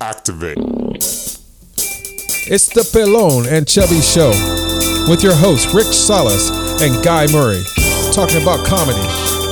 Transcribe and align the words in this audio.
Activate. 0.00 0.58
It's 2.46 2.68
the 2.68 2.82
Pelone 2.92 3.50
and 3.50 3.66
Chubby 3.66 4.00
Show 4.00 4.30
with 5.10 5.24
your 5.24 5.34
hosts 5.34 5.74
Rick 5.74 5.86
Salas 5.86 6.50
and 6.80 7.02
Guy 7.02 7.26
Murray, 7.32 7.64
talking 8.12 8.40
about 8.40 8.64
comedy 8.64 9.02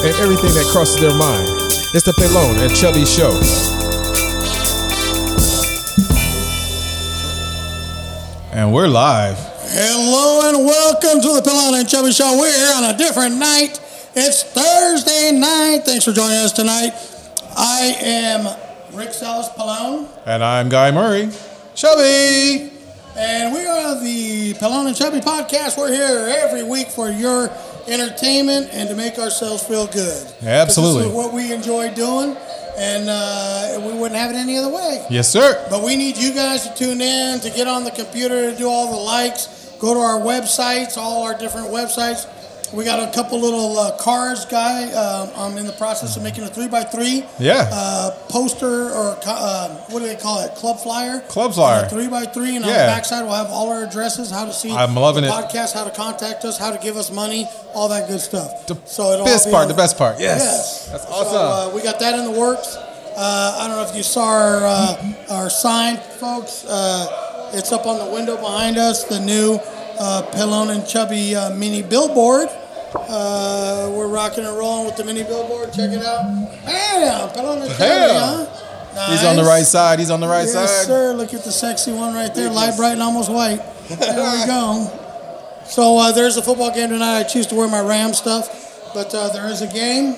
and 0.06 0.14
everything 0.22 0.54
that 0.54 0.70
crosses 0.70 1.00
their 1.00 1.18
mind. 1.18 1.48
It's 1.92 2.04
the 2.04 2.12
Pelone 2.12 2.62
and 2.62 2.72
Chubby 2.76 3.04
Show. 3.04 3.32
And 8.52 8.72
we're 8.72 8.86
live. 8.86 9.36
Hello 9.74 10.48
and 10.48 10.64
welcome 10.64 11.20
to 11.20 11.32
the 11.34 11.42
Pelone 11.42 11.80
and 11.80 11.88
Chubby 11.88 12.12
Show. 12.12 12.38
We're 12.38 12.56
here 12.56 12.72
on 12.72 12.94
a 12.94 12.96
different 12.96 13.36
night. 13.36 13.80
It's 14.14 14.42
Thursday 14.42 15.32
night. 15.32 15.82
Thanks 15.84 16.04
for 16.04 16.12
joining 16.12 16.36
us 16.36 16.52
tonight. 16.52 16.92
I 17.56 17.94
am 18.00 18.46
Rick 18.94 19.12
Salas 19.12 19.48
Pallone, 19.50 20.08
And 20.26 20.44
I'm 20.44 20.68
Guy 20.68 20.90
Murray. 20.90 21.30
Chubby! 21.74 22.70
and 23.14 23.52
we 23.52 23.66
are 23.66 24.00
the 24.02 24.54
Pallone 24.54 24.86
and 24.88 24.96
Chubby 24.96 25.20
podcast. 25.20 25.76
We're 25.76 25.92
here 25.92 26.34
every 26.42 26.62
week 26.62 26.88
for 26.88 27.10
your 27.10 27.50
entertainment 27.86 28.70
and 28.72 28.88
to 28.88 28.94
make 28.94 29.18
ourselves 29.18 29.62
feel 29.62 29.86
good. 29.86 30.26
Absolutely. 30.42 31.02
This 31.02 31.10
is 31.10 31.14
what 31.16 31.34
we 31.34 31.52
enjoy 31.52 31.92
doing, 31.94 32.36
and 32.78 33.08
uh, 33.10 33.80
we 33.86 33.92
wouldn't 33.92 34.18
have 34.18 34.30
it 34.30 34.36
any 34.36 34.56
other 34.56 34.70
way. 34.74 35.06
Yes, 35.10 35.28
sir. 35.28 35.66
But 35.68 35.82
we 35.84 35.96
need 35.96 36.16
you 36.16 36.32
guys 36.32 36.66
to 36.68 36.74
tune 36.74 37.00
in, 37.02 37.40
to 37.40 37.50
get 37.50 37.66
on 37.66 37.84
the 37.84 37.90
computer, 37.90 38.50
to 38.50 38.56
do 38.56 38.66
all 38.68 38.90
the 38.90 39.02
likes. 39.02 39.46
Go 39.78 39.92
to 39.94 40.00
our 40.00 40.20
websites, 40.20 40.96
all 40.96 41.24
our 41.24 41.36
different 41.36 41.68
websites. 41.68 42.26
We 42.72 42.84
got 42.84 43.06
a 43.06 43.12
couple 43.12 43.38
little 43.38 43.78
uh, 43.78 43.98
cars, 43.98 44.46
guy. 44.46 44.90
Um, 44.92 45.28
I'm 45.36 45.58
in 45.58 45.66
the 45.66 45.74
process 45.74 46.16
of 46.16 46.22
making 46.22 46.44
a 46.44 46.48
three 46.48 46.68
by 46.68 46.84
three 46.84 47.22
Yeah. 47.38 47.68
uh, 47.70 48.12
poster 48.30 48.90
or 48.90 49.18
uh, 49.26 49.68
what 49.90 50.00
do 50.00 50.06
they 50.06 50.16
call 50.16 50.40
it? 50.42 50.54
Club 50.54 50.80
flyer. 50.80 51.20
Club 51.28 51.52
flyer. 51.52 51.84
Uh, 51.84 51.88
three 51.90 52.08
by 52.08 52.24
three, 52.24 52.56
and 52.56 52.64
on 52.64 52.70
Yeah. 52.70 52.86
the 52.86 52.92
backside 52.92 53.24
we'll 53.24 53.34
have 53.34 53.48
all 53.50 53.70
our 53.70 53.84
addresses, 53.84 54.30
how 54.30 54.46
to 54.46 54.54
see. 54.54 54.72
I'm 54.72 54.94
loving 54.94 55.22
the 55.24 55.28
it. 55.28 55.32
Podcast, 55.32 55.74
how 55.74 55.84
to 55.84 55.90
contact 55.90 56.46
us, 56.46 56.56
how 56.56 56.70
to 56.70 56.78
give 56.78 56.96
us 56.96 57.10
money, 57.12 57.46
all 57.74 57.88
that 57.90 58.08
good 58.08 58.20
stuff. 58.20 58.66
The 58.66 58.76
so 58.86 59.12
it'll 59.12 59.26
best 59.26 59.46
be 59.46 59.50
part, 59.52 59.64
on- 59.64 59.68
the 59.68 59.74
best 59.74 59.98
part. 59.98 60.18
Yes. 60.18 60.40
Yes. 60.42 60.88
That's 60.92 61.04
So, 61.04 61.10
awesome. 61.12 61.72
uh, 61.72 61.74
we 61.76 61.82
got 61.82 62.00
that 62.00 62.18
in 62.18 62.24
the 62.24 62.38
works. 62.40 62.74
Uh, 62.76 63.58
I 63.60 63.68
don't 63.68 63.76
know 63.76 63.82
if 63.90 63.94
you 63.94 64.02
saw 64.02 64.24
our, 64.24 64.64
uh, 64.64 65.12
our 65.28 65.50
sign, 65.50 65.98
folks. 65.98 66.64
Uh, 66.64 67.50
it's 67.52 67.70
up 67.70 67.84
on 67.84 67.98
the 67.98 68.14
window 68.14 68.36
behind 68.38 68.78
us, 68.78 69.04
the 69.04 69.20
new 69.20 69.60
uh, 70.00 70.22
Pillon 70.32 70.70
and 70.70 70.86
Chubby 70.88 71.36
uh, 71.36 71.50
mini 71.54 71.82
billboard. 71.82 72.48
Uh, 72.94 73.90
we're 73.94 74.06
rocking 74.08 74.44
and 74.44 74.56
rolling 74.56 74.86
with 74.86 74.96
the 74.96 75.04
mini 75.04 75.22
billboard. 75.22 75.72
Check 75.72 75.90
it 75.90 76.02
out. 76.04 76.22
Bam! 76.64 77.30
Pillon 77.30 77.62
and 77.62 77.70
Chubby, 77.70 77.78
Bam! 77.78 78.46
huh? 78.94 79.10
He's 79.10 79.24
on 79.24 79.36
the 79.36 79.44
right 79.44 79.64
side. 79.64 79.98
He's 79.98 80.10
on 80.10 80.20
the 80.20 80.28
right 80.28 80.42
Yes, 80.42 80.52
side. 80.52 80.60
Yes, 80.62 80.86
sir. 80.86 81.12
Look 81.14 81.32
at 81.32 81.44
the 81.44 81.52
sexy 81.52 81.92
one 81.92 82.14
right 82.14 82.34
there, 82.34 82.50
light 82.50 82.76
bright 82.76 82.92
and 82.92 83.02
almost 83.02 83.30
white. 83.30 83.60
There 83.88 84.40
we 84.40 84.46
go. 84.46 84.98
So 85.64 85.96
uh, 85.96 86.10
there's 86.12 86.36
a 86.36 86.42
football 86.42 86.74
game 86.74 86.90
tonight. 86.90 87.20
I 87.20 87.22
choose 87.22 87.46
to 87.46 87.54
wear 87.54 87.68
my 87.68 87.80
Ram 87.80 88.12
stuff, 88.14 88.90
but 88.92 89.14
uh, 89.14 89.28
there 89.32 89.48
is 89.48 89.62
a 89.62 89.68
game. 89.68 90.16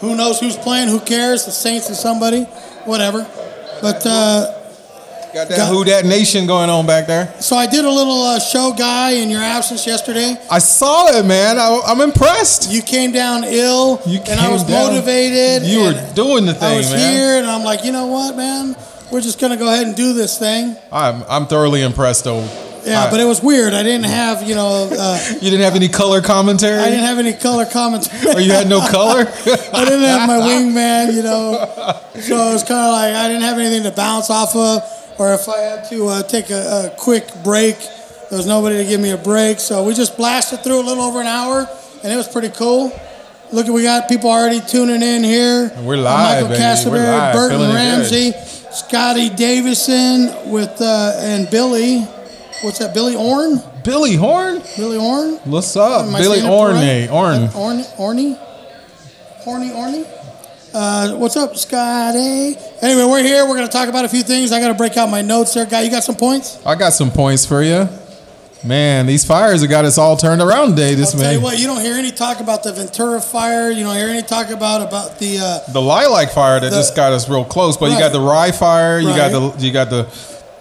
Who 0.00 0.16
knows 0.16 0.40
who's 0.40 0.56
playing? 0.56 0.88
Who 0.88 0.98
cares? 0.98 1.44
The 1.44 1.50
Saints 1.52 1.88
and 1.88 1.96
somebody, 1.96 2.44
whatever. 2.84 3.28
But 3.82 4.04
uh, 4.06 4.57
Got 5.34 5.48
that 5.48 5.56
Got- 5.58 5.68
Who 6.02 6.08
Nation 6.08 6.46
going 6.46 6.70
on 6.70 6.86
back 6.86 7.06
there. 7.06 7.32
so 7.40 7.56
I 7.56 7.66
did 7.66 7.84
a 7.84 7.90
little 7.90 8.22
uh, 8.22 8.40
show 8.40 8.72
guy 8.76 9.10
in 9.12 9.28
your 9.30 9.42
absence 9.42 9.86
yesterday. 9.86 10.36
I 10.50 10.58
saw 10.58 11.08
it, 11.08 11.24
man. 11.26 11.58
I, 11.58 11.80
I'm 11.86 12.00
impressed. 12.00 12.70
You 12.70 12.80
came 12.82 13.12
down 13.12 13.44
ill, 13.44 14.00
You 14.06 14.20
and 14.28 14.40
I 14.40 14.50
was 14.50 14.64
down- 14.64 14.92
motivated. 14.92 15.68
You 15.68 15.82
were 15.84 16.12
doing 16.14 16.46
the 16.46 16.54
thing, 16.54 16.74
I 16.74 16.76
was 16.78 16.90
man. 16.90 17.12
here, 17.14 17.38
and 17.38 17.46
I'm 17.46 17.62
like, 17.62 17.84
you 17.84 17.92
know 17.92 18.06
what, 18.06 18.36
man? 18.36 18.74
We're 19.12 19.20
just 19.20 19.40
gonna 19.40 19.56
go 19.56 19.66
ahead 19.72 19.86
and 19.86 19.96
do 19.96 20.12
this 20.12 20.38
thing. 20.38 20.76
I'm 20.92 21.22
I'm 21.28 21.46
thoroughly 21.46 21.82
impressed 21.82 22.24
though. 22.24 22.46
Yeah, 22.84 23.04
I- 23.04 23.10
but 23.10 23.20
it 23.20 23.24
was 23.24 23.42
weird. 23.42 23.74
I 23.74 23.82
didn't 23.82 24.06
have, 24.06 24.42
you 24.48 24.54
know. 24.54 24.88
Uh, 24.90 25.18
you 25.34 25.50
didn't 25.50 25.60
have 25.60 25.74
any 25.76 25.88
color 25.88 26.20
commentary. 26.22 26.78
I 26.78 26.88
didn't 26.90 27.04
have 27.04 27.18
any 27.18 27.32
color 27.34 27.66
commentary. 27.66 28.34
or 28.34 28.40
you 28.40 28.52
had 28.52 28.68
no 28.68 28.80
color. 28.80 29.20
I 29.74 29.84
didn't 29.84 30.04
have 30.04 30.26
my 30.28 30.38
wingman, 30.38 31.14
you 31.14 31.22
know. 31.22 31.66
So 32.20 32.50
it 32.50 32.52
was 32.52 32.62
kind 32.64 32.80
of 32.86 32.92
like 32.92 33.14
I 33.14 33.28
didn't 33.28 33.42
have 33.42 33.58
anything 33.58 33.82
to 33.84 33.90
bounce 33.92 34.30
off 34.30 34.54
of, 34.56 34.82
or 35.18 35.34
if 35.34 35.48
I 35.48 35.58
had 35.58 35.88
to 35.90 36.06
uh, 36.08 36.22
take 36.22 36.50
a, 36.50 36.92
a 36.92 36.96
quick 36.98 37.26
break, 37.44 37.76
there 38.30 38.36
was 38.38 38.46
nobody 38.46 38.76
to 38.78 38.84
give 38.84 39.00
me 39.00 39.10
a 39.10 39.16
break. 39.16 39.58
So 39.60 39.84
we 39.84 39.94
just 39.94 40.16
blasted 40.16 40.60
through 40.62 40.80
a 40.80 40.86
little 40.86 41.02
over 41.02 41.20
an 41.20 41.26
hour, 41.26 41.68
and 42.02 42.12
it 42.12 42.16
was 42.16 42.28
pretty 42.28 42.50
cool. 42.50 42.92
Look, 43.52 43.66
at 43.66 43.72
we 43.72 43.82
got 43.82 44.08
people 44.08 44.30
already 44.30 44.60
tuning 44.60 45.02
in 45.02 45.24
here. 45.24 45.72
We're 45.82 45.96
Uh, 45.96 46.02
live, 46.02 46.42
Michael 46.44 46.48
baby. 46.48 46.90
We're 46.90 47.10
live. 47.10 47.34
Burton 47.34 47.58
Feeling 47.58 47.74
Ramsey, 47.74 48.32
Scotty 48.72 49.30
Davison 49.30 50.50
with 50.50 50.80
uh, 50.80 51.14
and 51.18 51.48
Billy. 51.50 52.00
What's 52.62 52.78
that? 52.80 52.92
Billy 52.92 53.16
Orn? 53.16 53.62
Billy 53.84 54.16
Horn. 54.16 54.60
Billy 54.76 54.98
Orn? 54.98 55.34
What's 55.44 55.74
up, 55.76 56.10
Billy 56.20 56.40
it 56.40 56.44
Orne? 56.44 56.74
right? 56.74 57.08
Orn. 57.08 57.38
Orny, 57.48 57.84
Orny, 57.96 58.36
Horny, 59.44 59.70
Orny. 59.70 60.17
Uh, 60.80 61.16
what's 61.16 61.36
up, 61.36 61.56
Scotty? 61.56 62.54
Anyway, 62.80 63.02
we're 63.04 63.20
here. 63.20 63.44
We're 63.48 63.56
going 63.56 63.66
to 63.66 63.72
talk 63.72 63.88
about 63.88 64.04
a 64.04 64.08
few 64.08 64.22
things. 64.22 64.52
I 64.52 64.60
got 64.60 64.68
to 64.68 64.74
break 64.74 64.96
out 64.96 65.10
my 65.10 65.22
notes 65.22 65.52
there, 65.52 65.66
guy. 65.66 65.80
You 65.80 65.90
got 65.90 66.04
some 66.04 66.14
points? 66.14 66.64
I 66.64 66.76
got 66.76 66.92
some 66.92 67.10
points 67.10 67.44
for 67.44 67.64
you. 67.64 67.88
Man, 68.64 69.06
these 69.06 69.24
fires 69.24 69.62
have 69.62 69.70
got 69.70 69.84
us 69.84 69.98
all 69.98 70.16
turned 70.16 70.40
around 70.40 70.70
today. 70.70 70.94
This 70.94 71.14
I'll 71.14 71.20
tell 71.20 71.32
you 71.32 71.38
man, 71.38 71.42
what. 71.42 71.58
You 71.58 71.66
don't 71.66 71.80
hear 71.80 71.94
any 71.94 72.12
talk 72.12 72.38
about 72.38 72.62
the 72.62 72.72
Ventura 72.72 73.20
fire. 73.20 73.72
You 73.72 73.82
don't 73.82 73.96
hear 73.96 74.08
any 74.08 74.22
talk 74.22 74.50
about 74.50 74.86
about 74.86 75.18
the. 75.18 75.38
Uh, 75.40 75.72
the 75.72 75.82
lilac 75.82 76.30
fire 76.30 76.60
that 76.60 76.70
The- 76.70 76.76
just 76.76 76.94
got 76.94 77.12
us 77.12 77.28
real 77.28 77.44
close. 77.44 77.76
But 77.76 77.90
you 77.90 77.98
got 77.98 78.12
the 78.12 78.20
rye 78.20 78.52
fire. 78.52 79.00
You 79.00 79.08
got 79.08 79.32
the 79.32 79.66
you 79.66 79.72
got 79.72 79.90
the 79.90 80.04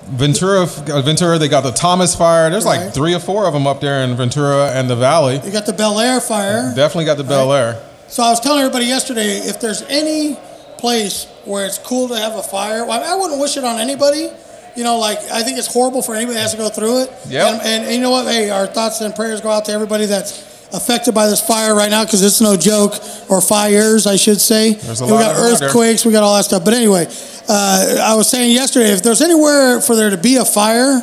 Ventura 0.05 0.61
uh, 0.61 1.01
Ventura. 1.03 1.37
They 1.37 1.47
got 1.47 1.61
the 1.61 1.71
Thomas 1.71 2.15
fire. 2.15 2.49
There's 2.49 2.65
like 2.65 2.91
three 2.91 3.13
or 3.13 3.19
four 3.19 3.45
of 3.45 3.53
them 3.53 3.67
up 3.67 3.81
there 3.81 4.03
in 4.03 4.15
Ventura 4.15 4.71
and 4.71 4.89
the 4.89 4.95
Valley. 4.95 5.39
you 5.45 5.51
got 5.51 5.67
the 5.67 5.73
Bel 5.73 5.99
Air 5.99 6.19
fire. 6.19 6.73
Definitely 6.75 7.05
got 7.05 7.17
the 7.17 7.23
Bel 7.23 7.53
Air. 7.53 7.83
So 8.07 8.23
I 8.23 8.29
was 8.29 8.39
telling 8.39 8.59
everybody 8.61 8.85
yesterday, 8.85 9.37
if 9.37 9.59
there's 9.59 9.81
any 9.83 10.37
place 10.77 11.25
where 11.45 11.65
it's 11.65 11.77
cool 11.77 12.07
to 12.09 12.15
have 12.15 12.35
a 12.35 12.43
fire, 12.43 12.85
well, 12.85 13.03
I 13.03 13.19
wouldn't 13.19 13.39
wish 13.39 13.57
it 13.57 13.63
on 13.63 13.79
anybody. 13.79 14.29
You 14.75 14.83
know, 14.83 14.99
like 14.99 15.17
I 15.31 15.43
think 15.43 15.57
it's 15.57 15.71
horrible 15.71 16.01
for 16.01 16.15
anybody 16.15 16.35
that 16.35 16.41
has 16.41 16.51
to 16.51 16.57
go 16.57 16.69
through 16.69 17.03
it. 17.03 17.11
Yep. 17.27 17.53
And, 17.53 17.61
and, 17.61 17.85
and 17.85 17.95
you 17.95 18.01
know 18.01 18.11
what? 18.11 18.27
Hey, 18.27 18.49
our 18.49 18.67
thoughts 18.67 19.01
and 19.01 19.13
prayers 19.13 19.41
go 19.41 19.49
out 19.49 19.65
to 19.65 19.71
everybody 19.71 20.05
that's 20.05 20.45
affected 20.73 21.15
by 21.15 21.27
this 21.27 21.41
fire 21.45 21.73
right 21.75 21.89
now 21.89 22.03
because 22.05 22.23
it's 22.23 22.41
no 22.41 22.55
joke, 22.57 22.93
or 23.29 23.41
fires, 23.41 24.05
I 24.05 24.17
should 24.17 24.39
say. 24.39 24.73
There's 24.73 25.01
a 25.01 25.05
we 25.05 25.11
lot 25.11 25.21
got 25.21 25.31
of 25.31 25.37
them 25.37 25.53
out 25.53 25.59
there. 25.59 25.69
earthquakes, 25.69 26.05
we 26.05 26.11
got 26.11 26.23
all 26.23 26.35
that 26.35 26.43
stuff. 26.43 26.63
But 26.63 26.73
anyway, 26.75 27.07
uh, 27.49 27.97
I 28.01 28.15
was 28.15 28.29
saying 28.29 28.51
yesterday, 28.53 28.91
if 28.91 29.01
there's 29.01 29.21
anywhere 29.21 29.81
for 29.81 29.95
there 29.95 30.09
to 30.11 30.17
be 30.17 30.35
a 30.35 30.45
fire, 30.45 31.01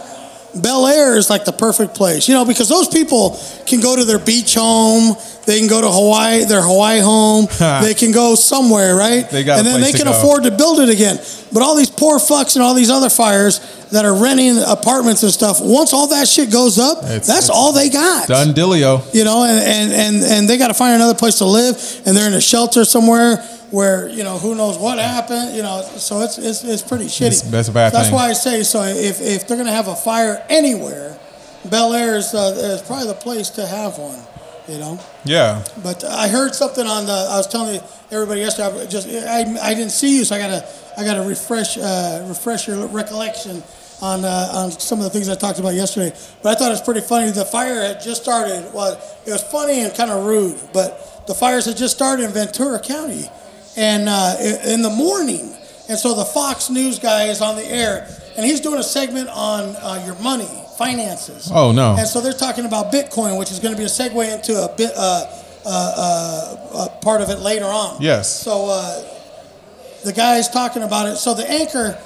Bel 0.57 0.87
Air 0.87 1.17
is 1.17 1.29
like 1.31 1.45
the 1.45 1.53
perfect 1.53 1.95
place, 1.95 2.29
you 2.29 2.35
know, 2.35 2.45
because 2.45 2.69
those 2.69 2.89
people 2.89 3.39
can 3.67 3.81
go 3.81 3.97
to 3.97 4.05
their 4.05 4.19
beach 4.19 4.55
home, 4.55 5.17
they 5.47 5.59
can 5.59 5.69
go 5.69 5.81
to 5.81 5.91
Hawaii, 5.91 6.45
their 6.45 6.63
Hawaii 6.63 7.01
home, 7.01 7.47
they 7.83 7.95
can 7.95 8.13
go 8.13 8.35
somewhere, 8.35 8.95
right? 8.95 9.29
They 9.29 9.45
got 9.45 9.59
and 9.59 9.67
then 9.67 9.81
they 9.81 9.93
can 9.93 10.05
go. 10.07 10.19
afford 10.19 10.45
to 10.45 10.51
build 10.51 10.81
it 10.81 10.89
again. 10.89 11.19
But 11.53 11.63
all 11.63 11.77
these 11.77 11.91
poor 11.91 12.19
fucks 12.19 12.57
and 12.57 12.63
all 12.65 12.75
these 12.75 12.91
other 12.91 13.11
fires 13.11 13.61
that 13.91 14.05
are 14.05 14.15
renting 14.15 14.59
apartments 14.67 15.23
and 15.23 15.31
stuff, 15.33 15.61
once 15.61 15.93
all 15.93 16.09
that 16.09 16.27
shit 16.29 16.51
goes 16.51 16.79
up, 16.79 16.99
It's- 17.05 17.27
that's 17.27 17.41
it's 17.47 17.51
all 17.51 17.73
they 17.73 17.91
got. 17.91 18.29
Done 18.29 18.55
Dillio. 18.55 19.03
You 19.15 19.25
know, 19.25 19.45
and, 19.45 19.59
and, 19.59 19.93
and, 19.93 20.25
and 20.25 20.49
they 20.49 20.57
got 20.57 20.69
to 20.69 20.75
find 20.75 20.95
another 20.95 21.15
place 21.15 21.39
to 21.39 21.45
live, 21.45 21.77
and 22.07 22.17
they're 22.17 22.27
in 22.29 22.35
a 22.35 22.41
shelter 22.41 22.85
somewhere 22.85 23.37
where 23.75 24.09
you 24.09 24.23
know 24.25 24.39
who 24.39 24.55
knows 24.55 24.79
what 24.79 24.99
happened. 24.99 25.55
You 25.57 25.63
know, 25.63 25.83
so 25.97 26.21
it's 26.23 26.39
it's, 26.39 26.63
it's 26.65 26.83
pretty 26.83 27.07
shitty. 27.07 27.27
It's- 27.27 27.43
that's 27.43 27.69
a 27.69 27.73
bad 27.73 27.93
That's 27.93 28.07
thing. 28.07 28.15
why 28.15 28.31
I 28.31 28.33
say 28.35 28.63
so. 28.63 28.83
If 28.83 29.21
if 29.21 29.47
they're 29.47 29.57
gonna 29.57 29.73
have 29.81 29.89
a 29.89 29.97
fire 29.97 30.45
anywhere, 30.49 31.19
Bel 31.71 31.93
Air 31.95 32.17
is, 32.17 32.35
uh, 32.35 32.55
is 32.75 32.83
probably 32.83 33.07
the 33.09 33.15
place 33.15 33.51
to 33.59 33.67
have 33.67 33.99
one. 33.99 34.19
You 34.67 34.79
know, 34.79 34.99
Yeah. 35.25 35.63
but 35.83 36.03
I 36.05 36.27
heard 36.29 36.55
something 36.55 36.87
on 36.87 37.05
the. 37.05 37.13
I 37.13 37.37
was 37.37 37.47
telling 37.49 37.79
everybody 38.11 38.41
yesterday. 38.41 38.81
I 38.83 38.87
just 38.87 39.07
I, 39.09 39.41
I 39.71 39.75
didn't 39.75 39.91
see 39.93 40.17
you, 40.19 40.25
so 40.25 40.35
I 40.37 40.39
gotta 40.39 40.65
I 40.97 41.05
gotta 41.05 41.23
refresh 41.29 41.77
uh, 41.77 42.25
refresh 42.29 42.67
your 42.69 42.87
recollection 42.87 43.63
on 44.01 44.25
uh, 44.25 44.51
on 44.55 44.71
some 44.73 45.01
of 45.01 45.05
the 45.05 45.11
things 45.11 45.29
I 45.29 45.35
talked 45.35 45.59
about 45.59 45.75
yesterday. 45.75 46.17
But 46.43 46.49
I 46.53 46.55
thought 46.59 46.69
it 46.69 46.79
was 46.81 46.81
pretty 46.81 47.03
funny. 47.03 47.31
The 47.31 47.45
fire 47.45 47.75
had 47.89 48.01
just 48.01 48.23
started. 48.23 48.73
Well, 48.73 48.93
it 49.27 49.33
was 49.33 49.43
funny 49.43 49.81
and 49.81 49.95
kind 49.95 50.11
of 50.11 50.25
rude, 50.25 50.59
but 50.73 51.27
the 51.27 51.35
fires 51.35 51.67
had 51.67 51.77
just 51.77 51.95
started 51.95 52.25
in 52.25 52.31
Ventura 52.31 52.79
County, 52.81 53.29
and 53.77 54.09
uh, 54.09 54.37
in 54.67 54.83
the 54.83 54.91
morning. 54.91 55.53
And 55.89 55.99
so 55.99 56.15
the 56.15 56.25
Fox 56.25 56.71
News 56.71 56.99
guy 56.99 57.25
is 57.25 57.41
on 57.41 57.57
the 57.57 57.65
air, 57.67 58.09
and 58.37 58.47
he's 58.47 58.61
doing 58.61 58.81
a 58.81 58.83
segment 58.85 59.29
on 59.29 59.77
uh, 59.77 60.03
your 60.07 60.15
money, 60.17 60.49
finances. 60.79 61.51
Oh, 61.53 61.73
no. 61.73 61.95
And 61.99 62.07
so 62.09 62.21
they're 62.21 62.33
talking 62.33 62.65
about 62.65 62.91
Bitcoin, 62.91 63.39
which 63.39 63.51
is 63.51 63.61
going 63.61 63.75
to 63.75 63.79
be 63.79 63.85
a 63.85 63.89
segue 63.89 64.33
into 64.35 64.55
a 64.65 64.75
bit 64.75 64.93
uh, 64.97 65.27
uh, 65.67 65.67
uh, 65.67 66.57
uh, 66.75 66.89
part 67.01 67.21
of 67.21 67.29
it 67.29 67.41
later 67.41 67.67
on. 67.67 68.01
Yes. 68.01 68.31
So 68.41 68.67
uh, 68.71 69.05
the 70.05 70.13
guy's 70.13 70.49
talking 70.49 70.83
about 70.83 71.07
it. 71.09 71.17
So 71.17 71.35
the 71.35 71.49
anchor 71.51 71.99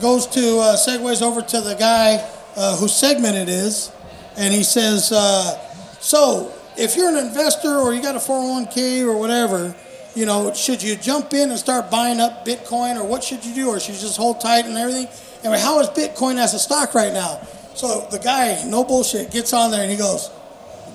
goes 0.00 0.26
to 0.28 0.58
uh, 0.58 0.76
segues 0.76 1.22
over 1.22 1.42
to 1.42 1.60
the 1.60 1.74
guy 1.74 2.16
uh, 2.56 2.76
whose 2.76 2.94
segment 2.94 3.36
it 3.36 3.48
is, 3.48 3.90
and 4.36 4.52
he 4.52 4.62
says, 4.64 5.12
uh, 5.12 5.58
"So 6.00 6.52
if 6.76 6.96
you're 6.96 7.08
an 7.08 7.24
investor 7.26 7.76
or 7.78 7.94
you 7.94 8.02
got 8.02 8.16
a 8.16 8.18
401k 8.18 9.02
or 9.04 9.16
whatever, 9.16 9.74
you 10.14 10.26
know, 10.26 10.52
should 10.52 10.82
you 10.82 10.96
jump 10.96 11.32
in 11.32 11.50
and 11.50 11.58
start 11.58 11.90
buying 11.90 12.20
up 12.20 12.44
Bitcoin 12.44 12.96
or 12.96 13.04
what 13.04 13.24
should 13.24 13.44
you 13.44 13.54
do? 13.54 13.68
Or 13.68 13.80
should 13.80 13.94
you 13.94 14.00
just 14.00 14.16
hold 14.16 14.40
tight 14.40 14.66
and 14.66 14.76
everything? 14.76 15.08
Anyway, 15.42 15.58
how 15.58 15.80
is 15.80 15.88
Bitcoin 15.88 16.36
as 16.36 16.54
a 16.54 16.58
stock 16.58 16.94
right 16.94 17.12
now? 17.12 17.40
So 17.74 18.06
the 18.10 18.18
guy, 18.18 18.62
no 18.66 18.84
bullshit, 18.84 19.30
gets 19.30 19.52
on 19.52 19.70
there 19.70 19.82
and 19.82 19.90
he 19.90 19.96
goes, 19.96 20.30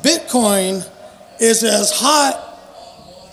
Bitcoin 0.01 0.87
is 1.39 1.63
as 1.63 1.91
hot 1.91 2.43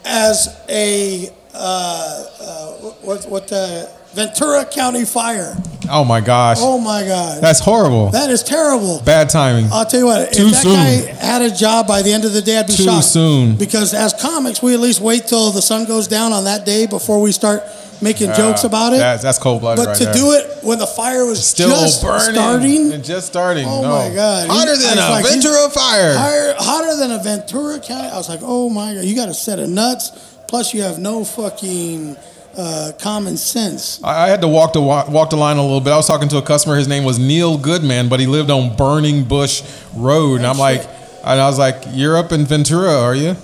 as 0.05 0.61
a 0.69 1.31
uh, 1.55 2.25
uh, 2.41 2.73
what 3.03 3.25
what 3.27 3.49
the 3.49 3.91
Ventura 4.15 4.65
County 4.65 5.05
fire. 5.05 5.57
Oh 5.91 6.05
my 6.05 6.21
gosh. 6.21 6.57
Oh 6.61 6.79
my 6.79 7.05
god, 7.07 7.43
That's 7.43 7.61
horrible. 7.61 8.11
that 8.11 8.31
is 8.31 8.43
terrible. 8.43 9.03
Bad 9.05 9.29
timing. 9.29 9.71
I'll 9.71 9.85
tell 9.85 10.01
you 10.01 10.07
what, 10.07 10.33
Too 10.33 10.47
if 10.47 10.53
that 10.53 10.63
soon. 10.63 10.73
guy 10.75 11.13
had 11.15 11.43
a 11.43 11.51
job 11.55 11.87
by 11.87 12.01
the 12.03 12.13
end 12.13 12.25
of 12.25 12.33
the 12.33 12.41
day, 12.41 12.59
I'd 12.59 12.67
be 12.67 12.73
Too 12.73 12.85
shocked. 12.85 13.05
soon. 13.07 13.57
Because 13.57 13.93
as 13.93 14.15
comics, 14.15 14.63
we 14.63 14.73
at 14.73 14.81
least 14.81 15.01
wait 15.01 15.27
till 15.27 15.51
the 15.51 15.61
sun 15.61 15.85
goes 15.85 16.09
down 16.09 16.33
on 16.33 16.45
that 16.45 16.65
day 16.65 16.87
before 16.87 17.21
we 17.21 17.33
start 17.33 17.65
making 18.01 18.31
Ah, 18.31 18.35
jokes 18.37 18.65
about 18.65 18.93
it. 18.95 18.99
That's, 18.99 19.23
that's 19.23 19.39
cold 19.39 19.61
blooded 19.61 19.85
but 19.85 19.89
right 19.91 19.99
to 19.99 20.05
there. 20.07 20.15
do 20.15 20.33
it 20.33 20.65
when 20.65 20.79
the 20.79 20.87
fire 20.87 21.27
was 21.27 21.47
Still 21.47 21.69
just 21.69 22.03
burning. 22.03 22.35
starting, 22.35 22.93
And 22.93 23.05
just 23.05 23.27
starting. 23.27 23.67
Oh 23.69 23.83
no. 23.83 23.89
my 24.09 24.15
God. 24.15 24.49
Hotter 24.49 24.77
than 24.77 24.97
a 24.99 25.11
like, 25.11 25.27
Ventura 25.27 25.69
fire. 25.71 26.15
higher, 26.17 26.55
hotter 26.57 26.97
than 26.97 27.13
a 27.13 27.19
Ventura 27.23 27.79
County. 27.81 28.09
I 28.09 28.17
was 28.17 28.29
like, 28.31 28.41
oh 28.43 28.71
my 28.71 28.95
god, 28.95 29.05
you 29.05 29.15
got 29.15 29.29
a 29.29 29.35
set 29.35 29.59
of 29.59 29.69
nuts. 29.69 30.11
Plus, 30.49 30.73
you 30.73 30.83
have 30.83 30.99
no 30.99 31.25
fucking 31.25 32.17
uh, 32.57 32.93
common 33.01 33.37
sense. 33.37 34.03
I 34.03 34.29
had 34.29 34.41
to 34.43 34.49
walk 34.49 34.73
the 34.73 34.81
wa- 34.81 35.05
walk 35.09 35.31
the 35.31 35.37
line 35.37 35.57
a 35.57 35.63
little 35.63 35.81
bit. 35.81 35.93
I 35.93 35.97
was 35.97 36.07
talking 36.07 36.29
to 36.29 36.37
a 36.39 36.43
customer. 36.43 36.77
His 36.77 36.89
name 36.89 37.05
was 37.05 37.19
Neil 37.19 37.57
Goodman, 37.59 38.09
but 38.09 38.21
he 38.21 38.27
lived 38.27 38.51
on 38.51 38.77
Burning 38.77 39.25
Bush 39.25 39.63
Road, 39.95 40.37
and 40.37 40.47
Oh, 40.47 40.51
I'm 40.51 40.59
like, 40.59 40.83
shit. 40.83 40.91
and 41.25 41.41
I 41.41 41.47
was 41.49 41.59
like, 41.59 41.83
"You're 41.93 42.17
up 42.17 42.33
in 42.33 42.45
Ventura, 42.47 42.93
are 43.01 43.15
you? 43.15 43.37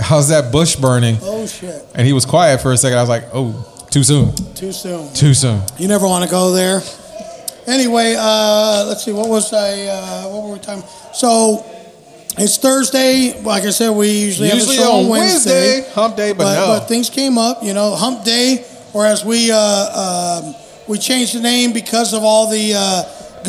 How's 0.00 0.28
that 0.28 0.50
bush 0.52 0.76
burning?" 0.76 1.18
Oh 1.22 1.46
shit, 1.46 1.84
And 1.94 2.06
he 2.06 2.12
was 2.12 2.24
quiet 2.26 2.60
for 2.60 2.72
a 2.72 2.76
second. 2.76 2.98
I 2.98 3.02
was 3.02 3.08
like, 3.10 3.24
"Oh, 3.32 3.52
too 3.90 4.02
soon, 4.02 4.32
too 4.54 4.72
soon. 4.72 5.12
too 5.14 5.34
soon." 5.34 5.60
You 5.78 5.88
never 5.88 6.06
want 6.06 6.24
to 6.24 6.30
go 6.30 6.52
there. 6.52 6.80
Anyway, 7.66 8.16
uh, 8.18 8.84
let's 8.88 9.04
see. 9.04 9.12
What 9.12 9.28
was 9.28 9.52
I? 9.52 9.82
Uh, 9.86 10.22
what 10.30 10.42
were 10.48 10.52
we 10.54 10.58
talking? 10.58 10.82
So 11.12 11.64
it's 12.38 12.56
Thursday. 12.58 13.40
Like 13.42 13.64
I 13.64 13.70
said, 13.70 13.90
we 13.90 14.10
usually, 14.10 14.48
Usually 14.50 14.76
have 14.76 14.84
a 14.84 14.88
show 14.88 14.92
on 14.92 15.08
Wednesday. 15.08 15.80
Wednesday, 15.80 15.92
hump 15.92 16.16
day, 16.16 16.32
but 16.32 16.44
but, 16.44 16.54
no. 16.54 16.66
but 16.78 16.88
things 16.88 17.10
came 17.10 17.38
up. 17.38 17.62
You 17.62 17.74
know, 17.74 17.94
Hump 17.94 18.24
Day, 18.24 18.64
or 18.92 19.04
as 19.06 19.24
we 19.24 19.50
uh, 19.52 19.58
um, 19.58 20.54
we 20.88 20.98
changed 20.98 21.34
the 21.34 21.40
name 21.40 21.72
because 21.72 22.14
of 22.14 22.22
all 22.22 22.48
the 22.50 22.74
uh, 22.74 23.04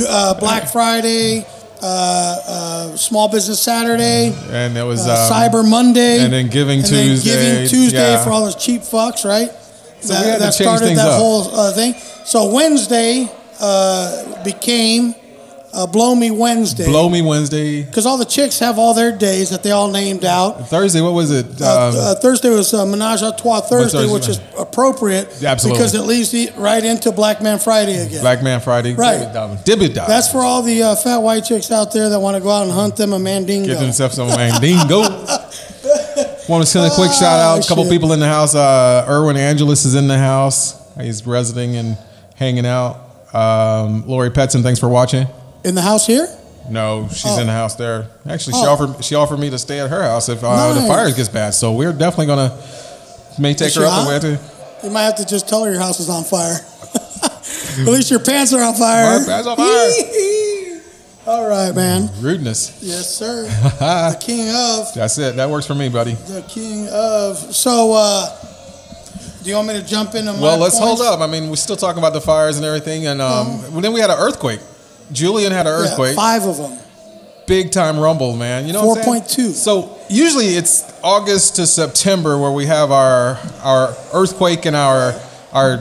uh, 0.07 0.39
Black 0.39 0.67
Friday, 0.67 1.45
uh, 1.81 1.85
uh, 1.85 2.95
Small 2.97 3.29
Business 3.29 3.61
Saturday. 3.61 4.33
And 4.49 4.77
it 4.77 4.83
was 4.83 5.07
uh, 5.07 5.11
um, 5.11 5.31
Cyber 5.31 5.67
Monday, 5.69 6.19
and 6.19 6.33
then 6.33 6.49
Giving 6.49 6.79
and 6.79 6.87
then 6.87 7.07
Tuesday, 7.07 7.29
Giving 7.31 7.69
Tuesday 7.69 8.11
yeah. 8.13 8.23
for 8.23 8.31
all 8.31 8.43
those 8.45 8.55
cheap 8.55 8.81
fucks, 8.81 9.25
right? 9.25 9.49
So 10.01 10.13
that, 10.13 10.21
we 10.23 10.27
had 10.31 10.33
to 10.35 10.39
that 10.43 10.53
change 10.53 10.67
started 10.67 10.97
that 10.97 11.07
up. 11.07 11.19
whole 11.19 11.55
uh, 11.55 11.71
thing. 11.73 11.93
So 12.25 12.53
Wednesday 12.53 13.29
uh, 13.59 14.43
became 14.43 15.15
uh, 15.73 15.87
Blow 15.87 16.13
Me 16.15 16.29
Wednesday 16.31 16.85
Blow 16.85 17.09
Me 17.09 17.21
Wednesday. 17.21 17.83
because 17.83 18.05
all 18.05 18.17
the 18.17 18.25
chicks 18.25 18.59
have 18.59 18.77
all 18.77 18.93
their 18.93 19.11
days 19.17 19.49
that 19.49 19.63
they 19.63 19.71
all 19.71 19.89
named 19.89 20.23
out. 20.25 20.67
Thursday, 20.69 21.01
what 21.01 21.13
was 21.13 21.31
it? 21.31 21.45
Uh, 21.61 21.89
Um, 21.89 21.95
uh, 21.97 22.15
Thursday 22.15 22.49
was 22.49 22.73
uh, 22.73 22.85
Menage 22.85 23.21
a 23.21 23.33
Trois 23.37 23.61
Thursday, 23.61 23.99
Thursday? 24.07 24.13
which 24.13 24.27
is 24.29 24.39
appropriate 24.57 25.27
Absolutely. 25.43 25.77
because 25.79 25.95
it 25.95 26.01
leads 26.01 26.31
the- 26.31 26.51
right 26.57 26.83
into 26.83 27.11
Black 27.11 27.41
Man 27.41 27.59
Friday 27.59 27.97
again. 28.05 28.21
Black 28.21 28.43
Man 28.43 28.59
Friday. 28.61 28.93
Right. 28.93 29.19
Dibby 29.65 29.93
dab. 29.93 30.07
That's 30.07 30.31
for 30.31 30.39
all 30.39 30.61
the 30.61 30.83
uh, 30.83 30.95
fat 30.95 31.17
white 31.17 31.41
chicks 31.45 31.71
out 31.71 31.91
there 31.93 32.09
that 32.09 32.19
want 32.19 32.37
to 32.37 32.41
go 32.43 32.49
out 32.51 32.63
and 32.63 32.71
hunt 32.71 32.95
them 32.95 33.13
a 33.13 33.19
mandingo. 33.19 33.67
Get 33.73 33.79
themselves 33.79 34.15
some 34.15 34.27
mandingo. 34.37 35.01
Want 36.49 36.61
to 36.63 36.69
send 36.69 36.91
a 36.91 36.93
quick 36.95 37.11
shout 37.11 37.39
out. 37.39 37.63
A 37.63 37.67
couple 37.67 37.83
shit. 37.85 37.91
people 37.93 38.11
in 38.11 38.19
the 38.19 38.27
house. 38.27 38.53
Uh, 38.53 39.05
Erwin 39.07 39.37
Angelus 39.37 39.85
is 39.85 39.95
in 39.95 40.07
the 40.07 40.17
house. 40.17 40.75
He's 40.99 41.21
visiting 41.21 41.75
and 41.77 41.97
hanging 42.35 42.65
out. 42.65 42.97
Um, 43.33 44.05
Lori 44.07 44.29
Petson, 44.29 44.61
thanks 44.61 44.79
for 44.79 44.89
watching. 44.89 45.25
In 45.63 45.75
the 45.75 45.81
house 45.81 46.05
here? 46.07 46.27
No, 46.69 47.07
she's 47.11 47.25
Oh. 47.31 47.39
in 47.39 47.47
the 47.47 47.53
house 47.53 47.75
there. 47.75 48.07
Actually, 48.27 48.53
she 48.53 48.65
Oh. 48.65 48.69
offered 48.71 49.03
she 49.03 49.15
offered 49.15 49.37
me 49.39 49.49
to 49.49 49.57
stay 49.59 49.79
at 49.79 49.89
her 49.89 50.03
house 50.03 50.29
if 50.29 50.43
uh, 50.43 50.73
the 50.73 50.79
Nice. 50.81 50.87
fire 50.89 51.11
gets 51.11 51.29
bad. 51.29 51.53
So 51.53 51.71
we're 51.73 51.91
definitely 51.93 52.27
gonna 52.27 52.51
may 53.37 53.53
take 53.53 53.69
Is 53.69 53.75
her 53.75 53.85
up. 53.85 54.07
and 54.07 54.21
to- 54.21 54.39
You 54.83 54.89
might 54.89 55.03
have 55.03 55.15
to 55.15 55.25
just 55.25 55.47
tell 55.47 55.63
her 55.63 55.71
your 55.71 55.81
house 55.81 55.99
is 55.99 56.09
on 56.09 56.23
fire. 56.23 56.59
At 57.79 57.85
least 57.87 58.11
your 58.11 58.19
pants 58.19 58.53
are 58.53 58.61
on 58.61 58.75
fire. 58.75 59.19
My 59.19 59.25
pants 59.25 59.47
on 59.47 59.57
fire. 59.57 59.91
All 61.25 61.47
right, 61.47 61.73
man. 61.73 62.09
Rudeness. 62.19 62.73
Yes, 62.81 63.09
sir. 63.15 63.43
the 63.79 64.17
king 64.19 64.49
of. 64.53 64.93
That's 64.93 65.17
it. 65.17 65.37
That 65.37 65.49
works 65.49 65.65
for 65.65 65.73
me, 65.75 65.87
buddy. 65.89 66.13
The 66.13 66.41
king 66.43 66.87
of. 66.89 67.37
So, 67.55 67.93
uh, 67.93 68.29
do 69.41 69.49
you 69.49 69.55
want 69.55 69.69
me 69.69 69.73
to 69.75 69.83
jump 69.83 70.13
my 70.13 70.21
Well, 70.21 70.57
let's 70.57 70.77
points? 70.77 70.79
hold 70.79 71.01
up. 71.01 71.21
I 71.21 71.27
mean, 71.27 71.49
we're 71.49 71.55
still 71.55 71.77
talking 71.77 71.99
about 71.99 72.11
the 72.13 72.21
fires 72.21 72.57
and 72.57 72.65
everything, 72.65 73.07
and 73.07 73.21
um, 73.21 73.61
well, 73.71 73.81
then 73.81 73.93
we 73.93 74.01
had 74.01 74.09
an 74.09 74.17
earthquake. 74.19 74.59
Julian 75.11 75.51
had 75.51 75.67
an 75.67 75.73
Yeah, 75.73 75.85
earthquake. 75.91 76.15
five 76.15 76.43
of 76.45 76.57
them. 76.57 76.77
big 77.45 77.71
time 77.71 77.99
rumble, 77.99 78.35
man. 78.35 78.65
You 78.67 78.73
know, 78.73 78.91
I'm 78.91 79.03
saying? 79.03 79.21
4.2. 79.23 79.51
So 79.53 79.97
usually 80.09 80.55
it's 80.55 80.83
August 81.03 81.57
to 81.57 81.67
September 81.67 82.37
where 82.39 82.51
we 82.51 82.65
have 82.67 82.91
our 82.91 83.37
our 83.63 83.95
earthquake 84.13 84.65
and 84.65 84.75
our 84.75 85.13
our 85.51 85.79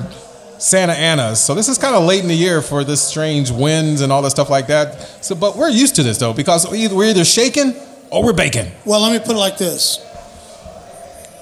Santa 0.58 0.92
Anas. 0.92 1.40
So 1.40 1.54
this 1.54 1.68
is 1.68 1.78
kind 1.78 1.94
of 1.96 2.04
late 2.04 2.20
in 2.22 2.28
the 2.28 2.34
year 2.36 2.62
for 2.62 2.84
this 2.84 3.02
strange 3.02 3.50
winds 3.50 4.00
and 4.00 4.12
all 4.12 4.22
that 4.22 4.30
stuff 4.30 4.50
like 4.50 4.66
that. 4.68 5.00
So, 5.24 5.34
but 5.34 5.56
we're 5.56 5.70
used 5.70 5.96
to 5.96 6.02
this 6.02 6.18
though 6.18 6.32
because 6.32 6.72
either 6.72 6.94
we're 6.94 7.10
either 7.10 7.24
shaking 7.24 7.74
or 8.10 8.22
we're 8.24 8.32
baking. 8.32 8.70
Well, 8.84 9.00
let 9.00 9.12
me 9.12 9.18
put 9.18 9.34
it 9.36 9.38
like 9.38 9.56
this. 9.58 9.98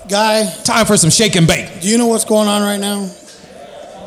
Guy, 0.09 0.50
Time 0.65 0.87
for 0.87 0.97
some 0.97 1.11
shake 1.11 1.37
and 1.37 1.47
bake. 1.47 1.81
do 1.81 1.88
you 1.88 1.97
know 1.99 2.06
what's 2.06 2.25
going 2.25 2.49
on 2.49 2.62
right 2.62 2.81
now? 2.81 3.09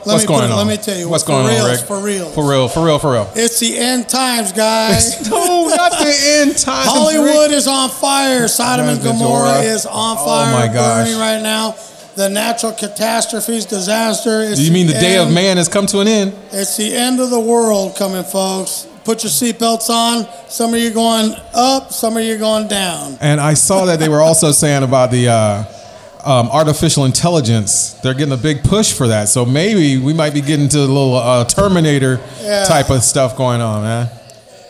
Let 0.05 0.13
What's 0.13 0.23
me 0.23 0.27
going 0.27 0.51
on? 0.51 0.57
Let 0.57 0.67
me 0.67 0.77
tell 0.77 0.97
you. 0.97 1.07
What's 1.09 1.23
going 1.23 1.45
on, 1.45 1.69
Rick? 1.71 1.79
For 1.81 1.99
real. 1.99 2.29
For 2.29 2.49
real, 2.49 2.67
for 2.67 2.85
real, 2.85 2.99
for 2.99 3.13
real. 3.13 3.31
It's 3.35 3.59
the 3.59 3.77
end 3.77 4.09
times, 4.09 4.51
guys. 4.51 5.29
no, 5.29 5.67
not 5.69 5.91
the 5.91 6.15
end 6.41 6.57
time. 6.57 6.85
Hollywood 6.87 7.51
is 7.51 7.67
on 7.67 7.89
fire. 7.89 8.47
Sodom 8.47 8.87
and 8.87 9.01
Gomorrah. 9.01 9.59
Is 9.61 9.85
on 9.85 10.17
Oh 10.19 10.25
fire, 10.25 10.67
my 10.67 10.73
gosh. 10.73 11.07
burning 11.07 11.19
right 11.19 11.41
now. 11.41 11.75
The 12.15 12.29
natural 12.29 12.73
catastrophes, 12.73 13.65
disaster. 13.65 14.41
It's 14.41 14.59
Do 14.59 14.65
you 14.65 14.71
mean 14.71 14.87
the 14.87 14.93
day 14.93 15.17
of 15.17 15.31
man 15.31 15.57
has 15.57 15.67
come 15.67 15.87
to 15.87 15.99
an 15.99 16.07
end? 16.07 16.33
It's 16.51 16.77
the 16.77 16.93
end 16.93 17.19
of 17.19 17.29
the 17.31 17.39
world 17.39 17.95
coming, 17.95 18.23
folks. 18.23 18.87
Put 19.03 19.23
your 19.23 19.31
seatbelts 19.31 19.89
on. 19.89 20.27
Some 20.49 20.73
of 20.73 20.79
you 20.79 20.91
going 20.91 21.33
up, 21.53 21.91
some 21.91 22.15
of 22.15 22.23
you 22.23 22.37
going 22.37 22.67
down. 22.67 23.17
And 23.19 23.41
I 23.41 23.53
saw 23.55 23.85
that 23.85 23.99
they 23.99 24.09
were 24.09 24.21
also 24.21 24.51
saying 24.51 24.83
about 24.83 25.11
the 25.11 25.27
uh, 25.27 25.63
um, 26.23 26.47
artificial 26.49 27.05
intelligence. 27.05 27.93
They're 28.03 28.13
getting 28.13 28.33
a 28.33 28.37
big 28.37 28.63
push 28.63 28.93
for 28.93 29.07
that. 29.09 29.27
So 29.29 29.45
maybe 29.45 29.97
we 29.97 30.13
might 30.13 30.33
be 30.33 30.41
getting 30.41 30.69
to 30.69 30.79
a 30.79 30.81
little 30.81 31.15
uh, 31.15 31.45
Terminator 31.45 32.19
Yeah. 32.41 32.65
type 32.65 32.89
of 32.89 33.03
stuff 33.03 33.35
going 33.37 33.61
on, 33.61 33.83
man. 33.83 34.09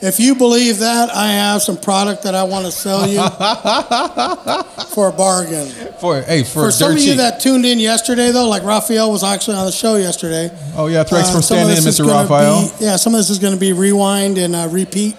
If 0.05 0.19
you 0.19 0.36
believe 0.36 0.79
that, 0.79 1.10
I 1.15 1.27
have 1.31 1.62
some 1.62 1.77
product 1.77 2.24
that 2.24 2.36
I 2.36 2.43
want 2.43 2.65
to 2.65 2.72
sell 2.74 3.07
you 3.07 3.19
for 4.93 5.07
a 5.07 5.12
bargain. 5.13 5.67
For 6.00 6.22
hey, 6.22 6.43
for, 6.43 6.65
For 6.65 6.72
some 6.72 6.91
of 6.91 7.00
you 7.00 7.15
that 7.15 7.39
tuned 7.39 7.65
in 7.65 7.79
yesterday, 7.79 8.31
though, 8.31 8.50
like 8.50 8.63
Raphael 8.63 9.10
was 9.12 9.24
actually 9.24 9.55
on 9.55 9.65
the 9.65 9.72
show 9.72 9.95
yesterday. 9.95 10.51
oh 10.75 10.88
yeah, 10.88 11.03
thanks 11.05 11.29
Uh, 11.29 11.36
for 11.38 11.41
standing 11.41 11.77
in, 11.77 11.83
this 11.83 12.00
is 12.00 12.05
Mr. 12.05 12.10
Raphael. 12.10 12.69
be- 12.77 12.83
yeah, 12.86 12.98
some 12.98 13.13
of 13.13 13.19
this 13.19 13.29
is 13.29 13.39
going 13.39 13.53
to 13.53 13.60
be 13.60 13.72
rewind 13.72 14.38
and 14.38 14.53
uh, 14.55 14.67
repeat. 14.69 15.15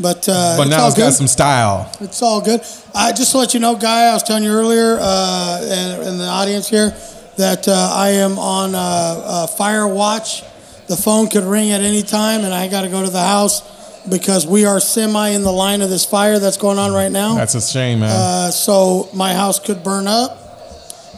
But, 0.00 0.26
uh, 0.28 0.56
but 0.56 0.66
it's 0.66 0.70
now 0.70 0.86
it's 0.86 0.96
got 0.96 1.06
good. 1.08 1.12
some 1.14 1.26
style. 1.26 1.90
It's 2.00 2.22
all 2.22 2.40
good. 2.40 2.60
I 2.94 3.12
just 3.12 3.32
to 3.32 3.38
let 3.38 3.54
you 3.54 3.60
know, 3.60 3.76
Guy, 3.76 4.06
I 4.08 4.14
was 4.14 4.22
telling 4.22 4.44
you 4.44 4.50
earlier, 4.50 4.96
uh, 5.00 5.60
in, 5.62 6.08
in 6.08 6.18
the 6.18 6.26
audience 6.26 6.68
here, 6.68 6.90
that 7.36 7.68
uh, 7.68 7.72
I 7.94 8.10
am 8.10 8.38
on 8.38 8.74
uh, 8.74 8.78
uh, 8.78 9.46
fire 9.46 9.86
watch. 9.86 10.42
The 10.88 10.96
phone 10.96 11.28
could 11.28 11.44
ring 11.44 11.70
at 11.70 11.82
any 11.82 12.02
time, 12.02 12.44
and 12.44 12.52
I 12.52 12.68
got 12.68 12.82
to 12.82 12.88
go 12.88 13.04
to 13.04 13.10
the 13.10 13.20
house 13.22 13.62
because 14.08 14.46
we 14.46 14.64
are 14.64 14.80
semi 14.80 15.28
in 15.28 15.42
the 15.42 15.52
line 15.52 15.82
of 15.82 15.90
this 15.90 16.04
fire 16.06 16.38
that's 16.38 16.56
going 16.56 16.78
on 16.78 16.92
right 16.92 17.12
now. 17.12 17.34
That's 17.34 17.54
a 17.54 17.60
shame, 17.60 18.00
man. 18.00 18.10
Uh, 18.10 18.50
so 18.50 19.08
my 19.14 19.34
house 19.34 19.58
could 19.60 19.84
burn 19.84 20.08
up. 20.08 20.38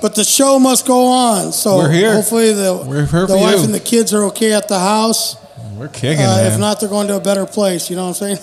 But 0.03 0.17
the 0.17 0.25
show 0.25 0.59
must 0.59 0.85
go 0.87 1.07
on. 1.07 1.53
So 1.53 1.77
We're 1.77 1.93
here. 1.93 2.13
hopefully 2.15 2.53
the, 2.53 2.85
We're 2.87 3.07
here 3.07 3.27
the 3.27 3.37
wife 3.39 3.59
you. 3.59 3.65
and 3.65 3.73
the 3.75 3.79
kids 3.81 4.13
are 4.13 4.25
okay 4.25 4.53
at 4.53 4.67
the 4.67 4.81
house. 4.81 5.37
We're 5.77 5.87
kicking, 5.89 6.25
Uh, 6.25 6.37
man. 6.39 6.53
if 6.53 6.59
not, 6.59 6.81
they're 6.81 6.89
going 6.89 7.07
to 7.07 7.17
a 7.17 7.21
better 7.21 7.47
place. 7.47 7.89
You 7.89 7.95
know 7.97 8.09
what 8.09 8.21
I'm 8.21 8.37
saying? 8.37 8.39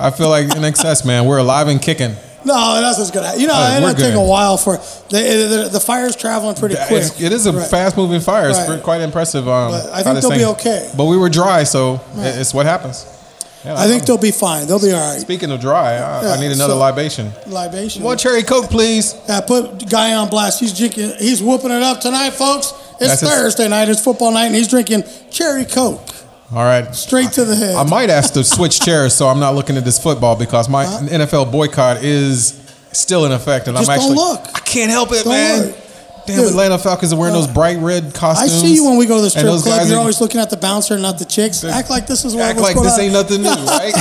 I 0.00 0.10
feel 0.10 0.28
like 0.28 0.54
in 0.54 0.64
excess, 0.64 1.04
man. 1.04 1.24
We're 1.26 1.38
alive 1.38 1.68
and 1.68 1.80
kicking. 1.82 2.14
No, 2.44 2.80
that's 2.80 2.98
what's 2.98 3.10
gonna. 3.10 3.26
Happen. 3.26 3.40
You 3.40 3.48
know, 3.48 3.54
Uh, 3.54 3.76
it'll 3.78 3.94
take 3.94 4.14
a 4.14 4.22
while 4.22 4.56
for 4.56 4.76
the 5.10 5.18
the, 5.64 5.68
the 5.72 5.80
fire's 5.80 6.14
traveling 6.14 6.54
pretty 6.54 6.76
quick. 6.76 7.02
It's, 7.02 7.20
it 7.20 7.32
is 7.32 7.46
a 7.46 7.52
Right. 7.52 7.68
fast 7.68 7.96
moving 7.96 8.20
fire. 8.20 8.48
It's 8.50 8.68
Right. 8.68 8.82
quite 8.82 9.00
impressive. 9.00 9.48
Um, 9.48 9.72
But 9.72 9.90
I 9.92 10.02
think 10.02 10.20
they'll 10.20 10.30
be 10.30 10.44
okay. 10.44 10.88
But 10.96 11.06
we 11.06 11.16
were 11.16 11.28
dry, 11.28 11.64
so 11.64 12.00
it- 12.16 12.36
it's 12.38 12.54
what 12.54 12.64
happens. 12.64 13.04
Yeah, 13.64 13.74
I 13.76 13.88
think 13.88 14.06
they'll 14.06 14.16
be 14.16 14.30
fine. 14.30 14.66
They'll 14.68 14.78
be 14.78 14.92
all 14.92 15.00
right. 15.12 15.20
Speaking 15.20 15.50
of 15.50 15.60
dry, 15.60 15.96
I, 15.96 16.34
I 16.34 16.40
need 16.40 16.52
another 16.52 16.74
so- 16.74 16.78
libation. 16.78 17.32
Libation. 17.48 18.04
One 18.04 18.16
cherry 18.16 18.44
coke, 18.44 18.70
please. 18.70 19.16
Yeah, 19.28 19.40
put 19.40 19.88
guy 19.90 20.14
on 20.14 20.28
blast. 20.28 20.60
He's 20.60 20.72
drinking. 20.72 21.14
He's 21.18 21.42
whooping 21.42 21.72
it 21.72 21.82
up 21.82 22.00
tonight, 22.00 22.34
folks. 22.34 22.72
It's 23.00 23.08
That's 23.10 23.20
his- 23.20 23.30
Thursday 23.30 23.68
night. 23.68 23.88
It's 23.88 24.00
football 24.00 24.30
night, 24.30 24.46
and 24.46 24.54
he's 24.54 24.68
drinking 24.68 25.02
cherry 25.32 25.64
coke 25.64 26.00
All 26.50 26.64
right. 26.64 26.94
straight 26.94 27.32
to 27.32 27.44
the 27.44 27.54
head. 27.54 27.74
I 27.74 27.82
might 27.84 28.08
ask 28.10 28.32
to 28.34 28.44
switch 28.44 28.80
chairs 28.84 29.14
so 29.14 29.28
I'm 29.28 29.40
not 29.40 29.54
looking 29.54 29.76
at 29.76 29.84
this 29.84 30.02
football 30.02 30.34
because 30.36 30.68
my 30.68 30.84
NFL 30.86 31.52
boycott 31.52 32.02
is 32.02 32.54
still 32.92 33.26
in 33.26 33.32
effect, 33.32 33.68
and 33.68 33.76
Just 33.76 33.90
I'm 33.90 33.98
don't 33.98 34.10
actually 34.10 34.16
look. 34.16 34.40
I 34.56 34.60
can't 34.60 34.90
help 34.90 35.10
it, 35.12 35.24
Don't 35.24 35.32
man. 35.32 35.66
look. 35.66 35.76
Damn, 36.26 36.36
Dude. 36.40 36.48
Atlanta 36.50 36.76
Falcons 36.78 37.10
are 37.14 37.18
wearing 37.18 37.32
those 37.32 37.48
uh, 37.48 37.54
bright 37.54 37.78
red 37.78 38.12
costumes. 38.14 38.52
I 38.52 38.54
see 38.54 38.74
you 38.74 38.84
when 38.84 38.98
we 38.98 39.06
go 39.06 39.16
to 39.16 39.22
the 39.22 39.30
strip 39.30 39.46
club. 39.46 39.86
You're 39.88 39.96
are- 39.96 40.00
always 40.00 40.20
looking 40.20 40.40
at 40.40 40.50
the 40.50 40.58
bouncer, 40.58 40.98
not 40.98 41.18
the 41.18 41.24
chicks. 41.24 41.64
Act 41.64 41.88
like 41.88 42.06
this 42.06 42.26
is 42.26 42.34
what 42.34 42.44
Act 42.44 42.58
like 42.60 42.76
this 42.76 42.94
on. 42.94 43.00
ain't 43.00 43.12
nothing 43.14 43.40
new, 43.40 43.48
right? 43.48 43.94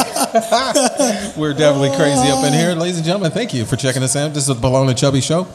We're 1.37 1.53
definitely 1.53 1.95
crazy 1.95 2.27
up 2.29 2.43
in 2.43 2.51
here, 2.51 2.73
ladies 2.75 2.97
and 2.97 3.05
gentlemen. 3.05 3.31
Thank 3.31 3.53
you 3.53 3.63
for 3.63 3.77
checking 3.77 4.03
us 4.03 4.17
out. 4.17 4.33
This 4.33 4.49
is 4.49 4.59
the 4.59 4.67
and 4.67 4.97
Chubby 4.97 5.21
Show. 5.21 5.47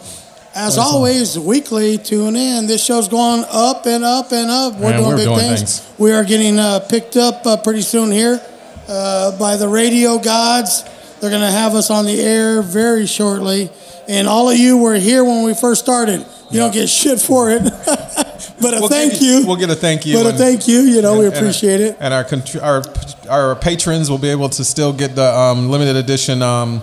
As 0.54 0.76
always, 0.76 1.38
weekly, 1.38 1.96
tune 1.96 2.36
in. 2.36 2.66
This 2.66 2.84
show's 2.84 3.08
going 3.08 3.44
up 3.50 3.86
and 3.86 4.04
up 4.04 4.32
and 4.32 4.50
up. 4.50 4.74
We're 4.74 4.90
Man, 4.90 4.98
doing 4.98 5.08
we're 5.08 5.16
big 5.16 5.24
doing 5.26 5.38
things. 5.38 5.80
things. 5.80 5.98
We 5.98 6.12
are 6.12 6.24
getting 6.24 6.58
uh, 6.58 6.80
picked 6.80 7.16
up 7.16 7.46
uh, 7.46 7.56
pretty 7.56 7.80
soon 7.80 8.10
here 8.10 8.38
uh, 8.86 9.38
by 9.38 9.56
the 9.56 9.66
radio 9.68 10.18
gods. 10.18 10.84
They're 11.20 11.30
going 11.30 11.40
to 11.42 11.50
have 11.50 11.74
us 11.74 11.90
on 11.90 12.04
the 12.04 12.20
air 12.20 12.60
very 12.60 13.06
shortly. 13.06 13.70
And 14.08 14.28
all 14.28 14.50
of 14.50 14.58
you 14.58 14.76
were 14.76 14.94
here 14.96 15.24
when 15.24 15.44
we 15.44 15.54
first 15.54 15.80
started. 15.82 16.26
You 16.50 16.58
don't 16.58 16.74
get 16.74 16.88
shit 16.90 17.18
for 17.18 17.50
it. 17.50 17.62
but 18.60 18.74
a 18.74 18.80
We'll 18.80 18.88
thank 18.88 19.14
give 19.14 19.22
you. 19.22 19.46
We'll 19.46 19.56
get 19.56 19.70
a 19.70 19.74
thank 19.74 20.04
you. 20.04 20.16
but 20.22 20.34
a 20.34 20.36
thank 20.36 20.68
you. 20.68 20.80
You 20.80 21.00
know, 21.00 21.18
we 21.18 21.24
and- 21.26 21.34
and- 21.34 21.36
appreciate 21.46 21.80
it. 21.80 21.96
And 21.98 22.12
our 22.12 22.26
our 22.60 22.82
our 23.30 23.56
patrons 23.56 24.10
will 24.10 24.18
be 24.18 24.28
able 24.28 24.50
to 24.50 24.64
still 24.64 24.92
get 24.92 25.14
the 25.14 25.34
um, 25.34 25.70
limited 25.70 25.96
edition 25.96 26.42
um, 26.42 26.82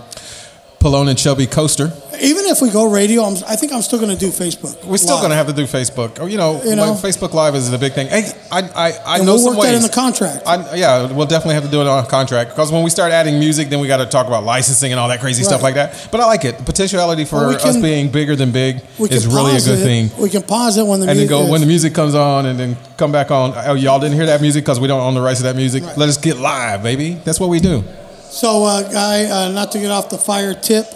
Palone 0.80 1.08
and 1.10 1.18
Chubby 1.18 1.46
coaster. 1.46 1.92
Even 2.22 2.44
if 2.46 2.60
we 2.60 2.70
go 2.70 2.90
radio, 2.90 3.22
I'm, 3.22 3.34
I 3.46 3.56
think 3.56 3.72
I'm 3.72 3.80
still 3.82 3.98
going 3.98 4.10
to 4.10 4.16
do 4.18 4.28
Facebook. 4.30 4.82
We're 4.84 4.96
still 4.98 5.18
going 5.18 5.30
to 5.30 5.36
have 5.36 5.46
to 5.46 5.52
do 5.54 5.64
Facebook. 5.64 6.20
Or, 6.20 6.28
you 6.28 6.36
know, 6.36 6.62
You 6.62 6.74
know? 6.76 6.92
Facebook 6.94 7.32
Live 7.32 7.54
is 7.54 7.70
the 7.70 7.78
big 7.78 7.92
thing. 7.92 8.08
Hey, 8.08 8.30
I 8.50 8.60
I, 8.60 8.92
I 9.06 9.18
know 9.18 9.34
we'll 9.34 9.38
some 9.38 9.56
work 9.56 9.66
that 9.66 9.74
in 9.74 9.82
the 9.82 9.88
contract. 9.88 10.42
I, 10.46 10.74
yeah, 10.74 11.10
we'll 11.12 11.26
definitely 11.26 11.54
have 11.54 11.64
to 11.64 11.70
do 11.70 11.80
it 11.80 11.86
on 11.86 12.04
a 12.04 12.06
contract 12.06 12.50
because 12.50 12.70
when 12.72 12.82
we 12.82 12.90
start 12.90 13.12
adding 13.12 13.38
music, 13.38 13.68
then 13.70 13.80
we 13.80 13.88
got 13.88 13.98
to 13.98 14.06
talk 14.06 14.26
about 14.26 14.44
licensing 14.44 14.90
and 14.92 14.98
all 15.00 15.08
that 15.08 15.20
crazy 15.20 15.44
stuff 15.44 15.62
like 15.62 15.74
that. 15.74 16.08
But 16.10 16.20
I 16.20 16.26
like 16.26 16.44
it. 16.44 16.58
The 16.58 16.64
potentiality 16.64 17.24
for 17.26 17.36
Well, 17.36 17.48
we 17.50 17.56
us 17.56 17.62
can- 17.62 17.80
being 17.82 18.10
bigger 18.10 18.36
than 18.36 18.50
big 18.52 18.80
is 18.98 19.26
really 19.26 19.56
a 19.56 19.60
good 19.60 19.78
it. 19.78 19.82
thing. 19.82 20.10
We 20.22 20.28
can 20.30 20.42
pause 20.42 20.76
it 20.76 20.86
when 20.86 21.00
the 21.00 21.08
And 21.08 21.18
then 21.18 21.28
music 21.28 21.30
go 21.30 21.42
is- 21.44 21.50
when 21.50 21.60
the 21.62 21.66
music 21.66 21.94
comes 21.94 22.14
on, 22.14 22.44
and 22.46 22.58
then 22.58 22.76
come 22.98 23.12
back 23.12 23.30
on. 23.30 23.52
Oh, 23.54 23.74
y'all 23.74 23.98
didn't 24.00 24.16
hear 24.16 24.26
that 24.26 24.40
music 24.42 24.64
because 24.64 24.80
we 24.80 24.88
don't 24.88 25.00
own 25.00 25.14
the 25.14 25.20
rights 25.22 25.40
to 25.40 25.44
that 25.44 25.56
music. 25.56 25.84
Right. 25.84 25.96
Let 25.98 26.08
us 26.08 26.16
get 26.18 26.38
live, 26.38 26.82
baby. 26.82 27.14
That's 27.24 27.38
what 27.40 27.48
we 27.50 27.60
do. 27.60 27.82
So, 28.30 28.64
uh, 28.64 28.90
guy, 28.90 29.24
uh, 29.24 29.50
not 29.50 29.72
to 29.72 29.78
get 29.78 29.90
off 29.90 30.08
the 30.08 30.18
fire 30.18 30.54
tip, 30.54 30.86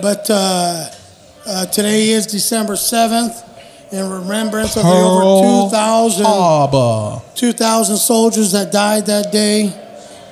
but 0.00 0.26
uh, 0.30 0.88
uh, 1.46 1.66
today 1.66 2.10
is 2.10 2.26
December 2.26 2.72
7th 2.74 3.42
in 3.92 4.08
remembrance 4.10 4.76
of 4.76 4.82
the 4.82 4.88
over 4.88 5.68
2,000 5.68 6.24
Harbor. 6.24 7.22
2,000 7.34 7.96
soldiers 7.98 8.52
that 8.52 8.72
died 8.72 9.06
that 9.06 9.30
day 9.30 9.66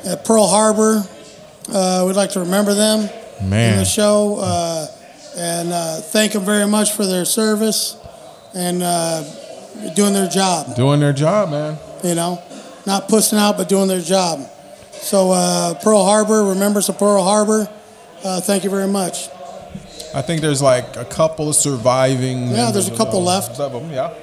at 0.07 0.25
Pearl 0.25 0.47
Harbor. 0.47 1.05
Uh, 1.71 2.05
we'd 2.07 2.17
like 2.17 2.31
to 2.31 2.41
remember 2.41 2.75
them 2.75 3.09
in 3.41 3.51
the 3.77 3.85
show 3.85 4.39
uh, 4.41 4.87
and 5.37 5.71
uh, 5.73 6.01
thank 6.01 6.33
them 6.33 6.45
very 6.45 6.67
much 6.67 6.93
for 6.93 7.07
their 7.07 7.25
service 7.25 7.97
and 8.55 8.83
uh, 8.83 9.23
doing 9.95 10.13
their 10.13 10.29
job 10.29 10.75
Doing 10.77 10.99
their 11.01 11.13
job, 11.13 11.51
man. 11.51 11.79
you 12.03 12.15
know, 12.15 12.43
not 12.87 13.09
pussing 13.09 13.39
out, 13.39 13.57
but 13.57 13.69
doing 13.69 13.87
their 13.87 14.01
job. 14.01 14.49
So 15.03 15.33
uh, 15.33 15.75
Pearl 15.83 16.05
Harbor, 16.05 16.45
remembrance 16.45 16.89
of 16.89 16.97
Pearl 16.99 17.23
Harbor. 17.23 17.69
Uh, 18.25 18.41
thank 18.41 18.63
you 18.65 18.71
very 18.71 18.87
much. 18.87 19.29
I 20.15 20.23
think 20.23 20.41
there's 20.41 20.63
like 20.63 20.97
a 20.97 21.05
couple 21.05 21.49
of 21.49 21.57
surviving. 21.57 22.51
Yeah, 22.51 22.71
there's 22.71 22.89
a 22.89 22.97
couple 22.97 23.23
left. 23.23 23.59
Of 23.59 23.73
them, 23.73 23.91
yeah. 23.91 24.15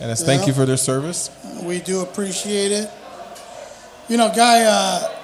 And 0.00 0.10
it's 0.10 0.22
thank 0.22 0.46
you 0.46 0.52
for 0.52 0.66
their 0.66 0.76
service. 0.76 1.30
We 1.62 1.80
do 1.80 2.00
appreciate 2.00 2.72
it. 2.72 2.90
You 4.08 4.16
know, 4.16 4.32
Guy, 4.34 4.64
uh, 4.64 5.14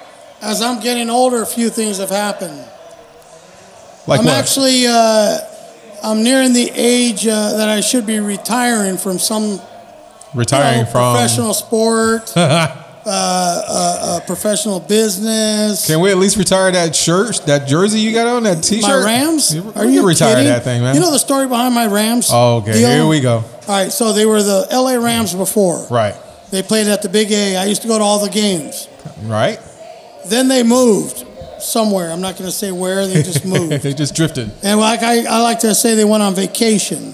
as 0.41 0.61
I'm 0.61 0.79
getting 0.79 1.09
older, 1.09 1.41
a 1.41 1.45
few 1.45 1.69
things 1.69 1.97
have 1.97 2.09
happened. 2.09 2.57
Like 4.07 4.19
I'm 4.19 4.25
what? 4.25 4.35
actually, 4.35 4.85
uh, 4.87 5.39
I'm 6.03 6.23
nearing 6.23 6.53
the 6.53 6.71
age 6.73 7.25
uh, 7.27 7.57
that 7.57 7.67
I 7.67 7.81
should 7.81 8.05
be 8.05 8.19
retiring 8.19 8.97
from 8.97 9.17
some 9.19 9.43
you 9.43 9.59
retiring 10.33 10.83
know, 10.83 10.85
from. 10.85 11.15
professional 11.15 11.53
sport, 11.53 12.31
uh, 13.05 13.09
uh, 13.09 13.99
uh, 14.17 14.19
professional 14.25 14.79
business. 14.79 15.85
Can 15.87 15.99
we 15.99 16.09
at 16.11 16.17
least 16.17 16.37
retire 16.37 16.71
that 16.71 16.95
shirt, 16.95 17.41
that 17.45 17.67
jersey 17.67 17.99
you 17.99 18.13
got 18.13 18.27
on, 18.27 18.43
that 18.43 18.63
T-shirt? 18.63 18.81
My 18.89 19.03
Rams? 19.03 19.53
You- 19.55 19.71
Are 19.75 19.85
you 19.85 20.05
retire 20.05 20.35
kidding? 20.35 20.45
that 20.51 20.63
thing, 20.63 20.81
man. 20.81 20.95
You 20.95 21.01
know 21.01 21.11
the 21.11 21.19
story 21.19 21.47
behind 21.47 21.75
my 21.75 21.85
Rams? 21.87 22.29
oh, 22.31 22.57
okay. 22.57 22.73
deal? 22.73 22.89
Here 22.89 23.05
we 23.07 23.19
go. 23.21 23.37
All 23.37 23.43
right, 23.67 23.91
so 23.91 24.13
they 24.13 24.25
were 24.25 24.41
the 24.41 24.67
LA 24.71 24.95
Rams 24.95 25.33
before. 25.35 25.85
Right, 25.89 26.15
They 26.51 26.63
played 26.63 26.87
at 26.87 27.01
the 27.01 27.09
Big 27.09 27.31
A. 27.31 27.57
I 27.57 27.65
used 27.65 27.81
to 27.83 27.87
go 27.87 27.97
to 27.97 28.03
all 28.03 28.19
the 28.19 28.29
games. 28.31 28.87
right. 29.23 29.59
Then 30.27 30.47
they 30.47 30.63
moved 30.63 31.23
somewhere. 31.59 32.11
I'm 32.11 32.21
not 32.21 32.33
going 32.37 32.49
to 32.49 32.55
say 32.55 32.71
where. 32.71 33.05
They 33.07 33.21
just 33.21 33.45
moved. 33.53 33.71
they 33.83 33.93
just 33.93 34.15
drifted. 34.15 34.51
and 34.63 34.79
like 34.79 35.03
I, 35.03 35.25
I 35.25 35.41
like 35.41 35.59
to 35.59 35.75
say, 35.75 35.93
they 35.95 36.05
went 36.05 36.23
on 36.23 36.33
vacation. 36.33 37.13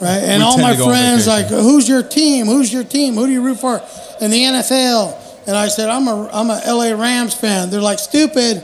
Right, 0.00 0.18
and 0.22 0.40
We 0.40 0.44
all 0.44 0.58
my 0.58 0.72
to 0.72 0.78
go 0.78 0.84
on 0.84 0.90
friends 0.90 1.26
like, 1.26 1.46
"Who's 1.46 1.88
your 1.88 2.04
team? 2.04 2.46
Who's 2.46 2.72
your 2.72 2.84
team? 2.84 3.14
Who 3.14 3.26
do 3.26 3.32
you 3.32 3.42
root 3.42 3.58
for 3.58 3.80
in 4.20 4.30
the 4.30 4.42
NFL?" 4.44 5.16
And 5.46 5.56
I 5.56 5.68
said, 5.68 5.88
"I'm 5.88 6.06
a 6.08 6.28
I'm 6.32 6.50
a 6.50 6.60
LA 6.66 6.92
Rams 7.00 7.34
fan." 7.34 7.70
They're 7.70 7.80
like, 7.80 7.98
"Stupid." 7.98 8.62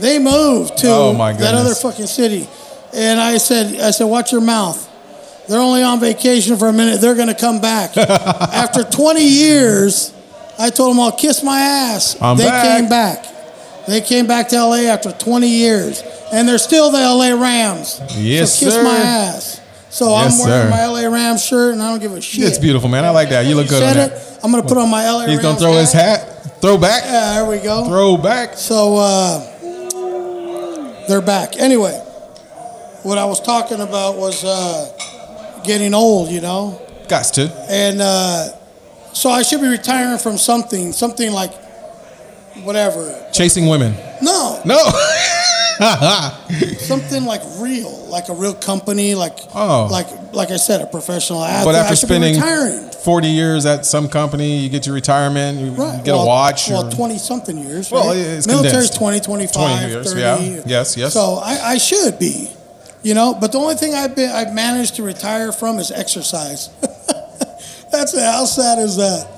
They 0.00 0.18
moved 0.18 0.78
to 0.78 0.88
Oh, 0.90 1.12
my 1.12 1.32
that 1.34 1.54
other 1.54 1.74
fucking 1.74 2.08
city, 2.08 2.48
and 2.92 3.20
I 3.20 3.38
said, 3.38 3.80
"I 3.80 3.90
said, 3.92 4.04
watch 4.06 4.32
your 4.32 4.40
mouth." 4.40 4.90
They're 5.48 5.60
only 5.60 5.82
on 5.82 6.00
vacation 6.00 6.56
for 6.56 6.68
a 6.68 6.72
minute. 6.72 7.00
They're 7.02 7.14
going 7.14 7.28
to 7.28 7.34
come 7.34 7.60
back. 7.60 7.96
After 7.98 8.82
20 8.82 9.20
years, 9.22 10.10
I 10.58 10.70
told 10.70 10.90
them, 10.96 11.00
I'll 11.00 11.12
kiss 11.12 11.42
my 11.44 11.60
ass. 11.60 12.16
I'm 12.20 12.38
they 12.38 12.44
back. 12.46 12.64
came 12.78 12.88
back. 12.88 13.26
They 13.86 14.00
came 14.00 14.26
back 14.26 14.48
to 14.48 14.56
LA 14.64 14.88
after 14.90 15.12
20 15.12 15.46
years. 15.46 16.02
And 16.32 16.48
they're 16.48 16.56
still 16.56 16.90
the 16.90 16.98
LA 16.98 17.38
Rams. 17.38 18.00
Yes, 18.16 18.54
so 18.58 18.64
kiss 18.64 18.74
sir. 18.74 18.82
my 18.84 18.96
ass. 18.96 19.60
So 19.90 20.08
Yes, 20.16 20.40
I'm 20.42 20.48
wearing 20.48 20.64
sir. 20.64 20.70
my 20.70 20.86
LA 20.86 21.08
Rams 21.14 21.44
shirt 21.44 21.74
and 21.74 21.82
I 21.82 21.90
don't 21.90 22.00
give 22.00 22.12
a 22.12 22.22
shit. 22.22 22.44
It's 22.44 22.56
beautiful, 22.58 22.88
man. 22.88 23.04
I 23.04 23.10
like 23.10 23.28
that. 23.28 23.44
You 23.44 23.54
look 23.56 23.68
good 23.68 23.82
on 23.82 23.92
Said 23.94 24.10
that. 24.10 24.16
it. 24.16 24.33
I'm 24.44 24.50
going 24.50 24.62
to 24.62 24.68
put 24.68 24.76
on 24.76 24.90
my 24.90 25.08
LA 25.10 25.26
He's 25.26 25.40
gonna 25.40 25.58
throw 25.58 25.72
his 25.72 25.90
hat. 25.90 26.60
Throw 26.60 26.76
back. 26.76 27.02
Yeah, 27.04 27.34
there 27.34 27.46
we 27.48 27.60
go. 27.60 27.86
Throw 27.86 28.18
back. 28.18 28.58
So 28.58 28.96
uh, 28.98 31.06
they're 31.08 31.22
back. 31.22 31.56
Anyway, 31.56 31.94
what 33.04 33.16
I 33.16 33.24
was 33.24 33.40
talking 33.40 33.80
about 33.80 34.16
was 34.16 34.44
uh, 34.44 35.62
getting 35.64 35.94
old, 35.94 36.28
you 36.28 36.42
know? 36.42 36.78
Got 37.08 37.24
to. 37.34 37.50
And 37.70 38.02
uh, 38.02 38.48
so 39.14 39.30
I 39.30 39.40
should 39.40 39.62
be 39.62 39.68
retiring 39.68 40.18
from 40.18 40.36
something, 40.36 40.92
something 40.92 41.32
like 41.32 41.54
whatever. 42.64 43.26
Chasing 43.32 43.66
women. 43.66 43.94
No, 44.20 44.60
No. 44.66 44.76
something 46.78 47.24
like 47.24 47.42
real, 47.58 47.90
like 48.08 48.28
a 48.28 48.34
real 48.34 48.54
company, 48.54 49.14
like 49.14 49.38
Oh. 49.54 49.88
like 49.90 50.06
like 50.32 50.50
I 50.50 50.56
said, 50.56 50.80
a 50.80 50.86
professional 50.86 51.42
athlete. 51.44 51.64
but 51.66 51.74
after 51.74 51.96
spending 51.96 52.40
40 53.04 53.28
years 53.28 53.66
at 53.66 53.84
some 53.86 54.08
company, 54.08 54.58
you 54.58 54.68
get 54.68 54.86
your 54.86 54.94
retirement, 54.94 55.58
you 55.58 55.70
Right. 55.72 56.02
get 56.04 56.12
well, 56.12 56.22
a 56.22 56.26
watch. 56.26 56.70
Well, 56.70 56.90
20 56.90 57.18
something 57.18 57.56
years. 57.58 57.90
Well, 57.90 58.08
right? 58.08 58.16
it's 58.16 58.46
Military's 58.46 58.90
condensed. 58.90 58.94
20, 58.98 59.20
25, 59.20 59.52
20 59.80 59.92
years, 59.92 60.06
30. 60.12 60.20
yeah. 60.20 60.62
Yes, 60.66 60.96
yes. 60.96 61.12
So 61.12 61.36
I, 61.42 61.72
I 61.72 61.78
should 61.78 62.18
be, 62.18 62.50
you 63.02 63.14
know, 63.14 63.34
but 63.40 63.52
the 63.52 63.58
only 63.58 63.74
thing 63.74 63.94
I've 63.94 64.14
been 64.16 64.30
I've 64.30 64.54
managed 64.54 64.96
to 64.96 65.02
retire 65.02 65.52
from 65.52 65.78
is 65.78 65.90
exercise. 65.90 66.70
That's 67.90 68.14
it. 68.14 68.22
How 68.22 68.44
sad 68.44 68.78
is 68.78 68.96
that? 68.96 69.28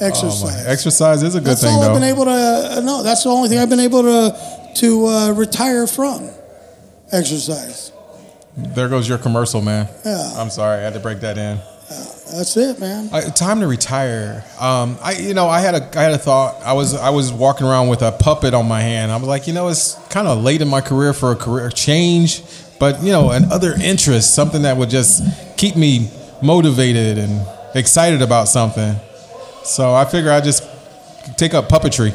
Oh, 0.00 0.06
Exercise. 0.06 0.64
my. 0.64 0.70
Exercise 0.70 1.22
is 1.22 1.34
a 1.34 1.38
good 1.40 1.46
That's 1.50 1.62
thing, 1.62 1.72
all 1.74 1.82
I've 1.82 1.88
though. 1.88 1.94
been 2.00 2.08
able 2.08 2.24
to. 2.24 2.30
Uh, 2.30 2.80
no, 2.84 3.02
that's 3.04 3.22
the 3.22 3.28
only 3.30 3.48
thing 3.48 3.58
I've 3.58 3.68
been 3.70 3.78
able 3.80 4.02
to 4.02 4.36
to 4.76 5.06
uh, 5.06 5.32
retire 5.32 5.86
from. 5.86 6.30
Exercise. 7.12 7.92
there 8.56 8.88
goes 8.88 9.08
your 9.08 9.18
commercial, 9.18 9.60
man. 9.60 9.88
Yeah. 10.04 10.34
I'm 10.36 10.50
sorry, 10.50 10.78
I 10.78 10.82
had 10.82 10.94
to 10.94 11.00
break 11.00 11.20
that 11.20 11.36
in. 11.38 11.58
That's 12.34 12.56
it, 12.56 12.80
man. 12.80 13.10
I, 13.12 13.20
time 13.28 13.60
to 13.60 13.66
retire. 13.66 14.42
Um, 14.58 14.96
I, 15.02 15.12
you 15.12 15.34
know, 15.34 15.48
I 15.48 15.60
had 15.60 15.74
a, 15.74 15.98
I 15.98 16.02
had 16.02 16.12
a 16.12 16.18
thought. 16.18 16.62
I 16.62 16.72
was, 16.72 16.94
I 16.94 17.10
was 17.10 17.30
walking 17.30 17.66
around 17.66 17.88
with 17.88 18.00
a 18.00 18.10
puppet 18.12 18.54
on 18.54 18.66
my 18.66 18.80
hand. 18.80 19.12
I 19.12 19.16
was 19.16 19.28
like, 19.28 19.46
you 19.46 19.52
know, 19.52 19.68
it's 19.68 19.96
kind 20.08 20.26
of 20.26 20.42
late 20.42 20.62
in 20.62 20.68
my 20.68 20.80
career 20.80 21.12
for 21.12 21.32
a 21.32 21.36
career 21.36 21.68
change, 21.68 22.42
but 22.80 23.02
you 23.02 23.12
know, 23.12 23.30
another 23.32 23.74
interest, 23.74 24.34
something 24.34 24.62
that 24.62 24.78
would 24.78 24.88
just 24.88 25.22
keep 25.58 25.76
me 25.76 26.10
motivated 26.42 27.18
and 27.18 27.46
excited 27.74 28.22
about 28.22 28.48
something. 28.48 28.94
So 29.64 29.92
I 29.92 30.06
figure 30.06 30.30
I 30.30 30.40
just 30.40 30.66
take 31.36 31.52
up 31.52 31.68
puppetry. 31.68 32.12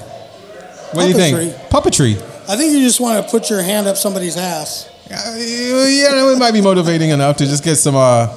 What 0.93 1.03
do 1.03 1.07
you 1.09 1.13
think? 1.13 1.53
Puppetry. 1.69 2.19
I 2.49 2.55
think 2.55 2.73
you 2.73 2.79
just 2.79 2.99
want 2.99 3.23
to 3.23 3.29
put 3.29 3.49
your 3.49 3.61
hand 3.61 3.87
up 3.87 3.97
somebody's 3.97 4.37
ass. 4.37 4.89
Uh, 5.09 5.35
yeah, 5.37 6.31
it 6.33 6.39
might 6.39 6.51
be 6.53 6.61
motivating 6.61 7.09
enough 7.09 7.37
to 7.37 7.45
just 7.45 7.63
get 7.63 7.75
some, 7.75 7.95
uh, 7.95 8.33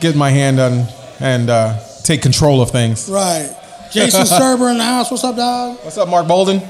get 0.00 0.16
my 0.16 0.30
hand 0.30 0.58
on 0.60 0.86
and 1.20 1.50
uh, 1.50 1.78
take 2.04 2.22
control 2.22 2.60
of 2.62 2.70
things. 2.70 3.08
Right. 3.08 3.54
Jason 3.92 4.22
Serber 4.26 4.70
in 4.70 4.78
the 4.78 4.84
house. 4.84 5.10
What's 5.10 5.24
up, 5.24 5.36
dog? 5.36 5.78
What's 5.82 5.98
up, 5.98 6.08
Mark 6.08 6.26
Bolden? 6.26 6.60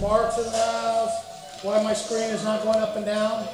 Mark's 0.00 0.38
in 0.38 0.44
the 0.44 0.50
house. 0.50 1.62
Why 1.62 1.82
my 1.82 1.92
screen 1.94 2.30
is 2.30 2.44
not 2.44 2.62
going 2.62 2.78
up 2.78 2.96
and 2.96 3.04
down? 3.06 3.46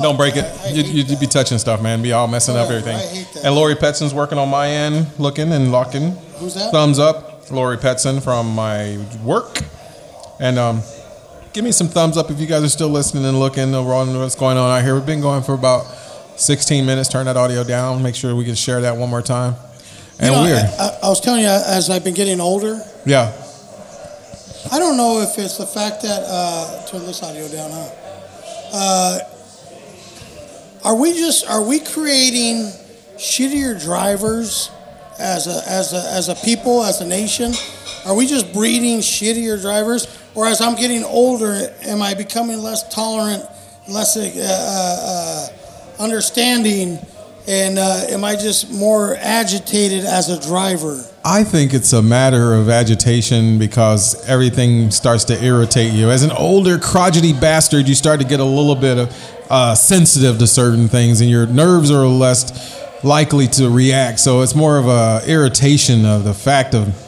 Don't 0.00 0.16
break 0.16 0.36
it. 0.36 0.44
I- 0.44 0.66
I 0.66 0.70
you, 0.72 0.82
you'd 0.82 1.06
that. 1.08 1.20
be 1.20 1.26
touching 1.26 1.58
stuff, 1.58 1.80
man. 1.80 2.02
Be 2.02 2.12
all 2.12 2.26
messing 2.28 2.56
up 2.56 2.68
everything. 2.68 2.96
I 2.96 3.00
hate 3.00 3.32
that. 3.34 3.44
And 3.44 3.54
Lori 3.54 3.74
Petson's 3.76 4.12
working 4.12 4.38
on 4.38 4.48
my 4.48 4.68
end, 4.68 5.06
looking 5.18 5.52
and 5.52 5.72
locking. 5.72 6.12
Who's 6.38 6.54
that? 6.54 6.70
Thumbs 6.72 6.98
up, 6.98 7.50
Lori 7.50 7.78
Petson 7.78 8.22
from 8.22 8.54
my 8.54 8.98
work. 9.24 9.58
And 10.38 10.58
um, 10.58 10.82
give 11.56 11.64
me 11.64 11.72
some 11.72 11.88
thumbs 11.88 12.18
up 12.18 12.30
if 12.30 12.38
you 12.38 12.46
guys 12.46 12.62
are 12.62 12.68
still 12.68 12.90
listening 12.90 13.24
and 13.24 13.40
looking 13.40 13.74
over 13.74 13.94
on 13.94 14.14
what's 14.18 14.34
going 14.34 14.58
on 14.58 14.70
out 14.70 14.84
here. 14.84 14.94
We've 14.94 15.06
been 15.06 15.22
going 15.22 15.42
for 15.42 15.54
about 15.54 15.86
16 16.36 16.84
minutes. 16.84 17.08
Turn 17.08 17.24
that 17.24 17.38
audio 17.38 17.64
down. 17.64 18.02
Make 18.02 18.14
sure 18.14 18.36
we 18.36 18.44
can 18.44 18.54
share 18.54 18.82
that 18.82 18.98
one 18.98 19.08
more 19.08 19.22
time. 19.22 19.54
And 20.20 20.34
You 20.34 20.36
know, 20.36 20.42
weird. 20.42 20.58
I, 20.58 20.84
I, 20.84 20.98
I 21.04 21.08
was 21.08 21.18
telling 21.18 21.40
you 21.40 21.48
as 21.48 21.88
I've 21.88 22.04
been 22.04 22.12
getting 22.12 22.40
older, 22.40 22.78
yeah. 23.06 23.32
I 24.70 24.78
don't 24.78 24.98
know 24.98 25.22
if 25.22 25.38
it's 25.38 25.56
the 25.56 25.64
fact 25.64 26.02
that 26.02 26.24
uh, 26.26 26.86
turn 26.88 27.06
this 27.06 27.22
audio 27.22 27.48
down, 27.48 27.70
huh? 27.70 27.90
Uh, 28.74 29.18
are 30.84 30.94
we 30.94 31.14
just 31.14 31.48
are 31.48 31.66
we 31.66 31.80
creating 31.80 32.70
shittier 33.16 33.80
drivers 33.80 34.70
as 35.18 35.46
a 35.46 35.62
as 35.66 35.94
a 35.94 36.02
as 36.12 36.28
a 36.28 36.34
people 36.34 36.84
as 36.84 37.00
a 37.00 37.06
nation? 37.06 37.54
Are 38.04 38.14
we 38.14 38.26
just 38.26 38.52
breeding 38.52 38.98
shittier 38.98 39.58
drivers? 39.58 40.06
Or 40.36 40.46
as 40.46 40.60
I'm 40.60 40.76
getting 40.76 41.02
older, 41.02 41.74
am 41.84 42.02
I 42.02 42.12
becoming 42.12 42.58
less 42.62 42.86
tolerant, 42.94 43.42
less 43.88 44.18
uh, 44.18 44.20
uh, 44.36 45.48
uh, 45.98 46.02
understanding, 46.02 46.98
and 47.48 47.78
uh, 47.78 48.04
am 48.10 48.22
I 48.22 48.36
just 48.36 48.70
more 48.70 49.16
agitated 49.18 50.04
as 50.04 50.28
a 50.28 50.38
driver? 50.46 51.02
I 51.24 51.42
think 51.42 51.72
it's 51.72 51.94
a 51.94 52.02
matter 52.02 52.52
of 52.52 52.68
agitation 52.68 53.58
because 53.58 54.28
everything 54.28 54.90
starts 54.90 55.24
to 55.24 55.42
irritate 55.42 55.94
you. 55.94 56.10
As 56.10 56.22
an 56.22 56.32
older, 56.32 56.78
crotchety 56.78 57.32
bastard, 57.32 57.88
you 57.88 57.94
start 57.94 58.20
to 58.20 58.26
get 58.26 58.38
a 58.38 58.44
little 58.44 58.76
bit 58.76 58.98
of 58.98 59.42
uh, 59.48 59.74
sensitive 59.74 60.38
to 60.38 60.46
certain 60.46 60.88
things, 60.88 61.22
and 61.22 61.30
your 61.30 61.46
nerves 61.46 61.90
are 61.90 62.06
less 62.06 62.76
likely 63.02 63.46
to 63.46 63.70
react. 63.70 64.20
So 64.20 64.42
it's 64.42 64.54
more 64.54 64.76
of 64.76 64.86
a 64.86 65.22
irritation 65.26 66.04
of 66.04 66.24
the 66.24 66.34
fact 66.34 66.74
of 66.74 67.05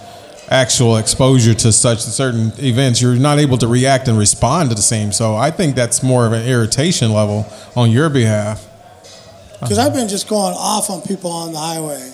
actual 0.50 0.96
exposure 0.96 1.54
to 1.54 1.72
such 1.72 2.00
certain 2.00 2.52
events. 2.58 3.00
You're 3.02 3.16
not 3.16 3.38
able 3.38 3.58
to 3.58 3.68
react 3.68 4.08
and 4.08 4.18
respond 4.18 4.70
to 4.70 4.74
the 4.74 4.82
same. 4.82 5.12
So 5.12 5.36
I 5.36 5.50
think 5.50 5.74
that's 5.74 6.02
more 6.02 6.26
of 6.26 6.32
an 6.32 6.46
irritation 6.46 7.12
level 7.12 7.46
on 7.76 7.90
your 7.90 8.08
behalf. 8.08 8.66
Because 9.60 9.78
I've 9.78 9.92
been 9.94 10.08
just 10.08 10.28
going 10.28 10.54
off 10.56 10.88
on 10.90 11.02
people 11.02 11.30
on 11.30 11.52
the 11.52 11.58
highway. 11.58 12.12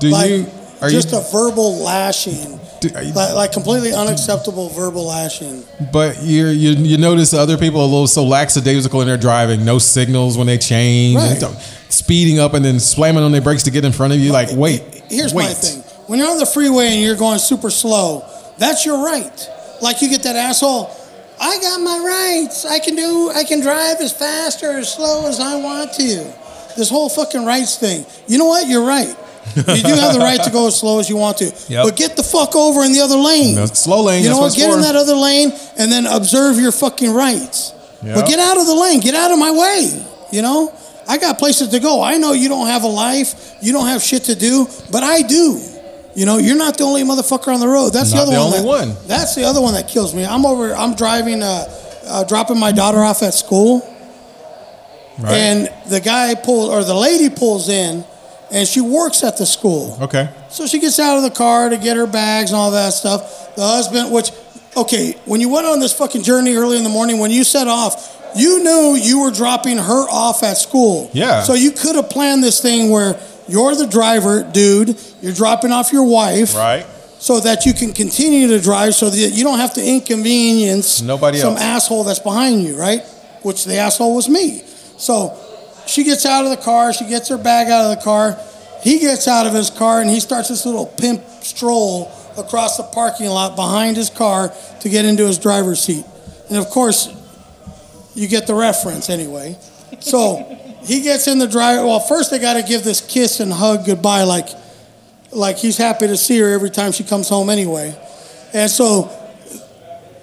Do 0.00 0.08
like 0.10 0.30
you? 0.30 0.46
Are 0.82 0.88
just 0.88 1.12
you? 1.12 1.18
a 1.18 1.20
verbal 1.30 1.76
lashing, 1.84 2.58
do- 2.80 2.88
you- 2.88 3.12
like, 3.12 3.34
like 3.34 3.52
completely 3.52 3.92
unacceptable 3.92 4.70
verbal 4.70 5.06
lashing. 5.06 5.62
But 5.92 6.22
you 6.22 6.46
you 6.48 6.70
you 6.70 6.96
notice 6.96 7.34
other 7.34 7.58
people 7.58 7.80
are 7.80 7.84
a 7.84 7.86
little 7.86 8.06
so 8.06 8.24
lackadaisical 8.24 9.00
in 9.02 9.06
their 9.06 9.18
driving, 9.18 9.64
no 9.64 9.78
signals 9.78 10.38
when 10.38 10.46
they 10.46 10.56
change, 10.56 11.16
Right. 11.16 11.42
speeding 11.90 12.38
up 12.38 12.54
and 12.54 12.64
then 12.64 12.80
slamming 12.80 13.22
on 13.22 13.30
their 13.30 13.42
brakes 13.42 13.62
to 13.64 13.70
get 13.70 13.84
in 13.84 13.92
front 13.92 14.14
of 14.14 14.18
you. 14.20 14.32
Like, 14.32 14.48
wait, 14.52 14.82
Here's 15.10 15.34
wait. 15.34 15.44
my 15.48 15.52
thing: 15.52 15.84
when 16.10 16.18
you're 16.18 16.28
on 16.28 16.38
the 16.38 16.46
freeway 16.46 16.88
and 16.88 17.00
you're 17.00 17.14
going 17.14 17.38
super 17.38 17.70
slow, 17.70 18.24
that's 18.58 18.84
your 18.84 19.04
right. 19.04 19.48
Like 19.80 20.02
you 20.02 20.08
get 20.10 20.24
that 20.24 20.34
asshole. 20.34 20.90
I 21.40 21.56
got 21.60 21.80
my 21.80 22.00
rights. 22.00 22.64
I 22.64 22.80
can 22.80 22.96
do. 22.96 23.30
I 23.30 23.44
can 23.44 23.60
drive 23.60 23.98
as 24.00 24.12
fast 24.12 24.60
or 24.64 24.72
as 24.78 24.92
slow 24.92 25.28
as 25.28 25.38
I 25.38 25.62
want 25.62 25.92
to. 25.92 26.34
This 26.76 26.90
whole 26.90 27.08
fucking 27.08 27.46
rights 27.46 27.78
thing. 27.78 28.04
You 28.26 28.38
know 28.38 28.46
what? 28.46 28.66
You're 28.66 28.84
right. 28.84 29.14
You 29.54 29.62
do 29.62 29.94
have 29.94 30.12
the 30.12 30.18
right 30.18 30.42
to 30.42 30.50
go 30.50 30.66
as 30.66 30.80
slow 30.80 30.98
as 30.98 31.08
you 31.08 31.16
want 31.16 31.38
to. 31.38 31.54
Yep. 31.68 31.84
But 31.84 31.96
get 31.96 32.16
the 32.16 32.24
fuck 32.24 32.56
over 32.56 32.82
in 32.82 32.90
the 32.90 33.02
other 33.02 33.16
lane. 33.16 33.54
No, 33.54 33.66
slow 33.66 34.02
lane, 34.02 34.24
You 34.24 34.30
know 34.30 34.38
what 34.38 34.52
Get 34.56 34.68
in 34.68 34.80
that 34.80 34.96
other 34.96 35.14
lane 35.14 35.52
and 35.78 35.92
then 35.92 36.06
observe 36.06 36.58
your 36.58 36.72
fucking 36.72 37.14
rights. 37.14 37.72
Yep. 38.02 38.16
But 38.16 38.26
get 38.26 38.40
out 38.40 38.58
of 38.58 38.66
the 38.66 38.74
lane. 38.74 38.98
Get 38.98 39.14
out 39.14 39.30
of 39.30 39.38
my 39.38 39.52
way. 39.52 40.06
You 40.32 40.42
know? 40.42 40.74
I 41.06 41.18
got 41.18 41.38
places 41.38 41.68
to 41.68 41.78
go. 41.78 42.02
I 42.02 42.16
know 42.16 42.32
you 42.32 42.48
don't 42.48 42.66
have 42.66 42.82
a 42.82 42.88
life. 42.88 43.54
You 43.62 43.72
don't 43.72 43.86
have 43.86 44.02
shit 44.02 44.24
to 44.24 44.34
do, 44.34 44.66
but 44.90 45.04
I 45.04 45.22
do. 45.22 45.69
You 46.14 46.26
know, 46.26 46.38
you're 46.38 46.56
not 46.56 46.76
the 46.76 46.84
only 46.84 47.02
motherfucker 47.04 47.54
on 47.54 47.60
the 47.60 47.68
road. 47.68 47.90
That's 47.92 48.12
Not 48.12 48.26
the 48.26 48.32
other 48.32 48.32
the 48.32 48.38
one. 48.38 48.46
only 48.46 48.58
that- 48.58 48.66
one. 48.66 48.96
That's 49.06 49.34
the 49.34 49.44
other 49.44 49.60
one 49.60 49.74
that 49.74 49.88
kills 49.88 50.12
me. 50.14 50.24
I'm 50.24 50.44
over. 50.44 50.74
I'm 50.74 50.94
driving, 50.94 51.42
uh, 51.42 51.68
uh, 52.08 52.24
dropping 52.24 52.58
my 52.58 52.72
daughter 52.72 52.98
off 53.04 53.22
at 53.22 53.32
school, 53.34 53.82
Right. 55.18 55.32
and 55.34 55.70
the 55.88 56.00
guy 56.00 56.34
pulls 56.34 56.70
or 56.70 56.82
the 56.82 56.94
lady 56.94 57.28
pulls 57.28 57.68
in, 57.68 58.04
and 58.50 58.66
she 58.66 58.80
works 58.80 59.22
at 59.22 59.36
the 59.36 59.46
school. 59.46 59.96
okay. 60.02 60.28
So 60.50 60.66
she 60.66 60.80
gets 60.80 60.98
out 60.98 61.16
of 61.16 61.22
the 61.22 61.30
car 61.30 61.68
to 61.68 61.76
get 61.76 61.96
her 61.96 62.06
bags 62.06 62.50
and 62.50 62.58
all 62.58 62.72
that 62.72 62.92
stuff. 62.92 63.54
The 63.54 63.62
husband, 63.62 64.10
which, 64.10 64.32
okay, 64.76 65.14
when 65.26 65.40
you 65.40 65.48
went 65.48 65.66
on 65.66 65.78
this 65.78 65.92
fucking 65.92 66.22
journey 66.24 66.54
early 66.56 66.76
in 66.76 66.82
the 66.82 66.90
morning, 66.90 67.18
when 67.20 67.30
you 67.30 67.44
set 67.44 67.68
off, 67.68 68.16
you 68.34 68.62
knew 68.64 68.96
you 68.96 69.20
were 69.20 69.30
dropping 69.30 69.78
her 69.78 70.06
off 70.10 70.42
at 70.42 70.56
school. 70.58 71.08
Yeah. 71.12 71.44
So 71.44 71.54
you 71.54 71.70
could 71.70 71.94
have 71.96 72.10
planned 72.10 72.42
this 72.42 72.60
thing 72.60 72.90
where 72.90 73.16
you're 73.50 73.74
the 73.74 73.86
driver, 73.86 74.42
dude, 74.42 74.98
you're 75.20 75.34
dropping 75.34 75.72
off 75.72 75.92
your 75.92 76.04
wife. 76.04 76.54
Right. 76.54 76.86
So 77.18 77.38
that 77.40 77.66
you 77.66 77.74
can 77.74 77.92
continue 77.92 78.48
to 78.48 78.60
drive 78.60 78.94
so 78.94 79.10
that 79.10 79.16
you 79.16 79.44
don't 79.44 79.58
have 79.58 79.74
to 79.74 79.86
inconvenience 79.86 81.02
Nobody 81.02 81.36
some 81.36 81.52
else. 81.52 81.60
asshole 81.62 82.04
that's 82.04 82.18
behind 82.18 82.62
you, 82.62 82.78
right? 82.80 83.02
Which 83.42 83.66
the 83.66 83.76
asshole 83.76 84.14
was 84.14 84.26
me. 84.26 84.62
So 84.96 85.36
she 85.86 86.02
gets 86.04 86.24
out 86.24 86.44
of 86.44 86.50
the 86.50 86.56
car, 86.56 86.94
she 86.94 87.06
gets 87.06 87.28
her 87.28 87.36
bag 87.36 87.68
out 87.68 87.90
of 87.90 87.98
the 87.98 88.02
car. 88.02 88.38
He 88.82 88.98
gets 89.00 89.28
out 89.28 89.46
of 89.46 89.52
his 89.52 89.68
car 89.68 90.00
and 90.00 90.08
he 90.08 90.20
starts 90.20 90.48
this 90.48 90.64
little 90.64 90.86
pimp 90.86 91.22
stroll 91.42 92.10
across 92.38 92.78
the 92.78 92.84
parking 92.84 93.26
lot 93.26 93.54
behind 93.54 93.98
his 93.98 94.08
car 94.08 94.54
to 94.80 94.88
get 94.88 95.04
into 95.04 95.26
his 95.26 95.36
driver's 95.38 95.80
seat. 95.80 96.06
And 96.48 96.56
of 96.56 96.68
course, 96.68 97.08
you 98.14 98.28
get 98.28 98.46
the 98.46 98.54
reference 98.54 99.10
anyway. 99.10 99.58
So 100.00 100.38
he 100.82 101.02
gets 101.02 101.26
in 101.26 101.38
the 101.38 101.46
driver. 101.46 101.86
Well, 101.86 102.00
first 102.00 102.30
they 102.30 102.38
got 102.38 102.54
to 102.54 102.62
give 102.62 102.84
this 102.84 103.00
kiss 103.00 103.40
and 103.40 103.52
hug 103.52 103.86
goodbye, 103.86 104.24
like, 104.24 104.48
like 105.32 105.58
he's 105.58 105.76
happy 105.76 106.06
to 106.06 106.16
see 106.16 106.38
her 106.38 106.48
every 106.48 106.70
time 106.70 106.92
she 106.92 107.04
comes 107.04 107.28
home 107.28 107.50
anyway. 107.50 107.96
And 108.52 108.70
so 108.70 109.10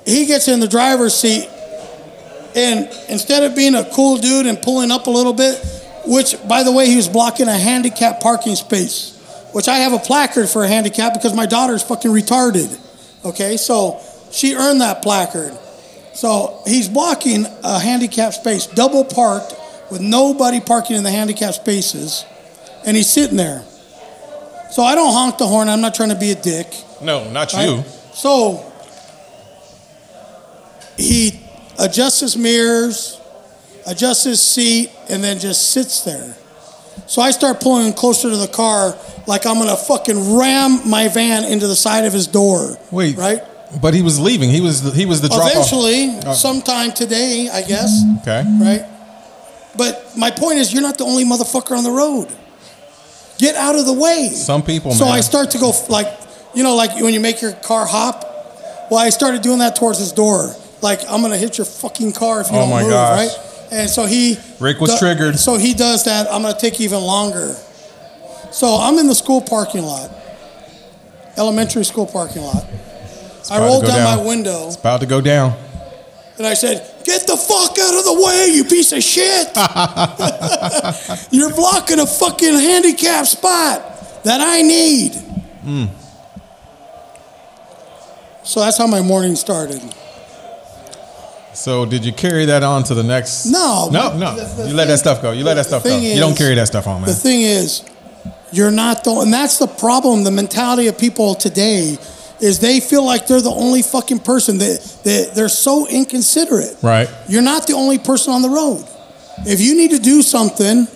he 0.06 0.26
gets 0.26 0.48
in 0.48 0.60
the 0.60 0.68
driver's 0.68 1.16
seat, 1.16 1.50
and 2.56 2.90
instead 3.10 3.44
of 3.44 3.56
being 3.56 3.76
a 3.76 3.86
cool 3.92 4.18
dude 4.18 4.46
and 4.46 4.62
pulling 4.62 4.92
up 4.92 5.08
a 5.08 5.10
little 5.10 5.34
bit, 5.34 5.64
which, 6.06 6.36
by 6.48 6.64
the 6.64 6.72
way, 6.72 6.88
he 6.88 6.96
was 6.96 7.08
blocking 7.08 7.48
a 7.48 7.58
handicap 7.58 8.20
parking 8.22 8.56
space, 8.56 9.14
which 9.54 9.68
I 9.68 9.78
have 9.78 9.94
a 9.94 10.00
placard 10.00 10.50
for 10.50 10.64
a 10.64 10.68
handicap 10.68 11.14
because 11.14 11.34
my 11.34 11.46
daughter's 11.46 11.84
fucking 11.84 12.12
retarded. 12.12 12.80
Okay, 13.26 13.58
so 13.58 14.00
she 14.32 14.56
earned 14.56 14.82
that 14.82 15.02
placard. 15.02 15.58
So 16.14 16.62
he's 16.66 16.90
blocking 16.90 17.46
a 17.64 17.80
handicap 17.80 18.34
space, 18.34 18.66
double 18.66 19.04
parked, 19.04 19.54
with 19.92 20.02
nobody 20.02 20.60
parking 20.60 20.96
in 20.96 21.04
the 21.04 21.12
handicap 21.12 21.54
spaces, 21.54 22.26
and 22.86 22.96
he's 22.98 23.10
sitting 23.10 23.38
there. 23.38 23.64
So 24.72 24.84
I 24.84 24.96
don't 24.96 25.14
honk 25.14 25.38
the 25.38 25.48
horn. 25.48 25.70
I'm 25.70 25.82
not 25.82 25.96
trying 25.96 26.10
to 26.10 26.16
be 26.20 26.32
a 26.32 26.36
dick. 26.36 26.68
No, 27.02 27.30
not 27.32 27.54
right? 27.54 27.70
you. 27.70 27.84
So 28.14 28.72
he 30.98 31.40
adjusts 31.80 32.20
his 32.20 32.38
mirrors, 32.38 33.20
adjusts 33.86 34.24
his 34.24 34.42
seat, 34.42 34.92
and 35.10 35.24
then 35.24 35.40
just 35.40 35.72
sits 35.72 36.02
there. 36.02 36.36
So 37.06 37.22
I 37.22 37.32
start 37.32 37.62
pulling 37.62 37.94
closer 37.94 38.30
to 38.30 38.36
the 38.38 38.48
car 38.48 38.98
like 39.28 39.46
I'm 39.46 39.56
gonna 39.60 39.78
fucking 39.78 40.36
ram 40.38 40.90
my 40.90 41.08
van 41.08 41.46
into 41.46 41.68
the 41.68 41.76
side 41.76 42.06
of 42.06 42.14
his 42.14 42.28
door. 42.28 42.78
Wait. 42.92 43.16
Right? 43.16 43.42
But 43.82 43.94
he 43.94 44.02
was 44.02 44.20
leaving. 44.20 44.50
He 44.50 44.62
was 44.62 44.82
the, 44.82 44.92
he 44.92 45.06
was 45.06 45.22
the 45.22 45.28
drop 45.28 45.42
off. 45.44 45.52
Eventually, 45.52 46.20
Oh. 46.26 46.34
sometime 46.34 46.92
today, 46.92 47.50
I 47.52 47.62
guess. 47.62 48.02
Okay. 48.22 48.44
Right? 48.60 48.86
But 49.78 50.14
my 50.18 50.32
point 50.32 50.58
is, 50.60 50.74
you're 50.74 50.82
not 50.82 50.98
the 50.98 51.04
only 51.06 51.24
motherfucker 51.24 51.78
on 51.78 51.84
the 51.84 51.92
road. 51.92 52.28
Get 53.38 53.56
out 53.56 53.76
of 53.76 53.86
the 53.86 53.94
way. 53.94 54.30
Some 54.30 54.64
people, 54.64 54.92
So 54.94 55.06
man. 55.06 55.14
I 55.14 55.22
start 55.22 55.52
to 55.52 55.60
go 55.60 55.72
like, 55.90 56.08
you 56.56 56.64
know, 56.64 56.76
like 56.76 56.96
when 57.00 57.14
you 57.14 57.20
make 57.20 57.42
your 57.42 57.52
car 57.54 57.86
hop. 57.86 58.24
Well, 58.90 59.00
I 59.00 59.10
started 59.10 59.42
doing 59.42 59.60
that 59.60 59.76
towards 59.76 60.00
his 60.00 60.12
door. 60.12 60.56
Like 60.82 61.02
I'm 61.10 61.22
gonna 61.22 61.38
hit 61.38 61.58
your 61.58 61.66
fucking 61.66 62.14
car 62.14 62.42
if 62.42 62.50
you 62.50 62.58
Oh 62.58 62.68
don't 62.70 62.82
move, 62.82 62.90
gosh. 62.90 63.28
right? 63.30 63.40
And 63.72 63.90
so 63.90 64.06
he 64.06 64.38
Rick 64.60 64.80
was 64.80 64.92
do- 64.94 64.98
triggered. 65.00 65.38
So 65.38 65.58
he 65.58 65.74
does 65.74 66.06
that. 66.06 66.32
I'm 66.32 66.42
gonna 66.42 66.58
take 66.58 66.80
even 66.82 67.02
longer. 67.02 67.56
So 68.52 68.76
I'm 68.78 68.98
in 68.98 69.08
the 69.08 69.14
school 69.16 69.42
parking 69.42 69.84
lot, 69.84 70.10
elementary 71.38 71.84
school 71.86 72.06
parking 72.08 72.42
lot. 72.42 72.66
I 73.52 73.60
rolled 73.60 73.86
down, 73.86 73.98
down. 73.98 74.18
my 74.18 74.26
window 74.26 74.68
It's 74.68 74.76
About 74.78 75.00
to 75.02 75.06
go 75.06 75.22
down. 75.22 75.54
and 76.38 76.46
I 76.48 76.54
said, 76.54 76.97
"Get 77.08 77.26
the 77.26 77.38
fuck 77.38 77.78
out 77.80 77.96
of 77.98 78.04
the 78.04 78.22
way, 78.22 78.48
you 78.54 78.66
piece 78.66 78.92
of 78.92 79.02
shit! 79.02 79.48
You're 81.32 81.54
blocking 81.56 82.00
a 82.00 82.06
fucking 82.06 82.54
handicap 82.54 83.26
spot 83.26 84.24
that 84.24 84.42
I 84.42 84.62
need." 84.62 85.16
Hmm. 85.64 85.86
So 88.44 88.60
that's 88.60 88.78
how 88.78 88.88
my 88.88 89.02
morning 89.02 89.36
started. 89.36 89.82
So 91.54 91.86
did 91.86 92.06
you 92.06 92.12
carry 92.14 92.46
that 92.46 92.62
on 92.64 92.84
to 92.84 92.94
the 92.94 93.04
next? 93.04 93.46
No, 93.46 93.90
no, 93.92 94.18
no. 94.18 94.36
the- 94.36 94.64
the 94.64 94.68
you 94.70 94.74
let 94.76 94.84
thing- 94.84 94.88
that 94.90 94.98
stuff 95.00 95.22
go. 95.22 95.32
You 95.32 95.44
let 95.46 95.56
that 95.56 95.66
stuff 95.66 95.84
go. 95.84 95.90
thing 95.90 96.04
you 96.04 96.20
don't 96.20 96.38
carry 96.38 96.56
that 96.56 96.68
stuff 96.68 96.88
on, 96.88 97.02
man. 97.02 97.08
The 97.10 97.16
thing 97.16 97.42
is, 97.42 97.84
you're 98.52 98.72
not 98.72 99.04
the, 99.06 99.12
and 99.22 99.34
that's 99.34 99.58
the 99.60 99.68
problem. 99.68 100.24
The 100.26 100.32
mentality 100.32 100.88
of 100.88 100.98
people 100.98 101.36
today 101.36 101.98
is 102.42 102.60
they 102.60 102.80
feel 102.80 103.04
like 103.04 103.28
they're 103.28 103.42
the 103.42 103.50
only 103.50 103.82
fucking 103.82 104.20
person. 104.20 104.58
that, 104.60 105.00
they, 105.04 105.30
they're 105.34 105.50
so 105.50 105.88
inconsiderate. 105.88 106.78
Right. 106.82 107.10
You're 107.28 107.42
not 107.42 107.68
the 107.68 107.74
only 107.74 107.98
person 107.98 108.34
on 108.34 108.42
the 108.42 108.50
road. 108.50 108.86
If 109.40 109.60
you 109.62 109.76
need 109.76 109.92
to 109.92 110.00
do 110.00 110.22
something, 110.22 110.88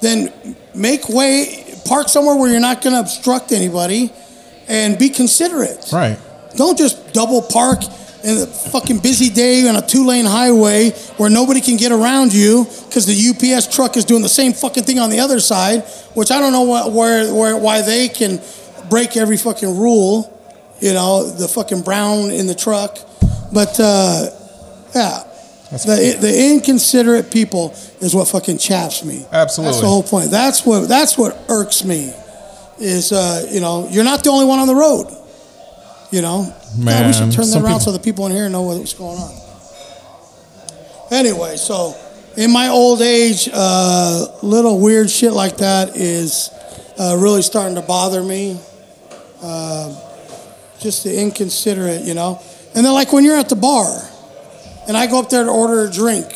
then 0.00 0.32
make 0.74 1.08
way, 1.08 1.64
park 1.84 2.08
somewhere 2.08 2.36
where 2.36 2.50
you're 2.50 2.60
not 2.60 2.82
going 2.82 2.94
to 2.94 3.00
obstruct 3.00 3.52
anybody, 3.52 4.12
and 4.68 4.98
be 4.98 5.08
considerate. 5.08 5.88
Right. 5.92 6.18
Don't 6.56 6.76
just 6.76 7.12
double 7.12 7.42
park 7.42 7.82
in 8.24 8.36
a 8.38 8.46
fucking 8.46 8.98
busy 8.98 9.30
day 9.30 9.68
on 9.68 9.76
a 9.76 9.82
two 9.82 10.04
lane 10.06 10.24
highway 10.24 10.90
where 11.16 11.30
nobody 11.30 11.60
can 11.60 11.76
get 11.76 11.92
around 11.92 12.32
you 12.34 12.64
because 12.86 13.06
the 13.06 13.54
UPS 13.54 13.74
truck 13.74 13.96
is 13.96 14.04
doing 14.04 14.22
the 14.22 14.28
same 14.28 14.52
fucking 14.52 14.84
thing 14.84 14.98
on 14.98 15.10
the 15.10 15.20
other 15.20 15.40
side, 15.40 15.84
which 16.14 16.30
I 16.30 16.40
don't 16.40 16.52
know 16.52 16.62
what, 16.62 16.92
where, 16.92 17.32
where, 17.32 17.56
why 17.56 17.82
they 17.82 18.08
can 18.08 18.40
break 18.90 19.16
every 19.16 19.36
fucking 19.36 19.78
rule, 19.78 20.37
you 20.80 20.92
know, 20.94 21.24
the 21.28 21.48
fucking 21.48 21.82
brown 21.82 22.30
in 22.30 22.46
the 22.46 22.54
truck. 22.54 22.98
But, 23.52 23.78
uh, 23.80 24.30
yeah. 24.94 25.24
The, 25.70 26.16
the 26.18 26.50
inconsiderate 26.50 27.30
people 27.30 27.74
is 28.00 28.14
what 28.14 28.26
fucking 28.28 28.56
chaps 28.56 29.04
me. 29.04 29.26
Absolutely. 29.30 29.70
That's 29.72 29.80
the 29.82 29.86
whole 29.86 30.02
point. 30.02 30.30
That's 30.30 30.64
what 30.64 30.88
that's 30.88 31.18
what 31.18 31.36
irks 31.50 31.84
me. 31.84 32.10
Is 32.78 33.12
uh, 33.12 33.46
you 33.50 33.60
know 33.60 33.86
you're 33.90 34.02
not 34.04 34.24
the 34.24 34.30
only 34.30 34.46
one 34.46 34.60
on 34.60 34.66
the 34.66 34.74
road. 34.74 35.14
You 36.10 36.22
know, 36.22 36.54
God, 36.82 37.06
we 37.06 37.12
should 37.12 37.32
turn 37.32 37.50
that 37.50 37.56
around 37.56 37.64
people- 37.64 37.80
so 37.80 37.92
the 37.92 37.98
people 37.98 38.24
in 38.24 38.32
here 38.32 38.48
know 38.48 38.62
what's 38.62 38.94
going 38.94 39.18
on. 39.18 39.34
Anyway, 41.10 41.56
so 41.56 41.94
in 42.38 42.50
my 42.50 42.68
old 42.68 43.02
age, 43.02 43.48
uh, 43.52 44.26
little 44.42 44.80
weird 44.80 45.10
shit 45.10 45.32
like 45.34 45.58
that 45.58 45.96
is 45.96 46.48
uh, 46.98 47.14
really 47.18 47.42
starting 47.42 47.74
to 47.74 47.82
bother 47.82 48.22
me. 48.22 48.58
Uh, 49.42 49.94
just 50.80 51.04
the 51.04 51.20
inconsiderate, 51.20 52.02
you 52.04 52.14
know. 52.14 52.40
And 52.74 52.84
then, 52.84 52.92
like 52.92 53.12
when 53.12 53.24
you're 53.24 53.36
at 53.36 53.48
the 53.48 53.56
bar, 53.56 53.86
and 54.86 54.96
I 54.96 55.06
go 55.06 55.20
up 55.20 55.28
there 55.30 55.44
to 55.44 55.50
order 55.50 55.84
a 55.84 55.90
drink, 55.90 56.26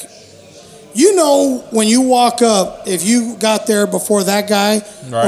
you 0.94 1.14
know 1.16 1.64
when 1.70 1.88
you 1.88 2.02
walk 2.02 2.42
up 2.42 2.86
if 2.86 3.02
you 3.04 3.36
got 3.38 3.66
there 3.66 3.86
before 3.86 4.24
that 4.24 4.46
guy 4.48 4.82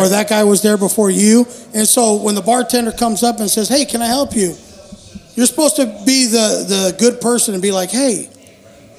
or 0.05 0.09
that 0.11 0.29
guy 0.29 0.45
was 0.45 0.61
there 0.63 0.77
before 0.77 1.11
you. 1.11 1.47
And 1.73 1.89
so 1.89 2.17
when 2.23 2.35
the 2.35 2.43
bartender 2.43 2.93
comes 2.93 3.23
up 3.23 3.41
and 3.41 3.49
says, 3.51 3.69
"Hey, 3.69 3.85
can 3.87 4.03
I 4.03 4.07
help 4.07 4.35
you?" 4.37 4.55
You're 5.35 5.47
supposed 5.47 5.77
to 5.77 5.87
be 6.05 6.27
the 6.27 6.65
the 6.69 6.95
good 6.99 7.21
person 7.21 7.55
and 7.55 7.63
be 7.63 7.73
like, 7.73 7.91
"Hey, 7.91 8.29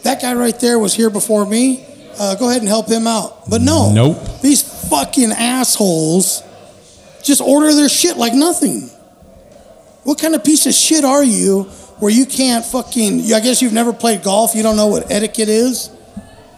that 0.03 0.21
guy 0.21 0.33
right 0.33 0.59
there 0.59 0.79
was 0.79 0.93
here 0.93 1.09
before 1.09 1.45
me. 1.45 1.85
Uh, 2.17 2.35
go 2.35 2.49
ahead 2.49 2.61
and 2.61 2.67
help 2.69 2.87
him 2.89 3.05
out." 3.07 3.49
But 3.49 3.61
no, 3.61 3.91
Nope. 3.93 4.41
These 4.41 4.63
fucking 4.89 5.31
assholes 5.31 6.41
just 7.23 7.41
order 7.41 7.73
their 7.73 7.89
shit 7.89 8.17
like 8.17 8.33
nothing. 8.33 8.89
What 10.05 10.19
kind 10.19 10.35
of 10.35 10.43
piece 10.43 10.67
of 10.67 10.73
shit 10.73 11.03
are 11.03 11.23
you 11.23 11.63
where 11.99 12.11
you 12.11 12.27
can't 12.27 12.63
fucking? 12.63 13.33
I 13.33 13.39
guess 13.39 13.59
you've 13.61 13.73
never 13.73 13.91
played 13.91 14.21
golf. 14.21 14.53
You 14.53 14.61
don't 14.61 14.75
know 14.75 14.85
what 14.87 15.11
etiquette 15.11 15.49
is. 15.49 15.89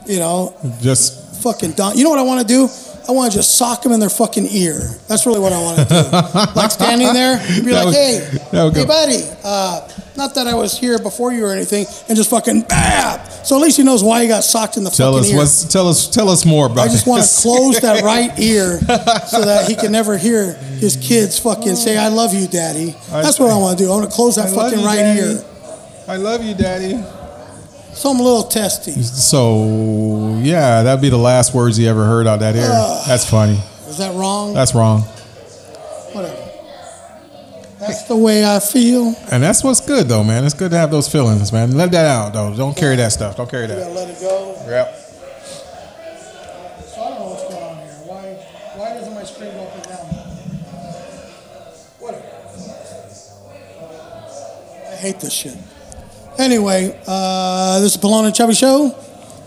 You 0.06 0.20
know, 0.20 0.54
Just 0.82 1.42
fucking 1.42 1.72
dumb. 1.72 1.94
You 1.96 2.04
know 2.04 2.10
what 2.10 2.20
I 2.20 2.24
want 2.24 2.42
to 2.42 2.48
do? 2.48 2.68
I 3.08 3.12
want 3.14 3.32
to 3.32 3.38
just 3.38 3.56
sock 3.58 3.84
them 3.84 3.92
in 3.94 4.00
their 4.00 4.10
fucking 4.10 4.48
ear. 4.50 4.80
That's 5.08 5.26
really 5.26 5.40
what 5.40 5.54
I 5.54 5.62
want 5.62 5.78
to 5.80 5.86
do. 5.86 5.96
like 6.60 6.72
standing 6.72 7.14
there, 7.14 7.40
and 7.42 7.64
be 7.66 7.72
That 7.72 7.86
like, 7.86 7.86
would- 7.86 7.96
"Hey, 7.96 8.80
hey, 8.82 8.86
buddy. 8.86 9.22
Uh, 9.44 9.88
not 10.18 10.34
that 10.36 10.48
I 10.48 10.56
was 10.56 10.78
here 10.78 10.98
before 11.00 11.32
you 11.32 11.46
or 11.46 11.52
anything," 11.52 11.86
and 12.10 12.18
just 12.18 12.30
fucking 12.30 12.62
bam. 12.64 13.20
So 13.46 13.56
at 13.56 13.62
least 13.62 13.78
he 13.78 13.84
knows 13.84 14.04
why 14.04 14.24
he 14.24 14.28
got 14.28 14.44
socked 14.44 14.76
in 14.78 14.84
the 14.84 14.90
tell 14.90 15.14
fucking 15.14 15.26
us 15.26 15.32
ear. 15.32 15.38
what's 15.38 15.64
tell 15.72 15.88
us 15.88 16.08
tell 16.10 16.28
us 16.30 16.46
more 16.46 16.66
about 16.66 16.88
it. 16.88 16.90
I 16.90 16.92
just 16.92 17.08
want 17.08 17.24
to 17.24 17.30
close 17.42 17.80
that 17.82 18.04
right 18.04 18.38
ear 18.40 18.80
so 18.80 19.46
that 19.46 19.66
he 19.70 19.76
can 19.76 19.92
never 19.92 20.18
hear 20.18 20.54
his 20.54 20.98
kids 20.98 21.40
fucking 21.40 21.76
say, 21.76 21.98
"I 21.98 22.10
love 22.10 22.34
you, 22.34 22.48
daddy." 22.48 22.94
I- 23.12 23.22
That's 23.22 23.40
what 23.40 23.52
I 23.52 23.58
want 23.58 23.78
to 23.78 23.84
do. 23.86 23.90
I 23.92 23.96
want 23.96 24.10
to 24.10 24.16
close 24.16 24.36
that 24.36 24.48
I 24.48 24.54
fucking 24.56 24.80
you, 24.80 24.86
right 24.86 24.96
Daddy. 24.98 25.20
ear. 25.22 25.46
I 26.10 26.16
love 26.18 26.44
you, 26.44 26.56
Daddy. 26.56 26.96
So 27.98 28.12
I'm 28.12 28.20
a 28.20 28.24
little 28.24 28.44
testy. 28.44 28.92
So 29.02 30.38
yeah, 30.44 30.84
that'd 30.84 31.02
be 31.02 31.10
the 31.10 31.18
last 31.18 31.56
words 31.56 31.78
he 31.78 31.88
ever 31.88 32.06
heard 32.06 32.28
out 32.28 32.42
that 32.42 32.56
ear. 32.56 32.68
That's 33.08 33.28
funny. 33.28 33.60
Is 33.88 33.98
that 33.98 34.14
wrong? 34.14 34.54
That's 34.54 34.76
wrong. 34.76 35.02
Whatever. 36.14 36.44
That's 37.80 38.04
the 38.04 38.16
way 38.16 38.46
I 38.46 38.60
feel. 38.60 39.16
And 39.32 39.42
that's 39.42 39.64
what's 39.64 39.82
good 39.82 40.08
though, 40.08 40.24
man. 40.24 40.46
It's 40.46 40.54
good 40.54 40.70
to 40.72 40.78
have 40.78 40.92
those 40.92 41.12
feelings, 41.12 41.52
man. 41.52 41.72
Let 41.76 41.90
that 41.92 42.06
out 42.06 42.34
though. 42.34 42.56
Don't 42.56 42.78
carry 42.78 42.98
that 42.98 43.12
stuff. 43.14 43.36
Don't 43.36 43.50
carry 43.50 43.64
You 43.64 43.70
gotta 43.70 43.82
that. 43.86 43.92
let 43.94 44.10
it 44.10 44.20
go. 44.22 44.56
Yep. 44.68 44.96
So 46.86 47.02
I 47.02 47.10
don't 47.10 47.20
know 47.20 47.26
what's 47.32 47.44
going 47.52 47.64
on 47.64 47.78
here. 47.78 47.94
Why? 48.06 48.34
Why 48.76 48.94
doesn't 48.94 49.14
my 49.16 49.24
screen 49.24 49.54
go 49.54 49.64
up 49.64 49.74
and 49.74 49.84
down? 49.84 50.06
Whatever. 51.98 52.26
I 54.92 54.96
hate 54.98 55.20
this 55.20 55.34
shit. 55.34 55.58
Anyway, 56.38 57.00
uh, 57.08 57.80
this 57.80 57.96
is 57.96 58.02
Palone 58.02 58.26
and 58.28 58.36
Chubby 58.36 58.54
Show, 58.54 58.90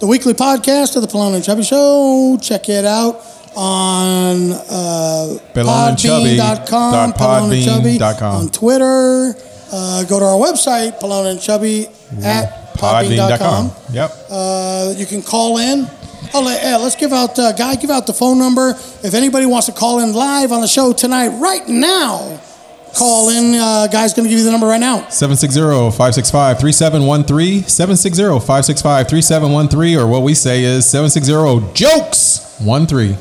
the 0.01 0.07
weekly 0.07 0.35
podcast 0.35 0.97
of 0.97 1.03
the 1.03 1.09
Palone 1.09 1.37
and 1.37 1.45
Chubby 1.45 1.63
Show. 1.63 2.37
Check 2.43 2.69
it 2.69 2.85
out 2.85 3.17
on 3.57 4.53
uh, 4.53 5.39
podbean.com, 5.55 6.93
dot 6.93 7.17
Palone 7.17 7.67
and 7.91 7.99
dot 7.99 8.19
com. 8.19 8.35
on 8.43 8.49
Twitter. 8.49 9.35
Uh, 9.73 10.03
go 10.05 10.19
to 10.19 10.25
our 10.25 10.37
website, 10.39 10.99
Palone 10.99 11.31
and 11.31 11.41
Chubby 11.41 11.87
at 12.25 12.75
podbean.com. 12.75 13.71
Yep. 13.93 14.11
Uh, 14.29 14.95
you 14.97 15.07
can 15.07 15.23
call 15.23 15.59
in. 15.59 15.87
Oh, 16.35 16.43
yeah, 16.49 16.77
let's 16.77 16.97
give 16.97 17.13
out, 17.13 17.39
uh, 17.39 17.53
guy, 17.53 17.77
give 17.77 17.91
out 17.91 18.07
the 18.07 18.13
phone 18.13 18.39
number. 18.39 18.71
If 18.71 19.15
anybody 19.15 19.47
wants 19.47 19.67
to 19.67 19.73
call 19.73 20.01
in 20.01 20.13
live 20.13 20.51
on 20.53 20.61
the 20.61 20.69
show 20.69 20.93
tonight, 20.93 21.29
right 21.29 21.67
now, 21.69 22.41
call 22.95 23.31
in. 23.31 23.55
Uh, 23.55 23.87
guy's 23.87 24.13
going 24.15 24.25
to 24.25 24.31
give 24.31 24.39
you 24.39 24.45
the 24.45 24.51
number 24.51 24.67
right 24.67 24.81
now. 24.81 25.03
760-565-3713, 25.03 27.63
760-565-3713, 27.65 30.01
or 30.01 30.07
what 30.07 30.23
we 30.23 30.35
say 30.35 30.65
is 30.65 30.85
760-JOKES-13. 30.87 33.17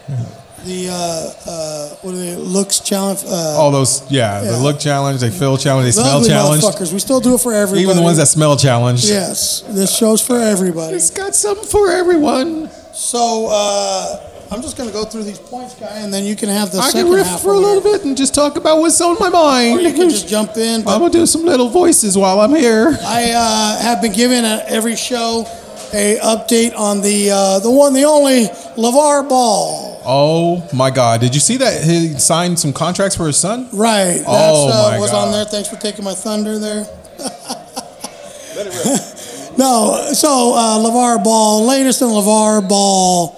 the 0.65 0.89
uh, 0.89 1.49
uh, 1.49 1.89
what 2.01 2.15
are 2.15 2.17
they? 2.17 2.35
Looks 2.35 2.79
challenge. 2.79 3.23
Uh, 3.25 3.29
All 3.57 3.71
those, 3.71 4.01
yeah, 4.11 4.41
Yeah. 4.43 4.51
the 4.51 4.57
look 4.57 4.79
challenge, 4.79 5.21
they 5.21 5.29
feel 5.29 5.57
challenge, 5.57 5.85
they 5.95 6.01
the 6.01 6.23
smell 6.23 6.51
motherfuckers. 6.51 6.91
We 6.91 6.99
still 6.99 7.19
do 7.19 7.35
it 7.35 7.41
for 7.41 7.53
everybody. 7.53 7.83
Even 7.83 7.95
the 7.97 8.01
ones 8.03 8.17
that 8.17 8.27
smell 8.27 8.57
challenged. 8.57 9.05
Yes, 9.07 9.61
this 9.67 9.95
show's 9.95 10.21
for 10.25 10.37
everybody. 10.39 10.95
It's 10.97 11.11
got 11.11 11.35
something 11.35 11.65
for 11.65 11.91
everyone. 11.91 12.69
So 12.93 13.47
uh, 13.49 14.28
I'm 14.51 14.63
just 14.63 14.77
going 14.77 14.89
to 14.89 14.93
go 14.93 15.05
through 15.05 15.23
these 15.23 15.37
points, 15.37 15.75
guy, 15.75 15.87
and 15.99 16.11
then 16.11 16.23
you 16.25 16.35
can 16.35 16.49
have 16.49 16.71
the 16.71 16.79
I 16.79 16.89
second 16.89 17.07
can 17.07 17.15
riff 17.15 17.27
half 17.27 17.41
for 17.41 17.53
a 17.53 17.57
over 17.57 17.67
little 17.67 17.83
here. 17.83 17.97
bit 17.99 18.05
and 18.07 18.17
just 18.17 18.33
talk 18.33 18.55
about 18.57 18.79
what's 18.79 18.99
on 18.99 19.15
my 19.19 19.29
mind. 19.29 19.79
Or 19.79 19.81
you 19.81 19.93
can 19.93 20.09
just 20.09 20.27
jump 20.27 20.57
in. 20.57 20.79
I'm 20.79 20.83
But 20.85 20.97
gonna 20.99 21.11
do 21.11 21.25
some 21.27 21.45
little 21.45 21.69
voices 21.69 22.17
while 22.17 22.41
I'm 22.41 22.55
here. 22.55 22.97
I 23.03 23.31
uh, 23.35 23.79
have 23.81 24.01
been 24.01 24.11
given 24.13 24.45
at 24.45 24.65
every 24.67 24.95
show 24.95 25.45
a 25.93 26.17
update 26.17 26.75
on 26.75 27.01
the 27.01 27.29
uh, 27.31 27.59
the 27.59 27.69
one, 27.69 27.93
the 27.93 28.05
only 28.05 28.45
LeVar 28.75 29.29
Ball. 29.29 30.01
Oh 30.03 30.67
my 30.73 30.89
God! 30.89 31.21
Did 31.21 31.35
you 31.35 31.41
see 31.41 31.57
that 31.57 31.83
he 31.83 32.17
signed 32.17 32.57
some 32.57 32.73
contracts 32.73 33.15
for 33.15 33.27
his 33.27 33.37
son? 33.37 33.69
Right. 33.71 34.13
That's, 34.17 34.25
Oh, 34.27 34.69
uh, 34.69 34.91
my 34.91 34.99
was 34.99 35.11
God. 35.11 35.27
on 35.27 35.31
there. 35.31 35.45
Thanks 35.45 35.69
for 35.69 35.75
taking 35.75 36.03
my 36.05 36.15
thunder 36.15 36.57
there. 36.57 36.87
no, 39.57 40.09
so 40.13 40.53
uh, 40.55 40.77
LeVar 40.79 41.23
Ball, 41.23 41.65
latest 41.67 42.01
in 42.01 42.07
LeVar 42.07 42.67
Ball 42.67 43.35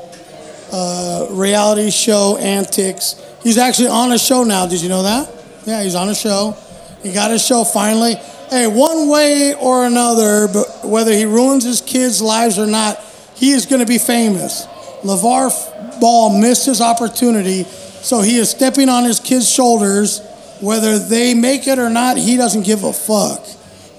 uh, 0.72 1.28
reality 1.32 1.92
show 1.92 2.38
antics. 2.38 3.22
He's 3.44 3.58
actually 3.58 3.90
on 3.90 4.12
a 4.12 4.20
show 4.20 4.44
now. 4.44 4.68
Did 4.68 4.82
you 4.82 4.90
know 4.90 5.04
that? 5.04 5.30
Yeah, 5.66 5.84
he's 5.84 5.96
on 5.96 6.10
a 6.10 6.16
show. 6.16 6.56
He 7.04 7.12
got 7.12 7.32
his 7.32 7.46
show 7.46 7.64
finally. 7.64 8.16
Hey, 8.50 8.68
one 8.68 9.08
way 9.08 9.54
or 9.56 9.86
another, 9.86 10.48
but 10.48 10.86
whether 10.86 11.14
he 11.14 11.26
ruins 11.26 11.64
his 11.64 11.82
kids' 11.82 12.22
lives 12.22 12.60
or 12.60 12.68
not, 12.68 13.00
he 13.36 13.52
is 13.52 13.66
going 13.66 13.80
to 13.80 13.86
be 13.86 13.98
famous. 13.98 14.66
LeVar 15.04 16.00
Ball 16.00 16.40
missed 16.40 16.66
his 16.66 16.82
opportunity, 16.82 17.64
so 17.64 18.22
he 18.22 18.38
is 18.38 18.50
stepping 18.50 18.90
on 18.90 19.04
his 19.04 19.20
kids' 19.20 19.52
shoulders. 19.52 20.22
Whether 20.60 21.00
they 21.00 21.34
make 21.34 21.68
it 21.68 21.80
or 21.80 21.90
not, 21.90 22.18
he 22.18 22.38
doesn't 22.38 22.64
give 22.64 22.84
a 22.84 22.94
fuck. 22.94 23.46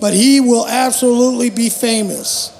But 0.00 0.14
he 0.14 0.40
will 0.40 0.66
absolutely 0.66 1.50
be 1.50 1.70
famous. 1.70 2.50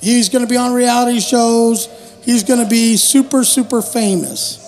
He's 0.00 0.28
going 0.28 0.44
to 0.44 0.48
be 0.48 0.56
on 0.56 0.72
reality 0.72 1.20
shows. 1.20 1.88
He's 2.22 2.44
going 2.44 2.62
to 2.62 2.68
be 2.68 2.96
super, 2.96 3.44
super 3.44 3.82
famous 3.82 4.58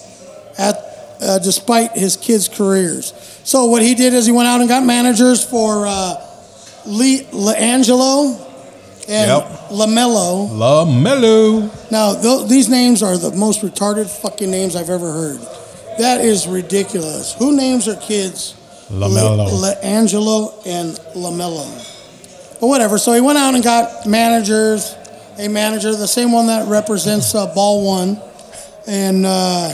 at 0.58 0.76
uh, 1.20 1.38
despite 1.38 1.92
his 1.92 2.16
kids' 2.16 2.48
careers. 2.48 3.12
So 3.44 3.66
what 3.66 3.82
he 3.82 3.94
did 3.94 4.12
is 4.14 4.26
he 4.26 4.32
went 4.32 4.48
out 4.48 4.60
and 4.60 4.68
got 4.68 4.84
managers 4.84 5.44
for 5.44 5.86
uh, 5.86 6.14
Lee 6.86 7.20
LiAngelo 7.30 8.38
and 9.08 9.28
Yep. 9.28 9.44
LaMelo. 9.70 10.48
LaMelo. 10.50 11.90
Now 11.90 12.14
th- 12.20 12.48
these 12.48 12.68
names 12.68 13.02
are 13.02 13.16
the 13.16 13.30
most 13.32 13.62
retarded 13.62 14.08
fucking 14.08 14.50
names 14.50 14.74
I've 14.76 14.90
ever 14.90 15.10
heard. 15.12 15.40
That 15.98 16.20
is 16.22 16.46
ridiculous. 16.48 17.34
Who 17.34 17.54
names 17.56 17.86
their 17.86 17.96
kids 17.96 18.54
LaMelo. 18.90 19.60
Le- 19.60 19.74
LiAngelo 19.76 20.66
and 20.66 20.92
LaMelo? 21.14 22.60
But 22.60 22.66
whatever. 22.68 22.98
So 22.98 23.12
he 23.12 23.20
went 23.20 23.38
out 23.38 23.54
and 23.54 23.62
got 23.62 24.06
managers 24.06 24.94
a 25.38 25.48
manager, 25.48 25.94
the 25.94 26.08
same 26.08 26.32
one 26.32 26.46
that 26.46 26.68
represents 26.68 27.34
uh, 27.34 27.52
Ball 27.54 27.84
One, 27.84 28.20
and 28.86 29.24
uh, 29.24 29.72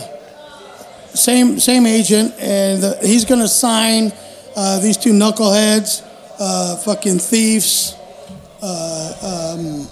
same 1.14 1.58
same 1.58 1.86
agent, 1.86 2.34
and 2.38 2.82
the, 2.82 2.98
he's 3.02 3.24
going 3.24 3.40
to 3.40 3.48
sign 3.48 4.12
uh, 4.56 4.80
these 4.80 4.96
two 4.96 5.12
knuckleheads, 5.12 6.02
uh, 6.38 6.76
fucking 6.76 7.18
thieves, 7.18 7.94
uh, 8.62 9.54
um, 9.56 9.88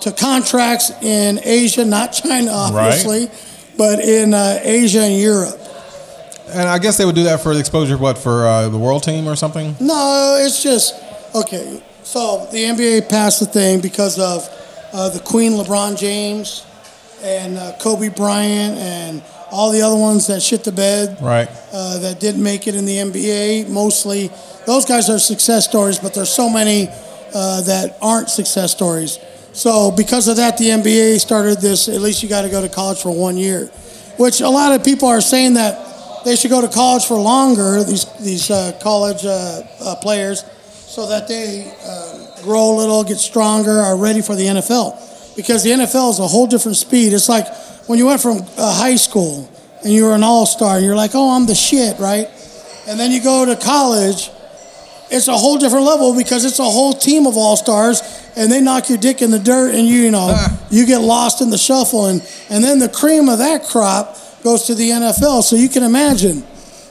to 0.00 0.12
contracts 0.12 0.90
in 1.02 1.40
Asia, 1.42 1.84
not 1.84 2.08
China, 2.08 2.50
obviously, 2.50 3.30
but 3.76 4.00
in 4.00 4.34
uh, 4.34 4.58
Asia 4.62 5.00
and 5.00 5.20
Europe. 5.20 5.58
And 6.50 6.68
I 6.68 6.78
guess 6.78 6.96
they 6.96 7.04
would 7.04 7.14
do 7.14 7.24
that 7.24 7.42
for 7.42 7.52
the 7.52 7.60
exposure, 7.60 7.98
what, 7.98 8.16
for 8.16 8.46
uh, 8.46 8.68
the 8.68 8.78
world 8.78 9.02
team 9.02 9.28
or 9.28 9.36
something? 9.36 9.76
No, 9.80 10.38
it's 10.40 10.62
just 10.62 10.94
okay. 11.34 11.82
So 12.02 12.48
the 12.50 12.64
NBA 12.64 13.10
passed 13.10 13.40
the 13.40 13.46
thing 13.46 13.80
because 13.80 14.18
of 14.18 14.48
uh, 14.92 15.08
the 15.10 15.20
Queen, 15.20 15.52
LeBron 15.52 15.98
James, 15.98 16.66
and 17.22 17.56
uh, 17.56 17.72
Kobe 17.80 18.08
Bryant, 18.08 18.78
and 18.78 19.22
all 19.50 19.70
the 19.72 19.82
other 19.82 19.96
ones 19.96 20.26
that 20.26 20.42
shit 20.42 20.64
the 20.64 20.72
bed. 20.72 21.18
Right. 21.20 21.48
Uh, 21.72 21.98
that 21.98 22.20
didn't 22.20 22.42
make 22.42 22.66
it 22.66 22.74
in 22.74 22.84
the 22.84 22.96
NBA. 22.96 23.68
Mostly, 23.68 24.30
those 24.66 24.84
guys 24.84 25.08
are 25.08 25.18
success 25.18 25.64
stories, 25.64 25.98
but 25.98 26.14
there's 26.14 26.32
so 26.32 26.48
many 26.48 26.88
uh, 27.34 27.62
that 27.62 27.98
aren't 28.00 28.30
success 28.30 28.72
stories. 28.72 29.18
So 29.52 29.90
because 29.90 30.28
of 30.28 30.36
that, 30.36 30.58
the 30.58 30.66
NBA 30.66 31.18
started 31.18 31.60
this. 31.60 31.88
At 31.88 32.00
least 32.00 32.22
you 32.22 32.28
got 32.28 32.42
to 32.42 32.48
go 32.48 32.60
to 32.60 32.68
college 32.68 33.00
for 33.02 33.10
one 33.10 33.36
year, 33.36 33.66
which 34.16 34.40
a 34.40 34.48
lot 34.48 34.72
of 34.72 34.84
people 34.84 35.08
are 35.08 35.20
saying 35.20 35.54
that 35.54 36.24
they 36.24 36.36
should 36.36 36.50
go 36.50 36.60
to 36.60 36.68
college 36.68 37.04
for 37.06 37.18
longer. 37.18 37.82
These 37.82 38.04
these 38.20 38.50
uh, 38.50 38.78
college 38.82 39.24
uh, 39.24 39.62
uh, 39.80 39.96
players, 39.96 40.44
so 40.70 41.06
that 41.08 41.26
they 41.28 41.72
uh, 41.84 42.27
grow 42.42 42.74
a 42.74 42.76
little, 42.76 43.04
get 43.04 43.18
stronger, 43.18 43.70
are 43.70 43.96
ready 43.96 44.22
for 44.22 44.34
the 44.34 44.44
NFL. 44.44 45.36
Because 45.36 45.62
the 45.62 45.70
NFL 45.70 46.10
is 46.10 46.18
a 46.18 46.26
whole 46.26 46.46
different 46.46 46.76
speed. 46.76 47.12
It's 47.12 47.28
like 47.28 47.46
when 47.86 47.98
you 47.98 48.06
went 48.06 48.20
from 48.20 48.38
uh, 48.56 48.74
high 48.74 48.96
school 48.96 49.48
and 49.84 49.92
you 49.92 50.04
were 50.04 50.14
an 50.14 50.24
all 50.24 50.46
star, 50.46 50.76
and 50.76 50.84
you're 50.84 50.96
like, 50.96 51.12
oh, 51.14 51.36
I'm 51.36 51.46
the 51.46 51.54
shit, 51.54 51.98
right? 51.98 52.28
And 52.88 52.98
then 52.98 53.12
you 53.12 53.22
go 53.22 53.44
to 53.44 53.56
college. 53.56 54.30
It's 55.10 55.28
a 55.28 55.36
whole 55.36 55.56
different 55.56 55.86
level 55.86 56.14
because 56.16 56.44
it's 56.44 56.58
a 56.58 56.64
whole 56.64 56.92
team 56.92 57.26
of 57.26 57.36
all 57.36 57.56
stars, 57.56 58.02
and 58.36 58.50
they 58.50 58.60
knock 58.60 58.88
your 58.88 58.98
dick 58.98 59.22
in 59.22 59.30
the 59.30 59.38
dirt, 59.38 59.74
and 59.74 59.86
you, 59.86 60.00
you 60.00 60.10
know, 60.10 60.36
you 60.70 60.84
get 60.84 60.98
lost 60.98 61.40
in 61.40 61.50
the 61.50 61.58
shuffle, 61.58 62.06
and 62.06 62.20
and 62.50 62.62
then 62.62 62.78
the 62.78 62.88
cream 62.88 63.28
of 63.28 63.38
that 63.38 63.64
crop 63.64 64.18
goes 64.42 64.64
to 64.66 64.74
the 64.74 64.90
NFL. 64.90 65.42
So 65.42 65.56
you 65.56 65.68
can 65.68 65.82
imagine, 65.82 66.42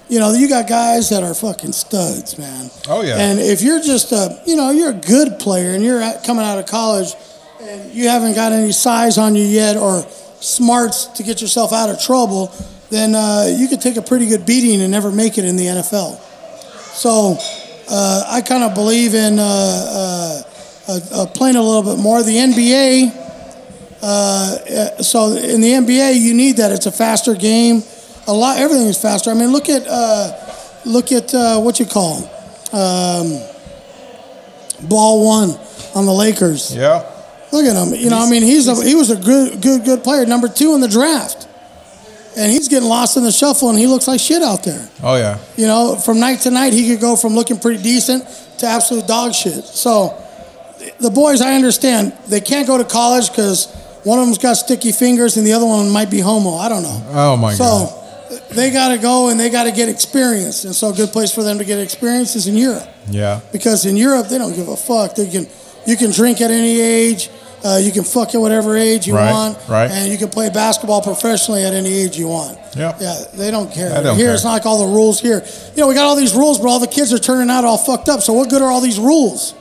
you 0.09 0.19
know, 0.19 0.33
you 0.33 0.47
got 0.47 0.67
guys 0.67 1.09
that 1.09 1.23
are 1.23 1.33
fucking 1.33 1.73
studs, 1.73 2.37
man. 2.37 2.69
Oh, 2.87 3.01
yeah. 3.01 3.17
And 3.17 3.39
if 3.39 3.61
you're 3.61 3.81
just 3.81 4.11
a, 4.11 4.41
you 4.45 4.55
know, 4.55 4.71
you're 4.71 4.91
a 4.91 4.93
good 4.93 5.39
player 5.39 5.71
and 5.71 5.83
you're 5.83 6.01
coming 6.25 6.45
out 6.45 6.59
of 6.59 6.65
college 6.65 7.13
and 7.61 7.91
you 7.93 8.07
haven't 8.07 8.33
got 8.33 8.51
any 8.51 8.71
size 8.71 9.17
on 9.17 9.35
you 9.35 9.43
yet 9.43 9.75
or 9.75 10.03
smarts 10.39 11.05
to 11.07 11.23
get 11.23 11.41
yourself 11.41 11.73
out 11.73 11.89
of 11.89 12.01
trouble, 12.01 12.51
then 12.89 13.15
uh, 13.15 13.53
you 13.57 13.67
could 13.67 13.81
take 13.81 13.97
a 13.97 14.01
pretty 14.01 14.27
good 14.27 14.45
beating 14.45 14.81
and 14.81 14.91
never 14.91 15.11
make 15.11 15.37
it 15.37 15.45
in 15.45 15.55
the 15.55 15.65
NFL. 15.65 16.19
So 16.93 17.37
uh, 17.89 18.23
I 18.27 18.41
kind 18.41 18.63
of 18.63 18.73
believe 18.73 19.13
in 19.13 19.39
uh, 19.39 19.43
uh, 19.43 20.41
uh, 20.87 20.99
uh, 21.11 21.25
playing 21.27 21.57
a 21.57 21.61
little 21.61 21.83
bit 21.83 22.01
more. 22.01 22.23
The 22.23 22.35
NBA 22.35 23.27
uh, 24.01 25.01
so 25.01 25.33
in 25.33 25.61
the 25.61 25.71
NBA, 25.71 26.19
you 26.19 26.33
need 26.33 26.57
that. 26.57 26.71
It's 26.71 26.85
a 26.85 26.91
faster 26.91 27.33
game. 27.33 27.81
A 28.27 28.33
lot, 28.33 28.57
everything 28.57 28.87
is 28.87 29.01
faster. 29.01 29.31
I 29.31 29.33
mean, 29.33 29.51
look 29.51 29.69
at 29.69 29.87
uh, 29.87 30.37
look 30.85 31.11
at 31.11 31.33
uh, 31.33 31.59
what 31.59 31.79
you 31.79 31.85
call 31.85 32.17
um, 32.73 33.39
ball 34.89 35.25
one 35.25 35.51
on 35.95 36.05
the 36.05 36.13
Lakers. 36.13 36.75
Yeah. 36.75 37.09
Look 37.51 37.65
at 37.65 37.75
him. 37.75 37.93
You 37.95 38.09
know, 38.09 38.19
I 38.19 38.29
mean, 38.29 38.43
he's 38.43 38.67
a, 38.67 38.75
he 38.83 38.95
was 38.95 39.09
a 39.09 39.15
good, 39.15 39.61
good, 39.61 39.85
good 39.85 40.03
player. 40.03 40.25
Number 40.25 40.49
two 40.49 40.75
in 40.75 40.81
the 40.81 40.89
draft, 40.89 41.47
and 42.37 42.51
he's 42.51 42.67
getting 42.67 42.89
lost 42.89 43.15
in 43.15 43.23
the 43.23 43.31
shuffle, 43.31 43.69
and 43.69 43.79
he 43.79 43.87
looks 43.87 44.07
like 44.07 44.19
shit 44.19 44.43
out 44.43 44.63
there. 44.63 44.89
Oh, 45.01 45.15
yeah. 45.15 45.39
You 45.55 45.67
know, 45.67 45.95
from 45.95 46.19
night 46.19 46.41
to 46.41 46.51
night, 46.51 46.73
he 46.73 46.89
could 46.89 46.99
go 46.99 47.15
from 47.15 47.33
looking 47.33 47.57
pretty 47.57 47.81
decent 47.81 48.27
to 48.59 48.65
absolute 48.67 49.07
dog 49.07 49.33
shit. 49.33 49.63
So, 49.63 50.21
the 50.99 51.09
boys, 51.09 51.41
I 51.41 51.53
understand, 51.53 52.11
they 52.27 52.41
can't 52.41 52.67
go 52.67 52.77
to 52.77 52.83
college 52.83 53.29
because 53.29 53.73
one 54.03 54.19
of 54.19 54.25
them's 54.25 54.37
got 54.37 54.55
sticky 54.55 54.91
fingers 54.91 55.37
and 55.37 55.47
the 55.47 55.53
other 55.53 55.65
one 55.65 55.89
might 55.89 56.11
be 56.11 56.19
homo. 56.19 56.55
I 56.55 56.69
don't 56.69 56.83
know. 56.83 57.03
Oh, 57.11 57.37
my 57.37 57.53
so, 57.53 57.63
God. 57.63 57.96
They 58.51 58.71
got 58.71 58.89
to 58.89 58.97
go 58.97 59.29
and 59.29 59.39
they 59.39 59.49
got 59.49 59.63
to 59.65 59.71
get 59.71 59.89
experience. 59.89 60.63
And 60.65 60.75
so, 60.75 60.89
a 60.89 60.93
good 60.93 61.09
place 61.09 61.33
for 61.33 61.43
them 61.43 61.57
to 61.57 61.65
get 61.65 61.79
experience 61.79 62.35
is 62.35 62.47
in 62.47 62.55
Europe. 62.55 62.87
Yeah. 63.09 63.41
Because 63.51 63.85
in 63.85 63.97
Europe, 63.97 64.27
they 64.29 64.37
don't 64.37 64.53
give 64.55 64.67
a 64.67 64.77
fuck. 64.77 65.15
They 65.15 65.29
can, 65.29 65.47
you 65.85 65.95
can 65.97 66.11
drink 66.11 66.41
at 66.41 66.51
any 66.51 66.79
age. 66.79 67.29
Uh, 67.65 67.77
you 67.81 67.91
can 67.91 68.03
fuck 68.03 68.35
at 68.35 68.37
whatever 68.39 68.77
age 68.77 69.07
you 69.07 69.15
Right, 69.15 69.31
want, 69.31 69.57
right. 69.67 69.89
and 69.89 70.11
you 70.11 70.17
can 70.19 70.29
play 70.29 70.47
basketball 70.51 71.01
professionally 71.01 71.65
at 71.65 71.73
any 71.73 71.91
age 71.91 72.15
you 72.15 72.27
want. 72.27 72.55
Yep. 72.75 72.97
Yeah, 73.01 73.23
they 73.33 73.49
don't 73.49 73.73
care. 73.73 73.89
Don't 74.03 74.15
here, 74.15 74.27
care. 74.27 74.35
it's 74.35 74.43
not 74.43 74.51
like 74.51 74.67
all 74.67 74.87
the 74.87 74.93
rules 74.93 75.19
here. 75.19 75.43
You 75.75 75.81
know, 75.81 75.87
we 75.87 75.95
got 75.95 76.05
all 76.05 76.15
these 76.15 76.35
rules, 76.35 76.59
but 76.59 76.67
all 76.67 76.79
the 76.79 76.85
kids 76.87 77.11
are 77.13 77.17
turning 77.17 77.49
out 77.49 77.65
all 77.65 77.79
fucked 77.79 78.09
up. 78.09 78.21
So 78.21 78.33
what 78.33 78.51
good 78.51 78.61
are 78.61 78.69
all 78.69 78.79
these 78.79 78.99
rules? 78.99 79.55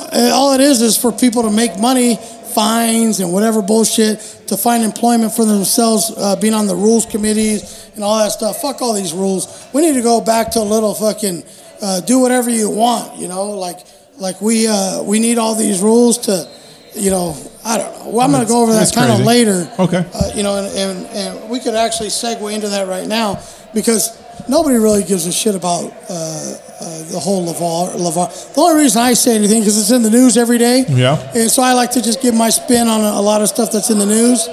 Uh, 0.00 0.30
all 0.34 0.54
it 0.54 0.60
is 0.60 0.82
is 0.82 0.96
for 0.98 1.12
people 1.12 1.42
to 1.42 1.50
make 1.52 1.78
money, 1.78 2.18
fines 2.50 3.20
and 3.20 3.32
whatever 3.32 3.62
bullshit 3.62 4.20
to 4.46 4.56
find 4.56 4.82
employment 4.82 5.32
for 5.32 5.44
themselves, 5.44 6.12
uh, 6.16 6.36
being 6.36 6.54
on 6.54 6.66
the 6.66 6.74
rules 6.74 7.06
committees 7.06 7.90
and 7.94 8.04
all 8.04 8.18
that 8.18 8.32
stuff. 8.32 8.60
Fuck 8.60 8.82
all 8.82 8.92
these 8.92 9.12
rules. 9.12 9.68
We 9.72 9.82
need 9.82 9.94
to 9.94 10.02
go 10.02 10.20
back 10.20 10.50
to 10.52 10.60
a 10.60 10.64
little 10.64 10.94
fucking 10.94 11.44
uh, 11.82 12.00
do 12.00 12.18
whatever 12.18 12.50
you 12.50 12.70
want. 12.70 13.18
You 13.18 13.28
know, 13.28 13.50
like 13.50 13.78
like 14.18 14.40
we 14.40 14.66
uh, 14.68 15.02
we 15.02 15.18
need 15.18 15.38
all 15.38 15.54
these 15.54 15.80
rules 15.80 16.18
to, 16.18 16.48
you 16.94 17.10
know, 17.10 17.36
I 17.64 17.78
don't 17.78 17.92
know. 17.98 18.10
Well, 18.10 18.20
I'm 18.20 18.30
going 18.30 18.42
to 18.42 18.48
go 18.48 18.62
over 18.62 18.72
that 18.72 18.92
kind 18.94 19.12
of 19.12 19.20
later. 19.20 19.70
Okay. 19.78 20.04
Uh, 20.12 20.30
you 20.34 20.42
know, 20.42 20.64
and, 20.64 20.76
and, 20.76 21.06
and 21.06 21.50
we 21.50 21.60
could 21.60 21.74
actually 21.74 22.08
segue 22.08 22.52
into 22.52 22.68
that 22.68 22.88
right 22.88 23.06
now 23.06 23.42
because 23.74 24.19
nobody 24.50 24.76
really 24.76 25.04
gives 25.04 25.26
a 25.26 25.32
shit 25.32 25.54
about 25.54 25.84
uh, 25.84 26.14
uh, 26.80 27.02
the 27.10 27.18
whole 27.20 27.46
LeVar. 27.46 27.94
LeVar. 27.96 28.54
The 28.54 28.60
only 28.60 28.82
reason 28.82 29.00
I 29.02 29.14
say 29.14 29.34
anything 29.36 29.60
because 29.60 29.78
it's 29.78 29.90
in 29.90 30.02
the 30.02 30.10
news 30.10 30.36
every 30.36 30.58
day. 30.58 30.84
Yeah. 30.88 31.16
And 31.34 31.50
so 31.50 31.62
I 31.62 31.72
like 31.74 31.92
to 31.92 32.02
just 32.02 32.20
give 32.20 32.34
my 32.34 32.50
spin 32.50 32.88
on 32.88 33.00
a, 33.00 33.18
a 33.18 33.22
lot 33.22 33.40
of 33.42 33.48
stuff 33.48 33.70
that's 33.72 33.90
in 33.90 33.98
the 33.98 34.06
news. 34.06 34.48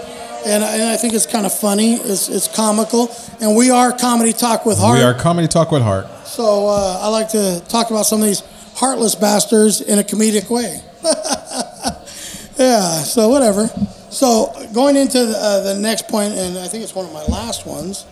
And, 0.45 0.63
I- 0.63 0.73
and 0.75 0.83
I 0.83 0.97
think 0.97 1.13
it's 1.13 1.25
kind 1.25 1.45
of 1.45 1.53
funny. 1.53 1.95
It's, 1.95 2.29
it's 2.29 2.47
comical. 2.47 3.10
And 3.41 3.55
we 3.55 3.71
are 3.71 3.91
Comedy 3.91 4.33
Talk 4.33 4.65
with 4.65 4.77
Heart. 4.77 4.97
We 4.99 5.03
are 5.03 5.13
Comedy 5.13 5.47
Talk 5.47 5.71
with 5.71 5.81
Heart. 5.81 6.07
So 6.25 6.67
uh, 6.67 6.99
I 7.01 7.07
like 7.10 7.29
to 7.29 7.62
talk 7.67 7.89
about 7.89 8.05
some 8.05 8.21
of 8.21 8.27
these 8.27 8.43
heartless 8.75 9.15
bastards 9.15 9.81
in 9.81 9.97
a 9.99 10.03
comedic 10.03 10.49
way. 10.49 10.79
yeah, 12.57 13.03
so 13.03 13.29
whatever. 13.29 13.67
So 14.10 14.53
going 14.73 14.95
into 14.95 15.25
the, 15.25 15.38
uh, 15.38 15.73
the 15.73 15.79
next 15.79 16.07
point, 16.07 16.33
and 16.33 16.57
I 16.57 16.67
think 16.67 16.83
it's 16.83 16.95
one 16.95 17.05
of 17.05 17.13
my 17.13 17.23
last 17.25 17.65
ones, 17.65 18.05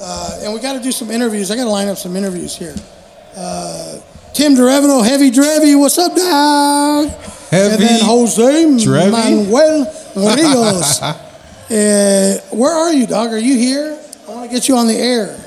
uh, 0.00 0.40
and 0.42 0.52
we 0.52 0.60
got 0.60 0.74
to 0.74 0.80
do 0.80 0.92
some 0.92 1.10
interviews. 1.10 1.50
I 1.50 1.56
got 1.56 1.64
to 1.64 1.70
line 1.70 1.88
up 1.88 1.98
some 1.98 2.16
interviews 2.16 2.56
here. 2.56 2.74
Uh, 3.36 4.00
Tim 4.32 4.54
Derevino, 4.54 5.04
Heavy 5.04 5.30
Drevy, 5.30 5.78
what's 5.78 5.98
up, 5.98 6.14
dog? 6.14 7.06
and 7.50 7.72
Heavy 7.72 7.84
then 7.84 8.00
Jose 8.04 8.64
Drevy? 8.84 9.10
Manuel 9.10 9.84
Rios. 10.14 11.02
uh, 11.02 12.40
where 12.52 12.72
are 12.72 12.92
you, 12.92 13.06
dog? 13.06 13.32
Are 13.32 13.38
you 13.38 13.56
here? 13.56 13.98
I 14.28 14.30
want 14.30 14.50
to 14.50 14.54
get 14.54 14.68
you 14.68 14.76
on 14.76 14.86
the 14.86 14.96
air. 14.96 15.38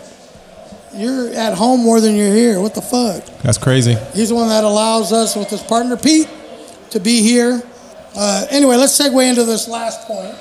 You're 0.93 1.29
at 1.33 1.53
home 1.53 1.81
more 1.81 2.01
than 2.01 2.15
you're 2.15 2.33
here. 2.33 2.59
What 2.59 2.75
the 2.75 2.81
fuck? 2.81 3.23
That's 3.41 3.57
crazy. 3.57 3.95
He's 4.13 4.29
the 4.29 4.35
one 4.35 4.49
that 4.49 4.63
allows 4.63 5.13
us 5.13 5.35
with 5.35 5.49
his 5.49 5.61
partner 5.63 5.95
Pete 5.95 6.27
to 6.89 6.99
be 6.99 7.21
here. 7.21 7.61
Uh, 8.15 8.45
anyway, 8.49 8.75
let's 8.75 8.97
segue 8.99 9.29
into 9.29 9.45
this 9.45 9.69
last 9.69 10.05
point. 10.05 10.35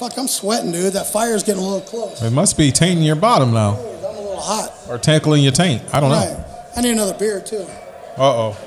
Fuck, 0.00 0.16
I'm 0.16 0.28
sweating, 0.28 0.72
dude. 0.72 0.94
That 0.94 1.08
fire's 1.08 1.42
getting 1.42 1.62
a 1.62 1.66
little 1.66 1.82
close. 1.82 2.22
It 2.22 2.30
must 2.30 2.56
be 2.56 2.72
tainting 2.72 3.04
your 3.04 3.16
bottom 3.16 3.52
now 3.52 3.72
I'm 3.72 3.76
a 3.76 4.18
little 4.18 4.40
hot. 4.40 4.72
or 4.88 4.96
tackling 4.96 5.42
your 5.42 5.52
taint. 5.52 5.82
I 5.94 6.00
don't 6.00 6.08
know. 6.08 6.16
Right. 6.16 6.72
I 6.74 6.80
need 6.80 6.92
another 6.92 7.12
beer 7.18 7.38
too. 7.42 7.66
Uh 8.16 8.22
oh. 8.22 8.58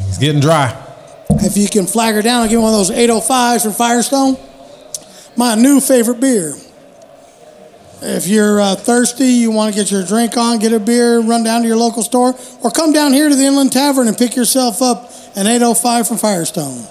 It's 0.00 0.18
getting 0.18 0.42
dry. 0.42 0.78
If 1.30 1.56
you 1.56 1.66
can 1.66 1.86
flag 1.86 2.14
her 2.14 2.20
down, 2.20 2.42
I'll 2.42 2.44
give 2.48 2.52
you 2.52 2.60
one 2.60 2.74
of 2.74 2.86
those 2.86 2.90
805s 2.90 3.62
from 3.62 3.72
Firestone. 3.72 4.36
My 5.34 5.54
new 5.54 5.80
favorite 5.80 6.20
beer. 6.20 6.52
If 8.02 8.28
you're 8.28 8.60
uh, 8.60 8.74
thirsty, 8.74 9.28
you 9.28 9.50
want 9.50 9.74
to 9.74 9.80
get 9.80 9.90
your 9.90 10.04
drink 10.04 10.36
on, 10.36 10.58
get 10.58 10.74
a 10.74 10.78
beer, 10.78 11.20
run 11.20 11.42
down 11.42 11.62
to 11.62 11.68
your 11.68 11.78
local 11.78 12.02
store, 12.02 12.34
or 12.62 12.70
come 12.70 12.92
down 12.92 13.14
here 13.14 13.30
to 13.30 13.34
the 13.34 13.46
Inland 13.46 13.72
Tavern 13.72 14.08
and 14.08 14.18
pick 14.18 14.36
yourself 14.36 14.82
up 14.82 15.10
an 15.36 15.46
805 15.46 16.06
from 16.06 16.18
Firestone. 16.18 16.86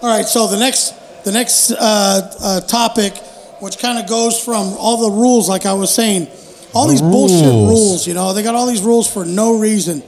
All 0.00 0.08
right, 0.08 0.24
so 0.24 0.46
the 0.46 0.58
next 0.58 0.94
the 1.28 1.32
next 1.32 1.72
uh, 1.72 1.76
uh, 2.40 2.60
topic, 2.62 3.14
which 3.60 3.78
kind 3.78 3.98
of 3.98 4.08
goes 4.08 4.42
from 4.42 4.72
all 4.78 5.10
the 5.10 5.14
rules, 5.20 5.46
like 5.46 5.66
I 5.66 5.74
was 5.74 5.94
saying, 5.94 6.26
all 6.72 6.86
The 6.86 6.92
these 6.92 7.02
bullshit 7.02 7.44
rules. 7.44 7.68
rules. 7.68 8.06
You 8.06 8.14
know, 8.14 8.32
they 8.32 8.42
got 8.42 8.54
all 8.54 8.66
these 8.66 8.80
rules 8.80 9.12
for 9.12 9.26
no 9.26 9.58
reason. 9.58 10.02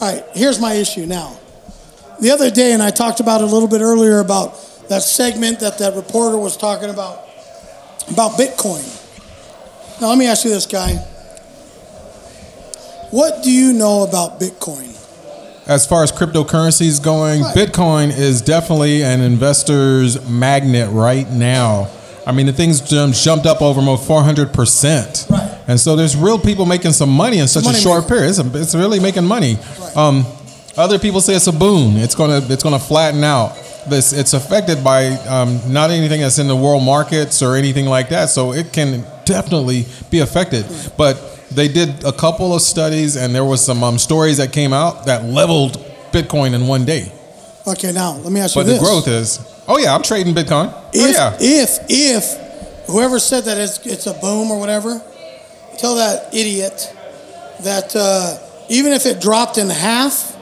All 0.00 0.12
right, 0.12 0.24
here's 0.34 0.60
my 0.60 0.74
issue 0.74 1.04
now. 1.04 1.36
The 2.20 2.30
other 2.30 2.48
day, 2.48 2.72
and 2.74 2.82
I 2.82 2.90
talked 2.90 3.18
about 3.18 3.40
it 3.40 3.44
a 3.44 3.52
little 3.52 3.66
bit 3.66 3.80
earlier 3.80 4.20
about 4.20 4.54
that 4.88 5.02
segment 5.02 5.58
that 5.60 5.78
that 5.78 5.96
reporter 5.96 6.38
was 6.38 6.56
talking 6.56 6.90
about 6.90 7.24
about 8.08 8.32
Bitcoin. 8.38 8.86
Now, 10.00 10.10
let 10.10 10.18
me 10.18 10.26
ask 10.26 10.44
you 10.44 10.50
this, 10.50 10.66
guy. 10.66 10.94
What 13.10 13.42
do 13.42 13.50
you 13.50 13.72
know 13.72 14.04
about 14.04 14.38
Bitcoin? 14.38 14.90
As 15.72 15.86
far 15.86 16.02
as 16.02 16.12
cryptocurrencies 16.12 17.02
going, 17.02 17.42
Right. 17.42 17.56
Bitcoin 17.56 18.16
is 18.16 18.40
definitely 18.40 19.02
an 19.02 19.20
investor's 19.20 20.26
magnet 20.28 20.90
right 20.92 21.28
now. 21.30 21.88
I 22.26 22.32
mean, 22.32 22.46
the 22.46 22.52
thing's 22.52 22.80
jumped 22.80 23.46
up 23.46 23.60
over 23.62 23.80
almost 23.80 24.08
400%. 24.08 25.30
Right. 25.30 25.58
And 25.66 25.78
so 25.80 25.96
there's 25.96 26.16
real 26.16 26.38
people 26.38 26.66
making 26.66 26.92
some 26.92 27.10
money 27.10 27.38
in 27.38 27.48
such 27.48 27.66
a 27.66 27.72
short 27.74 28.02
maker. 28.04 28.14
period. 28.14 28.30
It's, 28.30 28.38
a, 28.38 28.60
it's 28.60 28.74
really 28.74 29.00
making 29.00 29.24
money. 29.24 29.56
Um, 29.96 30.24
other 30.76 30.98
people 30.98 31.20
say 31.20 31.34
it's 31.34 31.46
a 31.48 31.52
boon. 31.52 31.96
It's 31.96 32.14
gonna 32.14 32.40
it's 32.48 32.62
gonna 32.62 32.78
flatten 32.78 33.22
out. 33.24 33.54
This 33.88 34.12
it's 34.12 34.32
affected 34.32 34.82
by 34.82 35.08
um, 35.28 35.60
not 35.72 35.90
anything 35.90 36.20
that's 36.22 36.38
in 36.38 36.46
the 36.48 36.56
world 36.56 36.82
markets 36.82 37.42
or 37.42 37.56
anything 37.56 37.86
like 37.86 38.08
that. 38.10 38.30
So 38.30 38.52
it 38.52 38.72
can 38.72 39.04
definitely 39.24 39.84
be 40.10 40.20
affected. 40.20 40.64
But 40.96 41.16
they 41.54 41.68
did 41.68 42.04
a 42.04 42.12
couple 42.12 42.54
of 42.54 42.62
studies, 42.62 43.16
and 43.16 43.34
there 43.34 43.44
was 43.44 43.64
some 43.64 43.82
um, 43.84 43.98
stories 43.98 44.36
that 44.38 44.52
came 44.52 44.72
out 44.72 45.06
that 45.06 45.24
leveled 45.24 45.74
Bitcoin 46.12 46.54
in 46.54 46.66
one 46.66 46.84
day. 46.84 47.12
Okay, 47.66 47.92
now 47.92 48.16
let 48.16 48.32
me 48.32 48.40
ask 48.40 48.56
you 48.56 48.62
But 48.62 48.72
the 48.72 48.78
growth 48.78 49.06
is, 49.06 49.38
oh 49.68 49.78
yeah, 49.78 49.94
I'm 49.94 50.02
trading 50.02 50.34
Bitcoin. 50.34 50.72
Oh 50.72 50.90
if 50.92 51.14
yeah, 51.14 51.36
if 51.40 51.78
if 51.88 52.86
whoever 52.86 53.18
said 53.18 53.44
that 53.44 53.58
it's, 53.58 53.84
it's 53.86 54.06
a 54.06 54.14
boom 54.14 54.50
or 54.50 54.58
whatever, 54.58 55.00
tell 55.78 55.96
that 55.96 56.34
idiot 56.34 56.94
that 57.62 57.94
uh, 57.94 58.38
even 58.68 58.92
if 58.92 59.06
it 59.06 59.20
dropped 59.20 59.58
in 59.58 59.68
half, 59.68 60.36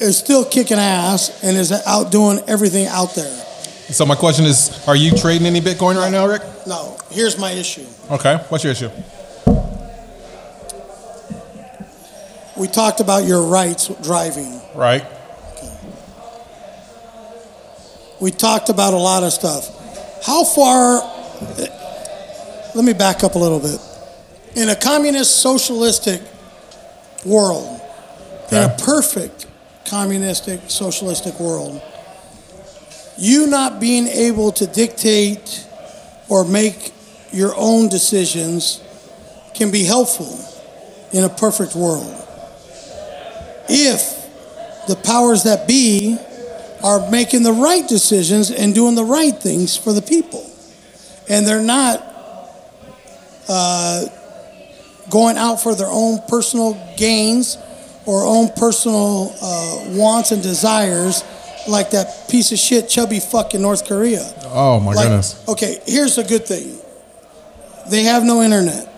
it's 0.00 0.18
still 0.18 0.44
kicking 0.44 0.78
ass 0.78 1.42
and 1.44 1.56
is 1.56 1.70
outdoing 1.86 2.40
everything 2.48 2.86
out 2.86 3.14
there. 3.14 3.32
So 3.90 4.04
my 4.04 4.16
question 4.16 4.46
is, 4.46 4.86
are 4.88 4.96
you 4.96 5.12
trading 5.12 5.46
any 5.46 5.60
Bitcoin 5.60 5.96
right 5.96 6.10
now, 6.10 6.26
Rick? 6.26 6.42
No, 6.66 6.96
here's 7.10 7.38
my 7.38 7.52
issue. 7.52 7.86
Okay, 8.10 8.36
what's 8.48 8.64
your 8.64 8.72
issue? 8.72 8.90
We 12.56 12.68
talked 12.68 13.00
about 13.00 13.24
your 13.24 13.42
rights 13.42 13.88
driving. 14.02 14.60
Right. 14.74 15.04
We 18.20 18.30
talked 18.30 18.68
about 18.68 18.94
a 18.94 18.98
lot 18.98 19.24
of 19.24 19.32
stuff. 19.32 20.24
How 20.24 20.44
far? 20.44 21.02
Let 22.74 22.84
me 22.84 22.92
back 22.92 23.24
up 23.24 23.34
a 23.34 23.38
little 23.38 23.60
bit. 23.60 23.80
In 24.56 24.68
a 24.68 24.76
communist 24.76 25.40
socialistic 25.40 26.22
world, 27.24 27.80
in 28.52 28.58
a 28.58 28.76
perfect 28.84 29.46
communistic 29.84 30.60
socialistic 30.68 31.38
world, 31.40 31.82
you 33.18 33.46
not 33.48 33.80
being 33.80 34.06
able 34.06 34.52
to 34.52 34.66
dictate 34.66 35.66
or 36.28 36.44
make 36.44 36.92
your 37.32 37.52
own 37.56 37.88
decisions 37.88 38.80
can 39.54 39.70
be 39.70 39.84
helpful 39.84 40.38
in 41.12 41.24
a 41.24 41.28
perfect 41.28 41.74
world. 41.74 42.23
If 43.68 44.24
the 44.86 44.96
powers 44.96 45.44
that 45.44 45.66
be 45.66 46.18
are 46.82 47.10
making 47.10 47.42
the 47.42 47.52
right 47.52 47.88
decisions 47.88 48.50
and 48.50 48.74
doing 48.74 48.94
the 48.94 49.04
right 49.04 49.34
things 49.34 49.76
for 49.76 49.92
the 49.92 50.02
people. 50.02 50.44
And 51.28 51.46
they're 51.46 51.62
not 51.62 52.04
uh, 53.48 54.04
going 55.10 55.38
out 55.38 55.62
for 55.62 55.74
their 55.74 55.88
own 55.88 56.20
personal 56.28 56.74
gains 56.98 57.56
or 58.04 58.24
own 58.24 58.50
personal 58.56 59.34
uh, 59.40 59.84
wants 59.96 60.30
and 60.30 60.42
desires 60.42 61.24
like 61.66 61.90
that 61.92 62.28
piece 62.28 62.52
of 62.52 62.58
shit 62.58 62.88
chubby 62.90 63.18
fucking 63.18 63.62
North 63.62 63.86
Korea. 63.88 64.30
Oh 64.44 64.78
my 64.80 64.92
Like, 64.92 65.06
goodness. 65.06 65.42
Okay, 65.48 65.78
here's 65.86 66.18
a 66.18 66.24
good 66.24 66.46
thing. 66.46 66.78
They 67.90 68.02
have 68.02 68.24
no 68.24 68.42
internet. 68.42 68.92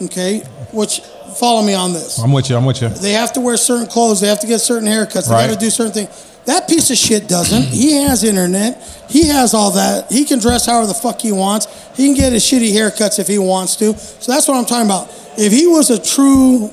Okay, 0.00 0.38
which 0.72 1.02
follow 1.36 1.62
me 1.62 1.74
on 1.74 1.92
this. 1.92 2.18
I'm 2.18 2.32
with 2.32 2.48
you. 2.50 2.56
I'm 2.56 2.64
with 2.64 2.80
you. 2.82 2.88
They 2.88 3.12
have 3.12 3.32
to 3.34 3.40
wear 3.40 3.56
certain 3.56 3.86
clothes. 3.86 4.20
They 4.20 4.28
have 4.28 4.40
to 4.40 4.46
get 4.46 4.60
certain 4.60 4.88
haircuts. 4.88 5.26
They 5.28 5.32
Right. 5.34 5.46
got 5.48 5.54
to 5.54 5.60
do 5.64 5.70
certain 5.70 5.92
things. 5.92 6.08
That 6.44 6.66
piece 6.68 6.90
of 6.90 6.96
shit 6.98 7.28
doesn't. 7.28 7.62
He 7.64 7.92
has 8.02 8.24
internet. 8.24 8.82
He 9.08 9.28
has 9.28 9.54
all 9.54 9.70
that. 9.72 10.10
He 10.10 10.24
can 10.24 10.38
dress 10.40 10.66
however 10.66 10.86
the 10.88 10.94
fuck 10.94 11.20
he 11.20 11.30
wants. 11.30 11.68
He 11.96 12.06
can 12.06 12.14
get 12.16 12.32
his 12.32 12.42
shitty 12.42 12.72
haircuts 12.72 13.18
if 13.20 13.28
he 13.28 13.38
wants 13.38 13.76
to. 13.76 13.96
So 13.96 14.32
that's 14.32 14.48
what 14.48 14.56
I'm 14.56 14.64
talking 14.64 14.86
about. 14.86 15.08
If 15.38 15.52
he 15.52 15.66
was 15.68 15.90
a 15.90 16.00
true, 16.02 16.72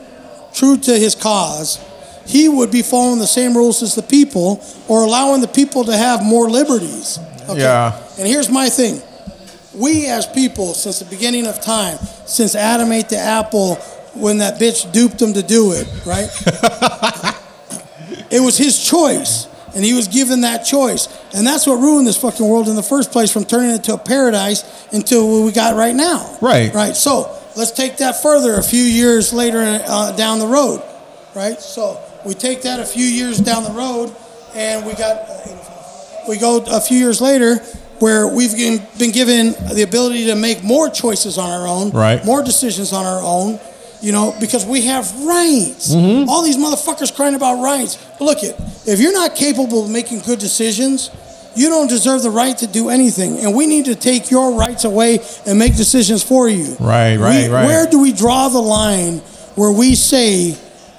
true 0.54 0.78
to 0.78 0.98
his 0.98 1.14
cause, 1.14 1.78
he 2.26 2.50
would 2.50 2.72
be 2.72 2.82
following 2.82 3.20
the 3.20 3.28
same 3.28 3.56
rules 3.56 3.84
as 3.84 3.94
the 3.96 4.02
people 4.02 4.64
or 4.88 5.04
allowing 5.04 5.42
the 5.42 5.48
people 5.48 5.84
to 5.86 5.96
have 5.96 6.24
more 6.24 6.50
liberties. 6.50 7.20
Yeah. 7.54 7.94
And 8.18 8.28
here's 8.28 8.50
my 8.50 8.70
thing. 8.70 9.02
We 9.76 10.08
as 10.08 10.26
people, 10.26 10.74
since 10.74 10.98
the 11.00 11.06
beginning 11.06 11.46
of 11.46 11.62
time, 11.62 12.00
since 12.26 12.56
Adam 12.56 12.92
ate 12.92 13.10
the 13.10 13.20
apple 13.20 13.78
when 14.14 14.40
that 14.40 14.60
bitch 14.60 14.92
duped 14.92 15.22
him 15.22 15.34
to 15.34 15.44
do 15.44 15.74
it, 15.74 15.88
right? 16.06 16.30
it 18.32 18.42
was 18.42 18.58
his 18.58 18.84
choice. 18.84 19.48
And 19.76 19.86
he 19.86 19.94
was 19.94 20.08
given 20.08 20.42
that 20.42 20.64
choice. 20.64 21.08
And 21.36 21.46
that's 21.46 21.68
what 21.68 21.76
ruined 21.76 22.08
this 22.08 22.18
fucking 22.18 22.48
world 22.48 22.68
in 22.68 22.76
the 22.76 22.82
first 22.84 23.12
place 23.12 23.32
from 23.32 23.46
turning 23.46 23.70
it 23.70 23.76
into 23.76 23.94
a 23.94 24.00
paradise 24.00 24.88
into 24.92 25.24
what 25.24 25.46
we 25.46 25.52
got 25.52 25.76
right 25.76 25.96
now. 25.96 26.38
Right. 26.42 26.74
Right. 26.74 26.96
So 26.96 27.38
let's 27.56 27.72
take 27.72 27.98
that 27.98 28.24
further 28.24 28.56
a 28.56 28.64
few 28.64 28.82
years 28.82 29.32
later 29.32 29.60
uh, 29.88 30.12
down 30.14 30.40
the 30.40 30.48
road. 30.48 30.82
Right. 31.36 31.62
So 31.62 32.02
we 32.26 32.34
take 32.34 32.64
that 32.64 32.80
a 32.80 32.86
few 32.86 33.06
years 33.06 33.38
down 33.38 33.64
the 33.64 33.72
road 33.72 34.14
and 34.56 34.88
we 34.88 34.96
got, 34.96 35.30
we 36.28 36.40
go 36.40 36.64
a 36.68 36.82
few 36.82 36.98
years 36.98 37.22
later 37.22 37.58
where 38.00 38.28
we've 38.28 38.56
been 38.56 38.82
been 38.98 39.12
given 39.12 39.52
the 39.74 39.84
ability 39.84 40.26
to 40.26 40.36
make 40.36 40.64
more 40.64 40.90
choices 40.90 41.38
on 41.38 41.50
our 41.50 41.68
own, 41.68 41.92
Right. 41.92 42.24
more 42.26 42.42
decisions 42.42 42.94
on 42.94 43.06
our 43.06 43.22
own, 43.22 43.60
you 44.02 44.12
know, 44.12 44.36
because 44.40 44.66
we 44.66 44.86
have 44.86 45.06
rights. 45.24 45.94
Mm-hmm. 45.94 46.30
All 46.30 46.44
these 46.44 46.58
motherfuckers 46.58 47.14
crying 47.14 47.36
about 47.36 47.62
rights. 47.62 47.96
But 48.18 48.26
look 48.26 48.44
it, 48.44 48.56
if 48.86 49.00
you're 49.00 49.14
not 49.14 49.36
capable 49.36 49.84
of 49.86 49.90
making 49.90 50.20
good 50.22 50.40
decisions, 50.40 51.10
you 51.56 51.70
don't 51.70 51.88
deserve 51.90 52.22
the 52.24 52.30
right 52.32 52.58
to 52.60 52.68
do 52.68 52.90
anything. 52.90 53.40
And 53.40 53.56
we 53.56 53.66
need 53.68 53.86
to 53.86 53.96
take 53.96 54.32
your 54.32 54.54
rights 54.54 54.86
away 54.86 55.20
and 55.46 55.60
make 55.60 55.76
decisions 55.76 56.24
for 56.24 56.48
you. 56.48 56.76
Right, 56.80 57.18
right, 57.18 57.48
We- 57.48 57.54
right. 57.54 57.66
Where 57.66 57.88
do 57.88 58.00
we 58.00 58.14
draw 58.14 58.48
the 58.50 58.62
line 58.62 59.18
where 59.56 59.72
we 59.72 59.96
say 59.96 60.56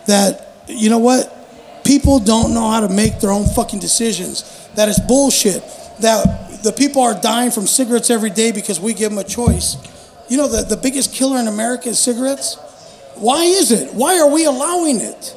that, 0.07 0.53
you 0.67 0.91
know 0.91 0.99
what? 0.99 1.37
People 1.85 2.19
don't 2.19 2.53
know 2.53 2.69
how 2.71 2.81
to 2.81 2.89
make 2.89 3.21
their 3.21 3.31
own 3.33 3.47
fucking 3.47 3.79
decisions. 3.81 4.69
That 4.75 4.89
is 4.89 4.99
bullshit. 5.01 5.63
That 6.01 6.63
the 6.63 6.73
people 6.73 7.03
are 7.03 7.15
dying 7.15 7.51
from 7.51 7.67
cigarettes 7.67 8.11
every 8.11 8.31
day 8.31 8.53
because 8.53 8.79
we 8.79 8.93
give 8.93 9.11
them 9.11 9.19
a 9.19 9.25
choice. 9.25 9.77
You 10.29 10.37
know, 10.37 10.47
the, 10.47 10.63
the 10.63 10.77
biggest 10.77 11.15
killer 11.15 11.39
in 11.39 11.49
America 11.49 11.89
is 11.89 11.99
cigarettes. 11.99 12.59
Why 13.21 13.45
is 13.45 13.71
it? 13.71 13.95
Why 13.95 14.19
are 14.19 14.31
we 14.31 14.45
allowing 14.47 15.01
it? 15.01 15.37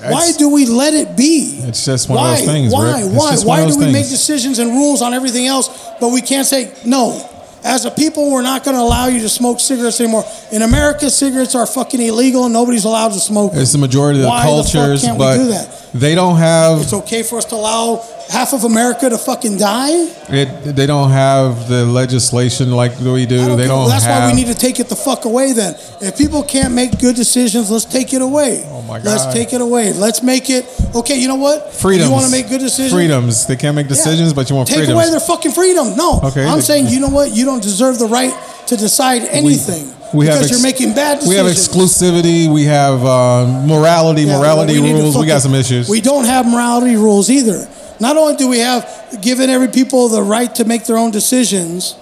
Why 0.00 0.32
do 0.38 0.48
we 0.48 0.66
let 0.66 0.94
it 0.94 1.16
be? 1.16 1.60
It's 1.64 1.84
just 1.84 2.08
one 2.08 2.18
of 2.18 2.24
why? 2.24 2.36
those 2.36 2.46
things, 2.46 2.72
Why? 2.72 3.02
Why? 3.04 3.36
Why 3.44 3.60
of 3.62 3.72
do 3.72 3.78
we 3.78 3.92
make 3.92 4.08
decisions 4.08 4.58
and 4.60 4.70
rules 4.70 5.02
on 5.02 5.12
everything 5.12 5.46
else, 5.46 5.68
but 6.00 6.10
we 6.10 6.20
can't 6.22 6.46
say 6.46 6.72
no? 6.86 7.20
As 7.64 7.84
a 7.84 7.90
people, 7.90 8.30
we're 8.30 8.42
not 8.42 8.62
going 8.64 8.76
to 8.76 8.80
allow 8.82 9.08
you 9.08 9.20
to 9.20 9.28
smoke 9.28 9.58
cigarettes 9.58 10.00
anymore. 10.00 10.24
In 10.52 10.62
America, 10.62 11.10
cigarettes 11.10 11.56
are 11.56 11.66
fucking 11.66 12.00
illegal, 12.00 12.44
and 12.44 12.52
nobody's 12.52 12.84
allowed 12.84 13.08
to 13.12 13.18
smoke. 13.20 13.52
them. 13.52 13.60
It's 13.60 13.72
the 13.72 13.78
majority 13.78 14.20
of 14.20 14.22
the 14.22 14.28
Why 14.28 14.42
the 14.44 14.46
cultures, 14.46 15.02
we 15.02 15.18
but 15.18 15.36
do 15.36 15.48
that? 15.48 15.90
they 15.92 16.14
don't 16.14 16.36
have 16.36 16.80
It's 16.80 16.92
okay 16.92 17.24
for 17.24 17.36
us 17.38 17.44
to 17.46 17.56
allow 17.56 17.96
half 18.30 18.52
of 18.52 18.64
America 18.64 19.08
to 19.08 19.16
fucking 19.18 19.56
die. 19.58 19.90
it. 20.28 20.76
They 20.76 20.86
don't 20.86 21.10
have 21.10 21.68
the 21.68 21.84
legislation 21.86 22.70
like 22.72 22.98
we 23.00 23.26
do. 23.26 23.38
Don't 23.46 23.56
they 23.58 23.66
don't 23.66 23.88
that's 23.88 24.04
have. 24.04 24.24
why 24.24 24.30
we 24.30 24.36
need 24.36 24.48
to 24.48 24.54
take 24.54 24.80
it 24.80 24.88
the 24.88 24.96
fuck 24.96 25.24
away. 25.24 25.52
Then, 25.52 25.74
if 26.00 26.16
people 26.18 26.42
can't 26.42 26.74
make 26.74 26.98
good 26.98 27.16
decisions, 27.16 27.70
let's 27.70 27.84
take 27.86 28.12
it 28.12 28.22
away. 28.22 28.64
Oh 28.66 28.82
my 28.82 28.98
god. 28.98 29.06
Let's 29.06 29.32
take 29.32 29.52
it 29.52 29.60
away. 29.60 29.92
Let's 29.92 30.22
make 30.22 30.50
it 30.50 30.66
okay. 30.94 31.16
You 31.18 31.28
know 31.28 31.36
what? 31.36 31.72
freedoms. 31.72 32.08
You 32.08 32.12
want 32.12 32.26
to 32.26 32.30
make 32.30 32.48
good 32.48 32.60
decisions? 32.60 32.92
Freedoms. 32.92 33.46
They 33.46 33.56
can't 33.56 33.74
make 33.76 33.88
decisions, 33.88 34.30
Yeah. 34.30 34.34
but 34.36 34.50
you 34.50 34.56
want 34.56 34.68
take 34.68 34.78
freedoms. 34.78 34.94
away 34.98 35.10
their 35.10 35.20
fucking 35.20 35.52
freedom. 35.52 35.96
No, 35.96 36.20
Okay. 36.24 36.44
I'm 36.46 36.60
saying 36.60 36.88
you 36.88 37.00
know 37.00 37.08
what? 37.08 37.32
You 37.32 37.44
don't 37.44 37.62
deserve 37.62 37.98
the 37.98 38.06
right 38.06 38.34
to 38.66 38.76
decide 38.76 39.22
anything 39.22 39.88
we 40.12 40.26
have 40.26 40.36
because 40.40 40.40
ex- 40.42 40.50
you're 40.50 40.62
making 40.62 40.94
bad 40.94 41.20
decisions. 41.20 41.28
we 41.28 41.36
have 41.36 41.46
exclusivity. 41.46 42.52
We 42.52 42.64
have 42.64 43.02
uh, 43.04 43.46
morality, 43.66 44.22
Yeah, 44.22 44.38
morality 44.38 44.80
we 44.80 44.92
rules. 44.92 45.16
we 45.16 45.26
got 45.26 45.40
some 45.42 45.54
issues. 45.54 45.88
We 45.88 46.00
don't 46.02 46.24
have 46.26 46.46
morality 46.46 46.96
rules 46.96 47.30
either. 47.30 47.66
Not 48.00 48.16
only 48.16 48.36
do 48.36 48.48
we 48.48 48.58
have 48.58 49.18
given 49.20 49.50
every 49.50 49.68
people 49.68 50.08
the 50.08 50.22
right 50.22 50.54
to 50.56 50.64
make 50.64 50.86
their 50.86 50.98
own 50.98 51.10
decisions, 51.10 51.96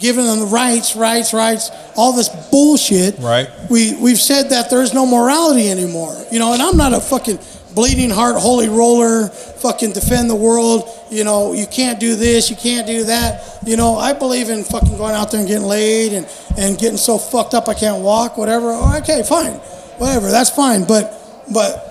giving 0.00 0.24
them 0.24 0.40
the 0.40 0.46
rights, 0.46 0.96
rights, 0.96 1.32
rights, 1.32 1.70
all 1.96 2.12
this 2.12 2.28
bullshit. 2.50 3.18
Right. 3.18 3.48
We 3.68 3.94
we've 3.96 4.20
said 4.20 4.50
that 4.50 4.70
there 4.70 4.82
is 4.82 4.94
no 4.94 5.06
morality 5.06 5.68
anymore. 5.68 6.16
You 6.32 6.38
know, 6.38 6.52
and 6.52 6.62
I'm 6.62 6.76
not 6.76 6.92
a 6.92 7.00
fucking 7.00 7.38
bleeding 7.74 8.10
heart 8.10 8.36
holy 8.36 8.68
roller, 8.68 9.28
fucking 9.28 9.92
defend 9.92 10.28
the 10.28 10.34
world. 10.34 10.88
You 11.10 11.24
know, 11.24 11.52
you 11.52 11.66
can't 11.66 12.00
do 12.00 12.16
this, 12.16 12.50
you 12.50 12.56
can't 12.56 12.86
do 12.86 13.04
that. 13.04 13.58
You 13.64 13.76
know, 13.76 13.96
I 13.96 14.12
believe 14.12 14.48
in 14.48 14.64
fucking 14.64 14.96
going 14.96 15.14
out 15.14 15.30
there 15.30 15.40
and 15.40 15.48
getting 15.48 15.66
laid 15.66 16.12
and, 16.12 16.26
and 16.58 16.78
getting 16.78 16.96
so 16.96 17.18
fucked 17.18 17.54
up 17.54 17.68
I 17.68 17.74
can't 17.74 18.02
walk, 18.02 18.38
whatever. 18.38 18.72
Okay, 18.98 19.22
fine. 19.22 19.52
Whatever, 19.98 20.30
that's 20.30 20.50
fine. 20.50 20.84
But 20.84 21.16
but 21.52 21.89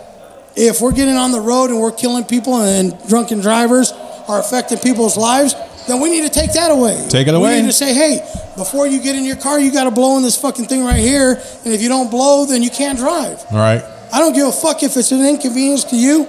if 0.56 0.82
we're 0.82 0.92
getting 0.92 1.16
on 1.16 1.32
the 1.32 1.42
road 1.42 1.70
and 1.70 1.80
we're 1.80 1.92
killing 1.92 2.24
people 2.24 2.62
and 2.62 2.94
drunken 3.08 3.40
drivers 3.40 3.92
are 4.28 4.40
affecting 4.40 4.78
people's 4.80 5.18
lives, 5.18 5.56
then 5.88 6.02
we 6.02 6.10
need 6.10 6.22
to 6.22 6.30
take 6.30 6.54
that 6.54 6.72
away. 6.72 7.08
Take 7.10 7.28
it 7.28 7.34
away. 7.34 7.56
We 7.56 7.62
need 7.62 7.68
to 7.68 7.74
say, 7.74 7.94
hey, 7.94 8.20
before 8.56 8.88
you 8.88 9.02
get 9.02 9.16
in 9.16 9.26
your 9.26 9.38
car, 9.38 9.60
you 9.60 9.72
got 9.72 9.86
to 9.86 9.92
blow 9.92 10.18
in 10.18 10.24
this 10.24 10.40
fucking 10.40 10.66
thing 10.66 10.84
right 10.84 11.00
here, 11.00 11.42
and 11.64 11.74
if 11.74 11.82
you 11.82 11.90
don't 11.90 12.12
blow, 12.12 12.46
then 12.46 12.62
you 12.62 12.70
can't 12.70 12.98
drive. 12.98 13.44
All 13.52 13.58
right. 13.58 13.84
I 14.12 14.20
don't 14.20 14.34
give 14.34 14.48
a 14.48 14.52
fuck 14.52 14.84
if 14.84 14.98
it's 14.98 15.12
an 15.12 15.26
inconvenience 15.26 15.84
to 15.86 15.96
you. 15.96 16.28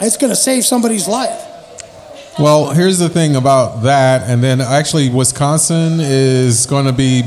It's 0.00 0.16
going 0.16 0.30
to 0.30 0.36
save 0.36 0.64
somebody's 0.64 1.06
life. 1.08 1.46
Well, 2.38 2.70
here's 2.70 2.98
the 2.98 3.08
thing 3.08 3.36
about 3.36 3.82
that, 3.82 4.22
and 4.28 4.42
then 4.42 4.60
actually, 4.60 5.10
Wisconsin 5.10 5.98
is 6.00 6.64
going 6.66 6.86
to 6.86 6.92
be 6.92 7.22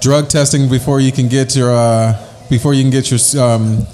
drug 0.00 0.28
testing 0.28 0.68
before 0.68 1.00
you 1.00 1.12
can 1.12 1.28
get 1.28 1.56
your 1.56 1.72
uh, 1.72 2.14
before 2.48 2.74
you 2.74 2.82
can 2.82 2.90
get 2.90 3.10
your 3.10 3.20
um, 3.42 3.86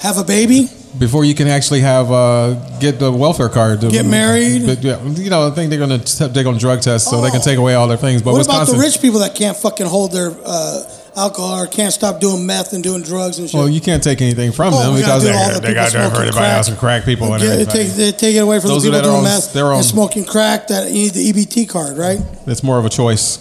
Have 0.00 0.18
a 0.18 0.24
baby. 0.24 0.68
before 0.98 1.24
you 1.24 1.34
can 1.34 1.48
actually 1.48 1.80
have 1.80 2.10
uh, 2.10 2.54
get 2.78 2.98
the 2.98 3.10
welfare 3.12 3.48
card. 3.48 3.80
Get 3.80 4.06
married? 4.06 4.64
But, 4.66 4.82
yeah, 4.82 5.02
you 5.04 5.28
know, 5.30 5.48
I 5.48 5.50
think 5.50 5.70
they're 5.70 5.78
going 5.84 6.00
to 6.00 6.28
they're 6.28 6.44
going 6.44 6.56
to 6.56 6.60
drug 6.60 6.80
test 6.82 7.08
so 7.10 7.20
they 7.20 7.30
can 7.30 7.40
Oh. 7.40 7.44
take 7.44 7.58
away 7.58 7.74
all 7.74 7.88
their 7.88 7.96
things. 7.96 8.22
But 8.22 8.32
What 8.32 8.44
about 8.46 8.66
the 8.68 8.78
rich 8.78 9.00
people 9.02 9.20
that 9.20 9.34
can't 9.34 9.56
fucking 9.56 9.86
hold 9.86 10.12
their 10.12 10.32
uh, 10.44 10.82
alcohol 11.16 11.58
or 11.62 11.66
can't 11.66 11.92
stop 11.92 12.20
doing 12.20 12.46
meth 12.46 12.72
and 12.72 12.82
doing 12.82 13.02
drugs 13.02 13.38
and 13.38 13.48
shit? 13.50 13.58
well, 13.58 13.68
you 13.68 13.80
can't 13.80 14.02
take 14.02 14.22
anything 14.22 14.52
from 14.52 14.72
Oh, 14.72 14.78
them 14.92 14.94
because 15.00 15.24
they, 15.24 15.32
all 15.32 15.52
the 15.54 15.60
they 15.60 15.74
got 15.74 15.86
to 15.86 15.90
smoking 15.90 16.10
everybody 16.10 16.30
crack. 16.32 16.68
and 16.68 16.78
crack 16.78 17.04
people 17.04 17.34
and 17.34 17.68
take, 17.70 17.88
they 17.88 18.12
take 18.12 18.36
it 18.36 18.38
away 18.38 18.60
from 18.60 18.70
Those 18.70 18.84
the 18.84 18.90
people 18.90 19.02
doing 19.02 19.16
own- 19.16 19.24
meth 19.24 19.52
their 19.52 19.66
own- 19.66 19.76
and 19.78 19.84
smoking 19.84 20.24
crack 20.24 20.68
that 20.68 20.88
you 20.92 20.94
need 21.10 21.12
the 21.14 21.32
EBT 21.32 21.68
card, 21.68 21.98
right? 21.98 22.20
It's 22.46 22.62
more 22.62 22.78
of 22.78 22.84
a 22.84 22.90
choice. 22.90 23.40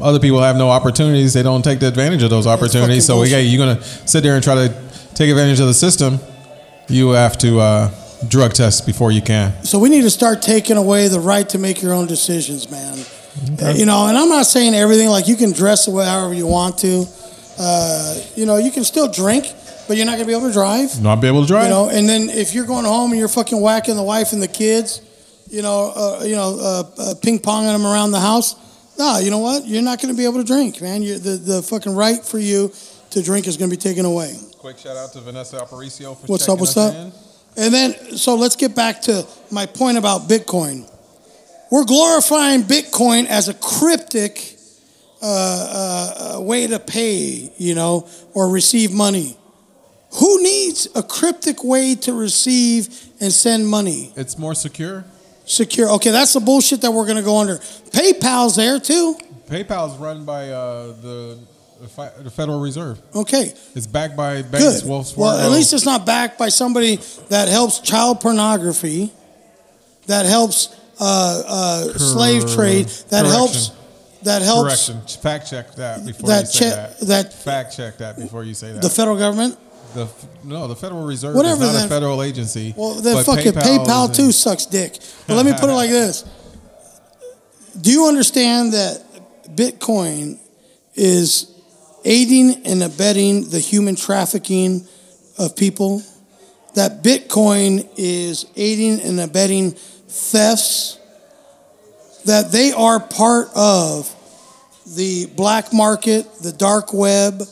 Other 0.00 0.20
people 0.20 0.40
have 0.40 0.56
no 0.56 0.70
opportunities. 0.70 1.32
They 1.34 1.42
don't 1.42 1.62
take 1.62 1.80
the 1.80 1.88
advantage 1.88 2.22
of 2.22 2.30
those 2.30 2.46
opportunities. 2.46 3.04
So, 3.04 3.24
yeah, 3.24 3.38
you're 3.38 3.58
going 3.64 3.76
to 3.76 3.82
sit 4.06 4.22
there 4.22 4.34
and 4.36 4.44
try 4.44 4.54
to 4.54 4.72
take 5.14 5.30
advantage 5.30 5.60
of 5.60 5.66
the 5.66 5.74
system. 5.74 6.18
You 6.88 7.10
have 7.10 7.36
to 7.38 7.60
uh, 7.60 7.90
drug 8.28 8.54
test 8.54 8.86
before 8.86 9.12
you 9.12 9.20
can. 9.22 9.52
So 9.64 9.78
we 9.78 9.88
need 9.88 10.02
to 10.02 10.10
start 10.10 10.42
taking 10.42 10.76
away 10.76 11.08
the 11.08 11.20
right 11.20 11.48
to 11.50 11.58
make 11.58 11.82
your 11.82 11.92
own 11.92 12.06
decisions, 12.06 12.70
man. 12.70 12.98
Uh, 13.62 13.74
You 13.76 13.86
know, 13.86 14.06
and 14.06 14.16
I'm 14.16 14.28
not 14.28 14.46
saying 14.46 14.74
everything 14.74 15.08
like 15.08 15.28
you 15.28 15.36
can 15.36 15.52
dress 15.52 15.84
the 15.84 15.92
way 15.92 16.04
however 16.06 16.34
you 16.34 16.46
want 16.46 16.78
to. 16.78 17.06
Uh, 17.58 18.20
you 18.36 18.46
know, 18.46 18.56
you 18.56 18.70
can 18.70 18.84
still 18.84 19.10
drink, 19.10 19.44
but 19.86 19.96
you're 19.96 20.06
not 20.06 20.12
gonna 20.12 20.26
be 20.26 20.32
able 20.32 20.46
to 20.48 20.52
drive. 20.52 21.00
Not 21.02 21.20
be 21.20 21.26
able 21.28 21.42
to 21.42 21.46
drive. 21.48 21.64
You 21.64 21.70
know, 21.70 21.88
and 21.88 22.08
then 22.08 22.30
if 22.30 22.54
you're 22.54 22.66
going 22.66 22.84
home 22.84 23.10
and 23.10 23.18
you're 23.18 23.28
fucking 23.28 23.60
whacking 23.60 23.96
the 23.96 24.02
wife 24.02 24.32
and 24.32 24.42
the 24.42 24.48
kids, 24.48 25.02
you 25.50 25.62
know, 25.62 25.92
uh, 25.94 26.24
you 26.24 26.36
know, 26.36 26.58
uh, 26.60 26.84
uh, 26.98 27.14
ping 27.20 27.38
ponging 27.38 27.72
them 27.72 27.86
around 27.86 28.12
the 28.12 28.20
house. 28.20 28.54
No, 28.98 29.18
you 29.18 29.30
know 29.30 29.38
what? 29.38 29.66
You're 29.66 29.82
not 29.82 30.00
going 30.02 30.12
to 30.12 30.18
be 30.18 30.24
able 30.24 30.38
to 30.38 30.44
drink, 30.44 30.80
man. 30.82 31.02
you 31.02 31.18
the 31.18 31.36
the 31.36 31.62
fucking 31.62 31.94
right 31.94 32.22
for 32.24 32.38
you 32.38 32.72
to 33.10 33.22
drink 33.22 33.46
is 33.46 33.56
going 33.56 33.70
to 33.70 33.76
be 33.76 33.80
taken 33.80 34.04
away. 34.04 34.36
Quick 34.68 34.80
shout 34.80 34.98
out 34.98 35.14
to 35.14 35.22
Vanessa 35.22 35.56
Aparicio 35.56 36.14
for 36.14 36.26
What's 36.26 36.46
up, 36.46 36.58
what's 36.58 36.76
up? 36.76 36.94
in. 36.94 37.10
And 37.56 37.72
then, 37.72 38.18
so 38.18 38.34
let's 38.34 38.54
get 38.54 38.76
back 38.76 39.00
to 39.02 39.26
my 39.50 39.64
point 39.64 39.96
about 39.96 40.28
Bitcoin. 40.28 40.86
We're 41.70 41.86
glorifying 41.86 42.64
Bitcoin 42.64 43.24
as 43.24 43.48
a 43.48 43.54
cryptic 43.54 44.58
uh, 45.22 45.24
uh, 45.24 46.36
uh, 46.36 46.40
way 46.42 46.66
to 46.66 46.78
pay, 46.78 47.50
you 47.56 47.74
know, 47.74 48.06
or 48.34 48.50
receive 48.50 48.92
money. 48.92 49.38
Who 50.20 50.42
needs 50.42 50.86
a 50.94 51.02
cryptic 51.02 51.64
way 51.64 51.94
to 51.94 52.12
receive 52.12 52.88
and 53.22 53.32
send 53.32 53.66
money? 53.66 54.12
It's 54.16 54.36
more 54.36 54.54
secure. 54.54 55.06
Secure. 55.46 55.88
Okay, 55.92 56.10
that's 56.10 56.34
the 56.34 56.40
bullshit 56.40 56.82
that 56.82 56.90
we're 56.90 57.06
going 57.06 57.16
to 57.16 57.22
go 57.22 57.38
under. 57.38 57.56
PayPal's 57.56 58.56
there 58.56 58.78
too. 58.78 59.16
PayPal 59.48 59.94
is 59.94 59.96
run 59.96 60.26
by 60.26 60.50
uh, 60.50 60.88
the 60.88 61.38
the 61.80 62.30
Federal 62.30 62.60
Reserve. 62.60 63.00
Okay, 63.14 63.52
It's 63.74 63.86
backed 63.86 64.16
by 64.16 64.42
banks. 64.42 64.80
good. 64.82 64.88
Wells 64.90 65.16
Well, 65.16 65.38
at 65.38 65.50
least 65.52 65.72
it's 65.72 65.84
not 65.84 66.04
backed 66.04 66.38
by 66.38 66.48
somebody 66.48 66.96
that 67.28 67.48
helps 67.48 67.78
child 67.80 68.20
pornography, 68.20 69.12
that 70.06 70.26
helps 70.26 70.68
uh, 71.00 71.42
uh, 71.46 71.98
slave 71.98 72.52
trade, 72.54 72.86
that 73.10 73.24
helps 73.26 73.70
that 74.24 74.42
helps 74.42 74.88
Correction. 74.88 75.20
Fact 75.22 75.48
check 75.48 75.74
that 75.76 76.04
before 76.04 76.28
that 76.28 76.40
you 76.40 76.46
say 76.46 76.58
check 76.70 76.74
that. 76.98 77.06
that 77.06 77.32
Fact 77.32 77.76
check 77.76 77.98
that 77.98 78.16
before 78.18 78.42
you 78.42 78.52
say 78.54 78.72
that. 78.72 78.82
the 78.82 78.90
federal 78.90 79.16
government. 79.16 79.56
The 79.94 80.02
f- 80.02 80.26
no, 80.44 80.66
the 80.66 80.76
Federal 80.76 81.06
Reserve 81.06 81.34
Whatever 81.34 81.62
is 81.64 81.72
not 81.72 81.72
then. 81.78 81.86
a 81.86 81.88
federal 81.88 82.22
agency. 82.22 82.74
Well, 82.76 82.94
then 82.94 83.24
fuck 83.24 83.38
it. 83.46 83.54
PayPal 83.54 84.14
too 84.14 84.32
sucks 84.32 84.66
dick. 84.66 84.98
But 85.26 85.36
let 85.36 85.46
me 85.46 85.52
put 85.52 85.70
it 85.70 85.72
like 85.72 85.88
this: 86.02 86.24
Do 87.80 87.90
you 87.90 88.06
understand 88.08 88.72
that 88.74 89.02
Bitcoin 89.54 90.38
is 90.94 91.46
aiding 92.08 92.66
and 92.66 92.82
abetting 92.82 93.50
the 93.50 93.60
human 93.60 93.94
trafficking 93.94 94.86
of 95.38 95.54
people? 95.54 96.02
That 96.74 97.02
Bitcoin 97.02 97.88
is 97.96 98.46
aiding 98.56 99.00
and 99.00 99.20
abetting 99.20 99.72
thefts. 99.72 100.98
That 102.24 102.50
they 102.50 102.72
are 102.72 102.98
part 102.98 103.48
of 103.54 104.14
the 104.96 105.26
black 105.26 105.72
market, 105.72 106.26
the 106.42 106.52
dark 106.52 106.92
web. 106.92 107.42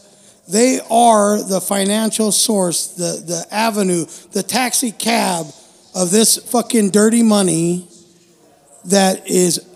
They 0.48 0.80
are 0.90 1.42
the 1.42 1.60
financial 1.60 2.32
source, 2.32 2.88
the, 2.94 3.22
the 3.26 3.46
avenue, 3.50 4.06
the 4.32 4.42
taxi 4.42 4.92
cab 4.92 5.46
of 5.94 6.10
this 6.10 6.36
fucking 6.36 6.90
dirty 6.90 7.22
money 7.22 7.88
that 8.84 9.28
is 9.28 9.66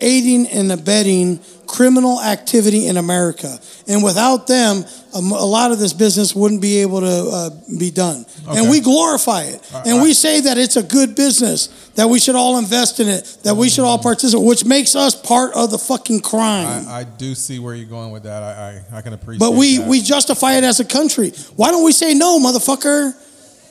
aiding 0.00 0.46
and 0.46 0.72
abetting 0.72 1.38
criminal 1.74 2.20
activity 2.20 2.86
in 2.86 2.96
America. 2.96 3.58
And 3.88 4.04
without 4.04 4.46
them, 4.46 4.84
a 5.12 5.20
lot 5.20 5.72
of 5.72 5.80
this 5.80 5.92
business 5.92 6.34
wouldn't 6.34 6.62
be 6.62 6.78
able 6.82 7.00
to 7.00 7.30
uh, 7.32 7.50
be 7.78 7.90
done. 7.90 8.24
And 8.48 8.70
we 8.70 8.80
glorify 8.80 9.42
it. 9.42 9.72
and 9.84 10.00
we 10.00 10.14
say 10.14 10.40
that 10.42 10.56
it's 10.56 10.76
a 10.76 10.82
good 10.82 11.16
business, 11.16 11.90
that 11.96 12.08
we 12.08 12.20
should 12.20 12.36
all 12.36 12.58
invest 12.58 13.00
in 13.00 13.08
it, 13.08 13.38
that 13.42 13.56
we 13.56 13.68
should 13.68 13.84
all 13.84 13.98
participate, 13.98 14.46
which 14.46 14.64
makes 14.64 14.94
us 14.94 15.20
part 15.20 15.54
of 15.54 15.72
the 15.72 15.78
fucking 15.78 16.20
crime. 16.20 16.86
I, 16.86 17.00
I 17.00 17.04
do 17.04 17.34
see 17.34 17.58
where 17.58 17.74
you're 17.74 17.88
going 17.88 18.12
with 18.12 18.22
that. 18.22 18.42
I 18.42 18.82
I, 18.92 18.98
I 18.98 19.02
can 19.02 19.12
appreciate. 19.12 19.44
It. 19.44 19.50
But 19.50 19.58
we, 19.58 19.78
that. 19.78 19.88
we 19.88 20.00
justify 20.00 20.54
it 20.54 20.64
as 20.64 20.78
a 20.78 20.84
country. 20.84 21.30
Why 21.56 21.72
don't 21.72 21.84
we 21.84 21.92
say 21.92 22.14
no, 22.14 22.38
motherfucker? 22.38 23.14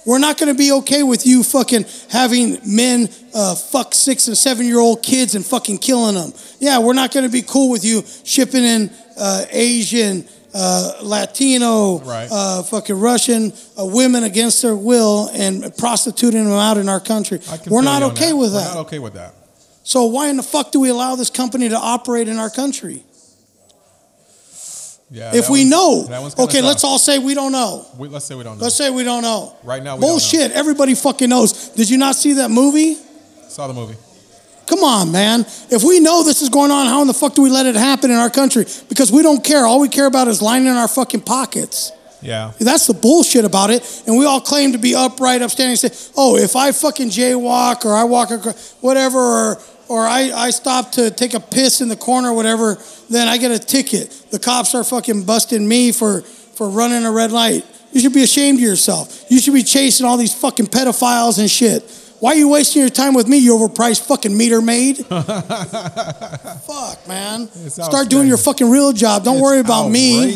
We're 0.06 0.20
not 0.20 0.38
going 0.38 0.52
to 0.54 0.58
be 0.58 0.72
okay 0.74 1.04
with 1.04 1.26
you 1.26 1.44
fucking 1.44 1.86
having 2.10 2.58
men 2.66 3.08
uh, 3.34 3.56
fuck 3.56 3.94
six 3.96 4.28
and 4.28 4.38
seven 4.38 4.66
year 4.66 4.80
old 4.80 5.02
kids 5.02 5.36
and 5.36 5.46
fucking 5.46 5.78
killing 5.78 6.16
them. 6.16 6.34
Yeah, 6.60 6.80
we're 6.80 6.94
not 6.94 7.12
going 7.14 7.26
to 7.26 7.32
be 7.32 7.42
cool 7.42 7.70
with 7.70 7.86
you 7.86 8.04
shipping 8.26 8.64
in 8.64 8.92
uh, 9.18 9.46
Asian, 9.52 10.26
uh, 10.54 10.94
Latino, 11.02 12.00
Right. 12.00 12.28
uh, 12.30 12.64
fucking 12.64 13.00
Russian 13.00 13.54
uh, 13.80 13.86
women 13.86 14.24
against 14.24 14.62
their 14.62 14.76
will 14.76 15.30
and 15.34 15.76
prostituting 15.78 16.44
them 16.44 16.54
out 16.54 16.78
in 16.78 16.90
our 16.90 17.00
country. 17.00 17.40
We're 17.68 17.82
not 17.82 18.04
okay 18.04 18.34
with 18.34 18.52
that. 18.54 18.68
We're 18.70 18.74
not 18.76 18.78
okay 18.88 19.00
with 19.00 19.14
that. 19.14 19.34
So 19.84 20.06
why 20.06 20.30
in 20.30 20.38
the 20.38 20.44
fuck 20.44 20.72
do 20.72 20.80
we 20.80 20.90
allow 20.90 21.16
this 21.16 21.30
company 21.30 21.70
to 21.70 21.78
operate 21.78 22.28
in 22.28 22.38
our 22.40 22.50
country? 22.50 23.04
Yeah. 25.14 25.30
if 25.36 25.48
we 25.48 25.64
know, 25.64 26.06
that 26.10 26.22
one's 26.22 26.34
kinda 26.34 26.50
okay, 26.50 26.60
tough. 26.62 26.68
let's 26.68 26.84
all 26.84 26.98
say 26.98 27.20
we 27.20 27.36
don't 27.36 27.52
know. 27.52 27.86
We, 28.00 28.08
let's 28.08 28.26
say 28.26 28.34
we 28.34 28.44
don't 28.44 28.58
know. 28.58 28.64
Let's 28.64 28.76
say 28.76 28.90
we 28.90 29.04
don't 29.04 29.22
know. 29.22 29.56
Right 29.64 29.84
now 29.84 29.96
we 29.96 30.02
don't 30.02 30.10
Bullshit. 30.10 30.52
Everybody 30.52 30.96
fucking 30.96 31.30
knows. 31.30 31.70
Did 31.70 31.88
you 31.88 31.98
not 32.00 32.16
see 32.16 32.34
that 32.34 32.50
movie? 32.50 32.96
Saw 33.48 33.68
the 33.68 33.76
movie. 33.76 33.96
Come 34.66 34.80
on, 34.84 35.12
man. 35.12 35.42
If 35.70 35.84
we 35.84 36.00
know 36.00 36.24
this 36.24 36.42
is 36.42 36.50
going 36.50 36.72
on, 36.72 36.88
how 36.88 37.02
in 37.02 37.08
the 37.08 37.14
fuck 37.14 37.36
do 37.36 37.44
we 37.44 37.52
let 37.52 37.68
it 37.68 37.76
happen 37.76 38.10
in 38.10 38.18
our 38.18 38.32
country? 38.32 38.66
Because 38.90 39.12
we 39.12 39.22
don't 39.22 39.44
care. 39.44 39.68
All 39.68 39.80
we 39.80 39.88
care 39.90 40.08
about 40.08 40.28
is 40.28 40.42
lining 40.42 40.70
our 40.70 40.88
fucking 40.88 41.22
pockets. 41.22 41.92
Yeah. 42.24 42.54
That's 42.60 42.88
the 42.88 42.94
bullshit 42.94 43.46
about 43.46 43.70
it. 43.70 44.04
And 44.08 44.18
we 44.18 44.26
all 44.26 44.40
claim 44.42 44.72
to 44.72 44.78
be 44.78 44.96
upright, 44.96 45.42
upstanding, 45.42 45.76
say, 45.76 45.92
oh, 46.16 46.38
if 46.38 46.56
I 46.56 46.72
fucking 46.72 47.10
jaywalk 47.10 47.86
or 47.86 47.94
I 47.94 48.06
walk 48.06 48.32
across, 48.32 48.74
whatever, 48.80 49.20
or, 49.20 49.62
or 49.94 50.08
I, 50.08 50.32
I 50.34 50.50
stop 50.50 50.94
to 50.94 51.12
take 51.12 51.36
a 51.36 51.40
piss 51.40 51.80
in 51.80 51.88
the 51.88 51.96
corner 51.96 52.30
or 52.30 52.34
whatever, 52.34 52.80
then 53.12 53.28
I 53.28 53.38
get 53.38 53.52
a 53.52 53.60
ticket. 53.60 54.10
The 54.32 54.40
cops 54.40 54.74
are 54.74 54.84
fucking 54.84 55.26
busting 55.26 55.68
me 55.68 55.92
for, 55.92 56.22
for 56.22 56.68
running 56.68 57.06
a 57.06 57.12
red 57.12 57.32
light. 57.32 57.64
You 57.92 58.02
should 58.02 58.14
be 58.14 58.24
ashamed 58.24 58.58
of 58.58 58.64
yourself. 58.64 59.24
You 59.30 59.40
should 59.40 59.54
be 59.54 59.62
chasing 59.62 60.08
all 60.08 60.18
these 60.18 60.34
fucking 60.34 60.66
pedophiles 60.66 61.38
and 61.38 61.48
shit. 61.48 61.84
Why 62.20 62.32
are 62.32 62.38
you 62.38 62.50
wasting 62.50 62.82
your 62.82 62.90
time 62.90 63.14
with 63.14 63.28
me, 63.28 63.38
you 63.38 63.56
overpriced 63.56 64.08
fucking 64.08 64.36
meter 64.36 64.64
maid? 64.64 64.98
Fuck, 65.06 67.08
man. 67.08 67.48
Start 67.70 68.10
doing 68.10 68.28
your 68.28 68.38
fucking 68.38 68.68
real 68.68 68.94
job. 68.94 69.24
Don't 69.24 69.36
It's 69.36 69.44
worry 69.44 69.60
about 69.60 69.90
me. 69.90 70.36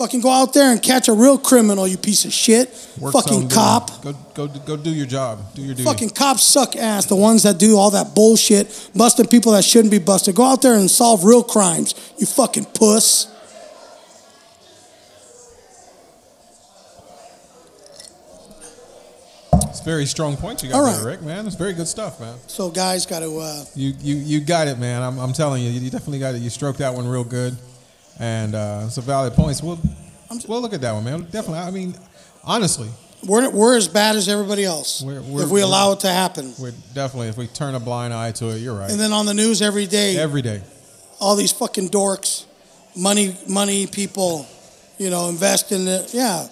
Fucking 0.00 0.22
go 0.22 0.30
out 0.30 0.54
there 0.54 0.72
and 0.72 0.82
catch 0.82 1.08
a 1.08 1.12
real 1.12 1.36
criminal, 1.36 1.86
you 1.86 1.98
piece 1.98 2.24
of 2.24 2.32
shit. 2.32 2.70
Work 2.98 3.12
fucking 3.12 3.50
cop. 3.50 4.02
Go 4.02 4.14
go 4.32 4.46
go 4.48 4.74
do 4.74 4.88
your 4.88 5.04
job. 5.04 5.40
Do 5.54 5.60
your 5.60 5.74
duty. 5.74 5.84
Fucking 5.84 6.08
cops 6.08 6.42
suck 6.42 6.74
ass. 6.74 7.04
The 7.04 7.16
ones 7.16 7.42
that 7.42 7.58
do 7.58 7.76
all 7.76 7.90
that 7.90 8.14
bullshit, 8.14 8.88
busting 8.96 9.26
people 9.26 9.52
that 9.52 9.62
shouldn't 9.62 9.90
be 9.90 9.98
busted. 9.98 10.34
Go 10.34 10.44
out 10.46 10.62
there 10.62 10.72
and 10.74 10.90
solve 10.90 11.24
real 11.24 11.42
crimes, 11.42 11.94
you 12.16 12.24
fucking 12.24 12.64
puss. 12.72 13.26
It's 19.68 19.80
very 19.80 20.06
strong 20.06 20.38
points 20.38 20.62
you 20.62 20.70
got 20.70 20.78
All 20.78 20.86
there, 20.86 21.04
right. 21.04 21.10
Rick. 21.12 21.22
Man, 21.22 21.46
it's 21.46 21.56
very 21.56 21.74
good 21.74 21.88
stuff, 21.88 22.20
man. 22.20 22.38
So 22.46 22.70
guys 22.70 23.04
got 23.04 23.18
to. 23.20 23.38
Uh, 23.38 23.64
You 23.74 23.92
you 24.00 24.16
you 24.16 24.40
got 24.40 24.66
it, 24.66 24.78
man. 24.78 25.02
I'm 25.02 25.18
I'm 25.18 25.34
telling 25.34 25.62
you, 25.62 25.68
you 25.68 25.90
definitely 25.90 26.20
got 26.20 26.34
it. 26.34 26.38
You 26.38 26.48
stroked 26.48 26.78
that 26.78 26.94
one 26.94 27.06
real 27.06 27.22
good, 27.24 27.54
and 28.20 28.54
uh, 28.54 28.82
it's 28.86 28.98
a 28.98 29.00
valid 29.00 29.32
points. 29.32 29.62
We'll 29.62 29.80
we'll 30.46 30.60
look 30.60 30.72
at 30.74 30.80
that 30.82 30.92
one, 30.92 31.04
man. 31.04 31.22
Definitely. 31.24 31.58
I 31.58 31.70
mean, 31.70 31.94
honestly, 32.44 32.88
we're 33.26 33.50
we're 33.50 33.76
as 33.76 33.88
bad 33.88 34.16
as 34.16 34.28
everybody 34.28 34.64
else 34.64 35.02
We're- 35.02 35.20
we're- 35.20 35.44
if 35.44 35.50
we 35.50 35.60
allow 35.62 35.92
it 35.92 36.00
to 36.00 36.08
happen. 36.08 36.54
we're 36.58 36.72
definitely 36.94 37.28
if 37.28 37.36
we 37.36 37.46
turn 37.48 37.74
a 37.74 37.80
blind 37.80 38.14
eye 38.14 38.32
to 38.32 38.50
it, 38.50 38.58
you're 38.58 38.74
right. 38.78 38.90
And 38.90 39.00
then 39.00 39.12
on 39.12 39.26
the 39.26 39.34
news 39.34 39.60
every 39.62 39.86
day, 39.86 40.16
Every 40.16 40.42
day. 40.42 40.62
all 41.20 41.34
these 41.36 41.52
fucking 41.52 41.88
dorks, 41.90 42.44
money 42.96 43.36
money 43.48 43.86
people, 43.86 44.46
you 44.98 45.10
know, 45.10 45.28
invest 45.28 45.72
in 45.72 45.88
it. 45.88 46.14
Yeah, 46.14 46.46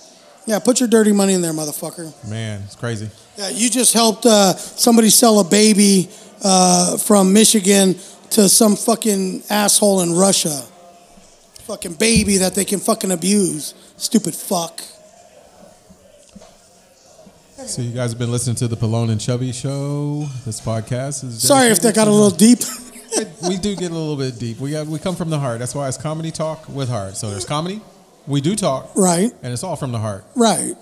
Yeah, 0.46 0.58
put 0.60 0.80
your 0.80 0.88
dirty 0.88 1.12
money 1.12 1.34
in 1.34 1.42
there, 1.42 1.52
motherfucker. 1.52 2.12
Man, 2.28 2.62
it's 2.64 2.74
crazy. 2.74 3.08
Yeah, 3.36 3.50
you 3.50 3.70
just 3.70 3.92
helped 3.94 4.24
uh, 4.26 4.54
somebody 4.56 5.10
sell 5.10 5.38
a 5.40 5.44
baby 5.44 6.08
uh, 6.42 6.96
from 6.98 7.32
Michigan 7.32 7.94
to 8.30 8.48
some 8.48 8.74
fucking 8.76 9.42
asshole 9.50 10.00
in 10.02 10.12
Russia. 10.14 10.64
Fucking 11.68 11.96
baby 11.96 12.38
that 12.38 12.54
they 12.54 12.64
can 12.64 12.80
fucking 12.80 13.10
abuse. 13.10 13.74
Stupid 13.98 14.34
fuck. 14.34 14.80
So 17.66 17.82
you 17.82 17.92
guys 17.92 18.12
have 18.12 18.18
been 18.18 18.32
listening 18.32 18.56
to 18.56 18.68
the 18.68 18.76
Pallone 18.76 19.10
and 19.10 19.20
Chubby 19.20 19.52
show. 19.52 20.26
This 20.46 20.62
podcast 20.62 21.24
is. 21.24 21.42
Sorry 21.42 21.66
if 21.66 21.82
that 21.82 21.94
got 21.94 22.08
a 22.08 22.10
little 22.10 22.30
deep. 22.30 22.60
we 23.46 23.58
do 23.58 23.76
get 23.76 23.90
a 23.90 23.94
little 23.94 24.16
bit 24.16 24.38
deep. 24.38 24.58
We 24.58 24.70
got, 24.70 24.86
we 24.86 24.98
come 24.98 25.14
from 25.14 25.28
the 25.28 25.38
heart. 25.38 25.58
That's 25.58 25.74
why 25.74 25.88
it's 25.88 25.98
comedy 25.98 26.30
talk 26.30 26.66
with 26.70 26.88
heart. 26.88 27.18
So 27.18 27.28
there's 27.28 27.44
comedy, 27.44 27.82
we 28.26 28.40
do 28.40 28.56
talk, 28.56 28.90
right, 28.96 29.30
and 29.42 29.52
it's 29.52 29.62
all 29.62 29.76
from 29.76 29.92
the 29.92 29.98
heart. 29.98 30.24
right. 30.34 30.72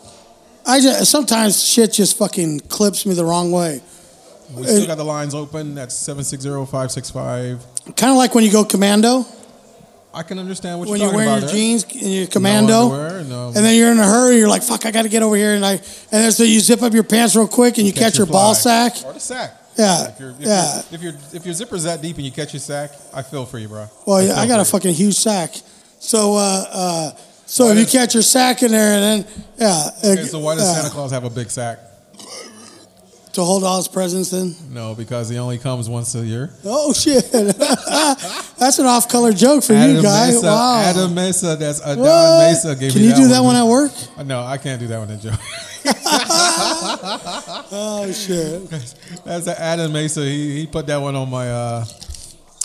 I 0.65 0.81
just 0.81 1.11
sometimes 1.11 1.65
shit 1.65 1.95
just 1.95 2.17
fucking 2.17 2.61
clips 2.61 3.07
me 3.07 3.15
the 3.15 3.25
wrong 3.25 3.51
way. 3.51 3.83
We 4.55 4.63
still 4.63 4.85
uh, 4.85 4.87
got 4.87 4.99
the 4.99 5.05
lines 5.05 5.35
open. 5.35 5.75
That's 5.75 5.97
760-565. 5.97 7.97
Kind 7.97 8.13
of 8.13 8.17
like 8.17 8.37
when 8.37 8.45
you 8.45 8.53
go 8.53 8.65
commando. 8.65 9.27
I 10.17 10.23
can 10.23 10.39
understand 10.39 10.79
what 10.81 10.89
when 10.89 10.99
you're 10.99 11.13
you're 11.13 11.23
talking 11.23 11.27
wearing 11.27 11.43
your 11.43 11.49
there. 11.51 11.57
jeans 11.57 11.85
and 11.85 12.15
your 12.15 12.27
commando, 12.27 12.91
underwear, 12.91 13.25
no- 13.25 13.47
and 13.49 13.57
then 13.57 13.77
you're 13.77 13.93
in 13.93 13.99
a 13.99 14.07
hurry. 14.07 14.39
You're 14.39 14.49
like, 14.49 14.63
"Fuck, 14.63 14.87
I 14.87 14.91
got 14.91 15.03
to 15.03 15.09
get 15.11 15.23
over 15.23 15.37
here," 15.37 15.55
and 15.55 15.65
I 15.65 15.73
and 15.73 15.81
then 16.11 16.33
so 16.33 16.43
you 16.43 16.59
zip 16.61 16.83
up 16.83 16.95
your 16.95 17.03
pants 17.05 17.37
real 17.37 17.47
quick 17.47 17.77
and 17.79 17.87
you 17.87 17.93
catch, 17.93 18.17
your, 18.17 18.27
ball 18.27 18.55
sack. 18.55 18.95
or 19.05 19.13
the 19.13 19.21
sack. 19.21 19.53
Yeah, 19.77 20.09
If, 20.09 20.19
you're, 20.21 20.31
if, 20.31 20.41
yeah. 20.41 20.83
You're, 20.91 20.95
if 20.95 21.03
your 21.03 21.13
if 21.35 21.45
your 21.45 21.55
zipper's 21.55 21.83
that 21.83 22.01
deep 22.01 22.17
and 22.17 22.25
you 22.25 22.33
catch 22.33 22.55
your 22.55 22.61
sack, 22.61 22.93
I 23.13 23.21
feel 23.21 23.45
for 23.45 23.59
you, 23.59 23.69
bro. 23.69 23.87
Well, 24.07 24.17
I 24.17 24.23
yeah, 24.23 24.41
I 24.41 24.47
got 24.47 24.57
a 24.57 24.63
you. 24.63 24.65
fucking 24.65 24.95
huge 24.95 25.17
sack. 25.17 25.55
So, 25.99 26.35
uh, 26.37 26.65
uh, 26.73 27.11
so 27.45 27.69
if 27.69 27.79
you 27.79 27.85
catch 27.85 28.15
your 28.15 28.23
sack 28.23 28.63
in 28.63 28.71
there, 28.73 28.95
and 28.95 29.25
then 29.25 29.33
yeah, 29.59 29.91
Okay, 30.13 30.25
so 30.25 30.39
why 30.39 30.55
does 30.55 30.65
uh, 30.65 30.75
Santa 30.77 30.91
Claus 30.91 31.11
have 31.11 31.25
a 31.25 31.31
big 31.31 31.51
sack? 31.51 31.79
To 33.37 33.45
hold 33.45 33.65
all 33.65 33.77
his 33.77 33.89
presents 33.89 34.33
in? 34.33 34.55
No, 34.73 34.95
because 34.95 35.29
he 35.29 35.39
only 35.39 35.59
comes 35.59 35.89
once 35.89 36.15
a 36.15 36.25
year. 36.25 36.51
Oh 36.65 36.93
shit, 36.93 37.31
that's 37.33 38.79
an 38.79 38.87
off-color 38.87 39.33
joke 39.33 39.63
for 39.63 39.75
you, 39.75 40.03
guy. 40.03 40.29
Mesa, 40.29 40.47
wow. 40.47 40.81
Adam 40.81 41.15
Mesa, 41.15 41.57
that's 41.57 41.81
Adon 41.83 42.01
What? 42.01 42.49
Mesa. 42.49 42.75
Gave 42.77 42.93
Can 42.93 43.03
you 43.03 43.15
do 43.15 43.29
that 43.29 43.41
one 43.41 43.47
one 43.47 43.57
at 43.57 43.67
work? 43.67 43.93
Uh, 44.17 44.23
No, 44.23 44.43
I 44.43 44.59
can't 44.59 44.81
do 44.81 44.87
that 44.89 44.99
one 44.99 45.11
at 45.11 45.21
Joe. 45.21 45.33
Oh 47.73 48.11
shit. 48.13 48.69
That's 49.25 49.49
Adam 49.49 49.93
Mesa. 49.93 50.25
He, 50.25 50.61
he 50.61 50.67
put 50.67 50.87
that 50.87 50.97
one 50.99 51.15
on 51.15 51.31
my 51.31 51.51
uh, 51.51 51.85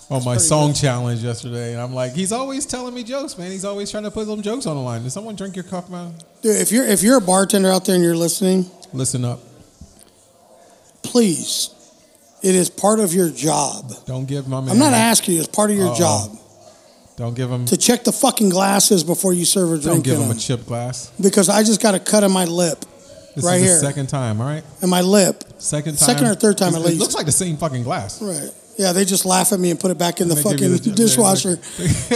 on 0.10 0.24
my 0.24 0.38
song 0.38 0.74
challenge 0.74 1.22
yesterday, 1.22 1.74
and 1.74 1.82
I'm 1.82 1.94
like, 1.94 2.14
he's 2.14 2.32
always 2.32 2.66
telling 2.66 2.94
me 2.94 3.04
jokes, 3.04 3.38
man. 3.38 3.52
He's 3.52 3.66
always 3.66 3.92
trying 3.92 4.04
to 4.04 4.12
put 4.12 4.28
some 4.28 4.42
jokes 4.42 4.66
on 4.66 4.76
the 4.76 4.82
line. 4.82 5.04
Did 5.04 5.12
someone 5.12 5.36
drink 5.36 5.56
your 5.56 5.66
cup, 5.66 5.90
man? 5.90 6.14
Dude, 6.42 6.60
if 6.62 6.72
you're 6.72 6.86
if 6.86 7.04
you're 7.04 7.18
a 7.18 7.22
bartender 7.22 7.70
out 7.70 7.86
there 7.86 7.96
and 7.96 8.04
you're 8.04 8.16
listening, 8.16 8.66
Listen 8.94 9.24
up. 9.24 9.40
Please, 11.12 11.70
it 12.42 12.56
is 12.56 12.70
part 12.70 13.00
of 13.00 13.14
your 13.14 13.30
job. 13.30 13.92
Don't 14.06 14.26
give 14.26 14.48
my 14.48 14.62
man. 14.62 14.70
I'm 14.72 14.80
not 14.80 14.94
asking 14.94 15.36
you; 15.36 15.42
it's 15.42 15.50
part 15.50 15.70
of 15.72 15.78
your 15.78 15.90
Uh-oh. 15.90 15.96
job 16.00 16.38
Don't 17.18 17.36
give 17.36 17.50
him. 17.52 17.66
to 17.66 17.78
check 17.78 18.04
the 18.04 18.12
fucking 18.12 18.50
glasses 18.50 19.04
before 19.04 19.34
you 19.34 19.46
serve 19.46 19.70
a 19.74 19.78
drink. 19.78 19.86
Don't 19.86 20.02
give 20.04 20.20
him 20.20 20.32
a 20.32 20.36
chip 20.40 20.66
glass. 20.66 21.12
Because 21.22 21.50
I 21.50 21.64
just 21.64 21.82
got 21.82 21.94
a 21.96 22.00
cut 22.00 22.24
in 22.24 22.32
my 22.32 22.46
lip, 22.46 22.84
This 23.36 23.46
Right 23.46 23.62
is 23.62 23.70
here. 23.70 23.80
second 23.80 24.08
time, 24.08 24.42
all 24.42 24.48
right? 24.48 24.64
and 24.82 24.90
my 24.90 25.02
lip. 25.02 25.44
Second 25.60 25.98
time. 25.98 26.06
Second 26.10 26.28
or 26.28 26.36
third 26.36 26.58
time 26.58 26.74
at 26.76 26.82
It 26.82 26.86
least. 26.88 27.00
looks 27.00 27.14
like 27.16 27.26
the 27.26 27.32
same 27.32 27.58
fucking 27.58 27.84
glass. 27.84 28.22
Right. 28.22 28.50
Yeah, 28.78 28.94
they 28.94 29.06
just 29.06 29.26
laugh 29.26 29.52
at 29.54 29.60
me 29.60 29.70
and 29.70 29.80
put 29.80 29.92
it 29.92 29.98
back 29.98 30.22
in 30.22 30.28
the 30.30 30.36
fucking 30.36 30.72
the- 30.72 30.92
dishwasher. 30.96 31.60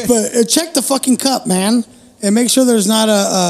but 0.07 0.35
uh, 0.35 0.43
check 0.45 0.73
the 0.73 0.81
fucking 0.81 1.17
cup, 1.17 1.45
man, 1.45 1.85
and 2.23 2.33
make 2.33 2.49
sure 2.49 2.65
there's 2.65 2.87
not 2.87 3.07
a 3.09 3.11
a, 3.11 3.45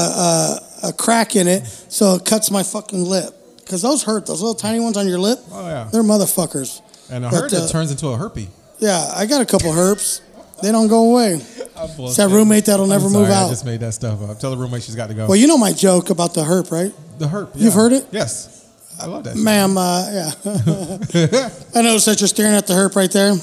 a, 0.84 0.88
a 0.88 0.92
crack 0.92 1.34
in 1.36 1.46
it 1.48 1.64
so 1.88 2.16
it 2.16 2.24
cuts 2.26 2.50
my 2.50 2.62
fucking 2.62 3.02
lip. 3.04 3.32
Because 3.66 3.82
those 3.82 4.04
hurt. 4.04 4.26
Those 4.26 4.40
little 4.40 4.54
tiny 4.54 4.78
ones 4.78 4.96
on 4.96 5.08
your 5.08 5.18
lip, 5.18 5.40
Oh 5.50 5.66
yeah. 5.66 5.88
they're 5.92 6.04
motherfuckers. 6.04 6.80
And 7.10 7.24
heard 7.24 7.52
it 7.52 7.58
uh, 7.58 7.68
turns 7.68 7.90
into 7.90 8.06
a 8.08 8.16
herpy. 8.16 8.46
Yeah, 8.78 9.10
I 9.14 9.26
got 9.26 9.40
a 9.42 9.44
couple 9.44 9.72
herps. 9.72 10.20
They 10.62 10.70
don't 10.72 10.88
go 10.88 11.10
away. 11.10 11.40
It's 11.78 12.16
that 12.16 12.30
roommate 12.30 12.64
that'll 12.64 12.86
never 12.86 13.06
I'm 13.08 13.12
move 13.12 13.28
out. 13.28 13.48
I 13.48 13.50
just 13.50 13.66
made 13.66 13.80
that 13.80 13.92
stuff 13.92 14.22
up. 14.22 14.38
Tell 14.38 14.50
the 14.50 14.56
roommate 14.56 14.82
she's 14.82 14.94
got 14.94 15.08
to 15.08 15.14
go. 15.14 15.26
Well, 15.26 15.36
you 15.36 15.46
know 15.46 15.58
my 15.58 15.74
joke 15.74 16.08
about 16.08 16.32
the 16.32 16.40
herp, 16.42 16.70
right? 16.72 16.90
the 17.18 17.26
herp. 17.26 17.50
You've 17.54 17.74
heard 17.74 17.92
it? 17.92 18.06
Yes. 18.10 18.66
I 18.98 19.04
love 19.04 19.24
that. 19.24 19.36
Ma'am, 19.36 19.76
uh, 19.76 20.08
yeah. 20.10 20.30
I 21.78 21.82
noticed 21.82 22.06
that 22.06 22.16
you're 22.18 22.28
staring 22.28 22.54
at 22.54 22.66
the 22.66 22.72
herp 22.72 22.96
right 22.96 23.12
there. 23.12 23.34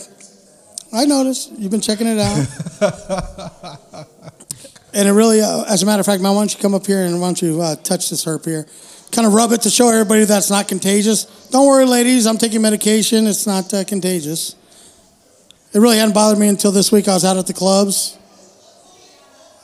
I 0.91 1.05
noticed. 1.05 1.51
You've 1.59 1.69
been 1.69 1.79
checking 1.81 2.07
it 2.07 2.17
out. 2.17 2.47
and 4.95 5.07
it 5.07 5.11
really, 5.11 5.41
uh, 5.41 5.65
as 5.65 5.83
a 5.83 5.85
matter 5.85 5.99
of 5.99 6.07
fact, 6.07 6.23
man, 6.23 6.33
why 6.33 6.41
don't 6.41 6.53
you 6.55 6.59
come 6.59 6.73
up 6.73 6.87
here 6.87 7.03
and 7.03 7.21
why 7.21 7.27
don't 7.27 7.41
you 7.41 7.61
uh, 7.61 7.75
touch 7.75 8.09
this 8.09 8.25
herp 8.25 8.45
here? 8.45 8.65
Kind 9.13 9.27
of 9.27 9.33
rub 9.33 9.51
it 9.51 9.61
to 9.61 9.69
show 9.69 9.89
everybody 9.89 10.25
that's 10.25 10.49
not 10.49 10.67
contagious. 10.67 11.25
Don't 11.51 11.67
worry, 11.67 11.85
ladies. 11.85 12.25
I'm 12.25 12.37
taking 12.39 12.61
medication. 12.61 13.27
It's 13.27 13.45
not 13.45 13.71
uh, 13.73 13.83
contagious. 13.83 14.55
It 15.71 15.79
really 15.79 15.97
hadn't 15.97 16.13
bothered 16.15 16.39
me 16.39 16.47
until 16.47 16.71
this 16.71 16.91
week. 16.91 17.07
I 17.07 17.13
was 17.13 17.23
out 17.23 17.37
at 17.37 17.45
the 17.45 17.53
clubs. 17.53 18.17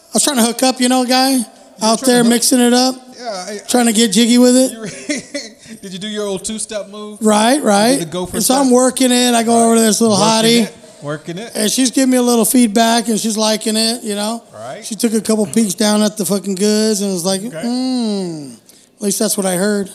I 0.10 0.12
was 0.14 0.24
trying 0.24 0.38
to 0.38 0.44
hook 0.44 0.62
up, 0.64 0.80
you 0.80 0.88
know, 0.88 1.04
guy 1.06 1.40
out 1.40 1.46
trying 1.80 1.98
to 1.98 2.06
there 2.06 2.24
mixing 2.24 2.60
it 2.60 2.74
up, 2.74 2.96
Yeah. 3.18 3.46
I, 3.50 3.60
trying 3.68 3.86
to 3.88 3.94
get 3.94 4.12
jiggy 4.12 4.38
with 4.38 4.56
it. 4.56 5.82
did 5.82 5.94
you 5.94 6.00
do 6.00 6.08
your 6.08 6.26
old 6.26 6.44
two-step 6.46 6.90
move? 6.90 7.20
Right, 7.22 7.62
right. 7.62 8.00
the 8.00 8.06
gopher 8.06 8.38
and 8.38 8.44
so 8.44 8.56
I'm 8.56 8.70
working 8.72 9.12
it. 9.12 9.34
I 9.34 9.44
go 9.44 9.66
over 9.66 9.76
to 9.76 9.82
this 9.82 10.02
little 10.02 10.18
Working 10.18 10.50
hottie, 10.52 10.64
it. 10.64 11.04
Working 11.04 11.38
it. 11.38 11.52
and 11.56 11.72
she's 11.72 11.92
giving 11.92 12.12
me 12.12 12.18
a 12.18 12.22
little 12.22 12.44
feedback, 12.46 13.08
and 13.08 13.20
she's 13.20 13.38
liking 13.38 13.78
it. 13.78 14.04
You 14.04 14.16
know, 14.16 14.44
Right. 14.54 14.84
She 14.86 14.96
took 14.96 15.14
a 15.14 15.22
couple 15.22 15.46
peeks 15.48 15.74
down 15.76 16.02
at 16.02 16.18
the 16.18 16.26
fucking 16.26 16.56
goods, 16.56 17.02
and 17.02 17.12
was 17.14 17.24
like, 17.26 17.42
Okay. 17.42 18.56
At 19.00 19.04
least 19.04 19.20
that's 19.20 19.38
what 19.38 19.46
I 19.46 19.56
heard. 19.56 19.90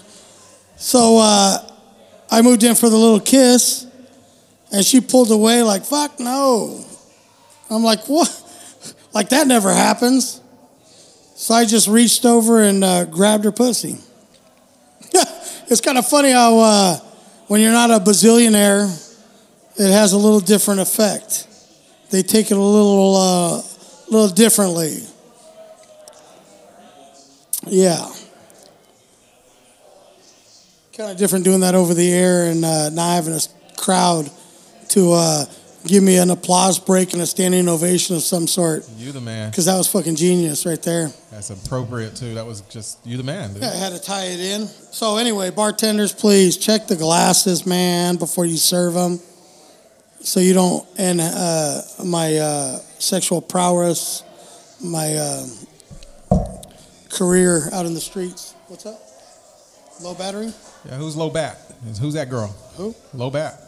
So 0.77 1.19
uh, 1.21 1.59
I 2.31 2.41
moved 2.41 2.63
in 2.65 2.75
for 2.75 2.89
the 2.89 2.97
little 2.97 3.21
kiss, 3.21 3.87
and 4.73 4.83
she 4.83 5.03
pulled 5.03 5.31
away 5.31 5.63
like, 5.63 5.85
"Fuck 5.85 6.19
no." 6.19 6.83
I'm 7.69 7.85
like, 7.85 8.07
"What? 8.07 8.41
Like 9.13 9.29
that 9.29 9.47
never 9.47 9.73
happens." 9.73 10.41
So 11.37 11.55
I 11.55 11.67
just 11.67 11.87
reached 11.87 12.25
over 12.25 12.63
and 12.63 12.83
uh, 12.83 13.05
grabbed 13.05 13.45
her 13.45 13.53
pussy. 13.53 13.99
it's 15.13 15.81
kind 15.81 15.99
of 15.99 16.09
funny 16.09 16.33
how 16.33 16.59
uh, 16.59 16.97
when 17.47 17.61
you're 17.61 17.71
not 17.71 17.91
a 17.91 17.99
bazillionaire, 17.99 18.89
it 19.77 19.93
has 19.93 20.13
a 20.13 20.19
little 20.19 20.41
different 20.41 20.81
effect. 20.81 21.47
They 22.11 22.23
take 22.23 22.51
it 22.51 22.57
a 22.57 22.61
little, 22.61 23.17
uh, 23.17 23.63
little 24.09 24.35
differently. 24.35 25.03
Yeah. 27.67 28.11
Kind 30.97 31.11
of 31.11 31.17
different 31.17 31.45
doing 31.45 31.61
that 31.61 31.75
over 31.75 31.93
the 31.93 32.13
air 32.13 32.45
and 32.45 32.65
uh, 32.65 32.89
not 32.91 33.17
having 33.17 33.33
a 33.35 33.41
crowd 33.77 34.31
to 34.91 35.13
uh, 35.13 35.45
give 35.85 36.05
me 36.05 36.19
an 36.19 36.31
applause 36.31 36.79
break 36.79 37.13
and 37.15 37.21
a 37.21 37.27
standing 37.27 37.69
ovation 37.69 38.15
of 38.15 38.23
some 38.23 38.47
sort. 38.47 38.89
You 38.97 39.11
the 39.11 39.21
man. 39.21 39.51
Because 39.51 39.65
that 39.65 39.77
was 39.77 39.89
fucking 39.89 40.15
genius 40.15 40.65
right 40.65 40.81
there. 40.83 41.11
That's 41.33 41.51
appropriate 41.51 42.15
too. 42.15 42.35
That 42.35 42.47
was 42.47 42.61
just 42.63 43.05
you 43.05 43.17
the 43.17 43.25
man, 43.25 43.55
dude. 43.55 43.63
Yeah, 43.63 43.71
I 43.71 43.77
had 43.77 43.93
to 43.93 44.01
tie 44.01 44.27
it 44.27 44.39
in. 44.39 44.69
So 44.69 45.17
anyway, 45.17 45.51
bartenders, 45.51 46.13
please 46.13 46.57
check 46.57 46.87
the 46.87 46.95
glasses, 46.95 47.67
man, 47.67 48.15
before 48.15 48.47
you 48.47 48.57
serve 48.57 48.95
them, 48.95 49.19
so 50.21 50.39
you 50.39 50.55
don't 50.55 50.87
and 50.97 51.21
uh, 51.21 51.81
my 52.05 52.37
uh, 52.37 52.79
sexual 53.01 53.43
prowess, 53.43 54.23
my 54.81 55.17
uh, 55.17 55.47
career 57.11 57.69
out 57.73 57.85
in 57.85 57.95
the 57.95 58.01
streets. 58.01 58.55
What's 58.69 58.87
up? 58.87 59.01
Low 60.01 60.15
battery? 60.15 60.53
Yeah, 60.87 60.97
who's 60.97 61.17
low 61.17 61.31
bat? 61.31 61.59
Who's 62.01 62.15
that 62.15 62.31
girl? 62.31 62.49
Who? 62.77 62.95
Low 63.13 63.31
bat. 63.31 63.61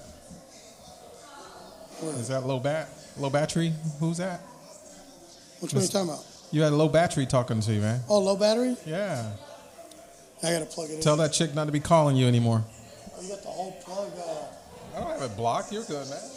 Is 2.02 2.28
that 2.28 2.46
low 2.46 2.58
bat? 2.58 2.88
Low 3.18 3.30
battery? 3.30 3.72
Who's 4.00 4.18
that? 4.18 4.40
Which 5.60 5.72
one 5.72 5.82
are 5.82 5.86
you 5.86 5.90
talking 5.90 6.08
about? 6.10 6.24
You 6.52 6.62
had 6.62 6.72
a 6.72 6.76
low 6.76 6.88
battery 6.88 7.26
talking 7.26 7.60
to 7.60 7.72
you, 7.72 7.80
man. 7.80 8.00
Oh, 8.08 8.18
low 8.18 8.36
battery? 8.36 8.76
Yeah. 8.84 9.32
I 10.42 10.52
gotta 10.52 10.66
plug 10.66 10.90
it 10.90 10.94
in. 10.96 11.00
Tell 11.00 11.16
that 11.16 11.32
chick 11.32 11.54
not 11.54 11.64
to 11.64 11.72
be 11.72 11.80
calling 11.80 12.16
you 12.16 12.26
anymore. 12.26 12.62
Oh, 13.16 13.22
you 13.22 13.28
got 13.30 13.42
the 13.42 13.48
whole 13.48 13.72
plug. 13.72 14.12
Uh, 14.18 14.96
I 14.96 15.00
don't 15.00 15.20
have 15.20 15.30
it 15.30 15.36
blocked. 15.36 15.72
You're 15.72 15.84
good, 15.84 16.08
man. 16.08 16.18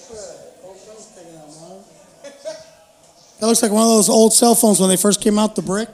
That 3.39 3.47
looks 3.47 3.63
like 3.63 3.71
one 3.71 3.83
of 3.83 3.87
those 3.87 4.09
old 4.09 4.33
cell 4.33 4.53
phones 4.53 4.81
when 4.81 4.89
they 4.89 4.97
first 4.97 5.21
came 5.21 5.39
out, 5.39 5.55
the 5.55 5.61
brick. 5.61 5.87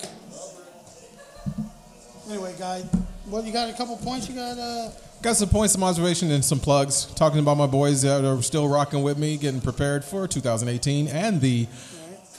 Anyway, 2.28 2.56
guy, 2.58 2.84
what 3.30 3.46
you 3.46 3.52
got? 3.54 3.70
A 3.70 3.74
couple 3.74 3.98
points? 3.98 4.30
You 4.30 4.36
got? 4.36 4.58
Uh, 4.58 4.90
Got 5.22 5.38
some 5.38 5.50
points, 5.50 5.74
some 5.74 5.84
observation, 5.84 6.30
and 6.30 6.46
some 6.46 6.60
plugs. 6.60 7.06
Talking 7.16 7.40
about 7.40 7.58
my 7.58 7.66
boys 7.66 8.04
that 8.04 8.24
are 8.24 8.42
still 8.44 8.68
rocking 8.68 9.02
with 9.02 9.18
me, 9.18 9.38
getting 9.38 9.60
prepared 9.62 10.04
for 10.06 10.28
2018 10.28 11.08
and 11.08 11.42
the 11.42 11.68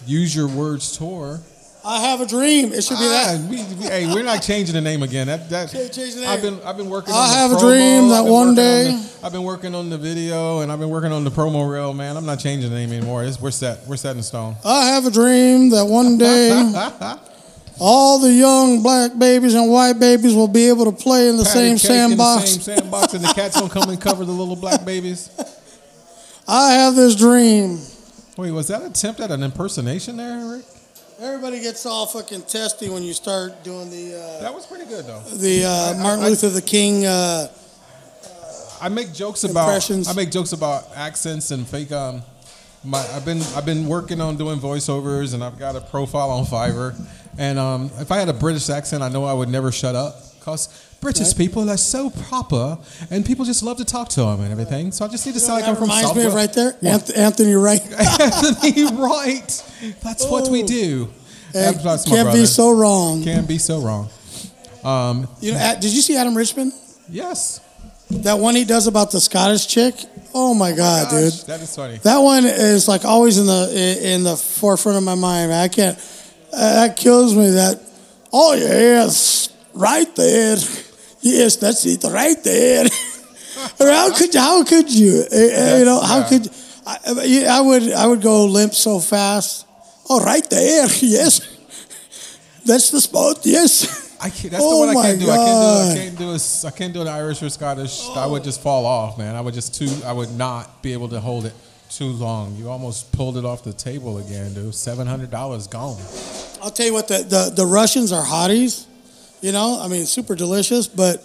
Use 0.06 0.36
Your 0.36 0.46
Words 0.46 0.96
tour. 0.96 1.40
I 1.84 2.00
have 2.00 2.20
a 2.20 2.26
dream. 2.26 2.72
It 2.72 2.82
should 2.84 2.98
be 2.98 3.04
Ah, 3.06 3.36
that. 3.38 3.40
we, 3.50 3.56
we- 3.56 3.86
hey, 3.86 4.06
we're 4.12 4.22
not 4.22 4.42
changing 4.42 4.74
the 4.74 4.80
name 4.80 5.02
again. 5.02 5.26
That, 5.28 5.48
that 5.50 5.72
name. 5.72 6.28
I've 6.28 6.42
been 6.42 6.60
I've 6.64 6.76
been 6.76 6.90
working. 6.90 7.12
I 7.14 7.16
on 7.16 7.28
the 7.30 7.34
have 7.36 7.52
a 7.52 7.58
dream 7.60 8.08
that 8.10 8.24
one 8.24 8.54
day- 8.54 8.90
the- 8.92 9.26
I've 9.26 9.32
been 9.32 9.42
working 9.44 9.74
on 9.74 9.88
the 9.90 9.98
video 9.98 10.60
and 10.60 10.70
I've 10.70 10.78
been 10.78 10.90
working 10.90 11.10
on 11.12 11.24
the 11.24 11.30
promo 11.30 11.68
reel. 11.68 11.92
Man, 11.92 12.16
I'm 12.16 12.26
not 12.26 12.38
changing 12.38 12.70
the 12.70 12.76
name 12.76 12.92
anymore. 12.92 13.24
It's, 13.24 13.40
we're 13.40 13.50
set. 13.50 13.84
We're 13.88 13.96
set 13.96 14.14
in 14.16 14.22
stone. 14.22 14.54
I 14.64 14.86
have 14.86 15.06
a 15.06 15.10
dream 15.10 15.70
that 15.70 15.84
one 15.86 16.18
day 16.18 16.50
all 17.78 18.18
the 18.18 18.32
young 18.32 18.82
black 18.82 19.18
babies 19.18 19.54
and 19.54 19.70
white 19.70 19.94
babies 19.98 20.34
will 20.34 20.48
be 20.48 20.68
able 20.68 20.84
to 20.86 20.92
play 20.92 21.28
in 21.28 21.36
the 21.36 21.44
Patty 21.44 21.76
same 21.76 21.76
cake 21.78 21.90
in 21.90 22.08
sandbox. 22.08 22.42
The 22.56 22.60
same 22.62 22.78
sandbox, 22.78 23.14
and 23.14 23.24
the 23.24 23.32
cats 23.34 23.58
gonna 23.60 23.72
come 23.72 23.90
and 23.90 24.00
cover 24.00 24.24
the 24.24 24.32
little 24.32 24.56
black 24.56 24.84
babies. 24.84 25.30
I 26.48 26.72
have 26.74 26.94
this 26.94 27.16
dream. 27.16 27.80
Wait, 28.36 28.50
was 28.52 28.68
that 28.68 28.82
attempt 28.82 29.20
at 29.20 29.30
an 29.30 29.42
impersonation 29.42 30.16
there, 30.16 30.56
Rick? 30.56 30.64
Everybody 31.18 31.60
gets 31.60 31.86
all 31.86 32.06
fucking 32.06 32.42
testy 32.42 32.90
when 32.90 33.02
you 33.02 33.14
start 33.14 33.64
doing 33.64 33.88
the 33.90 34.14
uh, 34.20 34.42
That 34.42 34.52
was 34.54 34.66
pretty 34.66 34.84
good 34.84 35.06
though. 35.06 35.20
the 35.20 35.64
uh, 35.64 35.94
Martin 36.02 36.24
I- 36.24 36.28
Luther 36.28 36.50
the 36.50 36.60
King. 36.62 37.06
Uh, 37.06 37.48
I 38.80 38.90
make 38.90 39.12
jokes 39.14 39.44
about 39.44 39.62
Impressions. 39.68 40.06
I 40.08 40.12
make 40.12 40.30
jokes 40.30 40.52
about 40.52 40.84
accents 40.94 41.50
and 41.50 41.66
fake. 41.66 41.90
Um, 41.92 42.22
my 42.84 42.98
I've 43.14 43.24
been 43.24 43.40
I've 43.56 43.64
been 43.64 43.86
working 43.88 44.20
on 44.20 44.36
doing 44.36 44.58
voiceovers, 44.60 45.32
and 45.32 45.42
I've 45.42 45.58
got 45.58 45.74
a 45.76 45.80
profile 45.80 46.30
on 46.30 46.44
Fiverr. 46.44 46.94
And 47.38 47.58
um, 47.58 47.90
if 47.98 48.10
I 48.10 48.18
had 48.18 48.28
a 48.28 48.32
British 48.32 48.68
accent, 48.70 49.02
I 49.02 49.08
know 49.08 49.24
I 49.24 49.32
would 49.32 49.48
never 49.48 49.70
shut 49.72 49.94
up 49.94 50.16
because 50.38 50.68
British 51.00 51.28
Right. 51.28 51.36
people 51.36 51.68
are 51.70 51.76
so 51.76 52.08
proper, 52.10 52.78
and 53.10 53.24
people 53.26 53.44
just 53.44 53.62
love 53.62 53.76
to 53.78 53.84
talk 53.84 54.08
to 54.10 54.20
them 54.20 54.40
and 54.40 54.50
everything. 54.52 54.90
So 54.92 55.04
I 55.04 55.08
just 55.08 55.26
need 55.26 55.34
to 55.34 55.40
sound 55.40 55.60
like 55.60 55.68
I'm 55.68 55.74
from 55.76 55.84
reminds 55.84 56.14
me 56.14 56.24
of 56.24 56.34
right 56.34 56.52
there, 56.52 56.72
Anth- 56.82 57.16
Anthony 57.16 57.54
Wright. 57.54 57.82
Anthony 58.20 58.84
Wright. 58.96 59.62
That's 60.02 60.24
what 60.26 60.50
we 60.50 60.62
Oh. 60.62 60.66
do. 60.66 61.08
Hey, 61.52 61.60
That's, 61.72 61.82
that's 61.84 62.08
my 62.08 62.16
Can't 62.16 62.32
be 62.32 62.46
so 62.46 62.70
wrong. 62.72 63.22
Can't 63.22 63.46
be 63.48 63.58
so 63.58 63.80
wrong. 63.80 64.08
Um, 64.84 65.28
You 65.40 65.52
know, 65.52 65.74
did 65.80 65.92
you 65.92 66.00
see 66.02 66.16
Adam 66.16 66.34
Richmond? 66.36 66.72
yes. 67.08 67.60
That 68.08 68.38
one 68.38 68.54
he 68.54 68.64
does 68.64 68.86
about 68.86 69.10
the 69.10 69.20
Scottish 69.20 69.66
chick. 69.66 69.94
Oh 70.32 70.54
my 70.54 70.70
god, 70.70 71.10
dude! 71.10 71.32
Gosh, 71.32 71.42
that 71.44 71.60
is 71.60 71.74
funny. 71.74 71.98
That 72.04 72.18
one 72.18 72.44
is 72.44 72.86
like 72.86 73.04
always 73.04 73.36
in 73.36 73.46
the 73.46 73.98
in 74.14 74.22
the 74.22 74.36
forefront 74.36 74.96
of 74.96 75.02
my 75.02 75.16
mind. 75.16 75.52
I 75.52 75.66
can't. 75.66 75.98
Uh, 76.56 76.86
that 76.86 76.96
kills 76.96 77.36
me. 77.36 77.50
That. 77.50 77.78
Oh 78.32 78.54
yes, 78.54 79.54
right 79.74 80.08
there. 80.16 80.56
Yes, 81.20 81.56
that's 81.56 81.84
it, 81.84 82.02
right 82.04 82.42
there. 82.42 82.86
how 83.78 84.16
could 84.16 84.32
you? 84.32 84.40
How 84.40 84.64
could 84.64 84.90
you? 84.90 85.24
Uh, 85.30 85.36
uh, 85.36 85.76
you 85.78 85.84
know 85.84 86.00
how 86.00 86.18
yeah. 86.20 86.28
could? 86.28 86.50
I, 86.86 86.98
I- 87.06 87.58
I 87.58 87.60
would. 87.60 87.92
I 87.92 88.06
would 88.06 88.22
go 88.22 88.46
limp 88.46 88.72
so 88.72 89.00
fast. 89.00 89.66
Oh, 90.08 90.24
right 90.24 90.48
there. 90.48 90.88
Yes, 91.02 91.40
that's 92.64 92.90
the 92.90 93.00
spot. 93.02 93.40
Yes. 93.44 94.04
I 94.18 94.30
can't, 94.30 94.50
that's 94.50 94.64
Oh 94.64 94.80
the 94.80 94.94
one 94.94 94.96
I 94.96 95.08
can't 95.08 95.20
do. 95.20 95.30
I 95.30 95.36
can't 95.36 95.60
do. 95.60 95.92
I 95.92 95.94
can't 95.94 96.18
do. 96.18 96.30
A, 96.30 96.66
I 96.66 96.70
can't 96.70 96.94
do 96.94 97.02
an 97.02 97.08
Irish 97.08 97.42
or 97.42 97.50
Scottish. 97.50 98.08
I 98.08 98.26
would 98.26 98.44
just 98.44 98.62
fall 98.62 98.86
off, 98.86 99.18
man. 99.18 99.36
I 99.36 99.42
would 99.42 99.52
just 99.52 99.74
too. 99.74 99.90
I 100.06 100.12
would 100.12 100.32
not 100.32 100.82
be 100.82 100.94
able 100.94 101.10
to 101.10 101.20
hold 101.20 101.44
it 101.44 101.52
too 101.96 102.08
long. 102.08 102.54
You 102.56 102.68
almost 102.68 103.10
pulled 103.12 103.38
it 103.38 103.44
off 103.44 103.64
the 103.64 103.72
table 103.72 104.18
again, 104.18 104.52
dude. 104.52 104.74
Seven 104.74 105.06
hundred 105.06 105.30
dollars 105.30 105.66
gone. 105.66 106.00
I'll 106.62 106.70
tell 106.70 106.86
you 106.86 106.92
what, 106.92 107.08
the, 107.08 107.18
the, 107.18 107.52
the 107.54 107.66
Russians 107.66 108.12
are 108.12 108.24
hotties. 108.24 108.86
You 109.40 109.52
know, 109.52 109.78
I 109.80 109.88
mean, 109.88 110.06
super 110.06 110.34
delicious, 110.34 110.88
but 110.88 111.18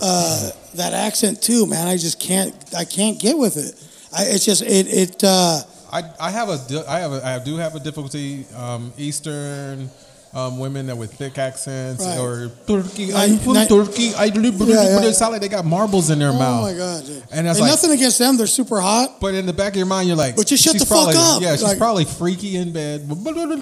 uh, 0.00 0.50
that 0.74 0.92
accent 0.94 1.42
too, 1.42 1.66
man. 1.66 1.86
I 1.86 1.96
just 1.96 2.20
can't. 2.20 2.54
I 2.76 2.84
can't 2.84 3.20
get 3.20 3.36
with 3.36 3.56
it. 3.56 3.74
I, 4.16 4.24
it's 4.24 4.44
just 4.44 4.62
it. 4.62 4.86
It. 4.88 5.24
Uh, 5.24 5.60
I, 5.92 6.02
I 6.20 6.30
have 6.30 6.48
a 6.48 6.84
I 6.88 6.98
have 7.00 7.12
a, 7.12 7.26
I 7.26 7.38
do 7.44 7.56
have 7.56 7.74
a 7.74 7.80
difficulty. 7.80 8.46
Um, 8.56 8.92
Eastern 8.96 9.90
um, 10.36 10.58
women 10.58 10.86
that 10.88 10.96
with 10.96 11.14
thick 11.14 11.38
accents 11.38 12.04
Right. 12.04 12.18
or 12.18 12.50
Turkey. 12.66 13.14
I'm 13.14 13.38
from 13.38 13.54
ni- 13.54 13.66
Turkey. 13.66 14.14
I 14.14 14.26
live, 14.26 14.60
Yeah, 14.60 14.66
yeah. 14.90 14.96
but 14.98 15.04
it 15.06 15.14
sound 15.14 15.32
like 15.32 15.40
they 15.40 15.48
got 15.48 15.64
marbles 15.64 16.10
in 16.10 16.18
their 16.18 16.28
oh 16.28 16.38
mouth. 16.38 16.60
Oh 16.60 16.72
my 16.72 16.76
god! 16.76 17.06
Dude. 17.06 17.22
And 17.32 17.48
And 17.48 17.58
like- 17.58 17.70
nothing 17.70 17.90
against 17.92 18.18
them. 18.18 18.36
They're 18.36 18.46
super 18.46 18.78
hot. 18.80 19.18
But 19.20 19.34
in 19.34 19.46
the 19.46 19.52
back 19.54 19.72
of 19.72 19.76
your 19.76 19.86
mind, 19.86 20.08
you're 20.08 20.16
like, 20.16 20.36
But 20.36 20.46
just 20.46 20.62
shut 20.62 20.78
the 20.78 20.84
fuck 20.84 21.14
up. 21.16 21.40
Yeah, 21.40 21.52
she's 21.52 21.62
Like- 21.62 21.78
probably 21.78 22.04
freaky 22.04 22.56
in 22.56 22.72
bed. 22.72 23.08
We're 23.08 23.32
gonna 23.34 23.56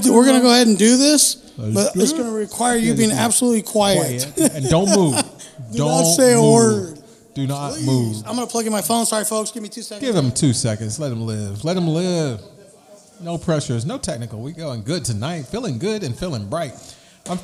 do, 0.00 0.12
we're 0.14 0.24
gonna 0.24 0.40
go 0.40 0.50
ahead 0.50 0.66
and 0.66 0.78
do 0.78 0.96
this, 0.96 1.34
but 1.58 1.94
it's 1.94 2.12
gonna 2.12 2.30
require 2.32 2.76
you 2.76 2.94
being 2.94 3.12
absolutely 3.12 3.62
quiet. 3.62 4.26
quiet 4.34 4.52
and 4.54 4.68
don't 4.70 4.88
move. 4.96 5.16
Do 5.72 5.78
don't 5.78 5.88
not 6.04 6.14
say 6.16 6.32
a 6.32 6.42
word. 6.42 6.96
Do 7.34 7.46
not 7.46 7.74
Please. 7.74 7.86
move. 7.86 8.16
I'm 8.26 8.34
gonna 8.34 8.46
plug 8.48 8.66
in 8.66 8.72
my 8.72 8.82
phone. 8.82 9.06
Sorry, 9.06 9.24
folks. 9.24 9.52
Give 9.52 9.62
me 9.62 9.68
two 9.68 9.82
seconds. 9.82 10.04
Give 10.04 10.16
him 10.16 10.32
two 10.32 10.52
seconds. 10.52 10.98
Let 10.98 11.12
him 11.12 11.26
live. 11.26 11.62
Let 11.64 11.76
him 11.76 11.86
live. 11.86 12.40
No 13.20 13.36
pressures. 13.36 13.84
No 13.84 13.98
technical. 13.98 14.40
We 14.40 14.52
going 14.52 14.82
good 14.82 15.04
tonight. 15.04 15.42
Feeling 15.42 15.78
good 15.78 16.02
and 16.02 16.16
feeling 16.16 16.48
bright. 16.48 16.72
I'm, 17.28 17.38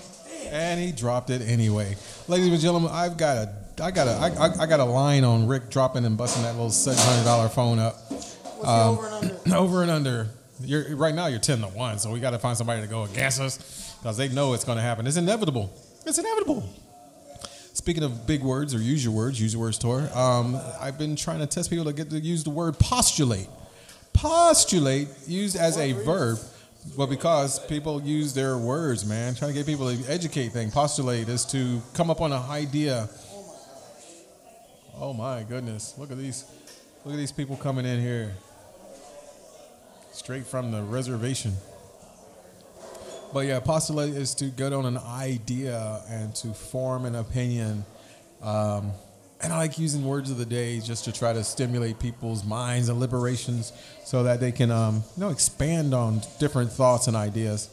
and 0.49 0.81
he 0.81 0.91
dropped 0.93 1.31
it 1.31 1.43
anyway. 1.43 1.97
Ladies 2.29 2.49
and 2.49 2.61
gentlemen, 2.61 2.91
I've 2.93 3.17
got 3.17 3.37
a 3.37 3.55
I 3.83 3.91
got 3.91 4.09
a 4.09 4.13
I, 4.13 4.47
I, 4.47 4.63
I 4.63 4.67
got 4.67 4.81
a 4.81 4.85
line 4.85 5.25
on 5.25 5.47
Rick 5.47 5.69
dropping 5.69 6.05
and 6.05 6.17
busting 6.17 6.43
that 6.45 6.53
little 6.53 6.71
seven 6.71 6.99
hundred 6.99 7.25
dollar 7.25 7.49
phone 7.49 7.79
up. 7.79 7.95
What's 8.11 8.35
the 8.35 8.71
over 8.71 9.07
and 9.07 9.15
under? 9.15 9.55
over 9.57 9.83
and 9.83 9.91
under. 9.91 10.29
You're 10.61 10.97
right 10.97 11.15
now. 11.15 11.27
You're 11.27 11.41
ten 11.41 11.61
to 11.61 11.67
one, 11.67 11.99
so 11.99 12.11
we 12.11 12.21
got 12.21 12.31
to 12.31 12.39
find 12.39 12.57
somebody 12.57 12.81
to 12.81 12.87
go 12.87 13.03
against 13.05 13.41
us 13.41 13.95
because 14.01 14.17
they 14.17 14.29
know 14.29 14.55
it's 14.55 14.65
going 14.65 14.77
to 14.77 14.83
happen. 14.83 15.07
It's 15.07 15.19
inevitable. 15.19 15.71
It's 16.07 16.19
inevitable. 16.19 16.67
Speaking 17.75 18.03
of 18.03 18.27
big 18.27 18.43
words 18.43 18.75
or 18.75 18.79
use 18.79 19.05
your 19.05 19.13
words, 19.13 19.39
use 19.39 19.53
your 19.53 19.61
words 19.61 19.77
tour. 19.77 20.09
Um, 20.15 20.59
I've 20.81 20.97
been 20.97 21.15
trying 21.15 21.41
to 21.41 21.47
test 21.47 21.69
people 21.69 21.85
to 21.85 21.93
get 21.93 22.09
to 22.11 22.19
use 22.19 22.43
the 22.43 22.51
word 22.51 22.79
postulate. 22.79 23.49
Postulate 24.17 25.09
used 25.27 25.57
as 25.57 25.77
a 25.77 25.93
verb, 25.93 26.39
Well, 26.97 27.07
because 27.07 27.59
people 27.67 28.01
use 28.01 28.33
their 28.33 28.57
words, 28.57 29.05
man, 29.05 29.35
trying 29.35 29.53
to 29.53 29.55
get 29.55 29.67
people 29.67 29.95
to 29.95 30.11
educate 30.11 30.49
thing. 30.49 30.71
Postulate 30.71 31.29
is 31.29 31.45
to 31.47 31.83
come 31.95 32.11
up 32.11 32.21
on 32.21 32.33
an 32.33 32.43
idea. 32.49 33.09
Oh 34.99 35.13
my 35.13 35.43
goodness! 35.43 35.95
Look 35.99 36.11
at 36.11 36.17
these, 36.17 36.45
look 37.05 37.15
at 37.15 37.19
these 37.19 37.33
people 37.33 37.57
coming 37.57 37.85
in 37.85 38.01
here 38.01 38.35
straight 40.13 40.47
from 40.47 40.71
the 40.71 40.83
reservation. 40.83 41.53
But 43.35 43.41
yeah, 43.41 43.61
postulate 43.61 44.15
is 44.15 44.35
to 44.37 44.47
get 44.47 44.73
on 44.73 44.87
an 44.87 44.97
idea 44.99 46.03
and 46.09 46.35
to 46.37 46.55
form 46.55 47.05
an 47.05 47.17
opinion. 47.17 47.85
Um, 48.43 48.93
and 49.43 49.53
I 49.53 49.59
like 49.59 49.79
using 49.79 50.05
words 50.05 50.31
of 50.31 50.39
the 50.39 50.47
day 50.47 50.81
just 50.81 51.05
to 51.05 51.13
try 51.13 51.33
to 51.33 51.45
stimulate 51.45 51.99
people's 51.99 52.45
minds 52.45 52.89
and 52.89 52.99
liberations 52.99 53.73
so 54.05 54.23
that 54.23 54.41
they 54.41 54.51
can, 54.51 54.71
um, 54.71 55.03
you 55.17 55.21
know, 55.23 55.31
expand 55.31 55.93
on 55.95 56.23
different 56.39 56.73
thoughts 56.73 57.07
and 57.07 57.17
ideas. 57.17 57.69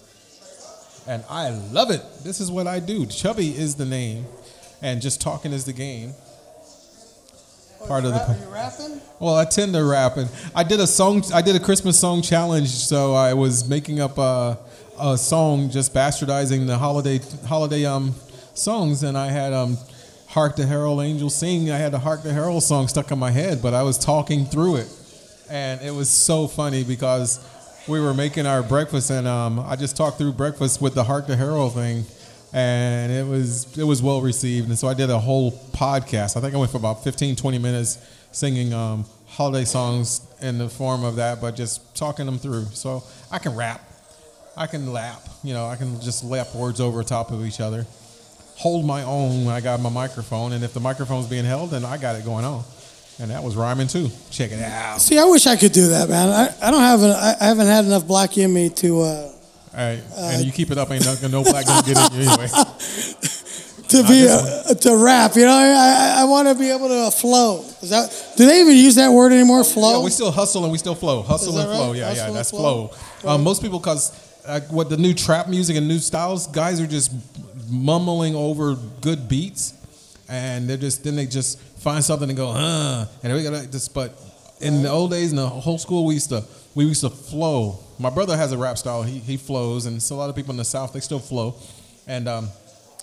And 1.07 1.24
I 1.30 1.49
love 1.49 1.91
it. 1.91 2.01
This 2.24 2.39
is 2.39 2.51
what 2.51 2.68
I 2.68 2.80
do. 2.80 3.05
Chubby 3.05 3.49
is 3.49 3.76
the 3.76 3.86
name, 3.86 4.26
and 4.82 5.01
just 5.01 5.22
talking 5.22 5.51
is 5.51 5.66
the 5.66 5.74
game. 5.74 6.14
Part 7.88 8.05
of 8.05 8.14
the. 8.14 8.22
Are 8.22 8.38
you 8.38 8.53
rapping? 8.53 9.01
Well, 9.20 9.36
I 9.36 9.43
tend 9.43 9.74
to 9.74 9.84
rap, 9.84 10.16
and 10.16 10.30
I 10.55 10.64
did 10.64 10.80
a 10.80 10.88
song. 10.88 11.24
I 11.34 11.41
did 11.41 11.55
a 11.57 11.59
Christmas 11.59 11.99
song 11.99 12.22
challenge, 12.22 12.70
so 12.70 13.14
I 13.14 13.34
was 13.34 13.68
making 13.68 13.99
up 13.99 14.18
a, 14.18 14.57
a 14.97 15.18
song, 15.18 15.70
just 15.70 15.93
bastardizing 15.93 16.68
the 16.68 16.78
holiday 16.78 17.20
holiday 17.45 17.86
um 17.86 18.16
songs, 18.53 19.03
and 19.03 19.18
I 19.18 19.28
had 19.28 19.51
um 19.51 19.78
"Hark 20.34 20.55
the 20.55 20.65
Herald 20.65 21.01
Angels 21.01 21.36
Sing." 21.36 21.71
I 21.71 21.77
had 21.77 21.93
a 21.93 21.99
"Hark 21.99 22.23
the 22.23 22.34
Herald" 22.34 22.63
song 22.63 22.88
stuck 22.88 23.11
in 23.11 23.19
my 23.19 23.31
head, 23.31 23.61
but 23.61 23.73
I 23.73 23.84
was 23.84 23.97
talking 23.97 24.45
through 24.45 24.77
it, 24.77 24.88
and 25.49 25.81
it 25.81 25.93
was 25.93 26.09
so 26.09 26.47
funny 26.47 26.84
because 26.84 27.39
we 27.88 27.99
were 27.99 28.13
making 28.13 28.45
our 28.45 28.63
breakfast, 28.63 29.09
and 29.11 29.27
um 29.27 29.59
I 29.59 29.75
just 29.75 29.95
talked 29.95 30.17
through 30.17 30.34
breakfast 30.34 30.81
with 30.81 30.95
the 30.95 31.03
"Hark 31.03 31.27
the 31.27 31.36
Herald" 31.36 31.73
thing. 31.73 32.05
And 32.55 33.11
it 33.11 33.25
was 33.25 33.75
it 33.77 33.84
was 33.84 34.01
well 34.03 34.21
received, 34.21 34.69
and 34.69 34.77
so 34.77 34.88
I 34.88 34.93
did 34.93 35.09
a 35.09 35.17
whole 35.17 35.51
podcast. 35.71 36.38
I 36.38 36.41
think 36.41 36.53
I 36.53 36.57
went 36.57 36.69
for 36.71 36.77
about 36.77 37.03
15, 37.03 37.36
20 37.36 37.57
minutes 37.57 37.97
singing 38.31 38.73
um, 38.73 39.05
holiday 39.27 39.65
songs 39.65 40.21
in 40.39 40.59
the 40.59 40.69
form 40.69 41.03
of 41.03 41.15
that, 41.15 41.41
but 41.41 41.55
just 41.55 41.95
talking 41.95 42.27
them 42.27 42.38
through. 42.38 42.65
So 42.73 43.03
I 43.31 43.39
can 43.39 43.55
rap, 43.55 43.81
I 44.55 44.67
can 44.67 44.93
lap, 44.93 45.21
you 45.43 45.55
know, 45.55 45.65
I 45.65 45.75
can 45.77 45.99
just 45.99 46.23
lap 46.23 46.53
words 46.53 46.79
over 46.79 47.03
top 47.03 47.31
of 47.31 47.43
each 47.43 47.59
other. 47.59 47.88
Hold 48.58 48.86
my 48.86 49.04
own 49.04 49.45
when 49.45 49.56
I 49.56 49.62
got 49.62 49.80
my 49.80 49.89
microphone, 49.89 50.54
and 50.54 50.64
if 50.64 50.74
the 50.74 50.80
microphone's 50.80 51.28
being 51.28 51.45
held, 51.45 51.72
then 51.72 51.84
I 51.84 51.97
got 51.97 52.16
it 52.16 52.24
going 52.24 52.45
on. 52.45 52.64
And 53.20 53.30
that 53.32 53.43
was 53.43 53.56
rhyming 53.56 53.88
too. 53.88 54.10
Check 54.32 54.51
it 54.51 54.62
out. 54.62 54.99
See, 54.99 55.20
I 55.20 55.26
wish 55.26 55.45
I 55.45 55.56
could 55.56 55.72
do 55.72 55.89
that, 55.89 56.10
man. 56.10 56.30
I, 56.30 56.68
I 56.68 56.72
don't 56.72 56.82
have 56.82 57.01
a, 57.04 57.10
I, 57.10 57.36
I 57.39 57.45
haven't 57.45 57.68
had 57.68 57.86
enough 57.86 58.08
black 58.08 58.38
in 58.38 58.51
me 58.51 58.70
to 58.70 59.01
uh, 59.01 59.04
All 59.04 59.34
right, 59.74 60.04
and 60.18 60.45
you 60.45 60.51
keep 60.51 60.72
it 60.72 60.78
up, 60.78 60.89
ain't 60.91 61.06
no, 61.06 61.28
no 61.28 61.43
black 61.43 61.66
gonna 61.66 61.86
get 61.86 61.97
in 61.97 62.22
you 62.22 62.30
anyway. 62.30 62.47
to 63.93 64.04
be 64.08 64.28
uh, 64.28 64.74
to 64.74 64.97
rap. 64.97 65.36
You 65.36 65.45
know, 65.45 65.54
I 65.54 66.22
I, 66.22 66.26
want 66.26 66.47
to 66.47 66.56
be 66.56 66.70
able 66.70 66.88
to 66.88 67.12
flow. 67.12 67.62
Is 67.82 67.89
that 67.89 68.34
do 68.36 68.45
they 68.45 68.62
even 68.62 68.76
use 68.76 68.95
that 68.95 69.12
word 69.12 69.32
anymore? 69.32 69.64
Flow. 69.64 69.99
Yeah, 69.99 70.04
we 70.04 70.10
still 70.10 70.32
hustle 70.32 70.64
and 70.64 70.72
we 70.72 70.78
still 70.78 70.95
flow. 70.95 71.22
Hustle 71.22 71.58
and 71.58 71.68
flow. 71.68 71.93
Yeah, 71.93 72.08
Hustle 72.08 72.28
yeah, 72.28 72.34
that's 72.34 72.49
flow. 72.49 72.88
flow. 72.88 73.36
Um, 73.36 73.43
most 73.43 73.62
people, 73.62 73.80
because 73.80 74.12
uh, 74.45 74.62
what 74.70 74.89
the 74.89 74.97
new 74.97 75.14
trap 75.14 75.47
music 75.47 75.78
and 75.78 75.88
new 75.88 75.99
styles, 75.99 76.47
guys 76.47 76.82
are 76.82 76.88
just 76.88 77.12
mumbling 77.70 78.36
over 78.36 78.76
good 79.01 79.28
beats, 79.30 79.74
and 80.30 80.70
they're 80.70 80.78
just 80.78 81.03
then 81.03 81.16
they 81.16 81.26
just 81.26 81.59
find 81.59 82.03
something 82.03 82.30
and 82.30 82.38
go, 82.38 82.51
huh, 82.51 83.05
and 83.24 83.34
we 83.34 83.43
gotta 83.43 83.70
just. 83.70 83.93
But 83.93 84.20
in 84.61 84.82
the 84.84 84.89
old 84.89 85.11
days, 85.11 85.32
in 85.32 85.36
the 85.38 85.47
whole 85.47 85.78
school, 85.78 86.05
we 86.05 86.14
used 86.16 86.30
to 86.30 86.43
we 86.76 86.86
used 86.86 87.01
to 87.01 87.09
flow. 87.09 87.80
My 87.99 88.09
brother 88.09 88.36
has 88.38 88.51
a 88.51 88.57
rap 88.57 88.78
style. 88.78 89.03
He 89.03 89.20
he 89.20 89.38
flows, 89.38 89.86
and 89.86 90.01
so 90.01 90.16
a 90.16 90.18
lot 90.18 90.30
of 90.30 90.36
people 90.36 90.51
in 90.51 90.57
the 90.57 90.66
south 90.66 90.93
they 90.93 90.99
still 90.99 91.20
flow, 91.20 91.55
and 92.07 92.28
um, 92.28 92.49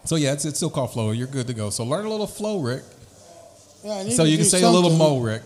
so 0.04 0.16
yeah, 0.16 0.32
it's 0.32 0.44
it's 0.44 0.56
still 0.58 0.70
called 0.70 0.92
flow. 0.92 1.10
You're 1.12 1.26
good 1.28 1.46
to 1.48 1.54
go. 1.54 1.70
So 1.70 1.84
learn 1.84 2.04
a 2.06 2.10
little 2.10 2.26
flow, 2.26 2.60
Rick. 2.60 2.82
Yeah, 3.84 3.92
I 3.94 4.02
need 4.04 4.12
So 4.12 4.24
to 4.24 4.28
you 4.28 4.36
can 4.36 4.46
say 4.46 4.62
a 4.62 4.68
little 4.68 4.90
something. 4.90 4.98
mo, 4.98 5.20
Rick. 5.20 5.42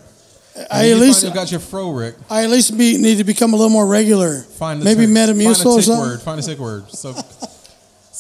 I 0.71 0.91
at 0.91 0.99
least 0.99 1.23
finally 1.23 1.35
got 1.35 1.51
your 1.51 1.59
fro, 1.61 1.91
Rick. 1.91 2.15
I 2.31 2.45
at 2.45 2.51
least 2.51 2.79
be, 2.79 2.97
need 2.97 3.17
to 3.19 3.25
become 3.25 3.55
a 3.55 3.57
little 3.57 3.71
more 3.71 3.87
regular. 3.87 4.41
Find 4.43 4.81
the 4.81 4.85
Maybe 4.85 5.01
tick- 5.07 5.11
Metamucil 5.11 5.55
find 5.65 5.67
a 5.73 5.75
tick 5.77 5.85
something. 5.85 5.99
word. 5.99 6.23
Find 6.23 6.39
a 6.39 6.43
sick 6.45 6.59
word. 6.61 6.89
So 6.91 7.13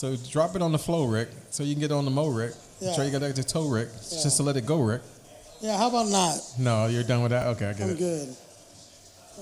So 0.04 0.14
drop 0.30 0.54
it 0.54 0.60
on 0.60 0.70
the 0.70 0.78
flow, 0.78 1.06
Rick, 1.06 1.30
so 1.48 1.62
you 1.62 1.72
can 1.72 1.80
get 1.80 1.90
on 1.90 2.04
the 2.04 2.10
mo, 2.10 2.26
Rick. 2.28 2.52
Yeah. 2.78 2.92
Sure 2.92 3.06
you 3.06 3.10
got 3.10 3.22
that 3.22 3.34
to 3.36 3.42
toe, 3.42 3.66
Rick, 3.66 3.88
Yeah. 4.10 4.22
just 4.22 4.36
to 4.36 4.42
let 4.42 4.54
it 4.54 4.66
go, 4.66 4.76
Rick. 4.80 5.00
Yeah, 5.62 5.78
how 5.78 5.88
about 5.88 6.08
not? 6.08 6.36
No, 6.58 6.88
you're 6.88 7.04
done 7.04 7.22
with 7.22 7.30
that. 7.30 7.46
Okay, 7.56 7.68
I 7.68 7.72
get 7.72 7.82
I'm 7.84 7.90
it. 7.92 7.98
good. 7.98 8.36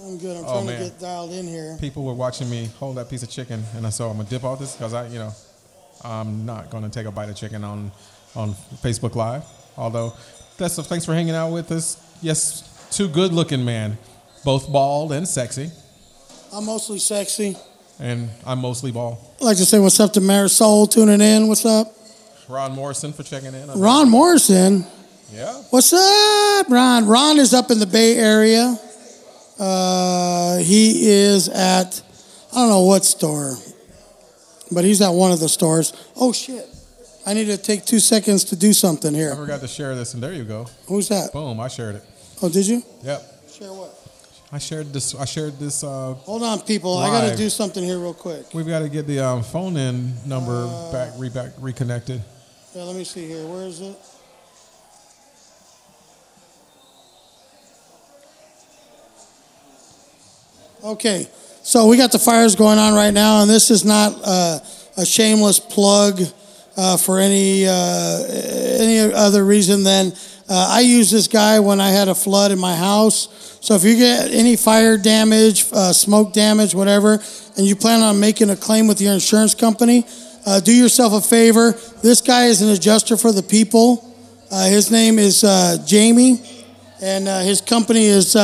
I'm 0.05 0.19
good. 0.19 0.37
I'm 0.37 0.45
Oh, 0.45 0.53
trying 0.53 0.67
man. 0.67 0.79
to 0.79 0.85
get 0.85 1.01
dialed 1.01 1.33
in 1.33 1.49
here. 1.49 1.77
People 1.81 2.05
were 2.05 2.15
watching 2.15 2.49
me 2.49 2.71
hold 2.79 2.97
that 2.99 3.11
piece 3.11 3.25
of 3.25 3.29
chicken, 3.29 3.65
and 3.75 3.85
I 3.85 3.91
saw 3.91 4.09
I'm 4.09 4.19
gonna 4.19 4.29
dip 4.29 4.45
off 4.45 4.61
this 4.61 4.77
because 4.77 4.95
I, 4.95 5.09
you 5.09 5.19
know, 5.19 5.33
I'm 6.05 6.47
not 6.47 6.71
gonna 6.71 6.89
take 6.91 7.07
a 7.07 7.11
bite 7.11 7.29
of 7.29 7.35
chicken 7.35 7.65
on 7.65 7.91
on 8.37 8.55
Facebook 8.85 9.17
Live. 9.17 9.43
Although, 9.77 10.13
that's 10.59 10.77
thanks 10.87 11.05
for 11.05 11.13
hanging 11.13 11.35
out 11.35 11.51
with 11.51 11.73
us. 11.73 11.97
Yes, 12.21 12.63
two 12.93 13.09
good-looking 13.09 13.65
men, 13.65 13.99
both 14.45 14.71
bald 14.71 15.11
and 15.11 15.27
sexy, 15.27 15.73
I'm 16.53 16.67
mostly 16.67 17.01
sexy. 17.01 17.57
And 17.99 18.31
I'm 18.47 18.59
mostly 18.61 18.91
ball. 18.93 19.35
I'd 19.41 19.45
like 19.45 19.57
to 19.59 19.67
say 19.67 19.79
what's 19.79 20.01
up 20.01 20.13
to 20.15 20.21
Marisol 20.21 20.91
tuning 20.91 21.21
in. 21.21 21.49
What's 21.49 21.65
up? 21.65 21.95
Ron 22.49 22.73
Morrison 22.73 23.13
for 23.13 23.23
checking 23.23 23.55
in. 23.55 23.71
Ron 23.79 24.11
Morrison. 24.11 24.85
Yeah. 25.33 25.53
What's 25.71 25.93
up, 25.93 26.69
Ron? 26.69 27.07
Ron 27.07 27.39
is 27.39 27.55
up 27.55 27.71
in 27.71 27.79
the 27.79 27.87
Bay 27.87 28.17
Area. 28.19 28.77
Uh, 29.59 30.59
he 30.59 31.09
is 31.09 31.49
at, 31.49 32.03
I 32.53 32.57
don't 32.57 32.69
know 32.69 32.85
what 32.85 33.05
store, 33.05 33.55
but 34.71 34.85
he's 34.85 35.01
at 35.01 35.11
one 35.11 35.33
of 35.33 35.41
the 35.41 35.49
stores. 35.49 35.93
Oh, 36.17 36.33
shit. 36.33 36.67
I 37.25 37.35
need 37.35 37.47
to 37.47 37.57
take 37.57 37.85
two 37.85 38.01
seconds 38.01 38.45
to 38.47 38.57
do 38.57 38.73
something 38.73 39.15
here. 39.15 39.33
I 39.33 39.37
forgot 39.37 39.61
to 39.61 39.69
share 39.69 39.95
this, 39.95 40.15
and 40.15 40.23
there 40.23 40.33
you 40.33 40.45
go. 40.45 40.67
Who's 40.87 41.09
that? 41.09 41.33
Boom! 41.33 41.61
I 41.61 41.69
shared 41.69 41.95
it. 41.95 42.05
Oh, 42.43 42.49
did 42.49 42.67
you? 42.67 42.83
Yep. 43.05 43.23
Share 43.49 43.73
what? 43.73 43.97
I 44.55 44.59
shared 44.59 44.93
this. 44.93 45.15
I 45.15 45.25
shared 45.25 45.59
this. 45.59 45.83
Uh, 45.83 46.13
Hold 46.27 46.43
on, 46.43 46.61
people. 46.61 46.99
I 46.99 47.09
got 47.09 47.31
to 47.31 47.37
do 47.37 47.49
something 47.49 47.83
here 47.83 47.99
real 47.99 48.13
quick. 48.13 48.53
we've 48.53 48.67
got 48.67 48.81
to 48.81 48.89
get 48.91 49.07
the 49.07 49.19
um, 49.21 49.43
phone 49.43 49.79
in 49.79 50.13
number 50.29 50.67
Uh, 50.69 50.93
back, 50.93 51.13
re- 51.17 51.31
back, 51.31 51.53
reconnected. 51.59 52.21
Yeah, 52.75 52.83
let 52.83 52.95
me 52.97 53.05
see 53.05 53.27
here. 53.27 53.47
Where 53.47 53.67
is 53.67 53.81
it? 53.81 53.97
Okay, 60.85 61.29
so 61.63 61.87
we 61.87 61.97
got 61.97 62.11
the 62.11 62.19
fires 62.19 62.57
going 62.57 62.79
on 62.79 62.95
right 62.95 63.13
now, 63.15 63.43
and 63.43 63.51
this 63.51 63.71
is 63.71 63.85
not 63.85 64.15
uh, 64.25 64.59
a 64.97 65.07
shameless 65.07 65.61
plug 65.61 66.21
uh, 66.77 66.97
for 66.97 67.21
any 67.21 67.67
uh, 67.69 68.25
any 68.29 68.99
other 69.15 69.45
reason 69.45 69.85
than 69.85 70.13
uh, 70.53 70.67
I 70.69 70.81
used 70.81 71.11
this 71.11 71.29
guy 71.29 71.61
when 71.61 71.81
I 71.81 71.89
had 71.89 72.09
a 72.09 72.15
flood 72.15 72.51
in 72.53 72.59
my 72.59 72.77
house. 72.77 73.57
So 73.63 73.75
if 73.75 73.85
you 73.85 73.97
get 73.97 74.33
any 74.33 74.57
fire 74.57 74.99
damage, 74.99 75.65
uh, 75.73 75.95
smoke 75.95 76.35
damage, 76.35 76.75
whatever, 76.75 77.23
and 77.57 77.67
you 77.67 77.75
plan 77.75 78.03
on 78.03 78.21
making 78.21 78.51
a 78.51 78.57
claim 78.57 78.87
with 78.87 79.01
your 79.01 79.15
insurance 79.15 79.55
company, 79.55 80.05
uh, 80.45 80.61
do 80.61 80.71
yourself 80.71 81.15
a 81.15 81.27
favor. 81.27 81.73
This 82.03 82.21
guy 82.21 82.49
is 82.49 82.61
an 82.61 82.69
adjuster 82.69 83.17
for 83.17 83.33
the 83.33 83.43
people. 83.43 84.15
Uh, 84.51 84.67
his 84.67 84.91
name 84.91 85.19
is 85.19 85.43
uh, 85.43 85.79
Jamie, 85.87 86.43
and 87.01 87.29
uh, 87.29 87.41
his 87.41 87.63
company 87.63 88.05
is 88.05 88.37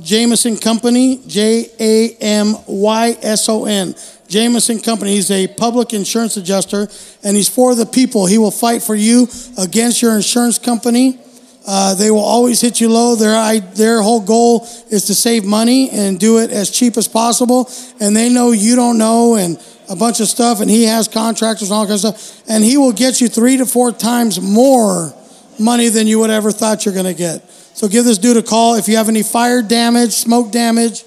Jamyson 0.00 0.56
Company, 0.56 1.20
J 1.28 1.70
A 1.78 2.16
M 2.20 2.56
Y 2.66 3.16
S 3.22 3.48
O 3.48 3.66
N. 3.66 3.94
Jamyson 4.26 4.80
Company. 4.80 5.12
He's 5.12 5.30
a 5.30 5.46
public 5.46 5.92
insurance 5.92 6.36
adjuster, 6.36 6.88
and 7.22 7.36
he's 7.36 7.48
for 7.48 7.76
the 7.76 7.86
people. 7.86 8.26
He 8.26 8.38
will 8.38 8.50
fight 8.50 8.82
for 8.82 8.96
you 8.96 9.28
against 9.56 10.02
your 10.02 10.16
insurance 10.16 10.58
company. 10.58 11.20
Uh, 11.66 11.94
they 11.94 12.10
will 12.10 12.18
always 12.18 12.60
hit 12.60 12.80
you 12.80 12.90
low. 12.90 13.14
Their 13.14 13.34
I, 13.34 13.60
their 13.60 14.02
whole 14.02 14.20
goal 14.20 14.66
is 14.90 15.06
to 15.06 15.14
save 15.14 15.44
money 15.44 15.88
and 15.90 16.20
do 16.20 16.38
it 16.38 16.50
as 16.50 16.70
cheap 16.70 16.96
as 16.96 17.08
possible. 17.08 17.70
And 18.00 18.14
they 18.14 18.28
know 18.28 18.52
you 18.52 18.76
don't 18.76 18.98
know 18.98 19.36
and 19.36 19.58
a 19.88 19.96
bunch 19.96 20.20
of 20.20 20.28
stuff. 20.28 20.60
And 20.60 20.70
he 20.70 20.84
has 20.84 21.08
contractors 21.08 21.70
and 21.70 21.76
all 21.76 21.86
kinds 21.86 22.04
of 22.04 22.18
stuff. 22.18 22.42
And 22.48 22.62
he 22.62 22.76
will 22.76 22.92
get 22.92 23.20
you 23.20 23.28
three 23.28 23.56
to 23.56 23.66
four 23.66 23.92
times 23.92 24.40
more 24.40 25.14
money 25.58 25.88
than 25.88 26.06
you 26.06 26.18
would 26.18 26.30
ever 26.30 26.52
thought 26.52 26.84
you're 26.84 26.94
going 26.94 27.06
to 27.06 27.14
get. 27.14 27.48
So 27.74 27.88
give 27.88 28.04
this 28.04 28.18
dude 28.18 28.36
a 28.36 28.42
call 28.42 28.76
if 28.76 28.86
you 28.86 28.96
have 28.98 29.08
any 29.08 29.22
fire 29.22 29.62
damage, 29.62 30.12
smoke 30.12 30.52
damage, 30.52 31.04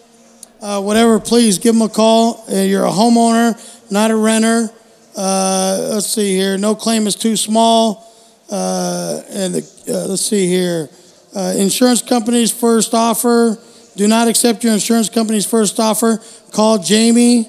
uh, 0.62 0.82
whatever. 0.82 1.20
Please 1.20 1.60
give 1.60 1.76
him 1.76 1.84
a 1.84 1.90
call. 1.90 2.44
Uh, 2.50 2.56
you're 2.56 2.86
a 2.86 2.92
homeowner, 2.92 3.56
not 3.92 4.10
a 4.10 4.16
renter. 4.16 4.70
Uh, 5.16 5.90
let's 5.94 6.08
see 6.08 6.36
here. 6.36 6.58
No 6.58 6.76
claim 6.76 7.08
is 7.08 7.16
too 7.16 7.36
small. 7.36 8.04
Uh, 8.50 9.22
and 9.30 9.56
the, 9.56 9.94
uh, 9.94 10.08
let's 10.08 10.26
see 10.26 10.48
here. 10.48 10.90
Uh, 11.36 11.54
insurance 11.58 12.02
company's 12.02 12.52
first 12.52 12.94
offer. 12.94 13.58
Do 13.96 14.08
not 14.08 14.28
accept 14.28 14.64
your 14.64 14.74
insurance 14.74 15.10
company's 15.10 15.46
first 15.46 15.80
offer. 15.80 16.22
Call 16.52 16.78
Jamie. 16.78 17.48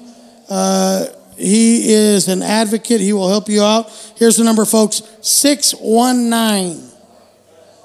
Uh, 0.49 1.05
he 1.37 1.93
is 1.93 2.27
an 2.27 2.41
advocate. 2.41 2.99
He 2.99 3.13
will 3.13 3.29
help 3.29 3.47
you 3.47 3.63
out. 3.63 3.89
Here's 4.17 4.35
the 4.37 4.43
number, 4.43 4.65
folks 4.65 5.03
619 5.21 6.89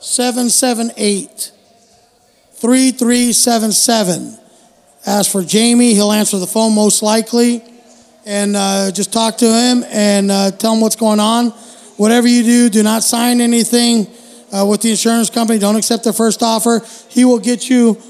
778 0.01 1.53
3377. 2.55 4.39
Ask 5.07 5.31
for 5.31 5.43
Jamie. 5.43 5.95
He'll 5.95 6.13
answer 6.13 6.39
the 6.39 6.47
phone 6.47 6.75
most 6.75 7.03
likely. 7.03 7.63
And 8.27 8.57
uh, 8.57 8.91
just 8.91 9.13
talk 9.13 9.37
to 9.39 9.47
him 9.47 9.85
and 9.89 10.31
uh, 10.31 10.51
tell 10.53 10.73
him 10.75 10.81
what's 10.81 10.97
going 10.97 11.21
on. 11.21 11.53
Whatever 11.97 12.27
you 12.27 12.43
do, 12.43 12.69
do 12.71 12.83
not 12.83 13.03
sign 13.03 13.41
anything 13.41 14.09
uh, 14.53 14.67
with 14.67 14.83
the 14.83 14.91
insurance 14.91 15.31
company. 15.31 15.59
Don't 15.59 15.77
accept 15.77 16.05
the 16.05 16.13
first 16.13 16.43
offer. 16.43 16.83
He 17.09 17.25
will 17.25 17.39
get 17.39 17.71
you 17.71 18.01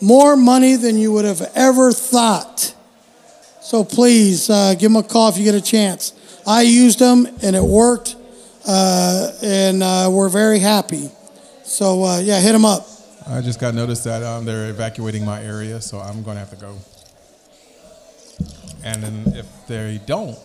more 0.00 0.36
money 0.36 0.76
than 0.76 0.98
you 0.98 1.12
would 1.12 1.24
have 1.24 1.42
ever 1.54 1.92
thought. 1.92 2.74
So 3.60 3.84
please 3.84 4.48
uh, 4.48 4.74
give 4.74 4.90
him 4.90 4.96
a 4.96 5.02
call 5.02 5.28
if 5.28 5.36
you 5.36 5.44
get 5.44 5.54
a 5.54 5.60
chance. 5.60 6.12
I 6.46 6.62
used 6.62 6.98
them 6.98 7.26
and 7.42 7.54
it 7.54 7.62
worked, 7.62 8.16
uh, 8.66 9.32
and 9.42 9.82
uh, 9.82 10.08
we're 10.10 10.30
very 10.30 10.58
happy. 10.58 11.10
So 11.64 12.04
uh, 12.04 12.18
yeah, 12.20 12.40
hit 12.40 12.54
him 12.54 12.64
up. 12.64 12.86
I 13.28 13.42
just 13.42 13.60
got 13.60 13.74
notice 13.74 14.02
that 14.04 14.22
um, 14.22 14.46
they're 14.46 14.70
evacuating 14.70 15.24
my 15.24 15.42
area, 15.42 15.82
so 15.82 15.98
I'm 15.98 16.22
going 16.22 16.36
to 16.36 16.40
have 16.40 16.50
to 16.50 16.56
go. 16.56 16.78
And 18.82 19.02
then 19.02 19.34
if 19.36 19.46
they 19.66 20.00
don't, 20.06 20.38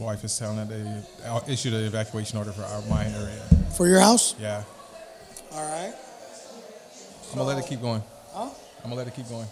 wife 0.00 0.24
is 0.24 0.36
telling 0.38 0.56
that 0.56 0.68
they 0.68 1.52
issued 1.52 1.74
an 1.74 1.84
evacuation 1.84 2.38
order 2.38 2.52
for 2.52 2.62
our, 2.62 2.82
my 2.88 3.04
area. 3.06 3.40
For 3.76 3.86
your 3.86 4.00
house? 4.00 4.34
Yeah, 4.40 4.62
All 5.52 5.70
right. 5.70 5.92
I'm 7.30 7.36
gonna 7.38 7.44
let 7.48 7.58
it 7.58 7.66
keep 7.68 7.80
going. 7.80 8.02
Huh? 8.32 8.48
I'm 8.78 8.84
gonna 8.84 8.94
let 8.96 9.06
it 9.06 9.14
keep 9.14 9.28
going. 9.28 9.46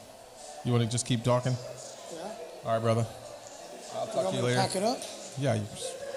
You 0.64 0.72
want 0.72 0.82
to 0.84 0.90
just 0.90 1.06
keep 1.06 1.22
talking? 1.22 1.52
Yeah. 2.12 2.18
All 2.64 2.72
right, 2.72 2.82
brother. 2.82 3.06
I'll 3.94 4.06
You 4.06 4.12
talk 4.12 4.16
want 4.24 4.30
to 4.30 4.36
you 4.36 4.42
later. 4.42 4.60
pack 4.60 4.74
it 4.76 4.82
up? 4.82 4.98
Yeah, 5.38 5.54
you, 5.54 5.62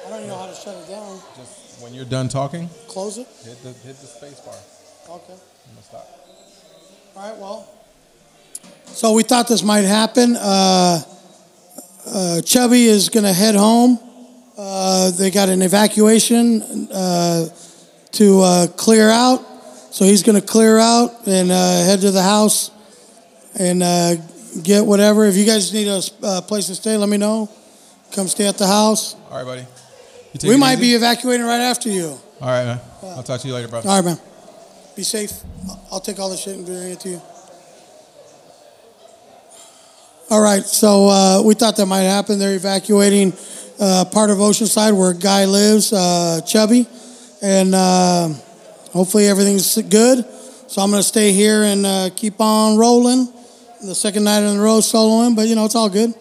I 0.05 0.09
don't 0.09 0.17
even 0.19 0.29
know 0.29 0.37
how 0.37 0.47
to 0.47 0.55
shut 0.55 0.75
it 0.75 0.87
down. 0.89 1.19
just 1.37 1.81
when 1.83 1.93
you're 1.93 2.05
done 2.05 2.27
talking, 2.29 2.67
Close 2.87 3.17
it? 3.19 3.27
hit 3.45 3.61
the 3.61 3.69
hit 3.85 3.97
the 3.97 4.07
space 4.07 4.39
bar. 4.39 4.55
Okay. 5.17 5.33
I'm 5.33 5.73
gonna 5.75 5.83
stop. 5.83 6.07
All 7.15 7.29
right, 7.29 7.37
well. 7.37 7.67
So 8.87 9.13
we 9.13 9.23
thought 9.23 9.47
this 9.47 9.63
might 9.63 9.81
happen. 9.85 10.35
Uh, 10.35 11.01
uh, 12.07 12.41
Chubby 12.41 12.85
is 12.85 13.09
going 13.09 13.23
to 13.23 13.33
head 13.33 13.55
home. 13.55 13.99
Uh, 14.57 15.11
they 15.11 15.31
got 15.31 15.49
an 15.49 15.61
evacuation 15.61 16.61
uh, 16.91 17.47
to 18.11 18.41
uh, 18.41 18.67
clear 18.67 19.09
out. 19.09 19.39
So 19.91 20.05
he's 20.05 20.23
going 20.23 20.39
to 20.39 20.45
clear 20.45 20.77
out 20.77 21.27
and 21.27 21.51
uh, 21.51 21.83
head 21.83 22.01
to 22.01 22.11
the 22.11 22.21
house 22.21 22.71
and 23.57 23.83
uh, 23.83 24.15
get 24.63 24.85
whatever. 24.85 25.25
If 25.25 25.35
you 25.35 25.45
guys 25.45 25.73
need 25.73 25.87
a 25.87 26.01
uh, 26.23 26.41
place 26.41 26.67
to 26.67 26.75
stay, 26.75 26.95
let 26.97 27.09
me 27.09 27.17
know. 27.17 27.49
Come 28.13 28.27
stay 28.27 28.47
at 28.47 28.57
the 28.57 28.67
house. 28.67 29.15
All 29.29 29.37
right, 29.37 29.45
buddy. 29.45 30.47
We 30.47 30.57
might 30.57 30.73
easy? 30.73 30.81
be 30.81 30.95
evacuating 30.95 31.45
right 31.45 31.61
after 31.61 31.89
you. 31.89 32.07
All 32.39 32.47
right, 32.47 32.65
man. 32.65 32.79
I'll 33.03 33.23
talk 33.23 33.41
to 33.41 33.47
you 33.47 33.53
later, 33.53 33.67
bro. 33.67 33.79
All 33.79 34.01
right, 34.01 34.05
man. 34.05 34.17
Be 34.95 35.03
safe. 35.03 35.31
I'll 35.91 35.99
take 35.99 36.19
all 36.19 36.29
the 36.29 36.37
shit 36.37 36.55
and 36.55 36.65
bring 36.65 36.91
it 36.91 36.99
to 37.01 37.09
you. 37.09 37.21
All 40.29 40.41
right, 40.41 40.63
so 40.63 41.09
uh, 41.09 41.41
we 41.43 41.55
thought 41.55 41.75
that 41.75 41.85
might 41.85 42.03
happen. 42.03 42.39
They're 42.39 42.55
evacuating 42.55 43.33
uh, 43.81 44.05
part 44.05 44.29
of 44.29 44.37
Oceanside 44.37 44.95
where 44.95 45.09
a 45.09 45.15
Guy 45.15 45.45
lives, 45.45 45.91
uh, 45.91 46.39
Chubby, 46.45 46.87
and 47.41 47.73
uh, 47.73 48.29
hopefully 48.93 49.27
everything's 49.27 49.75
good. 49.81 50.23
So 50.67 50.81
I'm 50.81 50.91
going 50.91 51.01
to 51.01 51.07
stay 51.07 51.31
here 51.31 51.63
and 51.63 51.85
uh, 51.85 52.09
keep 52.15 52.39
on 52.39 52.77
rolling. 52.77 53.27
The 53.81 53.95
second 53.95 54.25
night 54.25 54.43
in 54.43 54.59
a 54.59 54.61
row 54.61 54.77
soloing, 54.77 55.35
but 55.35 55.47
you 55.47 55.55
know, 55.55 55.65
it's 55.65 55.73
all 55.73 55.89
good. 55.89 56.13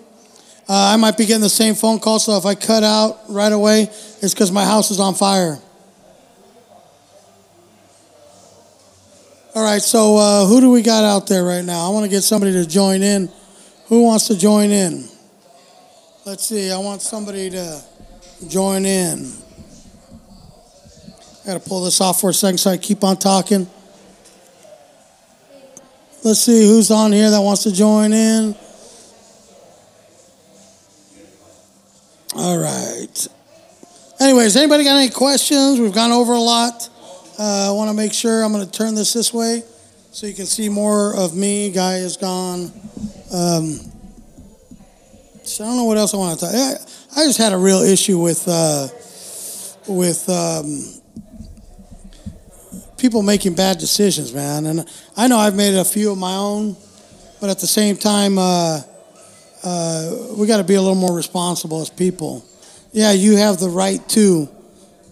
I 0.67 0.97
might 0.97 1.19
be 1.19 1.27
getting 1.27 1.43
the 1.43 1.51
same 1.51 1.75
phone 1.75 1.99
call, 1.99 2.19
so 2.21 2.39
if 2.39 2.47
I 2.47 2.55
cut 2.55 2.83
out 2.83 3.19
right 3.29 3.53
away, 3.53 3.83
it's 3.83 4.33
because 4.33 4.51
my 4.51 4.65
house 4.65 4.91
is 4.91 5.01
on 5.01 5.15
fire. 5.15 5.59
All 9.53 9.65
right, 9.65 9.83
so 9.83 10.17
uh, 10.17 10.47
who 10.47 10.61
do 10.61 10.71
we 10.71 10.81
got 10.81 11.03
out 11.03 11.27
there 11.27 11.43
right 11.43 11.65
now? 11.65 11.87
I 11.87 11.93
want 11.93 12.05
to 12.05 12.11
get 12.11 12.23
somebody 12.23 12.53
to 12.53 12.65
join 12.65 13.03
in. 13.03 13.29
Who 13.89 14.05
wants 14.05 14.29
to 14.29 14.39
join 14.39 14.71
in? 14.71 15.10
Let's 16.27 16.45
see, 16.45 16.71
I 16.71 16.77
want 16.77 17.01
somebody 17.01 17.49
to 17.49 17.83
join 18.47 18.85
in. 18.85 19.33
I 21.43 21.47
got 21.47 21.62
to 21.62 21.66
pull 21.66 21.83
this 21.83 21.99
off 22.03 22.21
for 22.21 22.29
a 22.29 22.35
second 22.35 22.59
so 22.59 22.71
I 22.71 22.77
keep 22.77 23.03
on 23.03 23.16
talking. 23.16 23.66
Let's 26.23 26.41
see 26.41 26.66
who's 26.66 26.91
on 26.91 27.12
here 27.12 27.31
that 27.31 27.41
wants 27.41 27.62
to 27.62 27.73
join 27.73 28.12
in. 28.12 28.55
All 32.37 32.59
right. 32.59 33.29
anyways, 34.21 34.57
anybody 34.57 34.85
got 34.85 34.99
any 34.99 35.09
questions? 35.09 35.81
We've 35.81 35.95
gone 35.95 36.12
over 36.12 36.35
a 36.35 36.39
lot. 36.39 36.87
Uh, 37.39 37.71
I 37.71 37.73
want 37.73 37.89
to 37.89 37.97
make 37.97 38.12
sure 38.12 38.45
I'm 38.45 38.53
going 38.53 38.66
to 38.66 38.71
turn 38.71 38.95
this 38.95 39.14
this 39.14 39.33
way 39.33 39.62
so 40.12 40.27
you 40.27 40.35
can 40.35 40.45
see 40.45 40.68
more 40.68 41.16
of 41.16 41.35
me. 41.35 41.71
Guy 41.71 41.95
is 41.97 42.18
gone. 42.18 42.71
Um, 43.33 43.81
so 45.51 45.64
I 45.64 45.66
don't 45.66 45.78
know 45.78 45.84
what 45.84 45.98
else 45.98 46.14
I 46.14 46.16
want 46.16 46.38
to 46.38 46.46
talk. 46.46 46.55
I, 46.55 46.74
I 47.20 47.26
just 47.26 47.38
had 47.38 47.53
a 47.53 47.59
real 47.59 47.82
issue 47.82 48.18
with 48.18 48.46
uh, 48.46 48.86
with 49.88 50.28
um, 50.28 50.84
people 52.96 53.22
making 53.22 53.55
bad 53.55 53.78
decisions, 53.78 54.32
man. 54.32 54.66
And 54.66 54.88
I 55.16 55.26
know 55.26 55.38
I've 55.38 55.57
made 55.57 55.74
a 55.74 55.84
few 55.84 56.12
of 56.12 56.18
my 56.18 56.36
own, 56.36 56.76
but 57.40 57.51
at 57.51 57.59
the 57.59 57.66
same 57.66 57.96
time, 57.96 58.38
uh, 58.38 58.80
uh, 59.64 60.16
we 60.36 60.46
got 60.46 60.59
to 60.59 60.64
be 60.64 60.74
a 60.74 60.80
little 60.80 60.94
more 60.94 61.16
responsible 61.16 61.82
as 61.82 61.90
people. 61.90 62.44
Yeah, 62.92 63.11
you 63.12 63.36
have 63.36 63.59
the 63.59 63.68
right 63.68 64.07
to, 64.11 64.48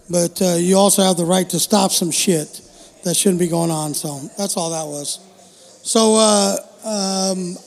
but 0.09 0.41
uh, 0.41 0.53
you 0.53 0.77
also 0.77 1.03
have 1.03 1.17
the 1.17 1.25
right 1.25 1.49
to 1.49 1.59
stop 1.59 1.91
some 1.91 2.11
shit 2.11 2.61
that 3.03 3.15
shouldn't 3.15 3.39
be 3.39 3.49
going 3.49 3.71
on. 3.71 3.93
So 3.93 4.19
that's 4.37 4.55
all 4.55 4.69
that 4.69 4.85
was. 4.85 5.19
So, 5.83 6.15
uh, 6.15 6.57
um, 6.85 7.57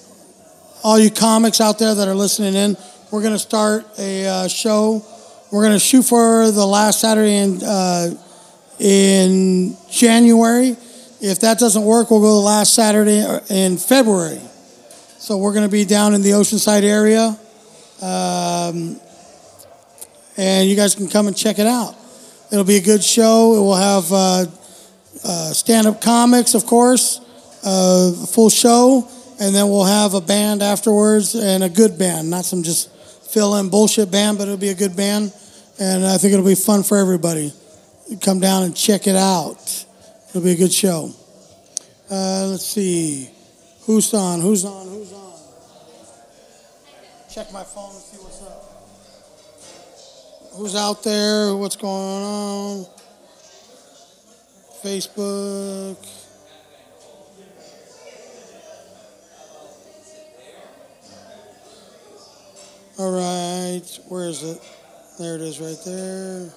all 0.83 0.99
you 0.99 1.11
comics 1.11 1.61
out 1.61 1.79
there 1.79 1.95
that 1.95 2.09
are 2.09 2.15
listening 2.15 2.55
in, 2.55 2.77
we're 3.11 3.23
going 3.23 3.35
to 3.35 3.39
start 3.39 3.87
a 3.99 4.27
uh, 4.27 4.49
show. 4.49 5.05
We're 5.51 5.63
going 5.63 5.75
to 5.75 5.79
shoot 5.79 6.03
for 6.03 6.51
the 6.51 6.67
last 6.67 7.01
Saturday 7.01 7.37
in 7.37 7.63
uh, 7.63 8.11
in 8.79 9.77
January. 9.91 10.77
If 11.21 11.41
that 11.41 11.59
doesn't 11.59 11.85
work, 11.85 12.11
we'll 12.11 12.21
go 12.21 12.35
the 12.35 12.41
last 12.41 12.75
Saturday 12.75 13.25
in 13.49 13.77
February. 13.77 14.41
So 15.19 15.39
we're 15.39 15.53
going 15.53 15.69
to 15.69 15.71
be 15.71 15.85
down 15.85 16.15
in 16.15 16.23
the 16.23 16.31
Oceanside 16.31 16.83
area. 16.83 17.39
Um, 18.01 19.01
and 20.37 20.69
you 20.69 20.75
guys 20.75 20.97
can 20.97 21.09
come 21.09 21.29
and 21.29 21.37
check 21.37 21.61
it 21.61 21.67
out. 21.67 21.95
It'll 22.51 22.65
be 22.65 22.77
a 22.77 22.83
good 22.83 23.05
show. 23.05 23.55
It 23.55 23.61
will 23.61 23.77
have 23.77 24.13
uh, 24.13 24.47
uh, 25.25 25.53
stand 25.53 25.87
up 25.87 26.01
comics, 26.01 26.55
of 26.55 26.67
course, 26.67 27.21
uh, 27.63 28.13
full 28.27 28.51
show, 28.51 29.09
and 29.43 29.53
then 29.53 29.69
we'll 29.69 29.83
have 29.83 30.15
a 30.15 30.21
band 30.21 30.63
afterwards 30.63 31.35
and 31.35 31.65
a 31.65 31.69
good 31.69 31.99
band, 31.99 32.31
not 32.31 32.45
some 32.45 32.63
just 32.63 32.89
fill 33.33 33.57
in 33.57 33.71
bullshit 33.71 34.09
band, 34.09 34.39
but 34.39 34.45
it'll 34.45 34.57
be 34.57 34.69
a 34.69 34.75
good 34.75 34.97
band. 34.97 35.33
And 35.81 36.07
I 36.07 36.17
think 36.17 36.33
it'll 36.33 36.47
be 36.47 36.55
fun 36.55 36.85
for 36.85 36.97
everybody. 36.97 37.53
Come 38.21 38.39
down 38.39 38.63
and 38.63 38.77
check 38.77 39.09
it 39.09 39.17
out. 39.17 39.85
It'll 40.29 40.43
be 40.43 40.53
a 40.53 40.57
good 40.57 40.73
show. 40.73 41.11
Uh, 42.09 42.51
let's 42.53 42.67
see. 42.67 43.31
Who's 43.87 44.15
on? 44.15 44.41
Who's 44.41 44.65
on? 44.65 44.87
Who's 44.87 45.13
on? 45.13 45.33
Check 47.29 47.53
my 47.53 47.65
phone 47.65 47.91
and 47.91 48.01
see 48.01 48.19
what's 48.19 48.43
up. 48.43 48.63
Who's 50.57 50.77
out 50.77 51.03
there? 51.03 51.57
What's 51.57 51.75
going 51.75 52.23
on? 52.23 52.87
Facebook. 54.85 56.22
All 63.03 63.11
right, 63.11 63.99
where 64.07 64.27
is 64.27 64.45
it? 64.45 64.63
There 65.19 65.35
it 65.35 65.41
is 65.41 65.59
right 65.59 65.77
there. 65.85 66.53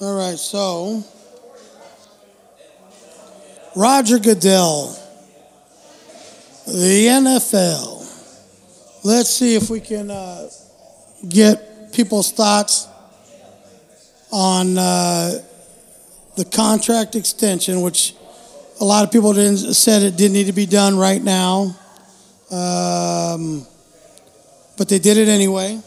All 0.00 0.18
right, 0.18 0.36
so 0.36 1.04
Roger 3.76 4.18
Goodell, 4.18 4.88
the 6.66 7.06
NFL. 7.06 9.04
Let's 9.04 9.30
see 9.30 9.54
if 9.54 9.70
we 9.70 9.78
can 9.78 10.10
uh, 10.10 10.48
get 11.28 11.92
people's 11.92 12.32
thoughts 12.32 12.88
on 14.32 14.76
uh, 14.76 15.40
the 16.34 16.44
contract 16.44 17.14
extension, 17.14 17.82
which 17.82 18.14
a 18.80 18.84
lot 18.84 19.04
of 19.04 19.10
people 19.10 19.32
didn't, 19.32 19.74
said 19.74 20.02
it 20.02 20.16
didn't 20.16 20.34
need 20.34 20.46
to 20.46 20.52
be 20.52 20.66
done 20.66 20.96
right 20.96 21.22
now, 21.22 21.76
um, 22.50 23.66
but 24.76 24.88
they 24.88 24.98
did 24.98 25.16
it 25.16 25.28
anyway. 25.28 25.80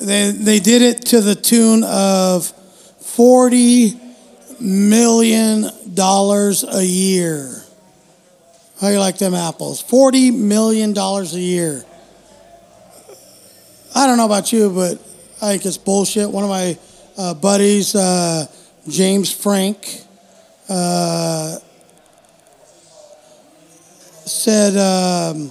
They, 0.00 0.30
they 0.30 0.60
did 0.60 0.82
it 0.82 1.02
to 1.06 1.20
the 1.20 1.34
tune 1.34 1.82
of 1.82 2.52
$40 3.02 4.60
million 4.60 5.64
a 5.64 6.82
year. 6.82 7.62
How 8.80 8.88
you 8.88 9.00
like 9.00 9.18
them 9.18 9.34
apples? 9.34 9.82
$40 9.82 10.36
million 10.36 10.96
a 10.96 11.22
year. 11.24 11.84
I 13.94 14.06
don't 14.06 14.16
know 14.16 14.26
about 14.26 14.52
you, 14.52 14.70
but 14.70 14.92
I 15.42 15.50
think 15.50 15.66
it's 15.66 15.78
bullshit. 15.78 16.30
One 16.30 16.44
of 16.44 16.50
my 16.50 16.78
uh, 17.18 17.34
buddies, 17.34 17.96
uh, 17.96 18.46
James 18.88 19.32
Frank, 19.32 20.02
uh, 20.68 21.58
said, 24.24 24.76
um, 24.76 25.50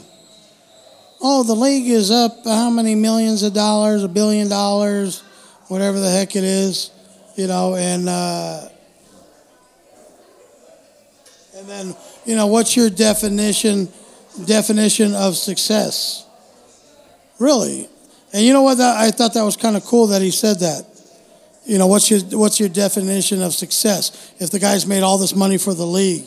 oh, 1.22 1.43
the 1.43 1.53
league 1.53 1.89
is 1.89 2.09
up 2.09 2.45
how 2.45 2.70
many 2.70 2.95
millions 2.95 3.43
of 3.43 3.53
dollars, 3.53 4.03
a 4.03 4.07
billion 4.07 4.47
dollars, 4.47 5.20
whatever 5.68 5.99
the 5.99 6.09
heck 6.09 6.38
it 6.38 6.45
is, 6.45 6.91
you 7.36 7.47
know, 7.47 7.76
and 7.76 8.07
uh, 8.07 8.70
and 11.55 11.68
then 11.68 11.95
you 12.26 12.36
know, 12.36 12.47
what's 12.47 12.78
your 12.78 12.89
definition 12.89 13.89
definition 14.45 15.13
of 15.15 15.36
success? 15.36 16.26
Really, 17.39 17.89
and 18.32 18.43
you 18.43 18.53
know 18.53 18.61
what? 18.61 18.76
That, 18.76 18.95
I 18.95 19.11
thought 19.11 19.34
that 19.34 19.43
was 19.43 19.57
kind 19.57 19.76
of 19.76 19.84
cool 19.84 20.07
that 20.07 20.22
he 20.22 20.32
said 20.32 20.59
that. 20.59 20.97
You 21.68 21.78
know, 21.78 21.88
what's 21.88 22.09
your 22.09 22.22
what's 22.39 22.59
your 22.59 22.70
definition 22.70 23.41
of 23.41 23.53
success? 23.53 24.34
If 24.39 24.49
the 24.49 24.59
guy's 24.59 24.88
made 24.88 25.03
all 25.03 25.18
this 25.18 25.36
money 25.36 25.57
for 25.57 25.74
the 25.74 25.86
league, 25.86 26.26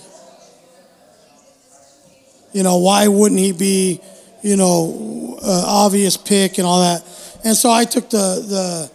you 2.53 2.63
know, 2.63 2.79
why 2.79 3.09
wouldn't 3.09 3.41
he 3.41 3.53
be? 3.53 4.01
you 4.43 4.57
know, 4.57 5.39
uh, 5.43 5.65
obvious 5.67 6.17
pick 6.17 6.59
and 6.59 6.67
all 6.67 6.81
that. 6.81 7.03
And 7.45 7.57
so 7.57 7.71
I 7.71 7.85
took 7.85 8.11
the 8.11 8.91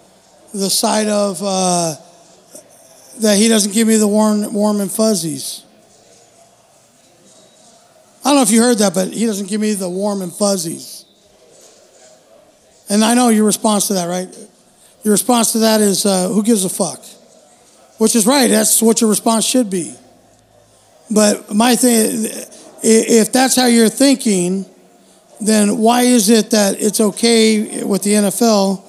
the 0.52 0.58
the 0.58 0.70
side 0.70 1.08
of 1.08 1.40
uh, 1.42 1.96
that 3.20 3.36
he 3.36 3.48
doesn't 3.48 3.72
give 3.72 3.88
me 3.88 3.96
the 3.96 4.08
warm 4.08 4.52
warm 4.52 4.80
and 4.80 4.90
fuzzies. 4.90 5.64
I 8.24 8.30
don't 8.30 8.36
know 8.36 8.42
if 8.42 8.50
you 8.50 8.60
heard 8.60 8.78
that, 8.78 8.92
but 8.92 9.12
he 9.12 9.26
doesn't 9.26 9.48
give 9.48 9.60
me 9.60 9.74
the 9.74 9.88
warm 9.88 10.20
and 10.20 10.32
fuzzies. 10.32 11.04
And 12.88 13.04
I 13.04 13.14
know 13.14 13.28
your 13.28 13.44
response 13.44 13.88
to 13.88 13.94
that, 13.94 14.06
right? 14.06 14.28
Your 15.06 15.12
response 15.12 15.52
to 15.52 15.58
that 15.58 15.80
is, 15.80 16.04
uh, 16.04 16.26
who 16.30 16.42
gives 16.42 16.64
a 16.64 16.68
fuck? 16.68 17.00
Which 17.98 18.16
is 18.16 18.26
right. 18.26 18.50
That's 18.50 18.82
what 18.82 19.00
your 19.00 19.08
response 19.08 19.44
should 19.44 19.70
be. 19.70 19.94
But 21.08 21.54
my 21.54 21.76
thing, 21.76 22.26
if 22.82 23.30
that's 23.30 23.54
how 23.54 23.66
you're 23.66 23.88
thinking, 23.88 24.66
then 25.40 25.78
why 25.78 26.02
is 26.02 26.28
it 26.28 26.50
that 26.50 26.82
it's 26.82 27.00
okay 27.00 27.84
with 27.84 28.02
the 28.02 28.14
NFL 28.14 28.82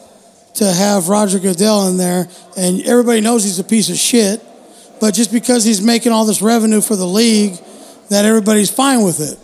to 0.56 0.66
have 0.66 1.08
Roger 1.08 1.38
Goodell 1.38 1.88
in 1.90 1.98
there 1.98 2.28
and 2.58 2.82
everybody 2.82 3.22
knows 3.22 3.44
he's 3.44 3.60
a 3.60 3.64
piece 3.64 3.90
of 3.92 3.98
shit, 3.98 4.44
but 5.00 5.14
just 5.14 5.32
because 5.32 5.64
he's 5.66 5.84
making 5.84 6.14
all 6.14 6.26
this 6.26 6.42
revenue 6.42 6.82
for 6.82 6.96
the 6.96 7.06
league, 7.06 7.60
that 8.10 8.26
everybody's 8.26 8.72
fine 8.72 9.04
with 9.04 9.20
it? 9.20 9.38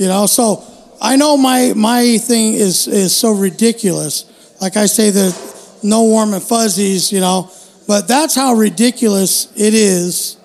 You 0.00 0.08
know, 0.08 0.24
so 0.24 0.64
I 0.98 1.16
know 1.16 1.36
my 1.36 1.74
my 1.76 2.16
thing 2.16 2.54
is 2.54 2.88
is 2.88 3.14
so 3.14 3.32
ridiculous. 3.32 4.31
Like 4.62 4.76
I 4.76 4.86
say, 4.86 5.10
that 5.10 5.78
no 5.82 6.04
warm 6.04 6.34
and 6.34 6.42
fuzzies, 6.42 7.10
you 7.10 7.18
know, 7.18 7.50
but 7.88 8.06
that's 8.06 8.36
how 8.36 8.54
ridiculous 8.54 9.52
it 9.56 9.74
is 9.74 10.36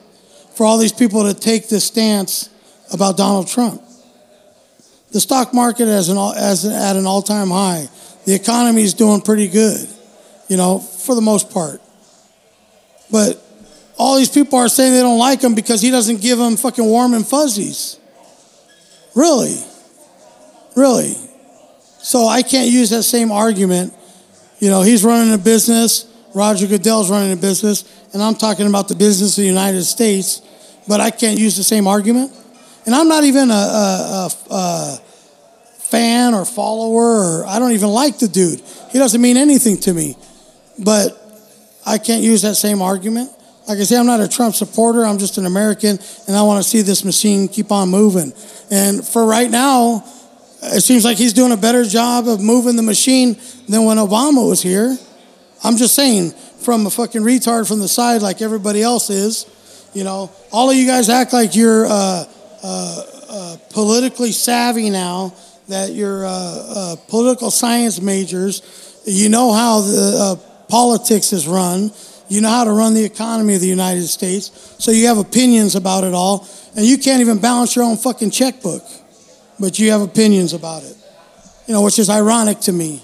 for 0.56 0.66
all 0.66 0.80
these 0.80 0.92
people 0.92 1.32
to 1.32 1.40
take 1.40 1.70
this 1.70 1.86
stance 1.86 2.50
about 2.92 3.16
Donald 3.16 3.48
Trump. 3.48 3.80
The 5.12 5.20
stock 5.20 5.54
market 5.54 5.88
is 5.88 6.10
as 6.10 6.66
at 6.66 6.96
an 6.96 7.06
all 7.06 7.22
time 7.22 7.50
high. 7.50 7.88
The 8.26 8.34
economy 8.34 8.82
is 8.82 8.96
doing 8.96 9.22
pretty 9.22 9.48
good, 9.48 9.88
you 10.48 10.58
know, 10.58 10.80
for 10.80 11.14
the 11.14 11.22
most 11.22 11.52
part. 11.52 11.80
But 13.12 13.40
all 14.00 14.18
these 14.18 14.30
people 14.30 14.58
are 14.58 14.68
saying 14.68 14.94
they 14.94 15.02
don't 15.02 15.20
like 15.20 15.42
him 15.42 15.54
because 15.54 15.80
he 15.80 15.92
doesn't 15.92 16.22
give 16.22 16.40
them 16.40 16.58
fucking 16.58 16.84
warm 16.84 17.14
and 17.14 17.26
fuzzies. 17.26 18.00
Really? 19.16 19.64
Really? 20.76 21.16
So 22.00 22.28
I 22.28 22.42
can't 22.42 22.70
use 22.70 22.90
that 22.90 23.04
same 23.04 23.32
argument. 23.32 23.94
You 24.60 24.70
know, 24.70 24.82
he's 24.82 25.04
running 25.04 25.34
a 25.34 25.38
business, 25.38 26.06
Roger 26.34 26.68
Goodell's 26.68 27.12
running 27.12 27.32
a 27.32 27.38
business, 27.38 27.84
and 28.14 28.22
I'm 28.22 28.36
talking 28.36 28.68
about 28.68 28.88
the 28.88 28.96
business 28.96 29.38
of 29.38 29.42
the 29.42 29.48
United 29.48 29.84
States, 29.84 30.42
but 30.88 31.00
I 31.00 31.12
can't 31.12 31.40
use 31.40 31.58
the 31.58 31.64
same 31.64 31.88
argument. 31.88 32.32
And 32.86 32.96
I'm 32.96 33.08
not 33.08 33.24
even 33.24 33.52
a, 33.52 33.54
a, 33.54 34.30
a, 34.50 34.56
a 34.56 35.00
fan 35.78 36.34
or 36.34 36.46
follower, 36.46 37.42
or 37.42 37.46
I 37.46 37.60
don't 37.60 37.74
even 37.74 37.90
like 37.90 38.20
the 38.20 38.28
dude. 38.28 38.62
He 38.92 38.98
doesn't 38.98 39.22
mean 39.22 39.38
anything 39.38 39.78
to 39.82 39.94
me. 39.94 40.16
But 40.80 41.18
I 41.86 41.98
can't 41.98 42.22
use 42.22 42.42
that 42.44 42.56
same 42.56 42.82
argument. 42.82 43.32
Like 43.68 43.80
I 43.80 43.84
say, 43.84 43.98
I'm 43.98 44.06
not 44.06 44.22
a 44.22 44.28
Trump 44.28 44.56
supporter. 44.56 45.06
I'm 45.06 45.18
just 45.18 45.38
an 45.38 45.46
American, 45.46 46.00
and 46.28 46.36
I 46.36 46.44
want 46.44 46.64
to 46.64 46.70
see 46.70 46.82
this 46.82 47.04
machine 47.04 47.48
keep 47.48 47.72
on 47.72 47.90
moving. 47.90 48.34
And 48.72 49.06
for 49.06 49.26
right 49.26 49.50
now, 49.50 50.06
it 50.64 50.82
seems 50.82 51.06
like 51.06 51.18
he's 51.18 51.34
doing 51.34 51.52
a 51.52 51.58
better 51.58 51.84
job 51.84 52.28
of 52.28 52.42
moving 52.42 52.76
the 52.76 52.84
machine 52.84 53.38
than 53.68 53.86
when 53.86 53.98
Obama 53.98 54.48
was 54.48 54.62
here. 54.62 54.98
I'm 55.64 55.78
just 55.78 55.96
saying, 55.96 56.32
from 56.32 56.86
a 56.86 56.90
fucking 56.90 57.22
retard 57.22 57.68
from 57.68 57.80
the 57.80 57.88
side, 57.88 58.22
like 58.22 58.42
everybody 58.42 58.82
else 58.82 59.10
is. 59.10 59.46
You 59.94 60.04
know, 60.04 60.32
all 60.52 60.70
of 60.70 60.76
you 60.76 60.86
guys 60.86 61.10
act 61.10 61.34
like 61.34 61.56
you're 61.56 61.86
uh, 61.86 62.26
uh, 62.64 63.04
uh, 63.30 63.58
politically 63.72 64.32
savvy 64.32 64.90
now. 64.90 65.34
That 65.70 65.92
you're 65.92 66.26
uh, 66.26 66.30
uh, 66.30 66.96
political 67.08 67.52
science 67.52 68.00
majors. 68.00 69.02
You 69.06 69.30
know 69.30 69.52
how 69.52 69.82
the 69.82 70.16
uh, 70.18 70.36
politics 70.68 71.34
is 71.34 71.48
run. 71.48 71.92
You 72.30 72.42
know 72.42 72.50
how 72.50 72.64
to 72.64 72.72
run 72.72 72.94
the 72.94 73.04
economy 73.04 73.56
of 73.56 73.62
the 73.62 73.68
United 73.68 74.08
States. 74.08 74.76
So 74.80 74.92
you 74.92 75.08
have 75.08 75.18
opinions 75.18 75.76
about 75.76 76.04
it 76.04 76.14
all, 76.14 76.48
and 76.76 76.86
you 76.86 76.98
can't 76.98 77.22
even 77.22 77.40
balance 77.40 77.76
your 77.76 77.86
own 77.86 77.98
fucking 77.98 78.32
checkbook, 78.32 78.84
but 79.60 79.80
you 79.80 79.92
have 79.92 80.02
opinions 80.02 80.54
about 80.54 80.84
it. 80.84 80.96
You 81.68 81.74
know, 81.74 81.82
which 81.82 82.00
is 82.00 82.10
ironic 82.10 82.60
to 82.62 82.72
me. 82.72 83.02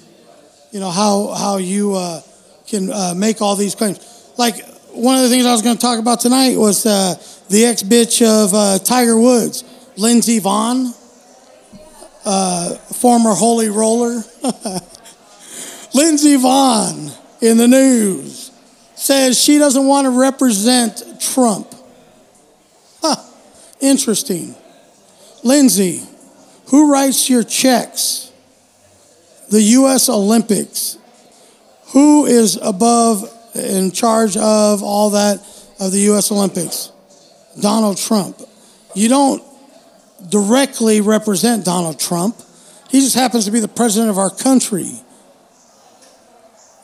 You 0.72 0.80
know 0.80 0.90
how 0.90 1.28
how 1.34 1.58
you 1.58 2.22
can 2.68 3.20
make 3.20 3.42
all 3.42 3.56
these 3.56 3.76
claims. 3.76 4.00
Like 4.38 4.56
one 4.94 5.16
of 5.16 5.24
the 5.24 5.30
things 5.30 5.46
I 5.46 5.52
was 5.52 5.62
going 5.62 5.76
to 5.76 5.82
talk 5.82 6.00
about 6.00 6.20
tonight 6.20 6.56
was 6.56 6.86
uh, 6.86 7.16
the 7.50 7.66
ex 7.66 7.84
bitch 7.84 8.22
of 8.22 8.54
uh, 8.54 8.80
Tiger 8.80 9.18
Woods, 9.18 9.64
Lindsey 9.98 10.40
Vonn, 10.40 10.96
uh, 12.26 12.76
former 12.76 13.32
holy 13.34 13.70
roller. 13.70 14.24
Lindsey 15.94 16.38
Vonn 16.38 17.16
in 17.42 17.58
the 17.58 17.68
news 17.68 18.52
says 18.96 19.42
she 19.42 19.58
doesn't 19.58 19.86
want 19.86 20.06
to 20.06 20.12
represent 20.12 21.04
Trump. 21.20 21.68
Huh, 23.02 23.16
interesting. 23.82 24.56
Lindsey, 25.44 26.04
who 26.68 26.92
writes 26.92 27.30
your 27.30 27.44
checks? 27.44 28.32
The 29.50 29.62
U.S. 29.62 30.10
Olympics. 30.10 30.98
Who 31.94 32.26
is 32.26 32.58
above 32.62 33.30
in 33.54 33.92
charge 33.92 34.36
of 34.36 34.82
all 34.82 35.12
that 35.12 35.40
of 35.80 35.92
the 35.92 36.00
U.S. 36.00 36.32
Olympics? 36.32 36.92
Donald 37.60 37.98
Trump. 37.98 38.42
You 38.96 39.10
don't 39.10 39.44
directly 40.30 41.02
represent 41.02 41.66
Donald 41.66 42.00
Trump. 42.00 42.36
He 42.90 43.00
just 43.00 43.16
happens 43.16 43.46
to 43.46 43.52
be 43.52 43.60
the 43.60 43.68
president 43.68 44.10
of 44.10 44.18
our 44.18 44.30
country. 44.30 44.92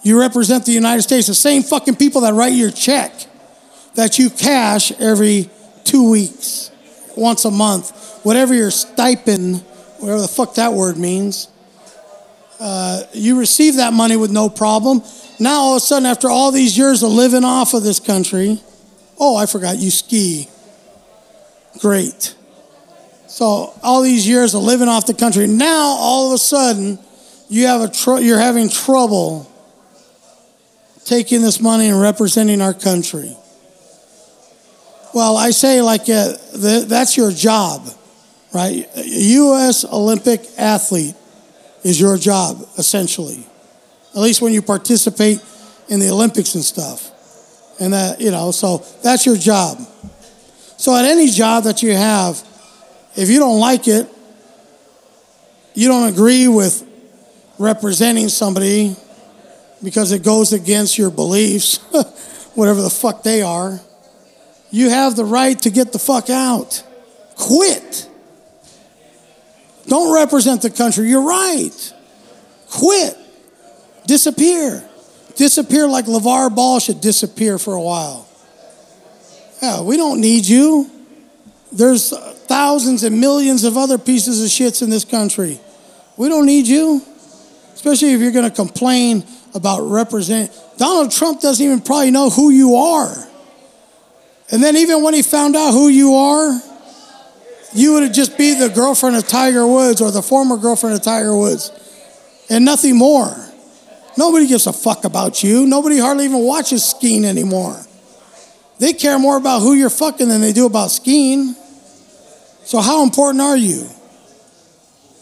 You 0.02 0.20
represent 0.20 0.66
the 0.66 0.72
United 0.72 1.02
States, 1.02 1.28
the 1.28 1.34
same 1.34 1.64
fucking 1.64 1.96
people 1.96 2.22
that 2.22 2.34
write 2.34 2.54
your 2.54 2.72
check 2.72 3.12
that 3.96 4.18
you 4.18 4.30
cash 4.30 4.92
every 4.94 5.50
two 5.84 6.10
weeks, 6.10 6.72
once 7.18 7.46
a 7.46 7.52
month, 7.52 7.92
whatever 8.24 8.54
your 8.54 8.72
stipend, 8.72 9.64
whatever 10.00 10.22
the 10.22 10.28
fuck 10.28 10.56
that 10.56 10.74
word 10.74 10.97
means. 10.97 11.47
Uh, 12.60 13.04
you 13.14 13.39
receive 13.39 13.78
that 13.78 13.93
money 13.93 14.18
with 14.18 14.32
no 14.32 14.50
problem. 14.50 15.02
Now, 15.39 15.60
all 15.60 15.74
of 15.76 15.78
a 15.78 15.80
sudden, 15.80 16.06
after 16.06 16.30
all 16.30 16.52
these 16.52 16.78
years 16.78 17.04
of 17.04 17.12
living 17.12 17.45
off 17.45 17.74
of 17.74 17.84
this 17.84 18.00
country, 18.00 18.62
oh, 19.18 19.36
I 19.36 19.45
forgot 19.45 19.78
you 19.78 19.91
ski. 19.91 20.50
Great. 21.80 22.36
So, 23.28 23.74
all 23.82 24.02
these 24.02 24.28
years 24.28 24.54
of 24.54 24.64
living 24.64 24.89
off 24.89 25.06
the 25.06 25.14
country, 25.14 25.47
now 25.47 25.95
all 26.00 26.28
of 26.28 26.34
a 26.34 26.38
sudden, 26.38 27.00
you 27.47 27.68
have 27.68 27.82
a 27.82 27.88
tr- 27.88 28.20
you're 28.20 28.39
having 28.39 28.70
trouble 28.70 29.50
taking 31.06 31.41
this 31.41 31.60
money 31.60 31.88
and 31.88 32.00
representing 32.00 32.62
our 32.62 32.74
country. 32.74 33.36
Well, 35.14 35.38
I 35.38 35.52
say 35.52 35.82
like 35.82 36.02
uh, 36.02 36.34
the, 36.54 36.86
that's 36.88 37.18
your 37.18 37.32
job, 37.32 37.88
right? 38.54 38.88
A 38.95 39.04
U.S. 39.06 39.86
Olympic 39.86 40.41
athlete 40.58 41.16
is 41.84 42.00
your 42.00 42.18
job, 42.18 42.66
essentially. 42.78 43.45
At 44.16 44.22
least 44.22 44.41
when 44.41 44.54
you 44.54 44.62
participate 44.62 45.41
in 45.88 46.00
the 46.00 46.10
Olympics 46.10 46.56
and 46.56 46.64
stuff. 46.64 47.12
And 47.80 47.93
that, 47.93 48.20
you 48.20 48.32
know, 48.32 48.52
so 48.52 48.80
that's 49.04 49.26
your 49.26 49.38
job. 49.38 49.78
So 50.78 50.95
at 50.95 51.06
any 51.06 51.30
job 51.30 51.64
that 51.64 51.84
you 51.84 51.93
have, 51.93 52.41
if 53.16 53.30
you 53.30 53.39
don't 53.39 53.60
like 53.60 53.88
it, 53.88 54.08
you 55.74 55.88
don't 55.88 56.10
agree 56.10 56.47
with 56.47 56.86
representing 57.58 58.30
somebody 58.30 58.95
because 59.84 60.12
it 60.12 60.24
goes 60.24 60.54
against 60.54 60.97
your 60.97 61.10
beliefs, 61.10 61.78
whatever 62.56 62.82
the 62.82 62.89
fuck 62.89 63.24
they 63.24 63.41
are, 63.41 63.80
you 64.72 64.89
have 64.89 65.16
the 65.16 65.26
right 65.26 65.58
to 65.60 65.70
get 65.70 65.91
the 65.91 66.00
fuck 66.00 66.30
out. 66.30 66.84
Quit. 67.36 68.09
Don't 69.90 70.14
represent 70.14 70.62
the 70.62 70.70
country. 70.70 71.10
You're 71.10 71.28
right. 71.28 71.94
Quit. 72.72 73.18
Disappear. 74.06 74.88
Disappear 75.36 75.88
like 75.88 76.06
LaVar 76.06 76.56
Ball 76.56 76.80
should 76.80 77.02
disappear 77.02 77.58
for 77.58 77.74
a 77.74 77.82
while. 77.82 78.28
Yeah, 79.62 79.82
we 79.82 79.98
don't 79.98 80.22
need 80.22 80.46
you. 80.46 80.90
There's 81.72 82.12
thousands 82.48 83.04
and 83.04 83.20
millions 83.20 83.64
of 83.64 83.78
other 83.78 83.98
pieces 83.98 84.44
of 84.44 84.50
shits 84.50 84.82
in 84.82 84.90
this 84.90 85.06
country. 85.06 85.60
We 86.18 86.30
don't 86.30 86.46
need 86.46 86.68
you. 86.68 87.02
Especially 87.74 88.14
if 88.14 88.22
you're 88.22 88.32
going 88.32 88.50
to 88.50 88.56
complain 88.56 89.24
about 89.56 89.82
represent. 89.82 90.52
Donald 90.78 91.12
Trump 91.12 91.42
doesn't 91.42 91.66
even 91.66 91.82
probably 91.82 92.12
know 92.12 92.30
who 92.30 92.52
you 92.52 92.76
are. 92.76 93.16
And 94.52 94.62
then 94.62 94.76
even 94.78 95.04
when 95.04 95.14
he 95.14 95.22
found 95.22 95.56
out 95.56 95.72
who 95.72 95.88
you 95.88 96.14
are, 96.16 96.62
you 97.74 97.94
would 97.94 98.14
just 98.14 98.38
be 98.38 98.54
the 98.56 98.70
girlfriend 98.70 99.16
of 99.16 99.28
Tiger 99.28 99.66
Woods 99.68 100.02
or 100.02 100.12
the 100.12 100.22
former 100.22 100.58
girlfriend 100.58 100.96
of 100.96 101.02
Tiger 101.02 101.36
Woods 101.36 101.72
and 102.50 102.66
nothing 102.66 102.98
more. 102.98 103.36
Nobody 104.18 104.48
gives 104.48 104.68
a 104.68 104.74
fuck 104.74 105.06
about 105.06 105.44
you. 105.44 105.66
Nobody 105.66 105.98
hardly 105.98 106.26
even 106.26 106.40
watches 106.40 106.84
skiing 106.84 107.24
anymore. 107.26 107.80
They 108.80 108.94
care 108.94 109.20
more 109.20 109.38
about 109.38 109.60
who 109.60 109.74
you're 109.74 109.90
fucking 109.90 110.28
than 110.30 110.42
they 110.42 110.54
do 110.54 110.66
about 110.66 110.92
skiing. 110.92 111.56
So, 112.64 112.80
how 112.80 113.04
important 113.04 113.42
are 113.42 113.58
you? 113.58 113.88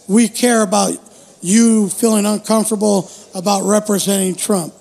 We 0.08 0.30
care 0.30 0.62
about 0.62 0.94
you 1.42 1.90
feeling 1.90 2.26
uncomfortable 2.26 3.10
about 3.36 3.64
representing 3.64 4.36
Trump. 4.36 4.74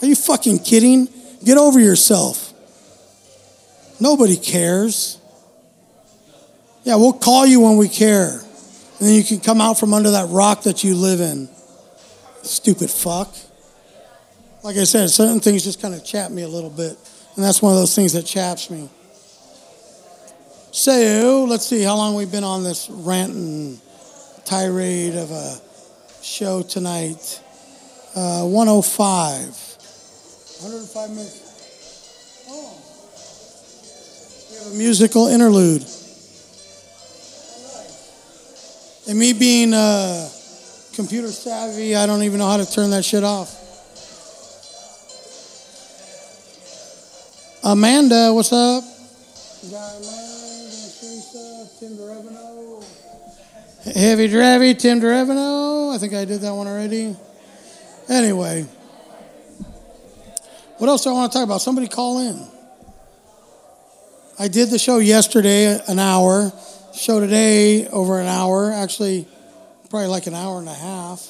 Are 0.00 0.06
you 0.06 0.14
fucking 0.14 0.60
kidding? 0.60 1.08
Get 1.44 1.58
over 1.58 1.80
yourself. 1.80 2.52
Nobody 4.00 4.36
cares. 4.36 5.18
Yeah, 6.84 6.96
we'll 6.96 7.12
call 7.12 7.46
you 7.46 7.60
when 7.60 7.76
we 7.76 7.88
care. 7.88 8.40
And 9.02 9.08
then 9.08 9.14
you 9.14 9.22
can 9.24 9.40
come 9.40 9.60
out 9.60 9.78
from 9.78 9.94
under 9.94 10.10
that 10.12 10.28
rock 10.30 10.62
that 10.62 10.82
you 10.82 10.94
live 10.94 11.20
in. 11.20 11.48
Stupid 12.42 12.90
fuck. 12.90 13.34
Like 14.62 14.76
I 14.76 14.84
said, 14.84 15.10
certain 15.10 15.40
things 15.40 15.64
just 15.64 15.80
kind 15.80 15.94
of 15.94 16.04
chap 16.04 16.30
me 16.30 16.42
a 16.42 16.48
little 16.48 16.70
bit. 16.70 16.96
And 17.36 17.44
that's 17.44 17.62
one 17.62 17.72
of 17.72 17.78
those 17.78 17.94
things 17.94 18.12
that 18.12 18.24
chaps 18.26 18.70
me. 18.70 18.88
So, 20.70 21.46
let's 21.48 21.66
see 21.66 21.82
how 21.82 21.96
long 21.96 22.14
we've 22.14 22.30
been 22.32 22.44
on 22.44 22.62
this 22.64 22.88
rant 22.90 23.34
and 23.34 23.80
tirade 24.44 25.14
of 25.14 25.30
a 25.30 25.60
show 26.22 26.62
tonight. 26.62 27.40
Uh, 28.14 28.44
105. 28.44 29.40
105 30.62 31.10
minutes. 31.10 32.46
Oh. 32.48 32.78
We 34.50 34.56
have 34.64 34.72
a 34.72 34.76
musical 34.76 35.28
interlude. 35.28 35.84
And 39.08 39.18
me 39.18 39.32
being 39.32 39.74
uh, 39.74 40.28
computer 40.94 41.28
savvy, 41.28 41.96
I 41.96 42.06
don't 42.06 42.22
even 42.22 42.38
know 42.38 42.48
how 42.48 42.58
to 42.58 42.70
turn 42.70 42.90
that 42.90 43.04
shit 43.04 43.24
off. 43.24 43.58
Amanda, 47.64 48.32
what's 48.32 48.52
up? 48.52 48.84
Heavy 53.84 54.28
Dravy, 54.28 54.78
Tim 54.78 55.00
Derevino. 55.00 55.92
I 55.92 55.98
think 55.98 56.14
I 56.14 56.24
did 56.24 56.40
that 56.42 56.52
one 56.52 56.68
already. 56.68 57.16
Anyway, 58.08 58.62
what 60.78 60.88
else 60.88 61.02
do 61.02 61.10
I 61.10 61.12
want 61.14 61.32
to 61.32 61.38
talk 61.38 61.44
about? 61.44 61.60
Somebody 61.60 61.88
call 61.88 62.20
in. 62.20 62.46
I 64.38 64.48
did 64.48 64.70
the 64.70 64.78
show 64.78 64.98
yesterday, 64.98 65.80
an 65.86 65.98
hour. 65.98 66.52
Show 66.94 67.20
today, 67.20 67.88
over 67.88 68.20
an 68.20 68.26
hour. 68.26 68.70
Actually, 68.70 69.26
probably 69.88 70.08
like 70.08 70.26
an 70.26 70.34
hour 70.34 70.58
and 70.58 70.68
a 70.68 70.74
half. 70.74 71.26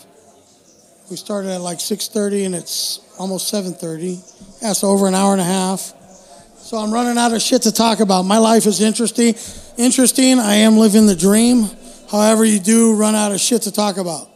We 1.08 1.16
started 1.16 1.50
at 1.50 1.60
like 1.60 1.78
6:30, 1.78 2.46
and 2.46 2.54
it's 2.54 3.00
almost 3.16 3.48
7:30. 3.48 4.20
Yeah, 4.60 4.72
so 4.72 4.88
over 4.88 5.06
an 5.06 5.14
hour 5.14 5.32
and 5.32 5.40
a 5.40 5.44
half. 5.44 5.94
So 6.58 6.78
I'm 6.78 6.92
running 6.92 7.16
out 7.16 7.32
of 7.32 7.40
shit 7.40 7.62
to 7.62 7.72
talk 7.72 8.00
about. 8.00 8.22
My 8.22 8.38
life 8.38 8.66
is 8.66 8.80
interesting. 8.80 9.36
Interesting. 9.76 10.40
I 10.40 10.54
am 10.56 10.78
living 10.78 11.06
the 11.06 11.14
dream. 11.14 11.70
However, 12.10 12.44
you 12.44 12.58
do 12.58 12.94
run 12.94 13.14
out 13.14 13.30
of 13.30 13.40
shit 13.40 13.62
to 13.62 13.72
talk 13.72 13.98
about. 13.98 14.28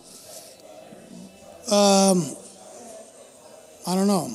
Um, 1.71 2.25
I 3.87 3.95
don't 3.95 4.07
know. 4.07 4.31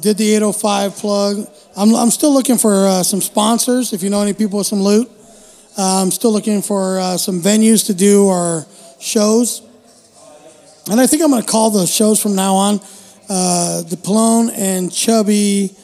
Did 0.00 0.18
the 0.18 0.34
805 0.34 0.96
plug. 0.96 1.46
I'm, 1.76 1.94
I'm 1.94 2.10
still 2.10 2.32
looking 2.32 2.58
for 2.58 2.86
uh, 2.86 3.02
some 3.02 3.20
sponsors. 3.20 3.92
If 3.92 4.02
you 4.02 4.10
know 4.10 4.22
any 4.22 4.32
people 4.32 4.58
with 4.58 4.66
some 4.66 4.82
loot, 4.82 5.08
uh, 5.78 6.02
I'm 6.02 6.10
still 6.10 6.32
looking 6.32 6.62
for 6.62 6.98
uh, 6.98 7.16
some 7.16 7.40
venues 7.40 7.86
to 7.86 7.94
do 7.94 8.28
our 8.28 8.66
shows. 9.00 9.62
And 10.90 11.00
I 11.00 11.06
think 11.06 11.22
I'm 11.22 11.30
going 11.30 11.42
to 11.42 11.48
call 11.48 11.70
the 11.70 11.86
shows 11.86 12.20
from 12.20 12.34
now 12.34 12.54
on 12.54 12.80
uh, 13.28 13.82
the 13.82 13.96
Pelon 13.96 14.50
and 14.56 14.92
Chubby 14.92 15.74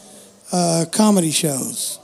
uh, 0.53 0.87
comedy 0.91 1.31
shows. 1.31 1.99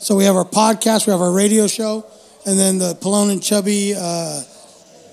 So 0.00 0.16
we 0.16 0.24
have 0.24 0.36
our 0.36 0.44
podcast, 0.44 1.06
we 1.06 1.12
have 1.12 1.20
our 1.20 1.32
radio 1.32 1.66
show, 1.66 2.06
and 2.46 2.58
then 2.58 2.78
the 2.78 2.94
Pelon 2.94 3.30
and 3.30 3.42
Chubby 3.42 3.94
uh, 3.96 4.42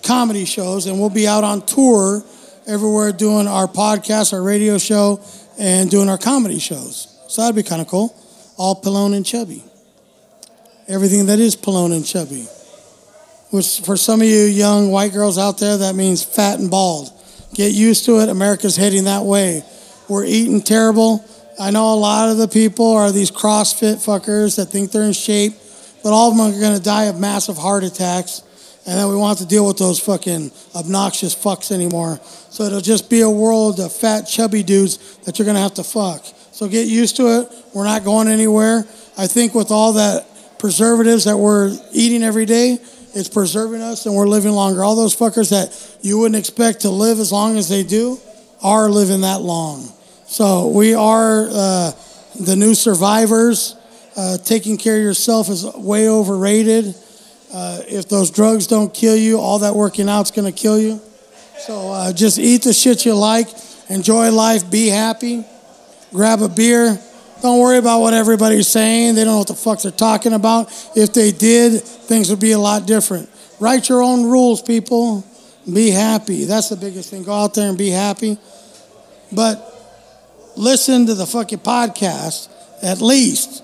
comedy 0.03 0.45
shows. 0.45 0.85
And 0.85 0.99
we'll 0.99 1.09
be 1.09 1.27
out 1.27 1.43
on 1.43 1.65
tour 1.65 2.23
everywhere 2.67 3.11
doing 3.11 3.47
our 3.47 3.67
podcast, 3.67 4.31
our 4.31 4.41
radio 4.41 4.77
show, 4.77 5.19
and 5.59 5.91
doing 5.91 6.09
our 6.09 6.17
comedy 6.17 6.57
shows. 6.57 7.15
So 7.27 7.41
that'd 7.41 7.55
be 7.55 7.63
kind 7.63 7.81
of 7.81 7.87
cool. 7.87 8.15
All 8.57 8.81
Pelon 8.81 9.13
and 9.13 9.25
Chubby. 9.25 9.63
Everything 10.87 11.27
that 11.27 11.39
is 11.39 11.55
Pelon 11.55 11.93
and 11.93 12.05
Chubby. 12.05 12.47
Which 13.51 13.81
for 13.81 13.97
some 13.97 14.21
of 14.21 14.27
you 14.27 14.43
young 14.45 14.89
white 14.89 15.11
girls 15.11 15.37
out 15.37 15.59
there, 15.59 15.77
that 15.77 15.95
means 15.95 16.23
fat 16.23 16.59
and 16.59 16.71
bald. 16.71 17.11
Get 17.53 17.73
used 17.73 18.05
to 18.05 18.19
it. 18.21 18.29
America's 18.29 18.75
heading 18.75 19.03
that 19.03 19.23
way. 19.23 19.63
We're 20.07 20.25
eating 20.25 20.61
terrible. 20.61 21.25
I 21.59 21.71
know 21.71 21.93
a 21.93 21.95
lot 21.95 22.29
of 22.29 22.37
the 22.37 22.47
people 22.47 22.93
are 22.93 23.11
these 23.11 23.31
CrossFit 23.31 23.95
fuckers 23.95 24.55
that 24.55 24.67
think 24.67 24.91
they're 24.91 25.03
in 25.03 25.13
shape, 25.13 25.53
but 26.03 26.13
all 26.13 26.31
of 26.31 26.37
them 26.37 26.47
are 26.47 26.59
going 26.59 26.77
to 26.77 26.81
die 26.81 27.05
of 27.05 27.19
massive 27.19 27.57
heart 27.57 27.83
attacks. 27.83 28.43
And 28.85 28.97
then 28.97 29.07
we 29.09 29.15
won't 29.15 29.37
have 29.37 29.47
to 29.47 29.53
deal 29.53 29.67
with 29.67 29.77
those 29.77 29.99
fucking 29.99 30.51
obnoxious 30.75 31.35
fucks 31.35 31.71
anymore. 31.71 32.19
So 32.49 32.63
it'll 32.63 32.81
just 32.81 33.09
be 33.09 33.21
a 33.21 33.29
world 33.29 33.79
of 33.79 33.93
fat, 33.93 34.23
chubby 34.23 34.63
dudes 34.63 35.17
that 35.19 35.37
you're 35.37 35.45
to 35.45 35.59
have 35.59 35.75
to 35.75 35.83
fuck. 35.83 36.25
So 36.51 36.67
get 36.67 36.87
used 36.87 37.17
to 37.17 37.39
it. 37.39 37.51
We're 37.73 37.85
not 37.85 38.03
going 38.03 38.27
anywhere. 38.27 38.85
I 39.17 39.27
think 39.27 39.53
with 39.53 39.71
all 39.71 39.93
that 39.93 40.25
preservatives 40.57 41.25
that 41.25 41.37
we're 41.37 41.77
eating 41.93 42.23
every 42.23 42.45
day, 42.45 42.79
it's 43.13 43.29
preserving 43.29 43.81
us 43.81 44.05
and 44.05 44.15
we're 44.15 44.27
living 44.27 44.51
longer. 44.51 44.83
All 44.83 44.95
those 44.95 45.15
fuckers 45.15 45.49
that 45.49 45.97
you 46.01 46.19
wouldn't 46.19 46.37
expect 46.39 46.81
to 46.81 46.89
live 46.89 47.19
as 47.19 47.31
long 47.31 47.57
as 47.57 47.69
they 47.69 47.83
do 47.83 48.19
are 48.61 48.89
living 48.89 49.21
that 49.21 49.41
long. 49.41 49.87
So 50.27 50.67
we 50.67 50.93
are 50.93 51.47
uh, 51.49 51.91
the 52.39 52.55
new 52.55 52.75
survivors. 52.75 53.75
Uh, 54.15 54.37
taking 54.37 54.77
care 54.77 54.97
of 54.97 55.01
yourself 55.01 55.49
is 55.49 55.65
way 55.75 56.09
overrated. 56.09 56.93
Uh, 57.51 57.81
if 57.87 58.07
those 58.07 58.29
drugs 58.29 58.67
don't 58.67 58.93
kill 58.93 59.15
you, 59.15 59.39
all 59.39 59.59
that 59.59 59.75
working 59.75 60.07
out's 60.07 60.31
going 60.31 60.51
to 60.51 60.57
kill 60.57 60.79
you. 60.79 61.01
So 61.59 61.91
uh, 61.91 62.13
just 62.13 62.39
eat 62.39 62.63
the 62.63 62.73
shit 62.73 63.05
you 63.05 63.15
like, 63.15 63.47
enjoy 63.89 64.31
life, 64.31 64.69
be 64.69 64.87
happy, 64.87 65.43
grab 66.11 66.41
a 66.41 66.49
beer. 66.49 66.99
Don't 67.41 67.59
worry 67.59 67.77
about 67.77 68.01
what 68.01 68.13
everybody's 68.13 68.67
saying. 68.67 69.15
They 69.15 69.23
don't 69.23 69.33
know 69.33 69.39
what 69.39 69.47
the 69.47 69.55
fuck 69.55 69.81
they're 69.81 69.91
talking 69.91 70.33
about. 70.33 70.67
If 70.95 71.13
they 71.13 71.31
did, 71.31 71.81
things 71.81 72.29
would 72.29 72.39
be 72.39 72.51
a 72.51 72.59
lot 72.59 72.85
different. 72.85 73.29
Write 73.59 73.89
your 73.89 74.01
own 74.01 74.25
rules, 74.25 74.61
people. 74.61 75.25
Be 75.71 75.89
happy. 75.89 76.45
That's 76.45 76.69
the 76.69 76.75
biggest 76.75 77.09
thing. 77.09 77.23
Go 77.23 77.33
out 77.33 77.53
there 77.53 77.69
and 77.69 77.77
be 77.77 77.89
happy. 77.89 78.37
But 79.31 79.65
listen 80.55 81.05
to 81.05 81.13
the 81.13 81.25
fucking 81.25 81.59
podcast 81.59 82.49
at 82.81 83.01
least. 83.01 83.63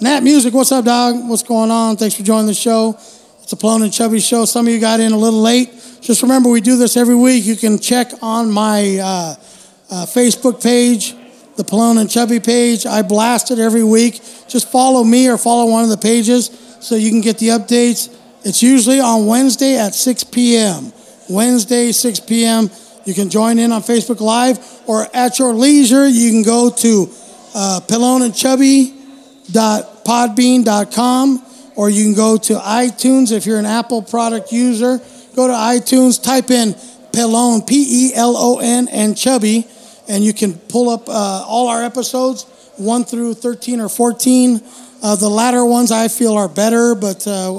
Nat 0.00 0.22
Music, 0.22 0.52
what's 0.52 0.72
up, 0.72 0.84
dog? 0.84 1.28
What's 1.28 1.42
going 1.42 1.70
on? 1.70 1.96
Thanks 1.96 2.14
for 2.14 2.22
joining 2.22 2.46
the 2.46 2.54
show. 2.54 2.98
It's 3.46 3.52
a 3.52 3.56
Pelon 3.56 3.84
and 3.84 3.92
Chubby 3.92 4.18
show. 4.18 4.44
Some 4.44 4.66
of 4.66 4.72
you 4.72 4.80
got 4.80 4.98
in 4.98 5.12
a 5.12 5.16
little 5.16 5.40
late. 5.40 5.70
Just 6.00 6.22
remember, 6.22 6.48
we 6.50 6.60
do 6.60 6.76
this 6.76 6.96
every 6.96 7.14
week. 7.14 7.46
You 7.46 7.54
can 7.54 7.78
check 7.78 8.10
on 8.20 8.50
my 8.50 8.98
uh, 8.98 9.04
uh, 9.88 10.04
Facebook 10.04 10.60
page, 10.60 11.14
the 11.54 11.62
Pelon 11.62 12.00
and 12.00 12.10
Chubby 12.10 12.40
page. 12.40 12.86
I 12.86 13.02
blast 13.02 13.52
it 13.52 13.60
every 13.60 13.84
week. 13.84 14.14
Just 14.48 14.68
follow 14.68 15.04
me 15.04 15.28
or 15.28 15.38
follow 15.38 15.70
one 15.70 15.84
of 15.84 15.90
the 15.90 15.96
pages 15.96 16.50
so 16.80 16.96
you 16.96 17.08
can 17.08 17.20
get 17.20 17.38
the 17.38 17.50
updates. 17.50 18.12
It's 18.42 18.64
usually 18.64 18.98
on 18.98 19.26
Wednesday 19.26 19.78
at 19.78 19.94
6 19.94 20.24
p.m. 20.24 20.92
Wednesday, 21.30 21.92
6 21.92 22.18
p.m. 22.18 22.68
You 23.04 23.14
can 23.14 23.30
join 23.30 23.60
in 23.60 23.70
on 23.70 23.82
Facebook 23.82 24.18
Live 24.18 24.58
or 24.88 25.06
at 25.14 25.38
your 25.38 25.52
leisure, 25.54 26.08
you 26.08 26.32
can 26.32 26.42
go 26.42 26.68
to 26.68 27.08
uh, 27.54 27.80
or 31.76 31.90
you 31.90 32.04
can 32.04 32.14
go 32.14 32.36
to 32.36 32.54
iTunes 32.54 33.30
if 33.30 33.46
you're 33.46 33.58
an 33.58 33.66
Apple 33.66 34.02
product 34.02 34.50
user. 34.50 34.98
Go 35.34 35.46
to 35.46 35.52
iTunes, 35.52 36.22
type 36.22 36.50
in 36.50 36.74
Pelon, 37.12 37.66
P 37.66 38.10
E 38.10 38.14
L 38.14 38.34
O 38.36 38.58
N, 38.58 38.88
and 38.88 39.16
Chubby, 39.16 39.66
and 40.08 40.24
you 40.24 40.32
can 40.32 40.54
pull 40.54 40.90
up 40.90 41.08
uh, 41.08 41.44
all 41.46 41.68
our 41.68 41.82
episodes, 41.82 42.44
1 42.76 43.04
through 43.04 43.34
13 43.34 43.80
or 43.80 43.88
14. 43.88 44.60
Uh, 45.02 45.16
the 45.16 45.28
latter 45.28 45.64
ones 45.64 45.92
I 45.92 46.08
feel 46.08 46.34
are 46.34 46.48
better, 46.48 46.94
but 46.94 47.26
uh, 47.26 47.52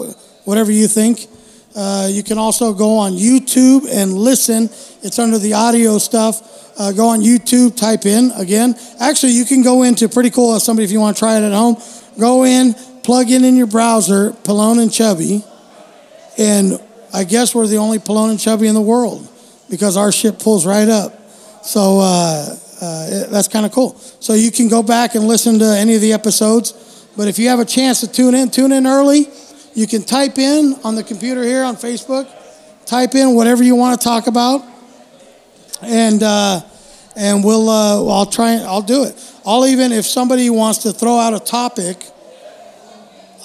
whatever 0.45 0.71
you 0.71 0.87
think. 0.87 1.27
Uh, 1.75 2.07
you 2.09 2.23
can 2.23 2.39
also 2.39 2.73
go 2.73 2.97
on 2.97 3.13
YouTube 3.13 3.87
and 3.87 4.13
listen. 4.13 4.63
It's 5.03 5.19
under 5.19 5.37
the 5.37 5.53
audio 5.53 5.99
stuff. 5.99 6.41
Uh, 6.79 6.91
go 6.91 7.07
on 7.07 7.21
YouTube, 7.21 7.75
type 7.75 8.05
in 8.05 8.31
again. 8.31 8.75
Actually, 8.99 9.33
you 9.33 9.45
can 9.45 9.61
go 9.61 9.83
into 9.83 10.09
pretty 10.09 10.29
cool. 10.29 10.55
As 10.55 10.63
somebody, 10.63 10.85
if 10.85 10.91
you 10.91 10.99
want 10.99 11.17
to 11.17 11.19
try 11.19 11.37
it 11.37 11.43
at 11.43 11.51
home, 11.51 11.77
go 12.19 12.45
in, 12.45 12.75
plug 13.07 13.31
in 13.31 13.45
in 13.45 13.55
your 13.55 13.67
browser, 13.67 14.31
Pelon 14.43 14.81
and 14.81 14.91
Chubby, 14.91 15.41
and 16.37 16.77
I 17.13 17.23
guess 17.23 17.55
we're 17.55 17.65
the 17.65 17.77
only 17.77 17.99
Pelon 17.99 18.31
and 18.31 18.37
Chubby 18.37 18.67
in 18.67 18.73
the 18.73 18.81
world 18.81 19.25
because 19.69 19.95
our 19.95 20.11
ship 20.11 20.39
pulls 20.39 20.65
right 20.65 20.89
up. 20.89 21.13
So 21.63 21.99
uh, 22.01 22.57
uh, 22.81 23.27
that's 23.27 23.47
kind 23.47 23.65
of 23.65 23.71
cool. 23.71 23.95
So 24.19 24.33
you 24.33 24.51
can 24.51 24.67
go 24.67 24.83
back 24.83 25.15
and 25.15 25.25
listen 25.25 25.57
to 25.59 25.65
any 25.65 25.95
of 25.95 26.01
the 26.01 26.11
episodes. 26.11 27.07
But 27.15 27.29
if 27.29 27.39
you 27.39 27.47
have 27.47 27.61
a 27.61 27.65
chance 27.65 28.01
to 28.01 28.11
tune 28.11 28.35
in, 28.35 28.51
tune 28.51 28.73
in 28.73 28.85
early. 28.85 29.29
You 29.73 29.87
can 29.87 30.03
type 30.03 30.37
in 30.37 30.75
on 30.83 30.95
the 30.95 31.03
computer 31.03 31.45
here 31.45 31.63
on 31.63 31.77
Facebook, 31.77 32.27
type 32.85 33.15
in 33.15 33.35
whatever 33.35 33.63
you 33.63 33.75
want 33.75 34.01
to 34.01 34.03
talk 34.03 34.27
about, 34.27 34.65
and 35.81 36.21
uh, 36.21 36.59
and 37.15 37.41
we'll 37.41 37.69
uh, 37.69 38.05
I'll 38.05 38.25
try 38.25 38.55
I'll 38.55 38.81
do 38.81 39.05
it. 39.05 39.15
I'll 39.45 39.65
even 39.65 39.93
if 39.93 40.05
somebody 40.05 40.49
wants 40.49 40.79
to 40.79 40.91
throw 40.91 41.15
out 41.15 41.33
a 41.33 41.39
topic, 41.39 42.03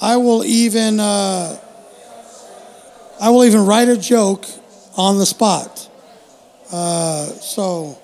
I 0.03 0.17
will 0.17 0.43
even 0.43 0.99
uh, 0.99 1.57
I 3.21 3.29
will 3.29 3.45
even 3.45 3.65
write 3.65 3.87
a 3.87 3.95
joke 3.95 4.45
on 4.97 5.17
the 5.17 5.25
spot. 5.25 5.89
Uh, 6.69 7.27
so 7.27 7.97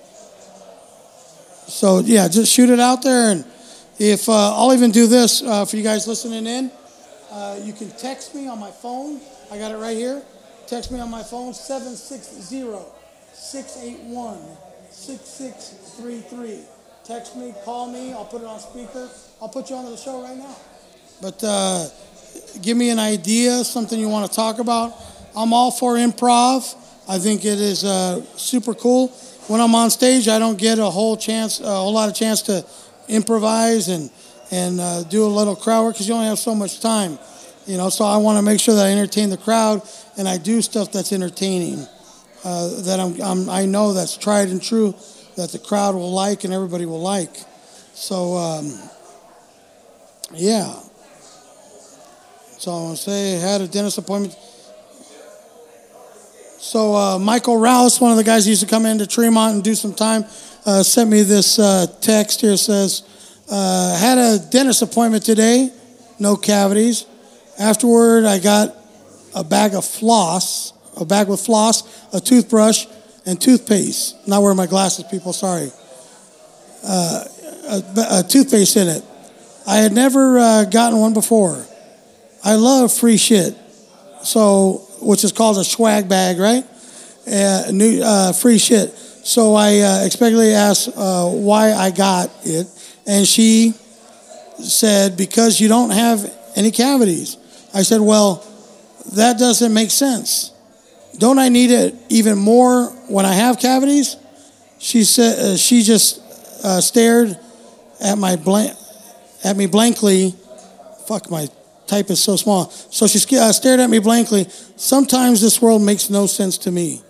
so 1.67 1.99
yeah, 1.99 2.29
just 2.29 2.53
shoot 2.53 2.69
it 2.69 2.79
out 2.79 3.01
there, 3.01 3.31
and 3.31 3.43
if 3.99 4.29
uh, 4.29 4.55
I'll 4.55 4.73
even 4.73 4.91
do 4.91 5.07
this 5.07 5.43
uh, 5.43 5.65
for 5.65 5.75
you 5.75 5.83
guys 5.83 6.07
listening 6.07 6.47
in. 6.47 6.71
Uh, 7.31 7.59
you 7.63 7.73
can 7.73 7.91
text 7.91 8.33
me 8.33 8.47
on 8.47 8.59
my 8.59 8.71
phone. 8.71 9.19
I 9.51 9.57
got 9.57 9.73
it 9.73 9.77
right 9.77 9.97
here. 9.97 10.23
Text 10.67 10.93
me 10.93 11.01
on 11.01 11.11
my 11.11 11.21
phone 11.21 11.53
760 11.53 12.41
681 13.33 14.39
6633. 14.89 16.59
Text 17.03 17.35
me, 17.35 17.53
call 17.65 17.91
me. 17.91 18.13
I'll 18.13 18.23
put 18.23 18.41
it 18.41 18.47
on 18.47 18.57
speaker. 18.61 19.09
I'll 19.41 19.49
put 19.49 19.69
you 19.69 19.75
on 19.75 19.83
the 19.83 19.97
show 19.97 20.21
right 20.21 20.37
now. 20.37 20.55
But 21.21 21.43
uh, 21.43 21.87
give 22.61 22.77
me 22.77 22.89
an 22.89 22.99
idea, 22.99 23.63
something 23.63 23.99
you 23.99 24.09
want 24.09 24.29
to 24.29 24.35
talk 24.35 24.59
about. 24.59 24.93
I'm 25.35 25.53
all 25.53 25.71
for 25.71 25.95
improv. 25.95 26.75
I 27.07 27.19
think 27.19 27.43
it 27.45 27.59
is 27.59 27.83
uh, 27.83 28.23
super 28.37 28.73
cool. 28.73 29.09
When 29.47 29.59
I'm 29.61 29.73
on 29.75 29.89
stage, 29.89 30.27
I 30.27 30.39
don't 30.39 30.57
get 30.57 30.79
a 30.79 30.85
whole 30.85 31.17
chance, 31.17 31.59
a 31.59 31.65
whole 31.65 31.93
lot 31.93 32.07
of 32.07 32.15
chance 32.15 32.41
to 32.43 32.65
improvise 33.07 33.87
and 33.87 34.09
and 34.51 34.79
uh, 34.79 35.03
do 35.03 35.25
a 35.25 35.27
little 35.27 35.55
crowd 35.55 35.83
work 35.83 35.93
because 35.95 36.07
you 36.07 36.13
only 36.13 36.27
have 36.27 36.39
so 36.39 36.55
much 36.55 36.79
time, 36.79 37.19
you 37.67 37.77
know. 37.77 37.89
So 37.89 38.05
I 38.05 38.17
want 38.17 38.37
to 38.37 38.41
make 38.41 38.59
sure 38.59 38.75
that 38.75 38.85
I 38.85 38.91
entertain 38.91 39.29
the 39.29 39.37
crowd 39.37 39.81
and 40.17 40.27
I 40.27 40.37
do 40.37 40.61
stuff 40.61 40.91
that's 40.91 41.13
entertaining, 41.13 41.85
uh, 42.43 42.81
that 42.83 42.99
I'm, 42.99 43.21
I'm, 43.21 43.49
i 43.49 43.65
know 43.65 43.93
that's 43.93 44.17
tried 44.17 44.49
and 44.49 44.61
true, 44.61 44.95
that 45.35 45.51
the 45.51 45.59
crowd 45.59 45.95
will 45.95 46.11
like 46.11 46.43
and 46.45 46.53
everybody 46.53 46.85
will 46.85 47.01
like. 47.01 47.35
So 47.93 48.35
um, 48.37 48.79
yeah. 50.33 50.79
So 52.59 52.91
I 52.91 52.95
say 52.95 53.31
had 53.39 53.61
a 53.61 53.67
dentist 53.69 53.99
appointment. 53.99 54.35
So 56.59 56.93
uh, 56.93 57.17
Michael 57.17 57.57
Rouse, 57.57 58.01
one 58.01 58.11
of 58.11 58.17
the 58.17 58.23
guys 58.25 58.43
who 58.43 58.49
used 58.49 58.63
to 58.63 58.67
come 58.67 58.85
into 58.85 59.07
Tremont 59.07 59.55
and 59.55 59.63
do 59.63 59.73
some 59.75 59.93
time, 59.93 60.25
uh, 60.65 60.83
sent 60.83 61.09
me 61.09 61.23
this 61.23 61.57
uh, 61.57 61.87
text 62.01 62.41
here. 62.41 62.57
Says. 62.57 63.03
Uh, 63.49 63.97
had 63.97 64.17
a 64.17 64.37
dentist 64.51 64.81
appointment 64.81 65.23
today, 65.23 65.71
no 66.19 66.35
cavities. 66.35 67.05
Afterward, 67.57 68.25
I 68.25 68.39
got 68.39 68.75
a 69.33 69.43
bag 69.43 69.73
of 69.73 69.85
floss, 69.85 70.73
a 70.99 71.05
bag 71.05 71.29
with 71.29 71.39
floss, 71.39 71.83
a 72.13 72.19
toothbrush, 72.19 72.87
and 73.25 73.39
toothpaste. 73.39 74.27
Not 74.27 74.43
wearing 74.43 74.57
my 74.57 74.67
glasses, 74.67 75.05
people, 75.09 75.31
sorry. 75.31 75.71
Uh, 76.83 77.23
a, 77.69 77.83
a, 78.19 78.23
toothpaste 78.23 78.75
in 78.75 78.89
it. 78.89 79.03
I 79.65 79.77
had 79.77 79.93
never 79.93 80.37
uh, 80.37 80.65
gotten 80.65 80.99
one 80.99 81.13
before. 81.13 81.65
I 82.43 82.55
love 82.55 82.91
free 82.91 83.17
shit, 83.17 83.55
so 84.23 84.85
which 85.01 85.23
is 85.23 85.31
called 85.31 85.57
a 85.57 85.63
swag 85.63 86.07
bag, 86.07 86.39
right? 86.39 86.63
Uh, 87.27 87.71
new 87.71 88.01
uh, 88.01 88.33
free 88.33 88.57
shit. 88.57 88.91
So 89.23 89.55
I 89.55 89.79
uh, 89.79 90.05
expectedly 90.05 90.53
asked 90.53 90.89
uh, 90.95 91.29
why 91.29 91.73
I 91.73 91.91
got 91.91 92.31
it 92.43 92.67
and 93.09 93.27
she 93.27 93.73
said, 94.59 95.17
Because 95.17 95.59
you 95.59 95.67
don't 95.67 95.89
have 95.89 96.31
any 96.55 96.69
cavities. 96.69 97.37
I 97.73 97.81
said, 97.81 98.01
Well, 98.01 98.45
that 99.13 99.39
doesn't 99.39 99.73
make 99.73 99.89
sense. 99.89 100.51
Don't 101.17 101.39
I 101.39 101.49
need 101.49 101.71
it 101.71 101.95
even 102.09 102.37
more 102.37 102.85
when 103.07 103.25
I 103.25 103.33
have 103.33 103.59
cavities? 103.59 104.15
She 104.77 105.03
said, 105.03 105.39
uh, 105.39 105.57
She 105.57 105.81
just 105.81 106.21
uh, 106.63 106.81
stared 106.81 107.37
at 107.99 108.19
my 108.19 108.35
blank, 108.35 108.77
at 109.43 109.57
me 109.57 109.65
blankly. 109.65 110.35
Fuck, 111.07 111.31
my 111.31 111.47
type 111.89 112.09
is 112.09 112.23
so 112.23 112.35
small. 112.35 112.69
So 112.69 113.07
she 113.07 113.19
uh, 113.37 113.51
stared 113.51 113.79
at 113.79 113.89
me 113.89 113.99
blankly. 113.99 114.47
Sometimes 114.75 115.41
this 115.41 115.61
world 115.61 115.81
makes 115.81 116.09
no 116.09 116.27
sense 116.27 116.57
to 116.59 116.71
me. 116.71 117.01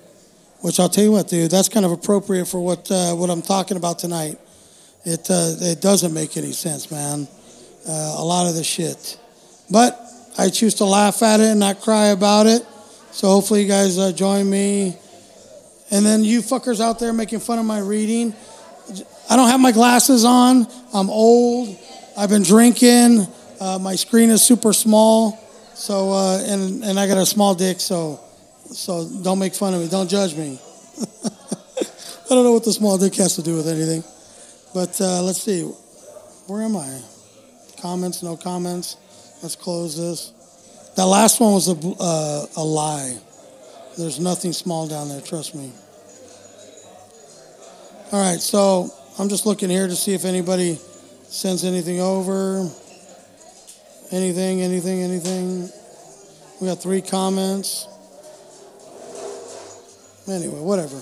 Which 0.61 0.79
I'll 0.79 0.89
tell 0.89 1.03
you 1.03 1.11
what, 1.13 1.29
dude, 1.29 1.51
that's 1.51 1.69
kind 1.69 1.85
of 1.85 1.91
appropriate 1.91 2.45
for 2.45 2.59
what 2.59 2.89
uh, 2.91 3.13
what 3.13 3.29
I'm 3.29 3.41
talking 3.41 3.77
about 3.77 3.99
tonight. 3.99 4.37
It 5.05 5.29
uh, 5.29 5.55
it 5.61 5.81
doesn't 5.81 6.13
make 6.13 6.35
any 6.35 6.51
sense, 6.51 6.91
man. 6.91 7.27
Uh, 7.87 8.15
a 8.17 8.25
lot 8.25 8.47
of 8.47 8.55
the 8.55 8.63
shit, 8.63 9.17
but 9.69 9.97
I 10.37 10.49
choose 10.49 10.75
to 10.75 10.85
laugh 10.85 11.23
at 11.23 11.39
it 11.39 11.47
and 11.47 11.59
not 11.59 11.79
cry 11.81 12.07
about 12.07 12.45
it. 12.45 12.65
So 13.11 13.27
hopefully 13.27 13.63
you 13.63 13.67
guys 13.67 13.97
uh, 13.97 14.11
join 14.11 14.49
me. 14.49 14.97
And 15.91 16.05
then 16.05 16.23
you 16.23 16.41
fuckers 16.41 16.79
out 16.79 16.99
there 16.99 17.13
making 17.13 17.39
fun 17.39 17.57
of 17.57 17.65
my 17.65 17.79
reading. 17.79 18.33
I 19.29 19.35
don't 19.35 19.49
have 19.49 19.59
my 19.59 19.71
glasses 19.71 20.23
on. 20.23 20.67
I'm 20.93 21.09
old. 21.09 21.75
I've 22.17 22.29
been 22.29 22.43
drinking. 22.43 23.27
Uh, 23.59 23.77
my 23.79 23.95
screen 23.95 24.29
is 24.29 24.41
super 24.41 24.73
small. 24.73 25.37
So 25.73 26.11
uh, 26.11 26.43
and 26.45 26.83
and 26.83 26.99
I 26.99 27.07
got 27.07 27.17
a 27.17 27.25
small 27.25 27.55
dick. 27.55 27.79
So 27.79 28.19
so 28.71 29.07
don't 29.23 29.39
make 29.39 29.53
fun 29.53 29.73
of 29.73 29.81
me. 29.81 29.87
Don't 29.87 30.09
judge 30.09 30.35
me. 30.35 30.59
I 31.25 32.35
don't 32.35 32.43
know 32.43 32.53
what 32.53 32.63
the 32.63 32.73
small 32.73 32.97
dick 32.97 33.15
has 33.15 33.35
to 33.35 33.41
do 33.41 33.55
with 33.55 33.67
anything. 33.67 34.03
But 34.73 34.99
uh, 35.01 35.23
let's 35.23 35.41
see. 35.41 35.63
Where 36.47 36.61
am 36.61 36.77
I? 36.77 37.01
Comments, 37.81 38.21
no 38.21 38.37
comments. 38.37 38.97
Let's 39.41 39.55
close 39.55 39.97
this. 39.97 40.33
That 40.95 41.05
last 41.05 41.39
one 41.39 41.53
was 41.53 41.69
a, 41.69 41.77
uh, 41.99 42.45
a 42.57 42.63
lie. 42.63 43.17
There's 43.97 44.19
nothing 44.19 44.53
small 44.53 44.87
down 44.87 45.09
there, 45.09 45.21
trust 45.21 45.55
me. 45.55 45.71
All 48.11 48.21
right, 48.21 48.39
so 48.39 48.89
I'm 49.17 49.29
just 49.29 49.45
looking 49.45 49.69
here 49.69 49.87
to 49.87 49.95
see 49.95 50.13
if 50.13 50.25
anybody 50.25 50.75
sends 51.23 51.63
anything 51.63 51.99
over. 52.01 52.69
Anything, 54.11 54.61
anything, 54.61 55.01
anything. 55.03 55.69
We 56.59 56.67
got 56.67 56.81
three 56.81 57.01
comments. 57.01 57.87
Anyway, 60.27 60.59
whatever. 60.59 60.99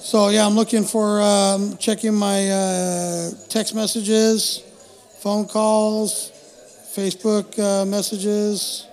So 0.00 0.28
yeah, 0.28 0.46
I'm 0.46 0.54
looking 0.54 0.84
for 0.84 1.20
um, 1.20 1.76
checking 1.76 2.14
my 2.14 2.48
uh, 2.48 3.30
text 3.48 3.74
messages, 3.74 4.62
phone 5.18 5.46
calls, 5.46 6.30
Facebook 6.94 7.58
uh, 7.58 7.84
messages. 7.84 8.86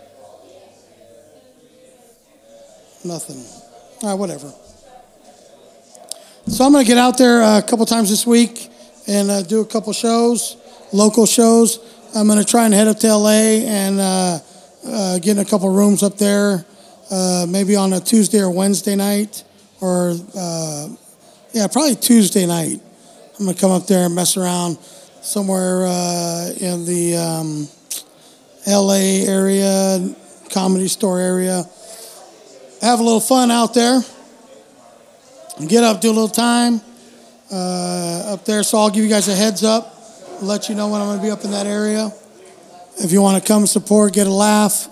Nothing. 3.03 3.43
All 4.01 4.09
right, 4.09 4.19
whatever. 4.19 4.51
So 6.47 6.65
I'm 6.65 6.71
going 6.71 6.83
to 6.83 6.87
get 6.87 6.97
out 6.97 7.17
there 7.17 7.41
a 7.41 7.61
couple 7.61 7.85
times 7.85 8.09
this 8.09 8.25
week 8.25 8.69
and 9.07 9.29
uh, 9.29 9.41
do 9.43 9.61
a 9.61 9.65
couple 9.65 9.93
shows, 9.93 10.57
local 10.91 11.25
shows. 11.25 11.79
I'm 12.15 12.27
going 12.27 12.39
to 12.39 12.45
try 12.45 12.65
and 12.65 12.73
head 12.73 12.87
up 12.87 12.97
to 12.99 13.13
LA 13.13 13.29
and 13.29 13.99
uh, 13.99 14.39
uh, 14.87 15.19
get 15.19 15.37
in 15.37 15.39
a 15.39 15.45
couple 15.45 15.69
rooms 15.69 16.01
up 16.01 16.17
there 16.17 16.65
uh, 17.11 17.45
maybe 17.47 17.75
on 17.75 17.93
a 17.93 17.99
Tuesday 17.99 18.39
or 18.39 18.49
Wednesday 18.49 18.95
night, 18.95 19.43
or 19.81 20.15
uh, 20.35 20.87
yeah, 21.53 21.67
probably 21.67 21.95
Tuesday 21.95 22.45
night. 22.45 22.81
I'm 23.39 23.45
gonna 23.45 23.57
come 23.57 23.71
up 23.71 23.87
there 23.87 24.05
and 24.05 24.15
mess 24.15 24.37
around 24.37 24.77
somewhere 25.21 25.85
uh, 25.85 26.51
in 26.59 26.85
the 26.85 27.15
um, 27.17 27.67
L.A. 28.65 29.25
area, 29.27 30.15
comedy 30.51 30.87
store 30.87 31.19
area. 31.19 31.63
Have 32.81 32.99
a 32.99 33.03
little 33.03 33.19
fun 33.19 33.51
out 33.51 33.73
there. 33.73 34.01
Get 35.67 35.83
up, 35.83 36.01
do 36.01 36.09
a 36.09 36.11
little 36.11 36.27
time 36.27 36.81
uh, 37.51 38.33
up 38.33 38.45
there. 38.45 38.63
So 38.63 38.77
I'll 38.77 38.89
give 38.89 39.03
you 39.03 39.09
guys 39.09 39.27
a 39.27 39.35
heads 39.35 39.63
up, 39.63 39.94
let 40.45 40.69
you 40.69 40.75
know 40.75 40.89
when 40.89 41.01
I'm 41.01 41.07
gonna 41.07 41.21
be 41.21 41.31
up 41.31 41.43
in 41.43 41.51
that 41.51 41.67
area. 41.67 42.11
If 42.97 43.11
you 43.11 43.21
want 43.21 43.43
to 43.43 43.47
come 43.47 43.67
support, 43.67 44.13
get 44.13 44.27
a 44.27 44.31
laugh 44.31 44.87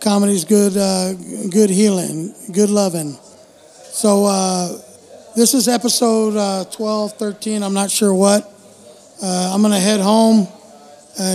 Comedy's 0.00 0.44
good, 0.44 0.76
uh, 0.76 1.14
good 1.50 1.70
healing, 1.70 2.34
good 2.52 2.70
loving. 2.70 3.18
So 3.90 4.24
uh, 4.26 4.68
this 5.34 5.54
is 5.54 5.68
episode 5.68 6.36
uh, 6.36 6.64
12, 6.70 7.14
13. 7.14 7.62
I'm 7.62 7.74
not 7.74 7.90
sure 7.90 8.14
what. 8.14 8.44
Uh, 9.22 9.50
I'm 9.52 9.62
gonna 9.62 9.80
head 9.80 10.00
home 10.00 10.46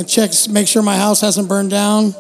check, 0.08 0.32
make 0.50 0.68
sure 0.68 0.82
my 0.84 0.96
house 0.96 1.20
hasn't 1.22 1.50
burned 1.50 1.72
down. 1.72 2.16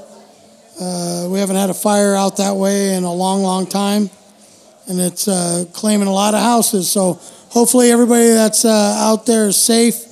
Uh, 0.80 1.27
we 1.30 1.39
haven't 1.39 1.55
had 1.55 1.69
a 1.69 1.73
fire 1.73 2.15
out 2.15 2.38
that 2.38 2.55
way 2.55 2.95
in 2.95 3.03
a 3.03 3.13
long, 3.13 3.43
long 3.43 3.68
time, 3.68 4.09
and 4.88 4.99
it's 4.99 5.27
uh, 5.27 5.63
claiming 5.72 6.07
a 6.07 6.13
lot 6.13 6.34
of 6.34 6.41
houses. 6.41 6.91
So 6.91 7.13
hopefully 7.49 7.91
everybody 7.91 8.27
that's 8.30 8.65
out 8.65 9.26
there 9.26 9.47
is 9.47 9.55
safe. 9.55 10.11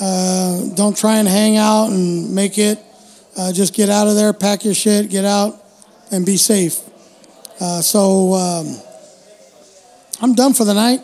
Don't 0.00 0.96
try 0.96 1.18
and 1.18 1.28
hang 1.28 1.56
out 1.56 1.90
and 1.90 2.34
make 2.34 2.58
it. 2.58 2.78
just 3.52 3.74
get 3.74 3.88
out 3.88 4.08
of 4.08 4.16
there, 4.16 4.32
pack 4.32 4.64
your 4.64 4.74
shit, 4.74 5.10
get 5.10 5.24
out 5.24 5.60
and 6.10 6.26
be 6.26 6.36
safe. 6.36 6.80
Uh, 7.60 7.82
so 7.82 8.32
um, 8.32 8.76
I'm 10.22 10.34
done 10.34 10.54
for 10.54 10.64
the 10.64 10.74
night. 10.74 11.00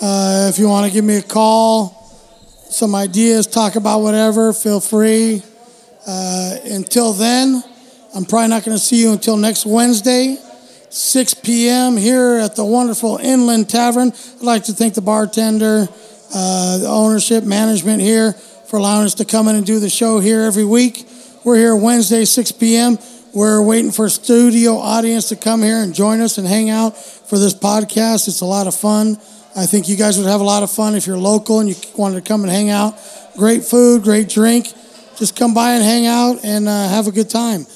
Uh, 0.00 0.48
if 0.50 0.58
you 0.58 0.68
want 0.68 0.86
to 0.86 0.92
give 0.92 1.04
me 1.04 1.16
a 1.16 1.22
call, 1.22 1.90
some 2.68 2.94
ideas, 2.94 3.46
talk 3.46 3.76
about 3.76 4.00
whatever, 4.00 4.52
feel 4.52 4.80
free. 4.80 5.42
Uh, 6.06 6.56
until 6.64 7.12
then, 7.12 7.62
I'm 8.14 8.24
probably 8.24 8.48
not 8.48 8.64
going 8.64 8.76
to 8.76 8.82
see 8.82 9.00
you 9.00 9.12
until 9.12 9.36
next 9.36 9.64
Wednesday, 9.64 10.36
6 10.90 11.34
p.m. 11.34 11.96
here 11.96 12.38
at 12.38 12.56
the 12.56 12.64
wonderful 12.64 13.16
Inland 13.18 13.70
Tavern. 13.70 14.12
I'd 14.12 14.42
like 14.42 14.64
to 14.64 14.72
thank 14.72 14.94
the 14.94 15.00
bartender, 15.00 15.88
uh, 16.34 16.78
the 16.78 16.88
ownership, 16.88 17.44
management 17.44 18.00
here 18.00 18.32
for 18.32 18.78
allowing 18.78 19.04
us 19.04 19.14
to 19.14 19.24
come 19.24 19.48
in 19.48 19.56
and 19.56 19.66
do 19.66 19.78
the 19.78 19.90
show 19.90 20.18
here 20.18 20.42
every 20.42 20.64
week. 20.64 21.06
We're 21.44 21.56
here 21.56 21.76
Wednesday, 21.76 22.24
6 22.24 22.52
p.m. 22.52 22.98
We're 23.34 23.62
waiting 23.62 23.90
for 23.90 24.08
studio 24.08 24.76
audience 24.76 25.28
to 25.30 25.36
come 25.36 25.62
here 25.62 25.78
and 25.78 25.94
join 25.94 26.20
us 26.20 26.38
and 26.38 26.46
hang 26.46 26.70
out 26.70 26.96
for 26.96 27.38
this 27.38 27.54
podcast. 27.54 28.28
It's 28.28 28.42
a 28.42 28.46
lot 28.46 28.66
of 28.66 28.74
fun. 28.74 29.18
I 29.54 29.66
think 29.66 29.88
you 29.88 29.96
guys 29.96 30.18
would 30.18 30.26
have 30.26 30.40
a 30.40 30.44
lot 30.44 30.62
of 30.62 30.70
fun 30.70 30.94
if 30.94 31.06
you're 31.06 31.18
local 31.18 31.60
and 31.60 31.68
you 31.68 31.74
wanted 31.96 32.24
to 32.24 32.28
come 32.28 32.42
and 32.42 32.50
hang 32.50 32.70
out. 32.70 32.94
Great 33.36 33.64
food, 33.64 34.02
great 34.02 34.28
drink. 34.28 34.72
Just 35.16 35.36
come 35.36 35.52
by 35.52 35.72
and 35.72 35.82
hang 35.82 36.06
out 36.06 36.44
and 36.44 36.68
uh, 36.68 36.88
have 36.88 37.06
a 37.06 37.12
good 37.12 37.28
time. 37.28 37.66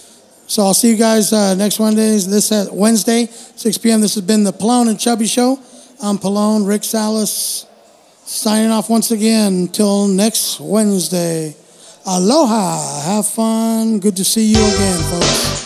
So 0.47 0.63
I'll 0.63 0.75
see 0.75 0.91
you 0.91 0.97
guys 0.97 1.33
uh, 1.33 1.55
next 1.55 1.79
Wednesday. 1.79 2.31
This 2.31 2.53
uh, 2.53 2.69
Wednesday, 2.73 3.27
6 3.27 3.79
p.m. 3.79 4.01
This 4.01 4.15
has 4.15 4.25
been 4.25 4.45
the 4.45 4.53
Pelon 4.53 4.89
and 4.89 4.99
Chubby 4.99 5.27
Show. 5.27 5.59
I'm 6.03 6.19
Pelon, 6.19 6.69
Rick 6.69 6.85
Salas, 6.85 7.67
signing 8.27 8.71
off 8.71 8.91
once 8.91 9.13
again 9.13 9.53
until 9.53 10.09
next 10.09 10.61
Wednesday. 10.61 11.55
Aloha. 12.05 13.03
Have 13.03 13.27
fun. 13.27 14.01
Good 14.01 14.17
to 14.17 14.25
see 14.25 14.45
you 14.45 14.59
again, 14.59 15.03
folks. 15.11 15.66